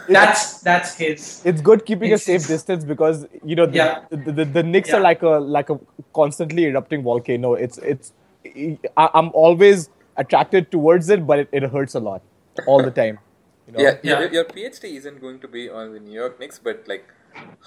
that's 0.08 0.60
that's 0.60 0.94
his. 0.96 1.42
It's 1.44 1.60
good 1.60 1.84
keeping 1.84 2.10
it's, 2.10 2.22
a 2.22 2.38
safe 2.38 2.46
distance 2.46 2.84
because 2.84 3.26
you 3.44 3.56
know 3.56 3.66
the 3.66 3.76
yeah. 3.76 4.04
the, 4.10 4.32
the, 4.32 4.44
the 4.44 4.62
Knicks 4.62 4.88
yeah. 4.88 4.96
are 4.96 5.00
like 5.00 5.22
a 5.22 5.38
like 5.58 5.70
a 5.70 5.78
constantly 6.14 6.64
erupting 6.64 7.02
volcano. 7.02 7.54
It's 7.54 7.78
it's 7.78 8.12
I'm 8.96 9.30
always 9.32 9.90
attracted 10.16 10.70
towards 10.70 11.08
it, 11.08 11.26
but 11.26 11.40
it, 11.40 11.48
it 11.52 11.62
hurts 11.64 11.94
a 11.94 12.00
lot 12.00 12.22
all 12.66 12.82
the 12.82 12.90
time. 12.90 13.18
You 13.66 13.72
know? 13.72 13.80
yeah, 13.80 13.98
yeah. 14.02 14.20
Your, 14.20 14.32
your 14.32 14.44
PhD 14.44 14.96
isn't 14.96 15.20
going 15.20 15.40
to 15.40 15.48
be 15.48 15.68
on 15.70 15.92
the 15.92 16.00
New 16.00 16.12
York 16.12 16.38
Knicks, 16.38 16.58
but 16.58 16.86
like 16.86 17.08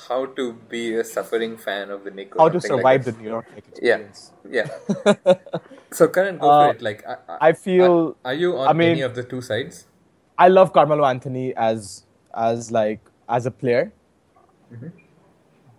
how 0.08 0.26
to 0.26 0.54
be 0.70 0.96
a 0.96 1.04
suffering 1.04 1.58
fan 1.58 1.90
of 1.90 2.04
the 2.04 2.12
Knicks. 2.12 2.38
How 2.38 2.50
to 2.50 2.62
survive 2.62 2.84
like 2.84 3.04
the 3.04 3.12
New 3.14 3.30
York 3.30 3.46
Knicks 3.54 3.68
experience. 3.70 4.32
Yeah, 4.50 4.68
yeah. 5.06 5.34
so 5.92 6.08
Karan, 6.08 6.38
go 6.38 6.50
uh, 6.50 6.68
for 6.68 6.76
it. 6.76 6.82
Like, 6.82 7.04
I, 7.08 7.50
I 7.50 7.54
feel. 7.54 8.16
Are, 8.24 8.32
are, 8.32 8.34
you 8.34 8.58
on 8.58 8.68
I 8.68 8.74
mean, 8.74 8.92
any 8.92 9.02
of 9.02 9.16
the 9.16 9.24
two 9.24 9.42
sides? 9.42 9.88
I 10.38 10.50
love 10.50 10.72
Carmelo 10.72 11.06
Anthony 11.06 11.56
as 11.56 12.04
as 12.34 12.72
like 12.72 13.00
as 13.28 13.46
a 13.46 13.52
player, 13.52 13.92
mm-hmm. 14.72 14.90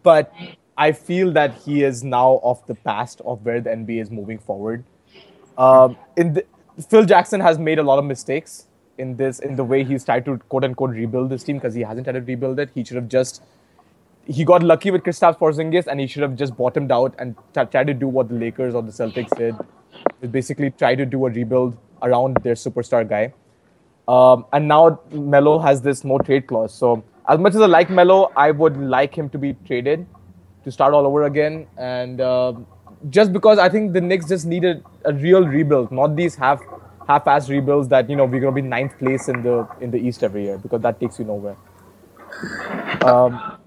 but 0.03 0.33
I 0.77 0.93
feel 0.93 1.33
that 1.33 1.55
he 1.55 1.83
is 1.83 2.05
now 2.05 2.41
of 2.43 2.65
the 2.67 2.75
past 2.75 3.21
of 3.25 3.45
where 3.45 3.61
the 3.61 3.71
NBA 3.71 4.03
is 4.03 4.11
moving 4.11 4.39
forward. 4.39 4.85
Um, 5.57 5.97
in 6.17 6.35
the, 6.35 6.45
Phil 6.89 7.05
Jackson 7.05 7.41
has 7.41 7.59
made 7.59 7.81
a 7.81 7.83
lot 7.83 7.99
of 7.99 8.05
mistakes 8.05 8.68
in 8.99 9.17
this 9.17 9.39
in 9.39 9.57
the 9.57 9.65
way 9.65 9.85
he's 9.85 10.05
tried 10.05 10.25
to 10.25 10.39
quote 10.49 10.65
unquote 10.65 10.91
rebuild 10.91 11.31
this 11.31 11.45
team 11.45 11.57
because 11.57 11.75
he 11.75 11.83
hasn't 11.83 12.07
tried 12.07 12.15
to 12.15 12.21
rebuild 12.21 12.59
it. 12.59 12.71
He 12.75 12.85
should 12.85 12.97
have 12.97 13.09
just 13.09 13.43
he 14.27 14.45
got 14.45 14.63
lucky 14.63 14.91
with 14.91 15.03
Kristaps 15.03 15.39
Porzingis 15.39 15.87
and 15.87 15.99
he 15.99 16.07
should 16.07 16.23
have 16.23 16.37
just 16.37 16.57
bottomed 16.57 16.93
out 16.93 17.15
and 17.19 17.35
t- 17.55 17.65
tried 17.65 17.87
to 17.87 17.95
do 17.95 18.07
what 18.07 18.29
the 18.29 18.35
Lakers 18.35 18.75
or 18.75 18.83
the 18.83 18.93
Celtics 18.93 19.35
did, 19.37 19.57
basically 20.31 20.71
try 20.71 20.95
to 20.95 21.07
do 21.07 21.25
a 21.27 21.31
rebuild 21.31 21.79
around 22.03 22.37
their 22.43 22.55
superstar 22.55 23.09
guy. 23.09 23.33
Um, 24.07 24.45
and 24.53 24.69
now 24.69 25.01
Melo 25.11 25.59
has 25.59 25.81
this 25.81 26.05
no 26.05 26.19
trade 26.19 26.47
clause. 26.47 26.75
So 26.75 27.03
as 27.27 27.39
much 27.39 27.55
as 27.55 27.63
I 27.63 27.67
like 27.67 27.89
Melo, 27.89 28.31
I 28.37 28.51
would 28.51 28.77
like 28.77 29.15
him 29.17 29.31
to 29.31 29.39
be 29.39 29.55
traded 29.67 30.07
to 30.65 30.71
start 30.71 30.93
all 30.93 31.07
over 31.07 31.25
again. 31.25 31.67
And 31.79 32.21
uh, 32.21 32.53
just 33.09 33.33
because 33.33 33.59
I 33.59 33.69
think 33.69 33.95
the 33.95 34.01
Knicks 34.01 34.29
just 34.29 34.45
needed 34.47 34.85
a 35.07 35.13
real 35.13 35.47
rebuild, 35.47 35.91
not 35.91 36.17
these 36.17 36.35
half 36.35 36.61
half-ass 37.09 37.49
rebuilds 37.49 37.89
that 37.89 38.09
you 38.11 38.17
know 38.17 38.25
we're 38.25 38.41
gonna 38.41 38.53
be 38.53 38.63
ninth 38.63 38.99
place 38.99 39.29
in 39.29 39.43
the 39.43 39.67
in 39.81 39.91
the 39.91 39.99
East 39.99 40.23
every 40.23 40.45
year 40.45 40.59
because 40.59 40.83
that 40.83 41.01
takes 41.01 41.19
you 41.19 41.25
nowhere. 41.25 41.57
Um, 43.03 43.59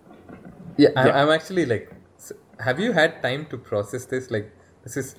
yeah, 0.77 0.89
I'm, 0.95 1.07
yeah. 1.07 1.21
I'm 1.21 1.29
actually 1.29 1.65
like, 1.65 1.91
have 2.59 2.79
you 2.79 2.91
had 2.91 3.21
time 3.21 3.45
to 3.47 3.57
process 3.57 4.05
this? 4.05 4.29
Like, 4.31 4.51
this 4.83 4.95
is 4.95 5.15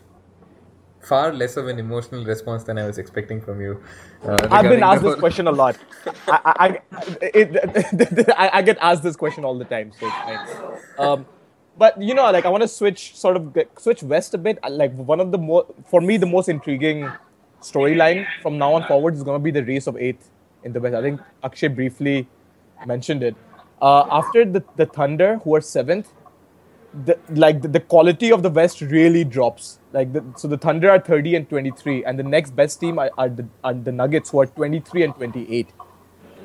far 1.00 1.32
less 1.32 1.56
of 1.56 1.66
an 1.66 1.78
emotional 1.78 2.24
response 2.24 2.62
than 2.62 2.78
I 2.78 2.86
was 2.86 2.98
expecting 2.98 3.40
from 3.40 3.60
you. 3.60 3.82
Uh, 4.24 4.46
I've 4.50 4.68
been 4.68 4.82
asked 4.82 5.02
this 5.02 5.16
question 5.16 5.48
a 5.48 5.50
lot. 5.50 5.76
I, 6.28 6.40
I, 6.64 6.80
it, 7.20 8.28
I, 8.38 8.50
I, 8.58 8.62
get 8.62 8.78
asked 8.80 9.02
this 9.02 9.16
question 9.16 9.44
all 9.44 9.58
the 9.58 9.64
time, 9.64 9.92
so. 9.98 10.08
Um, 10.98 11.26
but 11.76 12.00
you 12.00 12.14
know, 12.14 12.30
like 12.30 12.44
I 12.44 12.48
want 12.48 12.62
to 12.62 12.68
switch, 12.68 13.16
sort 13.16 13.36
of 13.36 13.56
switch 13.78 14.02
west 14.04 14.34
a 14.34 14.38
bit. 14.38 14.58
Like 14.68 14.94
one 14.94 15.18
of 15.18 15.32
the 15.32 15.38
more, 15.38 15.66
for 15.86 16.00
me, 16.00 16.18
the 16.18 16.26
most 16.26 16.48
intriguing 16.48 17.10
storyline 17.62 18.26
from 18.42 18.58
now 18.58 18.74
on 18.74 18.86
forward 18.86 19.14
is 19.14 19.22
going 19.22 19.38
to 19.38 19.42
be 19.42 19.50
the 19.50 19.64
race 19.64 19.86
of 19.86 19.96
eighth 19.96 20.30
in 20.64 20.72
the 20.72 20.80
West. 20.80 20.94
I 20.94 21.02
think 21.02 21.20
Akshay 21.42 21.68
briefly 21.68 22.26
mentioned 22.86 23.22
it. 23.22 23.36
Uh, 23.80 24.06
after 24.10 24.44
the, 24.44 24.62
the 24.76 24.86
Thunder, 24.86 25.38
who 25.38 25.54
are 25.56 25.60
seventh, 25.60 26.12
the, 27.04 27.18
like 27.30 27.62
the, 27.62 27.68
the, 27.68 27.80
quality 27.80 28.30
of 28.30 28.42
the 28.42 28.50
West 28.50 28.80
really 28.80 29.24
drops. 29.24 29.78
Like 29.92 30.12
the, 30.12 30.22
so, 30.36 30.46
the 30.46 30.58
Thunder 30.58 30.90
are 30.90 31.00
30 31.00 31.36
and 31.36 31.48
23, 31.48 32.04
and 32.04 32.18
the 32.18 32.22
next 32.22 32.54
best 32.54 32.80
team 32.80 32.98
are, 32.98 33.10
are, 33.16 33.28
the, 33.28 33.46
are 33.64 33.74
the 33.74 33.90
Nuggets, 33.90 34.30
who 34.30 34.40
are 34.40 34.46
23 34.46 35.04
and 35.04 35.14
28. 35.14 35.72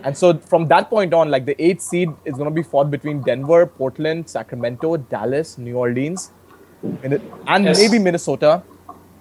And 0.03 0.17
so 0.17 0.37
from 0.37 0.67
that 0.67 0.89
point 0.89 1.13
on, 1.13 1.29
like 1.29 1.45
the 1.45 1.61
eighth 1.61 1.81
seed 1.81 2.09
is 2.23 2.35
going 2.35 2.45
to 2.45 2.53
be 2.53 2.63
fought 2.63 2.89
between 2.89 3.21
Denver, 3.21 3.65
Portland, 3.65 4.29
Sacramento, 4.29 4.97
Dallas, 4.97 5.57
New 5.57 5.75
Orleans, 5.75 6.31
and 7.01 7.65
yes. 7.65 7.77
maybe 7.77 7.99
Minnesota 8.01 8.63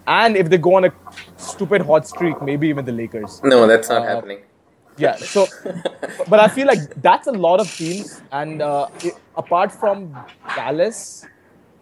and 0.06 0.36
if 0.36 0.48
they 0.48 0.58
go 0.58 0.74
on 0.76 0.84
a 0.84 0.92
stupid 1.36 1.82
hot 1.82 2.06
streak, 2.06 2.40
maybe 2.42 2.68
even 2.68 2.84
the 2.84 2.92
Lakers. 2.92 3.40
No, 3.42 3.66
that's 3.66 3.88
not 3.88 4.02
uh, 4.02 4.14
happening. 4.14 4.40
Yeah, 4.98 5.16
so, 5.16 5.46
but 6.28 6.40
I 6.40 6.48
feel 6.48 6.66
like 6.66 6.80
that's 7.02 7.26
a 7.26 7.32
lot 7.32 7.60
of 7.60 7.70
teams, 7.70 8.22
and 8.32 8.62
uh, 8.62 8.88
it, 9.02 9.14
apart 9.36 9.72
from 9.72 10.16
Dallas, 10.54 11.26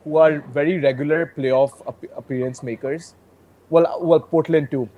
who 0.03 0.17
are 0.17 0.41
very 0.53 0.79
regular 0.81 1.33
playoff 1.37 1.73
appearance 2.17 2.63
makers, 2.63 3.15
well, 3.71 3.99
well, 4.01 4.21
Portland 4.21 4.71
too. 4.71 4.89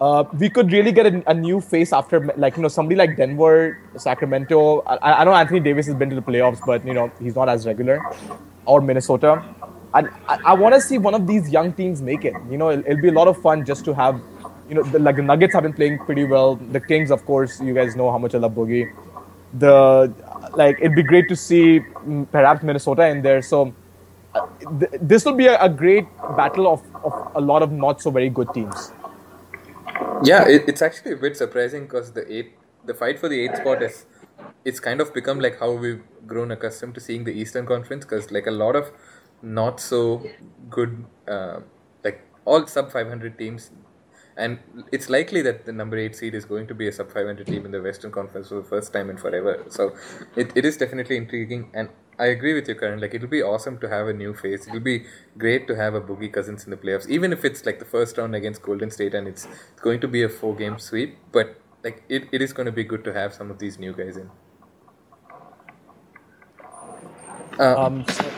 Uh, 0.00 0.24
we 0.38 0.50
could 0.50 0.72
really 0.72 0.90
get 0.90 1.06
a, 1.06 1.30
a, 1.30 1.34
new 1.34 1.60
face 1.60 1.92
after, 1.92 2.20
like 2.36 2.56
you 2.56 2.62
know, 2.62 2.68
somebody 2.68 2.96
like 2.96 3.16
Denver, 3.16 3.78
Sacramento. 3.96 4.80
I, 4.80 5.20
I 5.20 5.24
know 5.24 5.32
Anthony 5.32 5.60
Davis 5.60 5.86
has 5.86 5.94
been 5.94 6.10
to 6.10 6.16
the 6.16 6.22
playoffs, 6.22 6.60
but 6.66 6.84
you 6.84 6.92
know 6.92 7.12
he's 7.20 7.36
not 7.36 7.48
as 7.48 7.64
regular, 7.64 8.04
or 8.66 8.80
Minnesota. 8.80 9.44
I, 9.94 10.08
I 10.46 10.54
want 10.54 10.74
to 10.74 10.80
see 10.80 10.98
one 10.98 11.14
of 11.14 11.26
these 11.26 11.48
young 11.50 11.72
teams 11.72 12.02
make 12.02 12.24
it. 12.24 12.34
You 12.50 12.58
know, 12.58 12.70
it'll, 12.70 12.84
it'll, 12.84 13.00
be 13.00 13.08
a 13.08 13.12
lot 13.12 13.28
of 13.28 13.40
fun 13.40 13.64
just 13.64 13.84
to 13.84 13.94
have 13.94 14.20
you 14.68 14.74
know, 14.74 14.82
the, 14.82 14.98
like 14.98 15.16
the 15.16 15.22
Nuggets 15.22 15.54
have 15.54 15.62
been 15.62 15.72
playing 15.72 15.98
pretty 15.98 16.24
well. 16.24 16.56
The 16.56 16.80
Kings, 16.80 17.10
of 17.10 17.24
course, 17.26 17.60
you 17.60 17.74
guys 17.74 17.96
know 17.96 18.10
how 18.10 18.18
much 18.18 18.34
I 18.34 18.38
love 18.38 18.52
Boogie. 18.52 18.92
The 19.54 20.12
like, 20.56 20.78
it'd 20.80 20.94
be 20.94 21.02
great 21.02 21.28
to 21.28 21.36
see 21.36 21.80
mm, 21.80 22.30
perhaps 22.30 22.62
Minnesota 22.62 23.06
in 23.06 23.22
there. 23.22 23.42
So 23.42 23.74
uh, 24.34 24.46
th- 24.78 24.92
this 25.00 25.24
will 25.24 25.34
be 25.34 25.46
a, 25.46 25.60
a 25.60 25.68
great 25.68 26.06
battle 26.36 26.72
of, 26.72 26.82
of 27.04 27.32
a 27.34 27.40
lot 27.40 27.62
of 27.62 27.70
not 27.72 28.00
so 28.00 28.10
very 28.10 28.30
good 28.30 28.48
teams. 28.54 28.92
Yeah, 30.22 30.48
it, 30.48 30.64
it's 30.66 30.82
actually 30.82 31.12
a 31.12 31.16
bit 31.16 31.36
surprising 31.36 31.84
because 31.84 32.12
the 32.12 32.30
eight, 32.32 32.54
the 32.84 32.94
fight 32.94 33.18
for 33.18 33.28
the 33.28 33.40
eighth 33.40 33.58
spot 33.58 33.82
is, 33.82 34.06
it's 34.64 34.80
kind 34.80 35.00
of 35.00 35.12
become 35.12 35.38
like 35.40 35.60
how 35.60 35.72
we've 35.72 36.02
grown 36.26 36.50
accustomed 36.50 36.94
to 36.94 37.00
seeing 37.00 37.24
the 37.24 37.32
Eastern 37.32 37.66
Conference 37.66 38.04
because 38.04 38.30
like 38.30 38.46
a 38.46 38.50
lot 38.50 38.74
of 38.74 38.90
not 39.44 39.80
so 39.80 40.24
good, 40.70 41.04
uh, 41.28 41.60
like 42.04 42.22
all 42.44 42.66
sub 42.66 42.90
500 42.90 43.38
teams, 43.38 43.70
and 44.36 44.58
it's 44.90 45.08
likely 45.08 45.42
that 45.42 45.64
the 45.66 45.72
number 45.72 45.96
eight 45.96 46.16
seed 46.16 46.34
is 46.34 46.44
going 46.44 46.66
to 46.66 46.74
be 46.74 46.88
a 46.88 46.92
sub 46.92 47.12
500 47.12 47.46
team 47.46 47.64
in 47.64 47.70
the 47.70 47.80
Western 47.82 48.10
Conference 48.10 48.48
for 48.48 48.56
the 48.56 48.64
first 48.64 48.92
time 48.92 49.10
in 49.10 49.16
forever. 49.16 49.64
So 49.68 49.94
it, 50.36 50.52
it 50.56 50.64
is 50.64 50.76
definitely 50.76 51.16
intriguing, 51.16 51.70
and 51.74 51.88
I 52.18 52.26
agree 52.26 52.54
with 52.54 52.68
you, 52.68 52.74
Karan. 52.74 53.00
Like 53.00 53.14
it'll 53.14 53.28
be 53.28 53.42
awesome 53.42 53.78
to 53.78 53.88
have 53.88 54.08
a 54.08 54.12
new 54.12 54.34
face. 54.34 54.66
It'll 54.66 54.80
be 54.80 55.04
great 55.38 55.66
to 55.68 55.76
have 55.76 55.94
a 55.94 56.00
Boogie 56.00 56.32
Cousins 56.32 56.64
in 56.64 56.70
the 56.70 56.76
playoffs, 56.76 57.08
even 57.08 57.32
if 57.32 57.44
it's 57.44 57.66
like 57.66 57.78
the 57.78 57.84
first 57.84 58.18
round 58.18 58.34
against 58.34 58.62
Golden 58.62 58.90
State 58.90 59.14
and 59.14 59.28
it's 59.28 59.46
going 59.80 60.00
to 60.00 60.08
be 60.08 60.22
a 60.22 60.28
four 60.28 60.54
game 60.54 60.78
sweep. 60.78 61.18
But 61.32 61.60
like 61.82 62.02
it, 62.08 62.28
it 62.32 62.42
is 62.42 62.52
going 62.52 62.66
to 62.66 62.72
be 62.72 62.84
good 62.84 63.04
to 63.04 63.12
have 63.12 63.34
some 63.34 63.50
of 63.50 63.58
these 63.58 63.78
new 63.78 63.92
guys 63.92 64.16
in. 64.16 64.30
Uh, 67.58 67.74
Um, 67.76 68.04
so, 68.08 68.30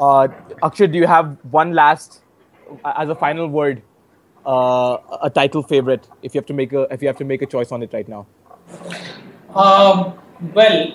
uh, 0.00 0.28
Akshay, 0.62 0.86
do 0.86 0.98
you 0.98 1.06
have 1.06 1.36
one 1.50 1.72
last, 1.74 2.20
uh, 2.84 2.94
as 2.96 3.08
a 3.08 3.14
final 3.14 3.46
word, 3.48 3.82
uh, 4.46 4.96
a 5.22 5.30
title 5.30 5.62
favorite? 5.62 6.08
If 6.22 6.34
you 6.34 6.38
have 6.40 6.46
to 6.46 6.54
make 6.54 6.72
a, 6.72 6.82
if 6.90 7.02
you 7.02 7.08
have 7.08 7.18
to 7.18 7.24
make 7.24 7.42
a 7.42 7.46
choice 7.46 7.70
on 7.70 7.82
it 7.82 7.92
right 7.92 8.08
now. 8.08 8.26
Um, 9.54 10.14
well, 10.54 10.92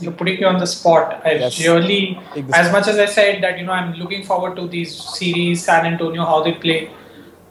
you're 0.00 0.12
putting 0.12 0.36
me 0.36 0.44
on 0.44 0.58
the 0.58 0.66
spot. 0.66 1.22
I 1.24 1.34
Yes. 1.34 1.58
really, 1.66 2.18
as 2.52 2.70
much 2.72 2.88
as 2.88 2.98
I 2.98 3.06
said 3.06 3.42
that 3.42 3.58
you 3.58 3.64
know 3.64 3.72
I'm 3.72 3.94
looking 3.94 4.24
forward 4.24 4.56
to 4.56 4.68
these 4.68 4.94
series, 4.94 5.64
San 5.64 5.86
Antonio, 5.86 6.24
how 6.24 6.42
they 6.42 6.52
play. 6.52 6.90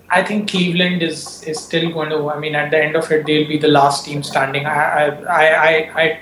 I 0.10 0.22
think 0.24 0.50
Cleveland 0.52 1.02
is 1.02 1.42
is 1.44 1.60
still 1.60 1.90
going 1.92 2.10
to. 2.10 2.30
I 2.30 2.38
mean, 2.40 2.54
at 2.56 2.70
the 2.70 2.78
end 2.84 2.96
of 2.96 3.12
it, 3.12 3.26
they'll 3.26 3.48
be 3.48 3.58
the 3.58 3.70
last 3.70 4.06
team 4.06 4.22
standing. 4.22 4.66
I 4.66 4.78
I 4.78 5.06
I 5.42 5.46
I. 5.66 5.72
I 6.04 6.20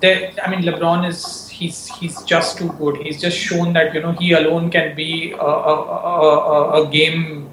they, 0.00 0.32
I 0.42 0.50
mean, 0.50 0.62
LeBron 0.62 1.06
is 1.06 1.48
he's 1.62 1.78
he's 1.98 2.20
just 2.34 2.58
too 2.58 2.70
good. 2.82 3.00
He's 3.06 3.20
just 3.20 3.38
shown 3.48 3.72
that 3.78 3.94
you 3.94 4.02
know 4.02 4.12
he 4.12 4.32
alone 4.32 4.70
can 4.70 4.94
be 4.96 5.32
a, 5.32 5.52
a, 5.72 5.74
a, 6.12 6.82
a, 6.82 6.90
game, 6.90 7.48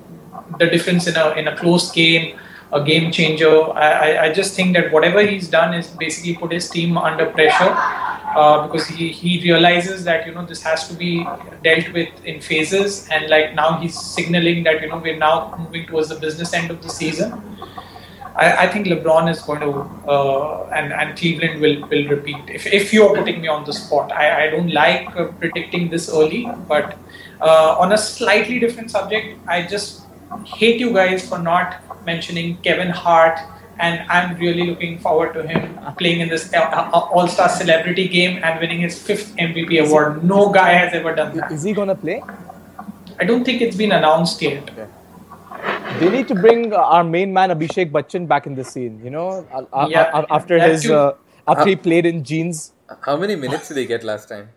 the 0.58 0.68
difference 0.68 1.08
in 1.08 1.16
a 1.16 1.30
in 1.42 1.48
a 1.48 1.56
close 1.58 1.92
game, 1.92 2.38
a 2.72 2.84
game 2.84 3.12
changer. 3.12 3.54
I, 3.74 3.90
I, 4.08 4.24
I 4.26 4.34
just 4.34 4.56
think 4.56 4.76
that 4.78 4.92
whatever 4.92 5.26
he's 5.26 5.48
done 5.48 5.74
is 5.74 5.88
basically 6.06 6.36
put 6.36 6.52
his 6.52 6.70
team 6.70 6.98
under 6.98 7.28
pressure 7.28 7.74
uh, 8.36 8.68
because 8.68 8.88
he, 8.88 9.10
he 9.10 9.42
realizes 9.44 10.04
that 10.06 10.26
you 10.28 10.34
know 10.34 10.46
this 10.46 10.64
has 10.64 10.88
to 10.88 10.94
be 10.94 11.26
dealt 11.64 11.92
with 11.94 12.26
in 12.26 12.42
phases 12.42 13.08
and 13.10 13.30
like 13.30 13.56
now 13.56 13.80
he's 13.80 14.00
signaling 14.00 14.64
that 14.64 14.82
you 14.82 14.90
know 14.90 14.98
we're 14.98 15.18
now 15.18 15.56
moving 15.58 15.86
towards 15.88 16.10
the 16.10 16.16
business 16.16 16.54
end 16.54 16.72
of 16.72 16.82
the 16.82 16.90
season. 16.90 17.32
I, 18.40 18.64
I 18.64 18.68
think 18.68 18.88
LeBron 18.88 19.30
is 19.30 19.42
going 19.42 19.62
to 19.62 19.72
uh, 20.16 20.70
and 20.78 20.94
and 20.94 21.18
Cleveland 21.18 21.62
will 21.62 21.78
will 21.90 22.08
repeat. 22.16 22.50
If, 22.58 22.66
if 22.80 22.94
you 22.94 23.06
are 23.08 23.16
putting 23.16 23.42
me 23.42 23.48
on 23.48 23.66
the 23.70 23.74
spot, 23.74 24.12
I, 24.12 24.26
I 24.44 24.50
don't 24.50 24.72
like 24.72 25.16
uh, 25.16 25.28
predicting 25.44 25.90
this 25.90 26.10
early, 26.10 26.44
but 26.68 26.98
uh, 27.42 27.76
on 27.84 27.92
a 27.92 27.98
slightly 27.98 28.60
different 28.60 28.92
subject, 28.92 29.40
I 29.48 29.64
just 29.64 30.04
hate 30.46 30.80
you 30.80 30.94
guys 30.94 31.28
for 31.28 31.40
not 31.40 31.82
mentioning 32.06 32.58
Kevin 32.68 32.90
Hart, 32.90 33.40
and 33.80 34.10
I'm 34.10 34.38
really 34.38 34.68
looking 34.68 35.00
forward 35.00 35.34
to 35.34 35.44
him 35.48 35.78
playing 35.98 36.22
in 36.22 36.30
this 36.30 36.54
All 36.54 37.28
Star 37.28 37.50
Celebrity 37.50 38.08
Game 38.08 38.40
and 38.44 38.60
winning 38.60 38.80
his 38.80 39.02
fifth 39.02 39.36
MVP 39.36 39.86
award. 39.86 40.24
No 40.24 40.50
guy 40.50 40.72
has 40.74 40.94
ever 40.94 41.14
done 41.14 41.36
that. 41.38 41.52
Is 41.52 41.64
he 41.64 41.74
gonna 41.74 41.96
play? 41.96 42.24
I 43.20 43.26
don't 43.26 43.44
think 43.44 43.62
it's 43.62 43.76
been 43.76 43.92
announced 43.92 44.42
yet. 44.42 44.72
They 46.00 46.10
need 46.10 46.28
to 46.30 46.36
bring 46.36 46.74
uh, 46.74 46.78
our 46.78 47.04
main 47.04 47.34
man 47.34 47.50
Abhishek 47.50 47.92
Bachchan 47.92 48.28
back 48.28 48.46
in 48.48 48.56
the 48.56 48.64
scene. 48.64 49.00
You 49.04 49.10
know, 49.12 49.46
uh, 49.54 49.64
uh, 49.74 49.88
Yeah, 49.90 50.26
after 50.30 50.58
that 50.60 50.70
his 50.70 50.90
uh, 50.90 51.14
after 51.48 51.66
he 51.70 51.76
Uh, 51.76 51.84
played 51.90 52.06
in 52.06 52.24
jeans. 52.24 52.74
how 53.08 53.16
many 53.18 53.36
minutes 53.36 53.68
did 53.70 53.78
he 53.78 53.86
get 53.86 54.04
last 54.04 54.30
time? 54.30 54.50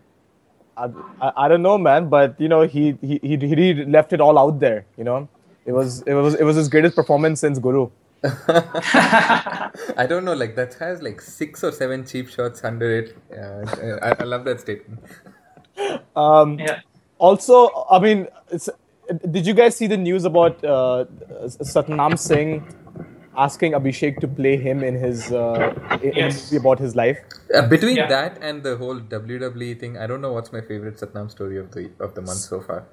I, 0.75 0.85
I, 1.21 1.31
I 1.45 1.47
don't 1.47 1.61
know, 1.61 1.77
man, 1.77 2.09
but 2.09 2.39
you 2.43 2.47
know 2.53 2.61
he, 2.75 2.97
he 3.01 3.19
he 3.21 3.37
he 3.37 3.55
really 3.55 3.85
left 3.97 4.13
it 4.17 4.21
all 4.27 4.39
out 4.43 4.59
there. 4.59 4.85
You 4.97 5.03
know, 5.09 5.17
it 5.65 5.71
was 5.79 6.01
it 6.13 6.13
was 6.13 6.35
it 6.35 6.43
was 6.51 6.55
his 6.55 6.69
greatest 6.69 6.95
performance 6.95 7.39
since 7.47 7.59
Guru. 7.59 7.83
I 8.23 10.05
don't 10.07 10.25
know, 10.25 10.33
like 10.33 10.55
that 10.55 10.73
has 10.75 11.01
like 11.01 11.21
six 11.21 11.63
or 11.63 11.71
seven 11.71 12.05
cheap 12.05 12.29
shots 12.29 12.63
under 12.63 12.89
it. 12.99 13.15
Yeah, 13.31 13.99
I, 14.01 14.15
I 14.19 14.23
love 14.23 14.45
that 14.45 14.61
statement. 14.61 14.99
Um, 16.15 16.57
Yeah. 16.59 16.79
Also, 17.17 17.85
I 17.89 17.99
mean, 17.99 18.27
it's, 18.51 18.69
did 19.31 19.45
you 19.47 19.53
guys 19.53 19.75
see 19.75 19.87
the 19.87 19.97
news 19.97 20.25
about 20.25 20.63
uh, 20.63 21.05
Satnam 21.45 22.17
Singh 22.17 22.65
asking 23.35 23.71
Abhishek 23.73 24.19
to 24.19 24.27
play 24.27 24.57
him 24.57 24.83
in 24.83 24.95
his 24.95 25.31
uh, 25.31 25.73
in 26.01 26.09
in 26.09 26.15
Yes. 26.17 26.43
movie 26.51 26.57
about 26.63 26.79
his 26.79 26.95
life? 26.95 27.17
Uh, 27.53 27.67
between 27.67 27.95
Yeah. 27.97 28.07
that 28.07 28.37
and 28.41 28.63
the 28.63 28.75
whole 28.77 28.99
WWE 28.99 29.73
thing, 29.79 29.97
I 29.97 30.07
don't 30.07 30.21
know 30.21 30.31
what's 30.33 30.51
my 30.53 30.61
favorite 30.61 30.97
Satnam 30.97 31.31
story 31.31 31.57
of 31.57 31.71
the 31.71 31.89
of 31.99 32.13
the 32.15 32.21
month 32.21 32.39
so 32.53 32.61
far. 32.61 32.83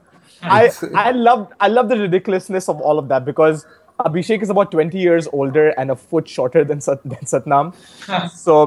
I 0.42 0.70
I 1.06 1.10
love 1.12 1.46
I 1.60 1.68
love 1.68 1.88
the 1.88 1.98
ridiculousness 1.98 2.68
of 2.68 2.80
all 2.80 2.98
of 2.98 3.08
that 3.08 3.24
because 3.24 3.66
Abhishek 4.10 4.42
is 4.42 4.48
about 4.50 4.70
20 4.70 4.98
years 4.98 5.28
older 5.32 5.68
and 5.80 5.90
a 5.90 5.96
foot 5.96 6.26
shorter 6.26 6.64
than, 6.64 6.80
Sat, 6.80 7.02
than 7.04 7.18
Satnam. 7.32 7.74
so 8.30 8.62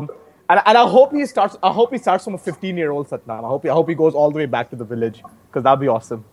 and, 0.50 0.62
and 0.66 0.78
I 0.78 0.88
hope 0.88 1.14
he 1.14 1.26
starts 1.26 1.58
I 1.64 1.72
hope 1.72 1.92
he 1.92 1.98
starts 1.98 2.24
from 2.26 2.36
a 2.36 2.38
15 2.38 2.78
year 2.78 2.92
old 2.92 3.10
Satnam. 3.10 3.44
I 3.44 3.48
hope 3.48 3.64
he, 3.64 3.70
I 3.70 3.74
hope 3.74 3.90
he 3.90 3.96
goes 3.96 4.14
all 4.14 4.30
the 4.30 4.38
way 4.38 4.46
back 4.46 4.70
to 4.70 4.76
the 4.76 4.86
village 4.86 5.24
because 5.48 5.64
that'd 5.64 5.80
be 5.80 5.88
awesome. 5.88 6.24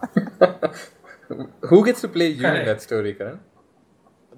Who 1.70 1.84
gets 1.84 2.00
to 2.00 2.08
play 2.08 2.28
you 2.28 2.46
in 2.46 2.64
that 2.66 2.82
story, 2.82 3.14
Karan? 3.14 3.40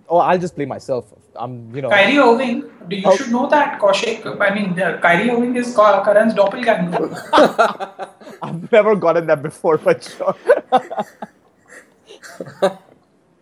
Oh, 0.09 0.19
I'll 0.19 0.39
just 0.39 0.55
play 0.55 0.67
myself. 0.67 1.07
I'm 1.35 1.75
you 1.75 1.81
know 1.83 1.89
Kyrie 1.89 2.19
Irving, 2.19 2.65
do 2.89 2.97
you 2.97 3.05
Oh. 3.07 3.17
should 3.17 3.31
know 3.33 3.49
that 3.49 3.81
Kaushik. 3.81 4.27
I 4.41 4.55
mean, 4.55 4.75
the, 4.75 4.99
Kyrie 5.01 5.31
Irving 5.31 5.57
is 5.57 5.75
Ka- 5.75 6.05
Karan's 6.05 6.35
doppelganger. 6.35 7.09
I've 8.43 8.71
never 8.71 8.95
gotten 8.97 9.27
that 9.29 9.43
before, 9.43 9.79
but 9.79 10.03
sure. 10.05 10.35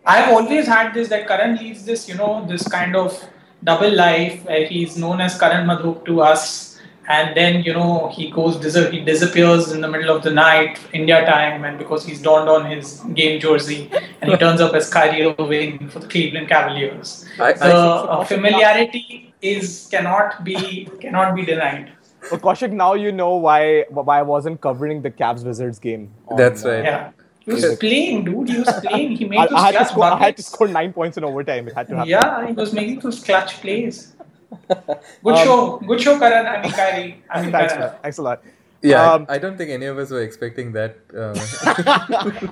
I've 0.06 0.32
always 0.32 0.66
had 0.66 0.94
this 0.94 1.08
that 1.08 1.26
Karan 1.26 1.56
leads 1.56 1.84
this, 1.84 2.08
you 2.08 2.14
know, 2.14 2.46
this 2.46 2.66
kind 2.68 2.94
of 2.96 3.22
double 3.62 3.90
life 3.92 4.44
where 4.44 4.66
he's 4.66 4.96
known 4.96 5.20
as 5.20 5.38
Karan 5.38 5.66
Madhok 5.66 6.04
to 6.06 6.20
us, 6.22 6.69
and 7.10 7.36
then 7.36 7.62
you 7.64 7.72
know 7.72 8.08
he 8.16 8.30
goes 8.30 8.56
he 8.90 9.00
disappears 9.10 9.72
in 9.72 9.80
the 9.80 9.88
middle 9.88 10.14
of 10.16 10.22
the 10.22 10.30
night, 10.30 10.78
India 10.92 11.24
time, 11.26 11.64
and 11.64 11.78
because 11.78 12.04
he's 12.06 12.22
donned 12.22 12.48
on 12.48 12.70
his 12.70 13.00
game 13.20 13.40
jersey, 13.40 13.90
and 14.20 14.30
he 14.30 14.36
turns 14.36 14.60
up 14.60 14.74
as 14.74 14.88
Kyrie 14.88 15.22
Irving 15.38 15.88
for 15.88 15.98
the 15.98 16.06
Cleveland 16.06 16.48
Cavaliers. 16.48 17.24
I- 17.38 17.52
the 17.52 17.64
I- 17.64 18.18
uh, 18.18 18.24
familiarity 18.24 19.34
is 19.42 19.88
cannot 19.90 20.44
be 20.44 20.88
cannot 21.00 21.34
be 21.34 21.44
denied. 21.44 21.90
Well, 22.30 22.40
Kaushik, 22.40 22.72
now 22.82 22.92
you 23.06 23.12
know 23.22 23.34
why 23.48 23.86
why 23.88 24.20
I 24.20 24.22
wasn't 24.34 24.60
covering 24.60 25.02
the 25.08 25.10
Cavs 25.22 25.44
Wizards 25.50 25.80
game. 25.88 26.10
on, 26.28 26.36
That's 26.36 26.64
uh, 26.64 26.70
right. 26.70 26.84
Yeah. 26.84 27.10
He 27.44 27.52
was 27.52 27.76
playing, 27.78 28.24
dude. 28.24 28.48
He 28.50 28.58
was 28.58 28.72
playing. 28.80 29.16
He 29.16 29.24
made 29.30 29.38
I, 29.38 29.46
those 29.46 29.58
I 29.58 29.66
had 29.66 29.72
to 29.72 29.78
clutch 29.78 29.90
score. 29.90 30.04
I 30.04 30.18
had 30.24 30.36
to 30.36 30.42
score 30.42 30.68
nine 30.68 30.92
points 30.92 31.16
in 31.16 31.24
overtime. 31.24 31.68
It 31.68 31.74
had 31.74 31.88
to 31.88 31.96
happen. 31.96 32.10
Yeah, 32.10 32.46
he 32.46 32.52
was 32.52 32.72
making 32.72 33.00
those 33.00 33.22
clutch 33.24 33.54
plays. 33.62 34.14
Good 34.50 35.34
Um, 35.34 35.44
show. 35.44 35.76
Good 35.86 36.00
show, 36.00 36.18
Karan. 36.18 36.46
I 36.46 36.62
mean, 36.62 36.72
Kyrie. 36.72 37.22
I 37.30 37.42
mean, 37.42 37.52
Thanks, 37.52 37.72
Karan. 37.72 37.92
Thanks 38.02 38.18
a 38.18 38.22
lot. 38.22 38.42
Yeah, 38.82 39.02
I- 39.02 39.14
Um, 39.14 39.26
I, 39.28 39.38
don't 39.38 39.56
think 39.58 39.70
any 39.70 39.86
of 39.86 39.98
us 39.98 40.10
were 40.10 40.22
expecting 40.22 40.72
that. 40.72 40.96
Uh, 41.14 41.34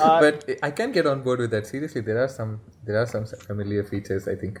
Uh, 0.00 0.18
but 0.18 0.50
I 0.62 0.70
can 0.70 0.90
get 0.92 1.06
on 1.06 1.20
board 1.22 1.38
with 1.38 1.50
that. 1.52 1.66
Seriously, 1.66 2.00
there 2.00 2.18
are 2.22 2.26
some 2.26 2.58
there 2.84 2.98
are 3.00 3.06
some 3.06 3.26
familiar 3.26 3.84
features. 3.84 4.26
I 4.26 4.34
think. 4.34 4.60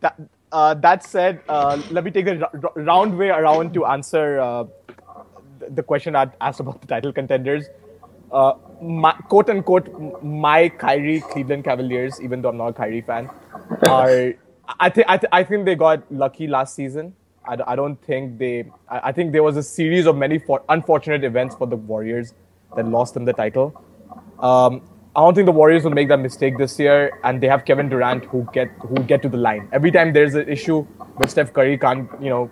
That, 0.00 0.18
uh, 0.50 0.74
that 0.74 1.04
said, 1.04 1.40
uh, 1.48 1.80
let 1.90 2.02
me 2.02 2.10
take 2.10 2.24
the 2.24 2.40
r- 2.40 2.50
r- 2.64 2.82
round 2.82 3.16
way 3.16 3.28
around 3.28 3.72
to 3.74 3.84
answer 3.86 4.40
uh, 4.40 4.64
the- 5.60 5.70
the 5.70 5.82
question 5.82 6.16
I 6.16 6.26
asked 6.40 6.58
about 6.60 6.80
the 6.80 6.88
title 6.88 7.12
contenders. 7.12 7.68
Uh, 8.32 8.54
my, 8.82 9.12
quote 9.28 9.48
unquote, 9.50 9.88
my 10.24 10.70
Kyrie 10.70 11.20
Cleveland 11.20 11.62
Cavaliers, 11.64 12.20
even 12.20 12.42
though 12.42 12.48
I'm 12.48 12.56
not 12.56 12.68
a 12.68 12.72
Kyrie 12.72 13.02
fan, 13.02 13.30
are 13.88 14.32
I 14.80 14.88
think 14.90 15.06
th- 15.08 15.24
I 15.32 15.42
think 15.44 15.64
they 15.64 15.74
got 15.74 16.02
lucky 16.12 16.46
last 16.46 16.74
season. 16.74 17.14
I, 17.44 17.56
d- 17.56 17.62
I 17.66 17.76
don't 17.76 17.96
think 18.04 18.38
they. 18.38 18.64
I, 18.88 19.08
I 19.08 19.12
think 19.12 19.32
there 19.32 19.42
was 19.42 19.56
a 19.56 19.62
series 19.62 20.06
of 20.06 20.16
many 20.16 20.38
for- 20.38 20.62
unfortunate 20.68 21.24
events 21.24 21.54
for 21.54 21.66
the 21.66 21.76
Warriors 21.76 22.34
that 22.76 22.86
lost 22.86 23.14
them 23.14 23.24
the 23.24 23.32
title. 23.32 23.72
Um, 24.40 24.82
I 25.16 25.20
don't 25.20 25.34
think 25.34 25.46
the 25.46 25.52
Warriors 25.52 25.84
will 25.84 25.92
make 25.92 26.08
that 26.08 26.18
mistake 26.18 26.58
this 26.58 26.78
year, 26.78 27.18
and 27.24 27.40
they 27.40 27.48
have 27.48 27.64
Kevin 27.64 27.88
Durant 27.88 28.26
who 28.26 28.46
get 28.52 28.68
who 28.80 28.96
get 29.04 29.22
to 29.22 29.28
the 29.28 29.38
line 29.38 29.68
every 29.72 29.90
time 29.90 30.12
there's 30.12 30.34
an 30.34 30.48
issue 30.48 30.82
where 30.82 31.28
Steph 31.28 31.52
Curry 31.52 31.78
can't, 31.78 32.08
you 32.20 32.28
know, 32.30 32.50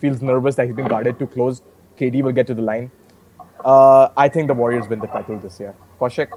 feels 0.00 0.20
nervous 0.20 0.56
that 0.56 0.66
he's 0.66 0.74
been 0.76 0.88
guarded 0.88 1.18
too 1.18 1.26
close. 1.28 1.62
KD 1.98 2.22
will 2.22 2.32
get 2.32 2.46
to 2.48 2.54
the 2.54 2.62
line. 2.62 2.90
Uh, 3.64 4.08
I 4.16 4.28
think 4.28 4.48
the 4.48 4.54
Warriors 4.54 4.88
win 4.88 4.98
the 4.98 5.06
title 5.06 5.38
this 5.38 5.60
year. 5.60 5.74
Kaushik, 6.00 6.30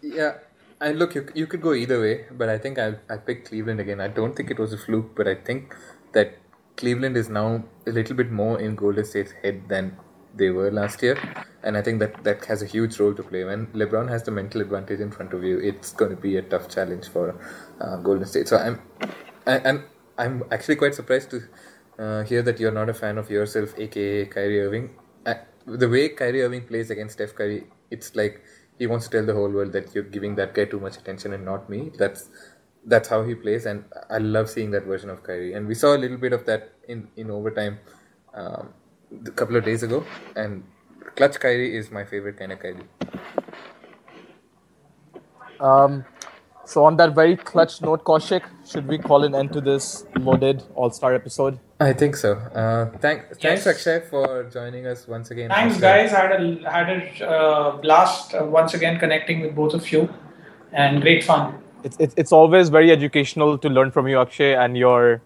Yeah, 0.00 0.34
I 0.80 0.92
look, 0.92 1.14
you, 1.14 1.26
you 1.34 1.46
could 1.46 1.60
go 1.60 1.74
either 1.74 2.00
way, 2.00 2.26
but 2.30 2.48
I 2.48 2.58
think 2.58 2.78
I 2.78 2.94
I 3.10 3.16
picked 3.16 3.48
Cleveland 3.48 3.80
again. 3.80 4.00
I 4.00 4.08
don't 4.08 4.36
think 4.36 4.50
it 4.50 4.58
was 4.58 4.72
a 4.72 4.78
fluke, 4.78 5.16
but 5.16 5.26
I 5.26 5.34
think 5.34 5.74
that 6.12 6.36
Cleveland 6.76 7.16
is 7.16 7.28
now 7.28 7.64
a 7.86 7.90
little 7.90 8.14
bit 8.14 8.30
more 8.30 8.60
in 8.60 8.76
Golden 8.76 9.04
State's 9.04 9.32
head 9.42 9.68
than 9.68 9.96
they 10.36 10.50
were 10.50 10.70
last 10.70 11.02
year, 11.02 11.18
and 11.64 11.76
I 11.76 11.82
think 11.82 11.98
that 11.98 12.22
that 12.22 12.44
has 12.44 12.62
a 12.62 12.66
huge 12.66 13.00
role 13.00 13.12
to 13.14 13.22
play. 13.24 13.42
When 13.44 13.66
LeBron 13.68 14.08
has 14.08 14.22
the 14.22 14.30
mental 14.30 14.60
advantage 14.60 15.00
in 15.00 15.10
front 15.10 15.32
of 15.32 15.42
you, 15.42 15.58
it's 15.58 15.92
going 15.92 16.14
to 16.14 16.20
be 16.28 16.36
a 16.36 16.42
tough 16.42 16.68
challenge 16.68 17.08
for 17.08 17.34
uh, 17.80 17.96
Golden 17.96 18.24
State. 18.26 18.46
So 18.46 18.58
I'm, 18.58 18.80
I, 19.46 19.56
and 19.56 19.82
I'm 20.16 20.44
actually 20.52 20.76
quite 20.76 20.94
surprised 20.94 21.30
to 21.30 21.42
uh, 21.98 22.22
hear 22.22 22.42
that 22.42 22.60
you're 22.60 22.70
not 22.70 22.88
a 22.88 22.94
fan 22.94 23.18
of 23.18 23.30
yourself, 23.30 23.74
aka 23.76 24.26
Kyrie 24.26 24.60
Irving. 24.60 24.90
Uh, 25.26 25.34
the 25.66 25.88
way 25.88 26.10
Kyrie 26.10 26.42
Irving 26.42 26.66
plays 26.66 26.90
against 26.90 27.14
Steph 27.14 27.34
Curry, 27.34 27.66
it's 27.90 28.14
like 28.14 28.42
he 28.78 28.86
wants 28.86 29.06
to 29.08 29.10
tell 29.16 29.26
the 29.26 29.34
whole 29.34 29.50
world 29.50 29.72
that 29.72 29.94
you're 29.94 30.04
giving 30.04 30.36
that 30.36 30.54
guy 30.54 30.64
too 30.64 30.80
much 30.80 30.96
attention 30.96 31.32
and 31.32 31.44
not 31.44 31.68
me. 31.68 31.90
That's 31.98 32.28
that's 32.86 33.08
how 33.08 33.22
he 33.24 33.34
plays, 33.34 33.66
and 33.66 33.84
I 34.08 34.18
love 34.18 34.48
seeing 34.48 34.70
that 34.70 34.84
version 34.84 35.10
of 35.10 35.22
Kyrie. 35.22 35.52
And 35.52 35.66
we 35.66 35.74
saw 35.74 35.94
a 35.94 35.98
little 35.98 36.16
bit 36.16 36.32
of 36.32 36.46
that 36.46 36.72
in 36.88 37.08
in 37.16 37.30
overtime 37.30 37.78
um, 38.34 38.72
a 39.26 39.30
couple 39.30 39.56
of 39.56 39.64
days 39.64 39.82
ago. 39.82 40.04
And 40.36 40.62
clutch 41.16 41.38
Kyrie 41.40 41.76
is 41.76 41.90
my 41.90 42.04
favorite 42.04 42.38
kind 42.38 42.52
of 42.52 42.60
Kyrie. 42.60 42.88
Um, 45.60 46.04
so 46.64 46.84
on 46.84 46.96
that 46.98 47.14
very 47.14 47.36
clutch 47.36 47.80
note, 47.82 48.04
Kaushik, 48.04 48.42
should 48.64 48.86
we 48.86 48.98
call 48.98 49.24
an 49.24 49.34
end 49.34 49.52
to 49.54 49.60
this 49.60 50.06
loaded 50.16 50.62
All 50.74 50.90
Star 50.90 51.14
episode? 51.14 51.58
I 51.80 51.92
think 51.92 52.16
so. 52.16 52.32
Uh, 52.32 52.86
thank, 52.98 53.36
thanks 53.36 53.66
Akshay 53.66 54.00
for 54.10 54.44
joining 54.52 54.86
us 54.86 55.06
once 55.06 55.30
again. 55.30 55.48
Thanks, 55.48 55.74
after- 55.76 55.86
guys. 55.86 56.12
I 56.12 56.20
had 56.26 56.42
a 56.42 56.70
had 56.70 56.88
a 57.22 57.28
uh, 57.28 57.76
blast 57.76 58.34
uh, 58.34 58.44
once 58.44 58.74
again 58.74 58.98
connecting 58.98 59.40
with 59.40 59.54
both 59.54 59.74
of 59.74 59.92
you, 59.92 60.12
and 60.72 61.00
great 61.00 61.22
fun. 61.22 61.54
It's, 61.84 61.96
it's, 62.00 62.14
it's 62.16 62.32
always 62.32 62.68
very 62.68 62.90
educational 62.90 63.56
to 63.58 63.68
learn 63.68 63.92
from 63.92 64.08
you, 64.08 64.18
Akshay, 64.18 64.54
and 64.54 64.76
your 64.76 65.22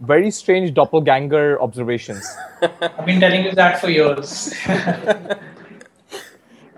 very 0.00 0.32
strange 0.32 0.74
doppelganger 0.74 1.62
observations. 1.62 2.26
I've 2.62 3.06
been 3.06 3.20
telling 3.20 3.44
you 3.44 3.52
that 3.52 3.80
for 3.80 3.88
years. 3.88 4.52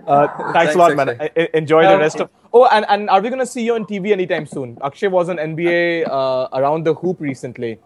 Uh, 0.07 0.53
thanks, 0.53 0.73
a 0.73 0.77
lot, 0.77 0.95
man. 0.95 1.09
Akshay. 1.09 1.31
I, 1.35 1.41
I- 1.43 1.49
enjoy 1.53 1.85
the 1.85 1.97
rest 1.97 2.21
of. 2.21 2.29
Oh, 2.53 2.65
and, 2.67 2.85
and 2.87 3.09
are 3.09 3.19
we 3.19 3.29
gonna 3.29 3.45
see 3.45 3.61
you 3.65 3.75
on 3.75 3.83
TV 3.83 4.13
anytime 4.13 4.45
soon? 4.45 4.77
Akshay 4.81 5.07
was 5.07 5.27
on 5.27 5.35
NBA 5.35 6.07
uh, 6.07 6.47
around 6.53 6.85
the 6.85 6.93
hoop 6.93 7.19
recently. 7.19 7.77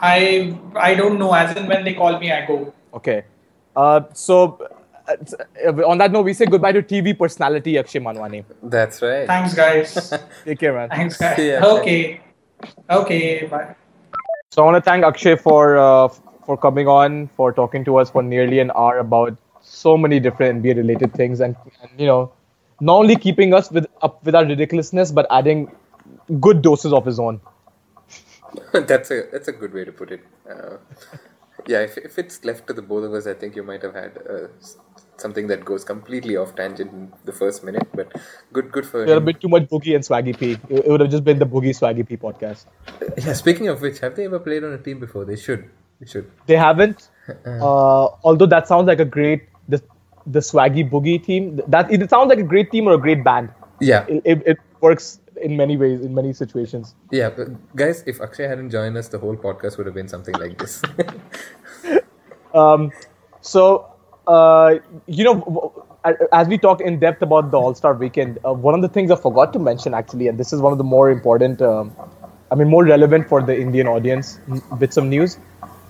I 0.00 0.58
I 0.74 0.94
don't 0.94 1.18
know. 1.18 1.32
As 1.32 1.56
in 1.56 1.66
when 1.66 1.84
they 1.84 1.94
call 1.94 2.18
me, 2.18 2.32
I 2.32 2.46
go. 2.46 2.72
Okay. 2.94 3.24
Uh, 3.76 4.02
so 4.12 4.58
uh, 5.08 5.16
uh, 5.66 5.88
on 5.88 5.98
that 5.98 6.12
note, 6.12 6.22
we 6.22 6.32
say 6.32 6.46
goodbye 6.46 6.72
to 6.72 6.82
TV 6.82 7.16
personality 7.16 7.78
Akshay 7.78 8.00
Manwani. 8.00 8.44
That's 8.62 9.02
right. 9.02 9.26
Thanks, 9.26 9.54
guys. 9.54 10.14
Take 10.44 10.58
care, 10.58 10.72
man. 10.72 10.88
Thanks, 10.88 11.16
guys. 11.16 11.36
See 11.36 11.50
ya. 11.50 11.60
Okay. 11.78 12.20
Okay. 12.88 13.46
Bye. 13.46 13.74
So 14.50 14.62
I 14.62 14.64
want 14.64 14.82
to 14.82 14.90
thank 14.90 15.04
Akshay 15.04 15.36
for 15.36 15.78
uh, 15.78 16.08
for 16.44 16.56
coming 16.56 16.88
on, 16.88 17.28
for 17.36 17.52
talking 17.52 17.84
to 17.84 17.96
us 17.96 18.10
for 18.10 18.22
nearly 18.22 18.58
an 18.58 18.72
hour 18.74 18.98
about 18.98 19.36
so 19.60 19.96
many 19.96 20.18
different 20.18 20.62
NBA 20.62 20.76
related 20.76 21.14
things, 21.14 21.40
and, 21.40 21.54
and 21.82 21.90
you 21.98 22.06
know, 22.06 22.32
not 22.80 22.96
only 22.96 23.16
keeping 23.16 23.54
us 23.54 23.70
with 23.70 23.86
up 24.02 24.24
with 24.24 24.34
our 24.34 24.44
ridiculousness, 24.44 25.12
but 25.12 25.26
adding 25.30 25.70
good 26.40 26.62
doses 26.62 26.92
of 26.92 27.04
his 27.06 27.18
own. 27.18 27.40
that's 28.72 29.10
a 29.10 29.26
that's 29.32 29.48
a 29.48 29.52
good 29.52 29.72
way 29.72 29.84
to 29.84 29.92
put 29.92 30.10
it. 30.10 30.24
Uh, 30.48 30.76
yeah, 31.66 31.80
if, 31.80 31.98
if 31.98 32.18
it's 32.18 32.44
left 32.44 32.66
to 32.68 32.72
the 32.72 32.82
both 32.82 33.04
of 33.04 33.14
us, 33.14 33.26
I 33.26 33.34
think 33.34 33.56
you 33.56 33.62
might 33.62 33.82
have 33.82 33.94
had 33.94 34.18
uh, 34.28 34.48
something 35.16 35.46
that 35.48 35.64
goes 35.64 35.84
completely 35.84 36.36
off 36.36 36.54
tangent 36.56 36.92
in 36.92 37.12
the 37.24 37.32
first 37.32 37.62
minute. 37.64 37.86
But 37.94 38.12
good, 38.52 38.72
good 38.72 38.86
for 38.86 39.04
There 39.04 39.16
a 39.16 39.20
bit 39.20 39.40
too 39.40 39.48
much 39.48 39.64
Boogie 39.64 39.94
and 39.94 40.04
Swaggy 40.04 40.36
P. 40.36 40.58
It, 40.68 40.86
would 40.88 41.00
have 41.00 41.10
just 41.10 41.24
been 41.24 41.38
the 41.38 41.46
Boogie 41.46 41.76
Swaggy 41.78 42.06
P 42.06 42.16
podcast. 42.16 42.66
Yeah. 43.18 43.32
Speaking 43.34 43.68
of 43.68 43.80
which, 43.80 43.98
have 44.00 44.16
they 44.16 44.24
ever 44.24 44.38
played 44.38 44.64
on 44.64 44.72
a 44.72 44.78
team 44.78 45.00
before? 45.00 45.24
They 45.24 45.36
should. 45.36 45.68
They 46.00 46.06
should. 46.06 46.30
They 46.46 46.56
haven't. 46.56 47.08
Uh, 47.46 48.08
although 48.24 48.46
that 48.46 48.66
sounds 48.66 48.86
like 48.86 49.00
a 49.00 49.04
great 49.04 49.48
the 49.68 49.82
the 50.26 50.40
Swaggy 50.40 50.88
Boogie 50.88 51.22
team. 51.22 51.60
That 51.66 51.92
it 51.92 52.08
sounds 52.10 52.28
like 52.28 52.38
a 52.38 52.48
great 52.54 52.70
team 52.70 52.88
or 52.88 52.94
a 52.94 52.98
great 52.98 53.22
band. 53.22 53.50
Yeah. 53.80 54.04
It, 54.08 54.22
it, 54.24 54.42
it 54.46 54.58
works 54.80 55.20
in 55.40 55.56
many 55.56 55.76
ways 55.76 56.00
in 56.00 56.14
many 56.14 56.32
situations. 56.32 56.94
Yeah, 57.10 57.30
but 57.30 57.48
guys, 57.76 58.02
if 58.06 58.20
Akshay 58.20 58.46
hadn't 58.46 58.70
joined 58.70 58.96
us, 58.96 59.08
the 59.08 59.18
whole 59.18 59.36
podcast 59.36 59.76
would 59.78 59.86
have 59.86 59.94
been 59.94 60.08
something 60.08 60.34
like 60.34 60.58
this. 60.58 60.82
Um, 62.54 62.90
so, 63.40 63.86
uh, 64.26 64.76
you 65.06 65.24
know, 65.24 65.86
as 66.32 66.48
we 66.48 66.58
talked 66.58 66.80
in 66.80 66.98
depth 66.98 67.22
about 67.22 67.50
the 67.50 67.58
All 67.58 67.74
Star 67.74 67.94
Weekend, 67.94 68.38
uh, 68.44 68.52
one 68.52 68.74
of 68.74 68.82
the 68.82 68.88
things 68.88 69.10
I 69.10 69.16
forgot 69.16 69.52
to 69.52 69.58
mention 69.58 69.94
actually, 69.94 70.28
and 70.28 70.38
this 70.38 70.52
is 70.52 70.60
one 70.60 70.72
of 70.72 70.78
the 70.78 70.84
more 70.84 71.10
important, 71.10 71.62
um, 71.62 71.94
I 72.50 72.54
mean, 72.54 72.68
more 72.68 72.84
relevant 72.84 73.28
for 73.28 73.42
the 73.42 73.58
Indian 73.58 73.86
audience 73.86 74.40
bits 74.78 74.96
of 74.96 75.04
news. 75.04 75.38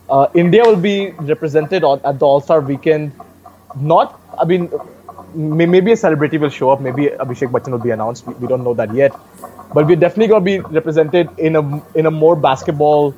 Uh, 0.08 0.26
India 0.34 0.62
will 0.64 0.76
be 0.76 1.12
represented 1.12 1.84
on, 1.84 2.00
at 2.04 2.18
the 2.18 2.26
All 2.26 2.40
Star 2.40 2.60
Weekend. 2.60 3.12
Not, 3.76 4.20
I 4.38 4.44
mean, 4.44 4.70
maybe 5.34 5.92
a 5.92 5.96
celebrity 5.96 6.38
will 6.38 6.48
show 6.50 6.70
up. 6.70 6.80
Maybe 6.80 7.06
Abhishek 7.06 7.50
Bachchan 7.50 7.72
will 7.72 7.78
be 7.78 7.90
announced. 7.90 8.26
We, 8.26 8.34
we 8.34 8.46
don't 8.48 8.64
know 8.64 8.74
that 8.74 8.92
yet, 8.94 9.12
but 9.74 9.86
we're 9.86 9.96
definitely 9.96 10.28
going 10.28 10.44
to 10.44 10.44
be 10.44 10.60
represented 10.74 11.28
in 11.38 11.56
a 11.56 11.62
in 11.94 12.06
a 12.06 12.10
more 12.10 12.36
basketball 12.36 13.14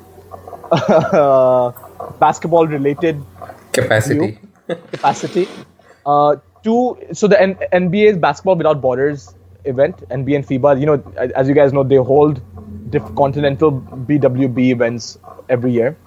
basketball 2.19 2.67
related 2.67 3.23
Capacity. 3.71 4.39
capacity. 4.91 5.47
Uh, 6.05 6.35
two, 6.63 6.97
so 7.11 7.27
the 7.27 7.41
N- 7.41 7.55
NBA's 7.73 8.17
Basketball 8.17 8.55
Without 8.55 8.81
Borders 8.81 9.33
event, 9.65 9.97
NBA 10.09 10.35
and 10.35 10.47
FIBA, 10.47 10.79
you 10.79 10.85
know, 10.85 11.03
as 11.35 11.47
you 11.47 11.53
guys 11.55 11.73
know, 11.73 11.83
they 11.83 11.95
hold 11.95 12.41
diff- 12.91 13.15
continental 13.15 13.71
BWB 13.71 14.71
events 14.71 15.17
every 15.49 15.71
year. 15.71 15.97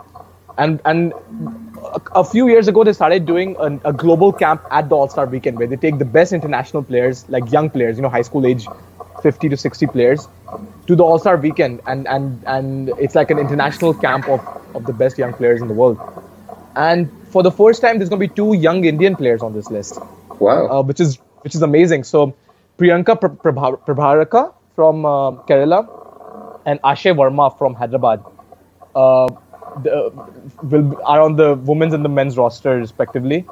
And 0.58 0.80
and 0.84 1.12
a, 1.94 2.20
a 2.20 2.24
few 2.24 2.48
years 2.48 2.68
ago, 2.68 2.84
they 2.84 2.92
started 2.92 3.26
doing 3.26 3.56
an, 3.60 3.80
a 3.84 3.92
global 3.92 4.32
camp 4.32 4.62
at 4.70 4.88
the 4.88 4.96
All 4.96 5.08
Star 5.08 5.26
Weekend 5.26 5.58
where 5.58 5.66
they 5.66 5.76
take 5.76 5.98
the 5.98 6.04
best 6.04 6.32
international 6.32 6.82
players, 6.82 7.28
like 7.28 7.50
young 7.52 7.70
players, 7.70 7.96
you 7.96 8.02
know, 8.02 8.08
high 8.08 8.22
school 8.22 8.46
age, 8.46 8.66
50 9.22 9.48
to 9.48 9.56
60 9.56 9.86
players, 9.88 10.28
to 10.86 10.96
the 10.96 11.02
All 11.04 11.18
Star 11.18 11.36
Weekend, 11.36 11.80
and 11.86 12.06
and 12.08 12.42
and 12.46 12.90
it's 12.98 13.14
like 13.14 13.30
an 13.30 13.38
international 13.38 13.94
camp 13.94 14.28
of 14.28 14.40
of 14.74 14.86
the 14.86 14.92
best 14.92 15.18
young 15.18 15.32
players 15.34 15.60
in 15.62 15.68
the 15.68 15.74
world. 15.74 15.98
And 16.76 17.10
for 17.30 17.42
the 17.42 17.50
first 17.50 17.80
time, 17.80 17.98
there's 17.98 18.10
going 18.10 18.20
to 18.20 18.28
be 18.28 18.34
two 18.34 18.54
young 18.54 18.84
Indian 18.84 19.16
players 19.16 19.42
on 19.42 19.54
this 19.54 19.70
list, 19.70 19.98
Wow. 20.38 20.66
uh, 20.68 20.82
which 20.82 21.00
is 21.00 21.18
which 21.42 21.54
is 21.54 21.62
amazing. 21.62 22.04
So 22.04 22.34
Priyanka 22.78 23.18
Pra- 23.20 23.30
Prabha- 23.30 23.78
Prabharaka 23.86 24.52
from 24.74 25.04
uh, 25.06 25.30
Kerala 25.48 25.88
and 26.66 26.80
Ashay 26.82 27.14
Verma 27.16 27.56
from 27.56 27.74
Hyderabad 27.74 28.22
uh, 28.94 29.28
the, 29.82 30.12
will 30.62 31.00
are 31.04 31.20
on 31.20 31.36
the 31.36 31.54
women's 31.54 31.94
and 31.94 32.04
the 32.04 32.08
men's 32.08 32.36
roster 32.36 32.76
respectively. 32.76 33.44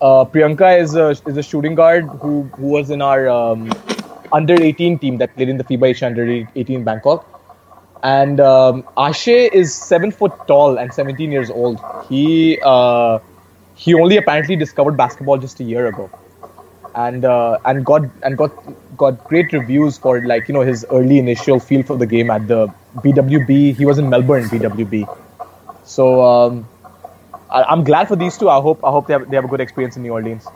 Uh, 0.00 0.24
Priyanka 0.24 0.80
is 0.80 0.94
a 0.96 1.10
is 1.30 1.36
a 1.36 1.42
shooting 1.42 1.74
guard 1.74 2.06
who 2.20 2.42
who 2.56 2.66
was 2.66 2.90
in 2.90 3.00
our 3.00 3.28
um, 3.28 3.70
under 4.32 4.60
18 4.60 4.98
team 4.98 5.18
that 5.18 5.34
played 5.36 5.48
in 5.48 5.58
the 5.58 5.64
FIBA 5.64 5.90
Asia 5.90 6.06
under 6.06 6.24
18 6.56 6.84
Bangkok. 6.84 7.28
And 8.02 8.40
um, 8.40 8.82
Ashay 8.96 9.52
is 9.52 9.72
seven 9.72 10.10
foot 10.10 10.32
tall 10.48 10.76
and 10.76 10.92
17 10.92 11.30
years 11.30 11.50
old. 11.50 11.80
He 12.08 12.58
uh, 12.64 13.20
he 13.76 13.94
only 13.94 14.16
apparently 14.16 14.56
discovered 14.56 14.96
basketball 14.96 15.38
just 15.38 15.60
a 15.60 15.64
year 15.64 15.86
ago, 15.86 16.10
and 16.94 17.24
uh, 17.24 17.58
and 17.64 17.84
got 17.84 18.02
and 18.24 18.36
got 18.36 18.50
got 18.96 19.22
great 19.24 19.52
reviews 19.52 19.98
for 19.98 20.20
like 20.26 20.48
you 20.48 20.54
know 20.54 20.62
his 20.62 20.84
early 20.90 21.18
initial 21.18 21.60
feel 21.60 21.82
for 21.84 21.96
the 21.96 22.06
game 22.06 22.30
at 22.30 22.48
the 22.48 22.66
BWB. 22.96 23.76
He 23.76 23.84
was 23.84 23.98
in 23.98 24.10
Melbourne 24.10 24.44
BWB, 24.44 25.06
so 25.82 26.22
um, 26.22 26.68
I, 27.50 27.64
I'm 27.64 27.84
glad 27.84 28.08
for 28.08 28.16
these 28.16 28.38
two. 28.38 28.48
I 28.50 28.60
hope 28.60 28.84
I 28.84 28.90
hope 28.90 29.06
they 29.08 29.14
have 29.14 29.28
they 29.30 29.36
have 29.36 29.44
a 29.44 29.48
good 29.48 29.60
experience 29.60 29.96
in 29.96 30.02
New 30.02 30.12
Orleans. 30.12 30.52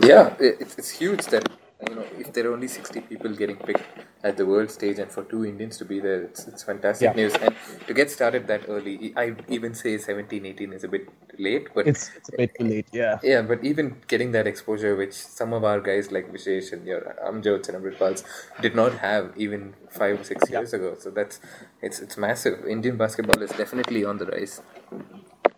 Yeah, 0.00 0.34
it- 0.40 0.58
it's, 0.60 0.76
it's 0.78 0.90
huge 0.90 1.26
that 1.28 1.44
you 1.88 1.94
know 1.94 2.04
if 2.18 2.32
there 2.32 2.46
are 2.48 2.52
only 2.52 2.68
sixty 2.68 3.00
people 3.00 3.34
getting 3.34 3.56
picked 3.56 3.84
at 4.22 4.36
the 4.36 4.44
world 4.44 4.70
stage 4.70 4.98
and 4.98 5.10
for 5.10 5.22
two 5.24 5.44
Indians 5.46 5.78
to 5.78 5.84
be 5.84 5.98
there, 5.98 6.22
it's 6.22 6.46
it's 6.46 6.62
fantastic 6.62 7.06
Yeah. 7.06 7.14
news. 7.20 7.34
And 7.40 7.54
to 7.86 7.94
get 7.94 8.10
started 8.10 8.46
that 8.48 8.62
early, 8.68 9.12
I 9.16 9.34
even 9.48 9.72
say 9.74 9.96
17, 9.96 10.44
18 10.44 10.72
is 10.74 10.84
a 10.84 10.88
bit 10.88 11.08
late, 11.38 11.68
but 11.74 11.86
It's 11.86 12.10
it's 12.16 12.28
a 12.28 12.36
bit 12.36 12.50
too 12.58 12.64
late. 12.72 12.86
Yeah. 12.92 13.18
yeah, 13.22 13.40
but 13.42 13.64
even 13.64 13.96
getting 14.08 14.32
that 14.32 14.46
exposure, 14.46 14.94
which 14.94 15.14
some 15.14 15.54
of 15.54 15.64
our 15.64 15.80
guys 15.80 16.12
like 16.12 16.30
Vishesh 16.32 16.72
and 16.74 16.86
your 16.86 17.00
Amjyot 17.30 17.68
and 17.70 17.78
Amritpals 17.82 18.24
did 18.60 18.74
not 18.74 18.92
have 18.98 19.32
even 19.36 19.72
five 19.90 20.20
or 20.20 20.24
six 20.24 20.50
years 20.50 20.74
ago. 20.74 20.94
So 20.98 21.10
that's 21.10 21.40
it's 21.80 22.00
it's 22.00 22.18
massive. 22.18 22.66
Indian 22.66 22.98
basketball 22.98 23.42
is 23.42 23.50
definitely 23.64 24.04
on 24.04 24.18
the 24.18 24.26
rise. 24.26 24.60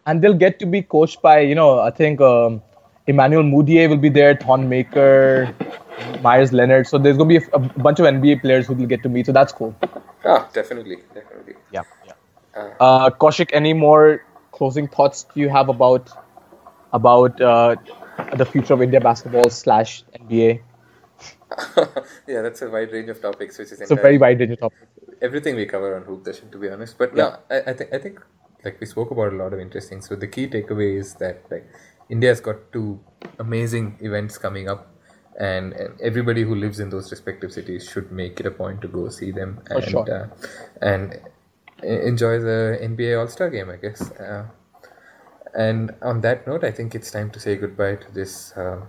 and 0.06 0.22
they'll 0.22 0.34
get 0.42 0.58
to 0.60 0.66
be 0.66 0.82
coached 0.82 1.20
by 1.22 1.40
you 1.40 1.54
know 1.54 1.80
I 1.80 1.90
think 1.90 2.20
um, 2.20 2.62
Emmanuel 3.06 3.42
Mudiay 3.44 3.88
will 3.88 4.02
be 4.04 4.08
there, 4.08 4.36
Thon 4.36 4.68
Maker, 4.68 5.54
Meyers 6.22 6.52
Leonard. 6.52 6.86
So 6.86 6.98
there's 6.98 7.16
gonna 7.16 7.28
be 7.28 7.36
a, 7.36 7.48
a 7.52 7.58
bunch 7.58 8.00
of 8.00 8.06
NBA 8.06 8.40
players 8.40 8.66
who 8.66 8.74
will 8.74 8.86
get 8.86 9.02
to 9.02 9.08
meet. 9.08 9.26
So 9.26 9.32
that's 9.32 9.52
cool. 9.52 9.74
Ah, 10.24 10.48
definitely, 10.52 10.98
definitely. 11.14 11.54
Yeah. 11.72 11.82
yeah. 12.06 12.12
Uh, 12.80 13.10
Kaushik, 13.10 13.50
any 13.52 13.72
more 13.72 14.24
closing 14.52 14.86
thoughts 14.88 15.24
do 15.34 15.40
you 15.40 15.48
have 15.48 15.68
about 15.68 16.10
about 16.92 17.40
uh, 17.40 17.76
the 18.36 18.44
future 18.44 18.74
of 18.74 18.82
India 18.82 19.00
basketball 19.00 19.48
slash 19.50 20.04
NBA? 20.20 20.60
yeah, 22.26 22.42
that's 22.42 22.62
a 22.62 22.70
wide 22.70 22.92
range 22.92 23.08
of 23.08 23.20
topics, 23.20 23.58
which 23.58 23.72
is 23.72 23.80
It's 23.80 23.90
a 23.90 23.94
very 23.94 24.18
wide 24.18 24.40
range 24.40 24.52
of 24.52 24.60
topics. 24.60 24.86
everything 25.20 25.56
we 25.56 25.66
cover 25.66 25.96
on 25.96 26.02
Hoop 26.02 26.24
Darshan, 26.24 26.50
to 26.52 26.58
be 26.58 26.68
honest. 26.68 26.98
But 26.98 27.14
no, 27.14 27.36
I, 27.50 27.60
I 27.66 27.72
think 27.72 27.92
I 27.92 27.98
think 27.98 28.20
like 28.64 28.80
we 28.80 28.86
spoke 28.86 29.10
about 29.10 29.32
a 29.32 29.36
lot 29.36 29.52
of 29.52 29.60
interesting. 29.60 30.02
So 30.02 30.16
the 30.16 30.26
key 30.28 30.46
takeaway 30.48 30.98
is 30.98 31.14
that 31.14 31.42
like 31.50 31.66
India's 32.08 32.40
got 32.40 32.72
two 32.72 33.00
amazing 33.38 33.98
events 34.00 34.38
coming 34.38 34.68
up, 34.68 34.91
and, 35.38 35.72
and 35.72 36.00
everybody 36.00 36.42
who 36.42 36.54
lives 36.54 36.80
in 36.80 36.90
those 36.90 37.10
respective 37.10 37.52
cities 37.52 37.88
should 37.88 38.12
make 38.12 38.40
it 38.40 38.46
a 38.46 38.50
point 38.50 38.82
to 38.82 38.88
go 38.88 39.08
see 39.08 39.30
them 39.30 39.60
and 39.70 39.84
sure. 39.84 40.10
uh, 40.12 40.28
and 40.80 41.14
e- 41.82 42.06
enjoy 42.06 42.38
the 42.38 42.78
NBA 42.82 43.18
All 43.18 43.28
Star 43.28 43.50
game, 43.50 43.70
I 43.70 43.76
guess. 43.76 44.10
Uh, 44.12 44.46
and 45.54 45.94
on 46.02 46.20
that 46.22 46.46
note, 46.46 46.64
I 46.64 46.70
think 46.70 46.94
it's 46.94 47.10
time 47.10 47.30
to 47.30 47.40
say 47.40 47.56
goodbye 47.56 47.96
to 47.96 48.12
this 48.12 48.52
uh, 48.56 48.80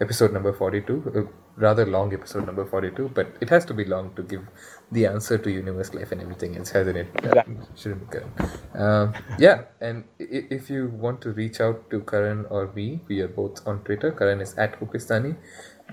episode 0.00 0.32
number 0.32 0.52
42. 0.52 1.12
A 1.14 1.60
rather 1.60 1.86
long 1.86 2.12
episode 2.12 2.46
number 2.46 2.64
42, 2.64 3.10
but 3.14 3.28
it 3.40 3.48
has 3.48 3.64
to 3.66 3.74
be 3.74 3.84
long 3.84 4.14
to 4.14 4.22
give 4.22 4.42
the 4.90 5.06
answer 5.06 5.38
to 5.38 5.50
universe, 5.50 5.94
life, 5.94 6.12
and 6.12 6.20
everything 6.20 6.56
else, 6.56 6.70
hasn't 6.70 6.96
it? 6.96 7.08
Uh, 7.24 7.42
shouldn't 7.74 8.10
be 8.10 8.18
Karan. 8.18 8.32
Um, 8.74 9.14
yeah, 9.38 9.62
and 9.80 10.04
if 10.18 10.68
you 10.70 10.88
want 10.88 11.20
to 11.22 11.30
reach 11.30 11.60
out 11.60 11.90
to 11.90 12.00
Karan 12.00 12.46
or 12.50 12.72
me, 12.74 13.00
we 13.08 13.20
are 13.20 13.28
both 13.28 13.66
on 13.66 13.80
Twitter. 13.84 14.10
Karan 14.12 14.40
is 14.40 14.54
at 14.54 14.78
Hoopistani. 14.80 15.36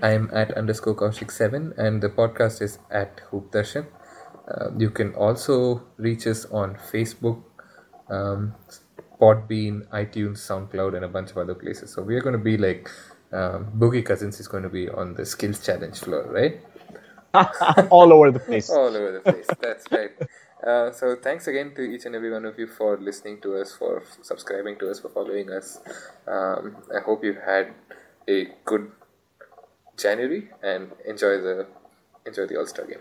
I 0.02 0.10
am 0.10 0.30
at 0.32 0.50
underscore 0.56 0.96
Kaushik7, 0.96 1.78
and 1.78 2.02
the 2.02 2.08
podcast 2.08 2.60
is 2.60 2.80
at 2.90 3.20
Hoop 3.30 3.52
Darshan. 3.52 3.86
Uh, 4.48 4.70
you 4.76 4.90
can 4.90 5.14
also 5.14 5.84
reach 5.96 6.26
us 6.26 6.44
on 6.46 6.74
Facebook, 6.74 7.40
um, 8.10 8.52
Podbean, 9.20 9.86
iTunes, 9.90 10.38
SoundCloud, 10.38 10.96
and 10.96 11.04
a 11.04 11.08
bunch 11.08 11.30
of 11.30 11.38
other 11.38 11.54
places. 11.54 11.94
So 11.94 12.02
we 12.02 12.16
are 12.16 12.20
going 12.20 12.32
to 12.32 12.44
be 12.50 12.56
like 12.56 12.90
um, 13.32 13.70
Boogie 13.78 14.04
Cousins 14.04 14.40
is 14.40 14.48
going 14.48 14.64
to 14.64 14.68
be 14.68 14.88
on 14.88 15.14
the 15.14 15.24
skills 15.24 15.64
challenge 15.64 16.00
floor, 16.00 16.26
right? 16.28 16.60
All 17.90 18.12
over 18.12 18.32
the 18.32 18.40
place. 18.40 18.68
All 18.78 18.96
over 18.96 19.12
the 19.12 19.20
place. 19.20 19.46
That's 19.60 19.86
right. 19.92 20.10
Uh, 20.66 20.90
so 20.90 21.14
thanks 21.14 21.46
again 21.46 21.74
to 21.76 21.82
each 21.82 22.06
and 22.06 22.16
every 22.16 22.32
one 22.32 22.44
of 22.44 22.58
you 22.58 22.66
for 22.66 22.98
listening 22.98 23.40
to 23.42 23.56
us, 23.56 23.72
for 23.72 24.02
subscribing 24.22 24.78
to 24.80 24.90
us, 24.90 24.98
for 24.98 25.10
following 25.10 25.50
us. 25.50 25.78
Um, 26.26 26.76
I 26.94 27.00
hope 27.00 27.24
you 27.24 27.34
had 27.34 27.72
a 28.28 28.48
good 28.64 28.90
January 29.96 30.48
and 30.62 30.92
enjoy 31.06 31.40
the 31.40 31.66
enjoy 32.26 32.46
the 32.46 32.58
All 32.58 32.66
Star 32.66 32.86
game. 32.86 33.00